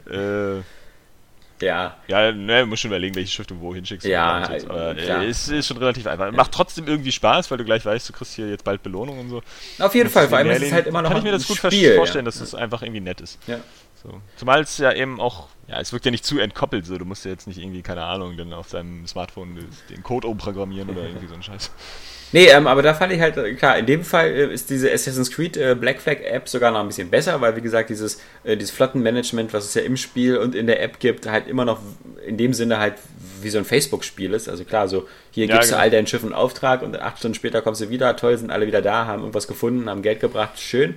Äh, 0.10 0.62
ja. 1.64 1.98
Ja, 2.08 2.32
ne, 2.32 2.66
muss 2.66 2.80
schon 2.80 2.90
überlegen, 2.92 3.16
welche 3.16 3.32
Schrift 3.32 3.52
du 3.52 3.60
wo 3.60 3.74
hinschickst. 3.74 4.06
Ja, 4.08 4.50
so. 4.60 4.70
aber 4.70 4.98
äh, 4.98 5.30
ist, 5.30 5.50
ist 5.50 5.68
schon 5.68 5.78
relativ 5.78 6.08
einfach. 6.08 6.32
Macht 6.32 6.52
trotzdem 6.52 6.88
irgendwie 6.88 7.12
Spaß, 7.12 7.50
weil 7.52 7.58
du 7.58 7.66
gleich 7.66 7.86
weißt, 7.86 8.10
du 8.10 8.14
kriegst 8.14 8.34
hier 8.34 8.50
jetzt 8.50 8.64
bald 8.64 8.84
Belohnung 8.84 9.20
und 9.20 9.30
so. 9.30 9.42
Auf 9.80 9.96
jeden 9.96 10.10
Fall, 10.10 10.28
vor 10.28 10.38
allem 10.38 10.50
ist 10.52 10.62
es 10.62 10.72
halt 10.72 10.88
immer 10.88 11.02
noch 11.02 11.10
Kann 11.10 11.20
ich 11.20 11.24
mir 11.24 11.32
das 11.32 11.48
gut 11.48 11.58
Spiel, 11.58 11.96
vorstellen, 11.96 12.26
ja. 12.26 12.32
dass 12.32 12.42
es 12.42 12.54
einfach 12.56 12.82
irgendwie 12.82 13.02
nett 13.02 13.22
ist. 13.22 13.40
Ja. 13.48 13.60
So. 14.04 14.22
Zumal 14.36 14.62
es 14.62 14.78
ja 14.78 14.92
eben 14.92 15.22
auch, 15.22 15.48
ja, 15.68 15.80
es 15.80 15.94
wirkt 15.94 16.06
ja 16.06 16.12
nicht 16.12 16.26
zu 16.26 16.38
entkoppelt, 16.40 16.86
so 16.86 16.98
du 16.98 17.06
musst 17.06 17.24
ja 17.24 17.32
jetzt 17.32 17.48
nicht 17.48 17.58
irgendwie, 17.58 17.82
keine 17.82 18.04
Ahnung, 18.04 18.36
dann 18.36 18.52
auf 18.52 18.70
deinem 18.70 19.08
Smartphone 19.08 19.66
den 19.90 20.04
Code 20.04 20.28
umprogrammieren 20.28 20.90
oder 20.90 21.04
irgendwie 21.04 21.28
so 21.28 21.36
ein 21.36 21.44
Scheiß. 21.44 21.72
Nee, 22.34 22.48
ähm, 22.48 22.66
aber 22.66 22.82
da 22.82 22.96
fand 22.96 23.14
ich 23.14 23.22
halt, 23.22 23.38
äh, 23.38 23.54
klar, 23.54 23.78
in 23.78 23.86
dem 23.86 24.04
Fall 24.04 24.28
äh, 24.32 24.54
ist 24.54 24.70
diese 24.72 24.92
Assassin's 24.92 25.32
Creed 25.32 25.56
äh, 25.56 25.76
Black 25.80 26.02
Flag 26.02 26.18
App 26.24 26.50
sogar 26.50 26.72
noch 26.72 26.80
ein 26.80 26.88
bisschen 26.88 27.10
besser, 27.10 27.40
weil 27.42 27.56
wie 27.56 27.62
gesagt, 27.62 27.92
dieses, 27.92 28.20
äh, 28.44 28.58
dieses 28.58 28.72
Flottenmanagement, 28.72 29.54
was 29.54 29.66
es 29.66 29.76
ja 29.76 29.84
im 29.84 29.98
Spiel 29.98 30.38
und 30.38 30.56
in 30.56 30.66
der 30.66 30.82
App 30.82 31.00
gibt, 31.00 31.28
halt 31.28 31.48
immer 31.48 31.64
noch 31.64 31.80
in 32.26 32.36
dem 32.38 32.54
Sinne 32.54 32.80
halt 32.80 32.96
wie 33.44 33.50
so 33.50 33.60
ein 33.60 33.66
Facebook-Spiel 33.66 34.34
ist. 34.34 34.50
Also 34.50 34.64
klar, 34.64 34.88
so 34.88 35.08
hier 35.30 35.46
ja, 35.46 35.54
gibst 35.54 35.70
genau. 35.70 35.78
du 35.78 35.84
all 35.84 35.92
deinen 35.92 36.08
Schiffen 36.08 36.34
Auftrag 36.34 36.82
und 36.82 37.00
acht 37.00 37.20
Stunden 37.20 37.36
später 37.36 37.62
kommst 37.62 37.82
du 37.82 37.90
wieder, 37.90 38.16
toll, 38.16 38.36
sind 38.36 38.52
alle 38.52 38.66
wieder 38.66 38.82
da, 38.82 39.06
haben 39.06 39.20
irgendwas 39.22 39.48
gefunden, 39.48 39.88
haben 39.88 40.02
Geld 40.02 40.20
gebracht, 40.20 40.60
schön. 40.60 40.96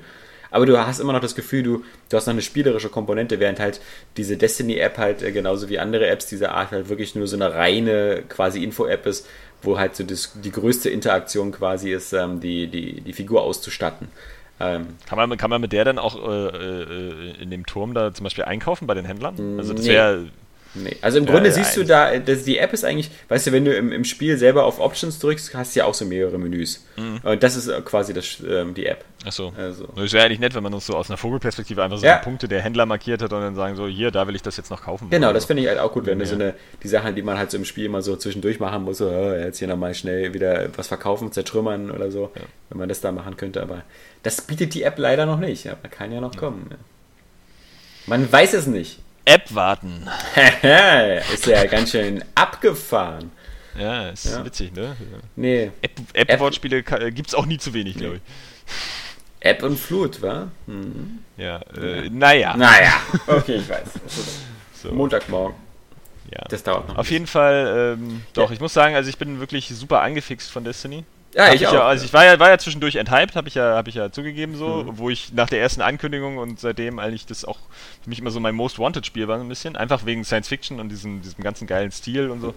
Aber 0.50 0.64
du 0.64 0.78
hast 0.78 1.00
immer 1.00 1.12
noch 1.12 1.20
das 1.20 1.34
Gefühl, 1.34 1.62
du, 1.62 1.84
du 2.08 2.16
hast 2.16 2.26
noch 2.26 2.32
eine 2.32 2.40
spielerische 2.40 2.88
Komponente, 2.88 3.40
während 3.40 3.60
halt 3.60 3.80
diese 4.16 4.38
Destiny-App 4.38 4.96
halt 4.96 5.22
äh, 5.22 5.32
genauso 5.32 5.68
wie 5.68 5.78
andere 5.78 6.06
Apps 6.06 6.26
dieser 6.26 6.52
Art 6.52 6.70
halt 6.70 6.88
wirklich 6.88 7.14
nur 7.14 7.26
so 7.26 7.36
eine 7.36 7.52
reine 7.52 8.22
quasi 8.26 8.64
Info-App 8.64 9.04
ist, 9.04 9.26
wo 9.62 9.78
halt 9.78 9.96
so 9.96 10.04
das, 10.04 10.32
die 10.34 10.52
größte 10.52 10.90
Interaktion 10.90 11.52
quasi 11.52 11.92
ist, 11.92 12.12
ähm, 12.12 12.40
die, 12.40 12.68
die, 12.68 13.00
die 13.00 13.12
Figur 13.12 13.42
auszustatten. 13.42 14.08
Ähm, 14.58 14.86
kann, 15.06 15.18
man, 15.18 15.36
kann 15.36 15.50
man 15.50 15.60
mit 15.60 15.72
der 15.72 15.84
dann 15.84 15.98
auch 15.98 16.16
äh, 16.16 16.48
äh, 16.48 17.42
in 17.42 17.50
dem 17.50 17.66
Turm 17.66 17.92
da 17.92 18.14
zum 18.14 18.24
Beispiel 18.24 18.44
einkaufen 18.44 18.86
bei 18.86 18.94
den 18.94 19.04
Händlern? 19.04 19.58
Also 19.58 19.74
das 19.74 19.86
wäre 19.86 20.18
Nee. 20.20 20.30
Also 21.00 21.18
im 21.18 21.26
Grunde 21.26 21.48
ja, 21.48 21.54
siehst 21.54 21.76
du 21.76 21.84
da, 21.84 22.18
das, 22.18 22.44
die 22.44 22.58
App 22.58 22.72
ist 22.72 22.84
eigentlich, 22.84 23.10
weißt 23.28 23.46
du, 23.46 23.52
wenn 23.52 23.64
du 23.64 23.74
im, 23.74 23.92
im 23.92 24.04
Spiel 24.04 24.36
selber 24.38 24.64
auf 24.64 24.80
Options 24.80 25.18
drückst, 25.18 25.54
hast 25.54 25.74
du 25.74 25.80
ja 25.80 25.86
auch 25.86 25.94
so 25.94 26.04
mehrere 26.04 26.38
Menüs. 26.38 26.84
Mhm. 26.96 27.20
Und 27.22 27.42
das 27.42 27.56
ist 27.56 27.70
quasi 27.84 28.12
das, 28.12 28.38
ähm, 28.48 28.74
die 28.74 28.86
App. 28.86 29.04
Achso. 29.24 29.52
Also. 29.56 29.88
Das 29.96 30.12
wäre 30.12 30.24
eigentlich 30.24 30.38
nett, 30.38 30.54
wenn 30.54 30.62
man 30.62 30.72
uns 30.72 30.86
so 30.86 30.94
aus 30.94 31.10
einer 31.10 31.16
Vogelperspektive 31.16 31.82
einfach 31.82 31.98
so 31.98 32.06
ja. 32.06 32.18
die 32.18 32.24
Punkte 32.24 32.48
der 32.48 32.60
Händler 32.60 32.86
markiert 32.86 33.22
hat 33.22 33.32
und 33.32 33.40
dann 33.40 33.54
sagen 33.54 33.76
so, 33.76 33.86
hier, 33.86 34.10
da 34.10 34.28
will 34.28 34.36
ich 34.36 34.42
das 34.42 34.56
jetzt 34.56 34.70
noch 34.70 34.82
kaufen. 34.82 35.10
Genau, 35.10 35.32
das 35.32 35.46
finde 35.46 35.62
ich 35.62 35.68
halt 35.68 35.78
auch 35.78 35.92
gut, 35.92 36.06
wenn 36.06 36.18
ja. 36.18 36.24
du 36.24 36.30
so 36.30 36.34
eine, 36.36 36.54
die 36.82 36.88
Sachen, 36.88 37.14
die 37.14 37.22
man 37.22 37.38
halt 37.38 37.50
so 37.50 37.56
im 37.56 37.64
Spiel 37.64 37.86
immer 37.86 38.02
so 38.02 38.16
zwischendurch 38.16 38.60
machen 38.60 38.84
muss, 38.84 38.98
so, 38.98 39.08
oh, 39.08 39.32
jetzt 39.32 39.58
hier 39.58 39.68
nochmal 39.68 39.94
schnell 39.94 40.34
wieder 40.34 40.68
was 40.76 40.88
verkaufen, 40.88 41.32
zertrümmern 41.32 41.90
oder 41.90 42.10
so, 42.10 42.30
ja. 42.34 42.42
wenn 42.68 42.78
man 42.78 42.88
das 42.88 43.00
da 43.00 43.10
machen 43.10 43.36
könnte, 43.36 43.62
aber 43.62 43.82
das 44.22 44.40
bietet 44.42 44.74
die 44.74 44.82
App 44.82 44.98
leider 44.98 45.26
noch 45.26 45.38
nicht, 45.38 45.68
aber 45.68 45.88
kann 45.88 46.12
ja 46.12 46.20
noch 46.20 46.36
kommen. 46.36 46.70
Man 48.06 48.30
weiß 48.30 48.54
es 48.54 48.66
nicht. 48.66 49.00
App 49.26 49.54
warten. 49.54 50.08
ist 51.34 51.46
ja 51.46 51.64
ganz 51.66 51.90
schön 51.90 52.24
abgefahren. 52.34 53.32
Ja, 53.78 54.08
ist 54.08 54.24
ja. 54.24 54.44
witzig, 54.44 54.72
ne? 54.72 54.96
Nee. 55.34 55.72
App-Wortspiele 56.14 56.78
App 56.78 56.92
äh, 56.92 57.10
gibt 57.10 57.28
es 57.28 57.34
auch 57.34 57.44
nie 57.44 57.58
zu 57.58 57.74
wenig, 57.74 57.96
glaube 57.96 58.16
ich. 58.16 58.22
App 59.40 59.62
und 59.62 59.78
Flut, 59.78 60.22
wa? 60.22 60.48
Mhm. 60.66 61.18
Ja, 61.36 61.60
äh, 61.76 62.08
naja. 62.08 62.56
Naja, 62.56 62.94
okay, 63.26 63.56
ich 63.56 63.68
weiß. 63.68 63.88
So. 64.82 64.92
Montagmorgen. 64.92 65.56
Ja. 66.30 66.44
Das 66.50 66.62
dauert 66.62 66.88
noch. 66.88 66.98
Auf 66.98 67.10
jeden 67.10 67.26
Fall, 67.26 67.96
ähm, 67.98 68.22
doch, 68.34 68.50
ja. 68.50 68.54
ich 68.54 68.60
muss 68.60 68.74
sagen, 68.74 68.94
also 68.94 69.08
ich 69.08 69.16
bin 69.16 69.40
wirklich 69.40 69.68
super 69.68 70.02
angefixt 70.02 70.50
von 70.50 70.64
Destiny. 70.64 71.04
Ja, 71.36 71.52
ich, 71.52 71.60
ich, 71.60 71.66
auch. 71.68 71.74
Ja, 71.74 71.86
also 71.86 72.04
ich 72.04 72.12
war 72.14 72.24
ja, 72.24 72.38
war 72.38 72.48
ja 72.48 72.56
zwischendurch 72.56 72.96
enthyped, 72.96 73.36
habe 73.36 73.48
ich 73.48 73.54
ja, 73.54 73.76
habe 73.76 73.90
ich 73.90 73.94
ja 73.94 74.10
zugegeben 74.10 74.56
so, 74.56 74.84
mhm. 74.84 74.98
wo 74.98 75.10
ich 75.10 75.34
nach 75.34 75.48
der 75.48 75.60
ersten 75.60 75.82
Ankündigung 75.82 76.38
und 76.38 76.58
seitdem 76.58 76.98
eigentlich 76.98 77.26
das 77.26 77.44
auch 77.44 77.58
für 78.02 78.08
mich 78.08 78.18
immer 78.18 78.30
so 78.30 78.40
mein 78.40 78.54
Most 78.54 78.78
Wanted 78.78 79.04
Spiel 79.04 79.28
war 79.28 79.38
ein 79.38 79.48
bisschen, 79.48 79.76
einfach 79.76 80.06
wegen 80.06 80.24
Science 80.24 80.48
Fiction 80.48 80.80
und 80.80 80.88
diesem, 80.88 81.20
diesem 81.20 81.44
ganzen 81.44 81.66
geilen 81.66 81.92
Stil 81.92 82.30
und 82.30 82.40
so. 82.40 82.54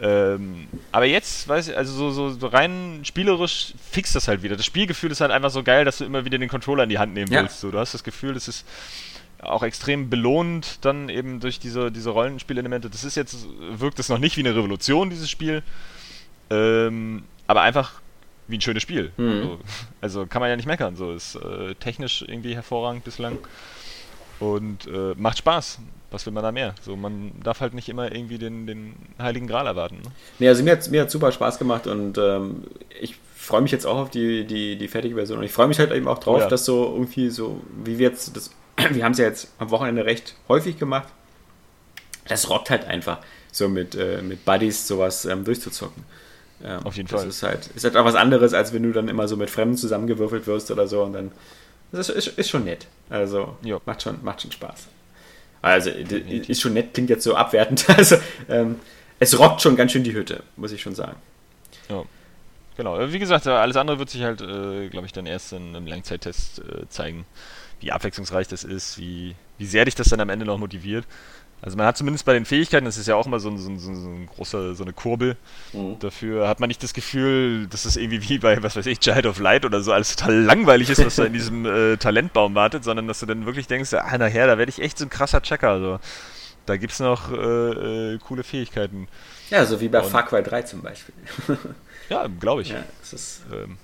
Ähm, 0.00 0.66
aber 0.92 1.04
jetzt, 1.04 1.46
weiß 1.46 1.68
ich, 1.68 1.76
also 1.76 1.92
so, 1.92 2.10
so, 2.10 2.30
so, 2.30 2.46
rein 2.46 3.00
spielerisch 3.02 3.74
fixt 3.90 4.16
das 4.16 4.28
halt 4.28 4.42
wieder. 4.42 4.56
Das 4.56 4.64
Spielgefühl 4.64 5.10
ist 5.10 5.20
halt 5.20 5.30
einfach 5.30 5.50
so 5.50 5.62
geil, 5.62 5.84
dass 5.84 5.98
du 5.98 6.06
immer 6.06 6.24
wieder 6.24 6.38
den 6.38 6.48
Controller 6.48 6.84
in 6.84 6.88
die 6.88 6.98
Hand 6.98 7.12
nehmen 7.12 7.30
ja. 7.30 7.42
willst. 7.42 7.60
So, 7.60 7.70
du 7.70 7.78
hast 7.78 7.92
das 7.92 8.02
Gefühl, 8.02 8.34
es 8.34 8.48
ist 8.48 8.64
auch 9.42 9.62
extrem 9.62 10.08
belohnt 10.08 10.78
dann 10.80 11.10
eben 11.10 11.40
durch 11.40 11.58
diese, 11.58 11.92
diese 11.92 12.10
Rollenspielelemente. 12.10 12.88
Das 12.88 13.04
ist 13.04 13.14
jetzt, 13.14 13.46
wirkt 13.72 13.98
es 13.98 14.08
noch 14.08 14.18
nicht 14.18 14.38
wie 14.38 14.40
eine 14.40 14.56
Revolution, 14.56 15.10
dieses 15.10 15.28
Spiel. 15.28 15.62
Ähm, 16.48 17.24
aber 17.50 17.62
einfach 17.62 18.00
wie 18.46 18.58
ein 18.58 18.60
schönes 18.60 18.82
Spiel. 18.82 19.10
Mhm. 19.16 19.28
Also, 19.28 19.58
also, 20.00 20.26
kann 20.26 20.40
man 20.40 20.50
ja 20.50 20.56
nicht 20.56 20.66
meckern. 20.66 20.94
So 20.94 21.12
ist 21.12 21.34
äh, 21.34 21.74
technisch 21.74 22.22
irgendwie 22.26 22.54
hervorragend 22.54 23.02
bislang 23.02 23.38
und 24.38 24.86
äh, 24.86 25.14
macht 25.16 25.38
Spaß. 25.38 25.80
Was 26.12 26.26
will 26.26 26.32
man 26.32 26.44
da 26.44 26.52
mehr? 26.52 26.74
So, 26.80 26.96
man 26.96 27.32
darf 27.42 27.60
halt 27.60 27.74
nicht 27.74 27.88
immer 27.88 28.12
irgendwie 28.12 28.38
den, 28.38 28.66
den 28.66 28.94
Heiligen 29.18 29.48
Gral 29.48 29.66
erwarten. 29.66 29.96
Ne? 29.96 30.10
Nee, 30.38 30.48
also 30.48 30.62
mir 30.62 30.72
hat 30.72 30.88
mir 30.90 31.02
hat 31.02 31.10
super 31.10 31.30
Spaß 31.30 31.58
gemacht 31.58 31.86
und 31.86 32.18
ähm, 32.18 32.64
ich 33.00 33.16
freue 33.36 33.62
mich 33.62 33.72
jetzt 33.72 33.86
auch 33.86 33.96
auf 33.96 34.10
die, 34.10 34.44
die, 34.44 34.76
die 34.76 34.88
fertige 34.88 35.16
Version 35.16 35.38
und 35.38 35.44
ich 35.44 35.52
freue 35.52 35.68
mich 35.68 35.78
halt 35.78 35.92
eben 35.92 36.08
auch 36.08 36.18
drauf, 36.18 36.40
ja. 36.40 36.48
dass 36.48 36.64
so 36.64 36.92
irgendwie 36.92 37.30
so, 37.30 37.60
wie 37.84 37.98
wir 37.98 38.08
jetzt 38.08 38.36
das, 38.36 38.50
wir 38.90 39.04
haben 39.04 39.12
es 39.12 39.18
ja 39.18 39.24
jetzt 39.24 39.52
am 39.58 39.70
Wochenende 39.70 40.04
recht 40.04 40.36
häufig 40.48 40.78
gemacht. 40.78 41.08
Das 42.28 42.48
rockt 42.48 42.70
halt 42.70 42.84
einfach, 42.86 43.18
so 43.50 43.68
mit, 43.68 43.96
äh, 43.96 44.22
mit 44.22 44.44
Buddies 44.44 44.86
sowas 44.86 45.24
ähm, 45.24 45.44
durchzuzocken. 45.44 46.04
Ja, 46.62 46.78
Auf 46.82 46.96
jeden 46.96 47.08
das 47.08 47.20
Fall. 47.20 47.28
Ist 47.28 47.42
halt, 47.42 47.66
ist 47.74 47.84
halt 47.84 47.96
auch 47.96 48.04
was 48.04 48.14
anderes, 48.14 48.52
als 48.52 48.72
wenn 48.72 48.82
du 48.82 48.92
dann 48.92 49.08
immer 49.08 49.28
so 49.28 49.36
mit 49.36 49.50
Fremden 49.50 49.76
zusammengewürfelt 49.76 50.46
wirst 50.46 50.70
oder 50.70 50.86
so 50.86 51.02
und 51.02 51.14
dann. 51.14 51.32
Das 51.92 52.08
ist, 52.08 52.26
ist, 52.26 52.38
ist 52.38 52.50
schon 52.50 52.64
nett. 52.64 52.86
Also 53.08 53.56
jo. 53.62 53.80
macht 53.84 54.02
schon, 54.02 54.22
macht 54.22 54.42
schon 54.42 54.52
Spaß. 54.52 54.86
Also 55.62 55.90
ist 55.90 56.60
schon 56.60 56.74
nett, 56.74 56.94
klingt 56.94 57.10
jetzt 57.10 57.24
so 57.24 57.34
abwertend. 57.34 57.86
Also 57.96 58.16
ähm, 58.48 58.76
es 59.18 59.38
rockt 59.38 59.60
schon 59.60 59.76
ganz 59.76 59.92
schön 59.92 60.04
die 60.04 60.14
Hütte, 60.14 60.42
muss 60.56 60.72
ich 60.72 60.80
schon 60.80 60.94
sagen. 60.94 61.16
Ja. 61.88 62.04
Genau. 62.76 63.12
Wie 63.12 63.18
gesagt, 63.18 63.46
alles 63.46 63.76
andere 63.76 63.98
wird 63.98 64.08
sich 64.08 64.22
halt, 64.22 64.40
äh, 64.40 64.88
glaube 64.88 65.06
ich, 65.06 65.12
dann 65.12 65.26
erst 65.26 65.52
in 65.52 65.76
einem 65.76 65.86
Langzeittest 65.86 66.60
äh, 66.60 66.88
zeigen, 66.88 67.26
wie 67.80 67.92
abwechslungsreich 67.92 68.48
das 68.48 68.64
ist, 68.64 68.96
wie, 68.96 69.34
wie 69.58 69.66
sehr 69.66 69.84
dich 69.84 69.94
das 69.94 70.08
dann 70.08 70.20
am 70.20 70.30
Ende 70.30 70.46
noch 70.46 70.56
motiviert. 70.56 71.04
Also 71.62 71.76
man 71.76 71.86
hat 71.86 71.96
zumindest 71.96 72.24
bei 72.24 72.32
den 72.32 72.44
Fähigkeiten, 72.46 72.86
das 72.86 72.96
ist 72.96 73.06
ja 73.06 73.16
auch 73.16 73.26
immer 73.26 73.38
so 73.38 73.50
ein, 73.50 73.58
so 73.58 73.68
ein, 73.68 73.78
so 73.78 73.90
ein 73.90 74.26
großer, 74.26 74.74
so 74.74 74.82
eine 74.82 74.92
Kurbel. 74.92 75.36
Mhm. 75.72 75.98
Dafür 75.98 76.48
hat 76.48 76.58
man 76.58 76.68
nicht 76.68 76.82
das 76.82 76.94
Gefühl, 76.94 77.66
dass 77.66 77.84
es 77.84 77.96
irgendwie 77.96 78.28
wie 78.28 78.38
bei, 78.38 78.62
was 78.62 78.76
weiß 78.76 78.86
ich, 78.86 79.00
Child 79.00 79.26
of 79.26 79.38
Light 79.38 79.64
oder 79.64 79.82
so 79.82 79.92
alles 79.92 80.16
total 80.16 80.34
langweilig 80.40 80.88
ist, 80.88 81.04
was 81.04 81.16
da 81.16 81.24
in 81.24 81.32
diesem 81.34 81.66
äh, 81.66 81.96
Talentbaum 81.98 82.54
wartet, 82.54 82.84
sondern 82.84 83.06
dass 83.08 83.20
du 83.20 83.26
dann 83.26 83.44
wirklich 83.44 83.66
denkst, 83.66 83.92
ah, 83.92 84.16
nachher, 84.16 84.46
da 84.46 84.56
werde 84.56 84.70
ich 84.70 84.80
echt 84.80 84.98
so 84.98 85.04
ein 85.04 85.10
krasser 85.10 85.42
Checker. 85.42 85.68
Also, 85.68 86.00
da 86.66 86.76
gibt 86.76 86.92
es 86.92 87.00
noch 87.00 87.30
äh, 87.32 88.14
äh, 88.14 88.18
coole 88.18 88.42
Fähigkeiten. 88.42 89.08
Ja, 89.50 89.66
so 89.66 89.80
wie 89.80 89.88
bei 89.88 90.00
Und, 90.00 90.10
Far 90.10 90.24
Cry 90.26 90.42
3 90.42 90.62
zum 90.62 90.82
Beispiel. 90.82 91.14
ja, 92.08 92.26
glaube 92.26 92.62
ich. 92.62 92.70
Ja, 92.70 92.84
es 93.02 93.12
ist 93.12 93.42
ähm, 93.52 93.76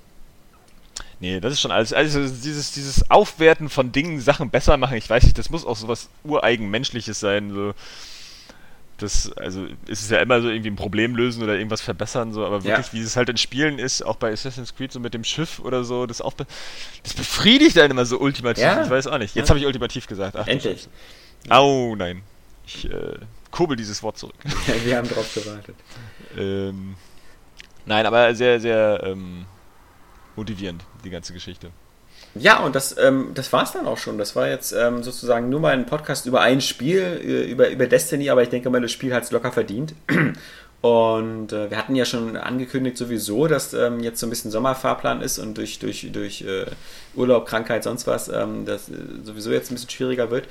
Nee, 1.18 1.40
das 1.40 1.54
ist 1.54 1.60
schon 1.60 1.70
alles. 1.70 1.92
Also 1.92 2.20
dieses, 2.20 2.72
dieses 2.72 3.10
Aufwerten 3.10 3.68
von 3.70 3.90
Dingen, 3.90 4.20
Sachen 4.20 4.50
besser 4.50 4.76
machen, 4.76 4.96
ich 4.96 5.08
weiß 5.08 5.24
nicht, 5.24 5.38
das 5.38 5.50
muss 5.50 5.64
auch 5.64 5.76
so 5.76 5.88
was 5.88 6.08
ureigenmenschliches 6.24 7.18
sein. 7.18 7.52
So. 7.52 7.74
Das, 8.98 9.32
also 9.32 9.66
ist 9.86 10.02
es 10.02 10.10
ja 10.10 10.20
immer 10.20 10.40
so 10.40 10.48
irgendwie 10.48 10.70
ein 10.70 10.76
Problem 10.76 11.16
lösen 11.16 11.42
oder 11.42 11.54
irgendwas 11.54 11.82
verbessern, 11.82 12.32
so, 12.32 12.44
aber 12.44 12.64
wirklich, 12.64 12.86
ja. 12.86 12.92
wie 12.92 13.00
es 13.00 13.16
halt 13.16 13.28
in 13.28 13.36
Spielen 13.36 13.78
ist, 13.78 14.02
auch 14.02 14.16
bei 14.16 14.32
Assassin's 14.32 14.74
Creed 14.74 14.90
so 14.92 15.00
mit 15.00 15.12
dem 15.12 15.24
Schiff 15.24 15.58
oder 15.58 15.84
so, 15.84 16.06
das 16.06 16.22
auch 16.22 16.32
be 16.32 16.46
das 17.02 17.12
befriedigt 17.12 17.78
einen 17.78 17.92
immer 17.92 18.06
so 18.06 18.18
ultimativ. 18.18 18.62
Ja. 18.62 18.84
Ich 18.84 18.90
weiß 18.90 19.06
auch 19.06 19.18
nicht. 19.18 19.34
Jetzt 19.34 19.48
ja. 19.48 19.50
habe 19.50 19.58
ich 19.58 19.66
ultimativ 19.66 20.06
gesagt. 20.06 20.36
Ach, 20.36 20.46
Endlich. 20.46 20.88
Au, 21.48 21.90
oh, 21.90 21.96
nein. 21.96 22.22
Ich 22.66 22.90
äh, 22.90 23.18
kurbel 23.50 23.76
dieses 23.76 24.02
Wort 24.02 24.18
zurück. 24.18 24.34
Wir 24.84 24.96
haben 24.96 25.08
drauf 25.08 25.32
gewartet. 25.34 25.76
ähm, 26.36 26.94
nein, 27.84 28.06
aber 28.06 28.34
sehr, 28.34 28.60
sehr 28.60 29.00
ähm, 29.04 29.46
motivierend, 30.36 30.84
die 31.04 31.10
ganze 31.10 31.32
Geschichte. 31.32 31.70
Ja, 32.34 32.60
und 32.60 32.74
das, 32.74 32.96
ähm, 32.98 33.30
das 33.34 33.52
war 33.52 33.62
es 33.62 33.72
dann 33.72 33.86
auch 33.86 33.98
schon. 33.98 34.18
Das 34.18 34.36
war 34.36 34.48
jetzt 34.48 34.72
ähm, 34.72 35.02
sozusagen 35.02 35.48
nur 35.48 35.60
mal 35.60 35.72
ein 35.72 35.86
Podcast 35.86 36.26
über 36.26 36.40
ein 36.40 36.60
Spiel, 36.60 37.20
äh, 37.22 37.50
über, 37.50 37.68
über 37.70 37.86
Destiny, 37.86 38.30
aber 38.30 38.42
ich 38.42 38.48
denke 38.48 38.68
mal, 38.70 38.80
das 38.80 38.92
Spiel 38.92 39.14
hat 39.14 39.24
es 39.24 39.30
locker 39.30 39.52
verdient. 39.52 39.94
Und 40.82 41.52
äh, 41.52 41.70
wir 41.70 41.78
hatten 41.78 41.96
ja 41.96 42.04
schon 42.04 42.36
angekündigt 42.36 42.96
sowieso, 42.96 43.46
dass 43.46 43.72
ähm, 43.74 44.00
jetzt 44.00 44.20
so 44.20 44.26
ein 44.26 44.30
bisschen 44.30 44.50
Sommerfahrplan 44.50 45.20
ist 45.20 45.38
und 45.38 45.56
durch, 45.56 45.78
durch, 45.80 46.08
durch 46.12 46.42
äh, 46.42 46.66
Urlaub, 47.16 47.46
Krankheit, 47.46 47.82
sonst 47.82 48.06
was, 48.06 48.28
ähm, 48.28 48.66
das 48.66 48.88
äh, 48.88 48.92
sowieso 49.24 49.50
jetzt 49.50 49.70
ein 49.70 49.74
bisschen 49.74 49.90
schwieriger 49.90 50.30
wird. 50.30 50.46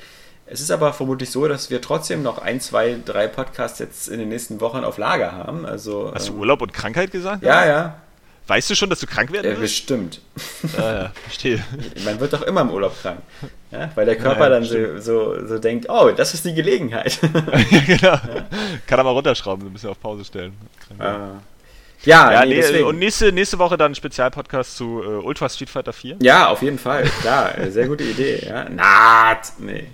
Es 0.48 0.62
ist 0.62 0.72
aber 0.72 0.94
vermutlich 0.94 1.30
so, 1.30 1.48
dass 1.48 1.70
wir 1.70 1.80
trotzdem 1.80 2.22
noch 2.22 2.40
ein, 2.40 2.60
zwei, 2.60 2.98
drei 3.06 3.28
Podcasts 3.28 3.80
jetzt 3.80 4.10
in 4.10 4.20
den 4.20 4.30
nächsten 4.30 4.60
Wochen 4.62 4.84
auf 4.84 4.98
Lager 4.98 5.32
haben. 5.32 5.66
Also, 5.66 6.12
Hast 6.14 6.30
du 6.30 6.34
Urlaub 6.34 6.62
und 6.62 6.74
Krankheit 6.74 7.12
gesagt? 7.12 7.42
Ja, 7.44 7.66
ja. 7.66 8.02
Weißt 8.48 8.70
du 8.70 8.76
schon, 8.76 8.92
dass 8.92 9.00
du 9.00 9.08
krank 9.08 9.32
werden 9.32 9.46
wirst? 9.46 9.56
Ja, 9.58 9.62
bestimmt. 9.62 10.22
Ah, 10.78 10.82
ja, 10.82 11.12
verstehe. 11.24 11.64
Man 12.06 12.20
wird 12.20 12.34
doch 12.34 12.44
immer 12.44 12.62
im 12.62 12.70
Urlaub 12.70 12.96
krank. 13.02 13.22
Ja? 13.72 13.90
Weil 13.96 14.06
der 14.06 14.18
Körper 14.18 14.44
ja, 14.44 14.50
dann 14.50 14.64
so, 14.64 15.00
so, 15.00 15.48
so, 15.48 15.58
denkt, 15.58 15.88
oh, 15.90 16.12
das 16.16 16.36
ist 16.36 16.46
die 16.46 16.54
Gelegenheit. 16.54 17.20
ja, 17.72 17.80
genau. 17.80 18.20
Kann 18.88 19.00
er 19.00 19.04
mal 19.04 19.12
runterschrauben, 19.12 19.62
so 19.62 19.70
ein 19.70 19.74
bisschen 19.74 19.90
auf 19.90 20.00
Pause 20.00 20.24
stellen. 20.24 20.54
Ah. 21.00 21.40
Ja, 22.04 22.32
ja 22.32 22.46
nee, 22.46 22.64
nee, 22.72 22.82
und 22.82 23.00
nächste, 23.00 23.32
nächste 23.32 23.58
Woche 23.58 23.78
dann 23.78 23.94
ein 23.94 23.96
Spezialpodcast 23.96 24.78
zu 24.78 25.02
äh, 25.02 25.08
Ultra 25.24 25.50
Street 25.50 25.72
Fighter 25.72 25.94
4. 25.94 26.18
Ja, 26.22 26.50
auf 26.50 26.62
jeden 26.62 26.78
Fall. 26.78 27.04
Klar, 27.22 27.52
sehr 27.70 27.88
gute 27.88 28.04
Idee. 28.04 28.46
Ja. 28.46 28.68
Na, 28.70 29.42
nee. 29.58 29.88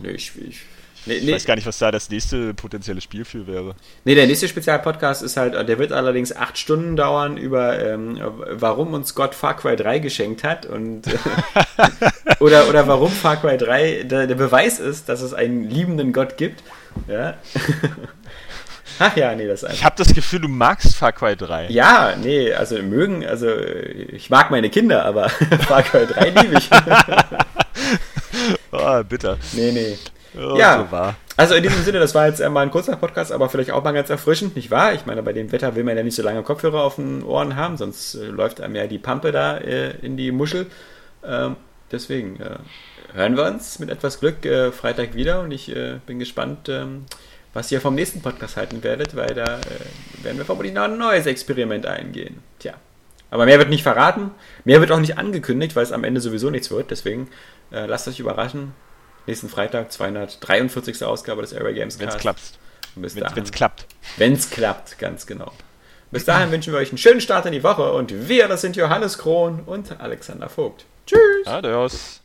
Nee, 0.00 0.10
ich, 0.10 0.32
ich 0.36 0.62
Nee, 1.06 1.14
ich 1.14 1.24
nee. 1.24 1.32
weiß 1.32 1.44
gar 1.44 1.54
nicht, 1.54 1.66
was 1.66 1.78
da 1.78 1.90
das 1.90 2.08
nächste 2.08 2.54
potenzielle 2.54 3.00
Spiel 3.00 3.24
für 3.24 3.46
wäre. 3.46 3.74
Nee, 4.04 4.14
der 4.14 4.26
nächste 4.26 4.48
Spezialpodcast 4.48 5.22
ist 5.22 5.36
halt, 5.36 5.54
der 5.68 5.78
wird 5.78 5.92
allerdings 5.92 6.34
acht 6.34 6.56
Stunden 6.58 6.96
dauern 6.96 7.36
über, 7.36 7.78
ähm, 7.78 8.18
warum 8.50 8.94
uns 8.94 9.14
Gott 9.14 9.34
Far 9.34 9.56
Cry 9.56 9.76
3 9.76 9.98
geschenkt 9.98 10.44
hat 10.44 10.66
und 10.66 11.02
oder, 12.40 12.68
oder 12.68 12.88
warum 12.88 13.10
Far 13.10 13.36
Cry 13.36 13.56
3 13.56 14.04
der, 14.04 14.26
der 14.26 14.34
Beweis 14.34 14.78
ist, 14.78 15.08
dass 15.08 15.20
es 15.20 15.34
einen 15.34 15.64
liebenden 15.64 16.12
Gott 16.12 16.36
gibt. 16.36 16.62
Ja. 17.08 17.34
Ach 19.00 19.16
ja, 19.16 19.34
nee, 19.34 19.46
das 19.48 19.64
ist 19.64 19.72
Ich 19.72 19.84
habe 19.84 19.96
das 19.98 20.14
Gefühl, 20.14 20.40
du 20.40 20.48
magst 20.48 20.94
Far 20.94 21.12
Cry 21.12 21.36
3. 21.36 21.66
Ja, 21.68 22.14
nee, 22.16 22.52
also 22.52 22.80
mögen, 22.80 23.26
also 23.26 23.48
ich 23.56 24.30
mag 24.30 24.50
meine 24.52 24.70
Kinder, 24.70 25.04
aber 25.04 25.28
Far 25.28 25.82
Cry 25.82 26.06
3 26.06 26.28
liebe 26.30 26.58
ich. 26.58 26.70
oh, 28.70 29.02
bitter. 29.02 29.36
Nee, 29.52 29.72
nee. 29.72 29.98
Oh, 30.36 30.56
ja, 30.56 30.86
so 30.90 30.96
also 31.36 31.54
in 31.54 31.62
diesem 31.62 31.82
Sinne, 31.82 31.98
das 31.98 32.14
war 32.14 32.26
jetzt 32.28 32.40
mal 32.48 32.60
ein 32.60 32.70
kurzer 32.70 32.96
Podcast, 32.96 33.32
aber 33.32 33.48
vielleicht 33.48 33.72
auch 33.72 33.82
mal 33.82 33.92
ganz 33.92 34.08
erfrischend, 34.10 34.54
nicht 34.54 34.70
wahr? 34.70 34.94
Ich 34.94 35.04
meine, 35.04 35.22
bei 35.22 35.32
dem 35.32 35.50
Wetter 35.50 35.74
will 35.74 35.84
man 35.84 35.96
ja 35.96 36.02
nicht 36.02 36.14
so 36.14 36.22
lange 36.22 36.42
Kopfhörer 36.42 36.82
auf 36.82 36.96
den 36.96 37.22
Ohren 37.24 37.56
haben, 37.56 37.76
sonst 37.76 38.14
äh, 38.14 38.26
läuft 38.26 38.60
einem 38.60 38.76
ja 38.76 38.86
die 38.86 38.98
Pampe 38.98 39.32
da 39.32 39.56
äh, 39.58 39.96
in 40.02 40.16
die 40.16 40.30
Muschel. 40.30 40.66
Ähm, 41.24 41.56
deswegen 41.90 42.40
äh, 42.40 42.56
hören 43.14 43.36
wir 43.36 43.46
uns 43.46 43.78
mit 43.80 43.90
etwas 43.90 44.20
Glück 44.20 44.44
äh, 44.44 44.70
Freitag 44.70 45.14
wieder 45.14 45.40
und 45.40 45.50
ich 45.50 45.74
äh, 45.74 45.98
bin 46.06 46.18
gespannt, 46.18 46.68
ähm, 46.68 47.06
was 47.52 47.70
ihr 47.72 47.80
vom 47.80 47.94
nächsten 47.94 48.22
Podcast 48.22 48.56
halten 48.56 48.84
werdet, 48.84 49.16
weil 49.16 49.34
da 49.34 49.44
äh, 49.44 50.24
werden 50.24 50.38
wir 50.38 50.44
vermutlich 50.44 50.72
noch 50.72 50.84
ein 50.84 50.98
neues 50.98 51.26
Experiment 51.26 51.86
eingehen. 51.86 52.42
Tja. 52.60 52.74
Aber 53.30 53.46
mehr 53.46 53.58
wird 53.58 53.70
nicht 53.70 53.82
verraten, 53.82 54.30
mehr 54.64 54.80
wird 54.80 54.92
auch 54.92 55.00
nicht 55.00 55.18
angekündigt, 55.18 55.74
weil 55.74 55.82
es 55.82 55.90
am 55.90 56.04
Ende 56.04 56.20
sowieso 56.20 56.50
nichts 56.50 56.70
wird. 56.70 56.92
Deswegen 56.92 57.28
lasst 57.72 58.06
euch 58.06 58.20
überraschen 58.20 58.74
nächsten 59.26 59.48
Freitag, 59.48 59.92
243. 59.92 61.04
Ausgabe 61.04 61.42
des 61.42 61.54
Area 61.54 61.72
Games 61.72 61.98
Wenn 61.98 62.08
es 62.08 62.16
klappt. 62.16 62.58
Wenn 62.94 63.04
es 63.04 63.50
klappt. 63.50 63.86
Wenn 64.16 64.32
es 64.32 64.50
klappt, 64.50 64.98
ganz 64.98 65.26
genau. 65.26 65.52
Bis 66.10 66.24
dahin 66.24 66.52
wünschen 66.52 66.72
wir 66.72 66.78
euch 66.78 66.90
einen 66.90 66.98
schönen 66.98 67.20
Start 67.20 67.44
in 67.46 67.52
die 67.52 67.64
Woche 67.64 67.92
und 67.92 68.28
wir, 68.28 68.46
das 68.46 68.60
sind 68.60 68.76
Johannes 68.76 69.18
Krohn 69.18 69.60
und 69.66 70.00
Alexander 70.00 70.48
Vogt. 70.48 70.84
Tschüss. 71.06 71.46
Adios. 71.46 72.20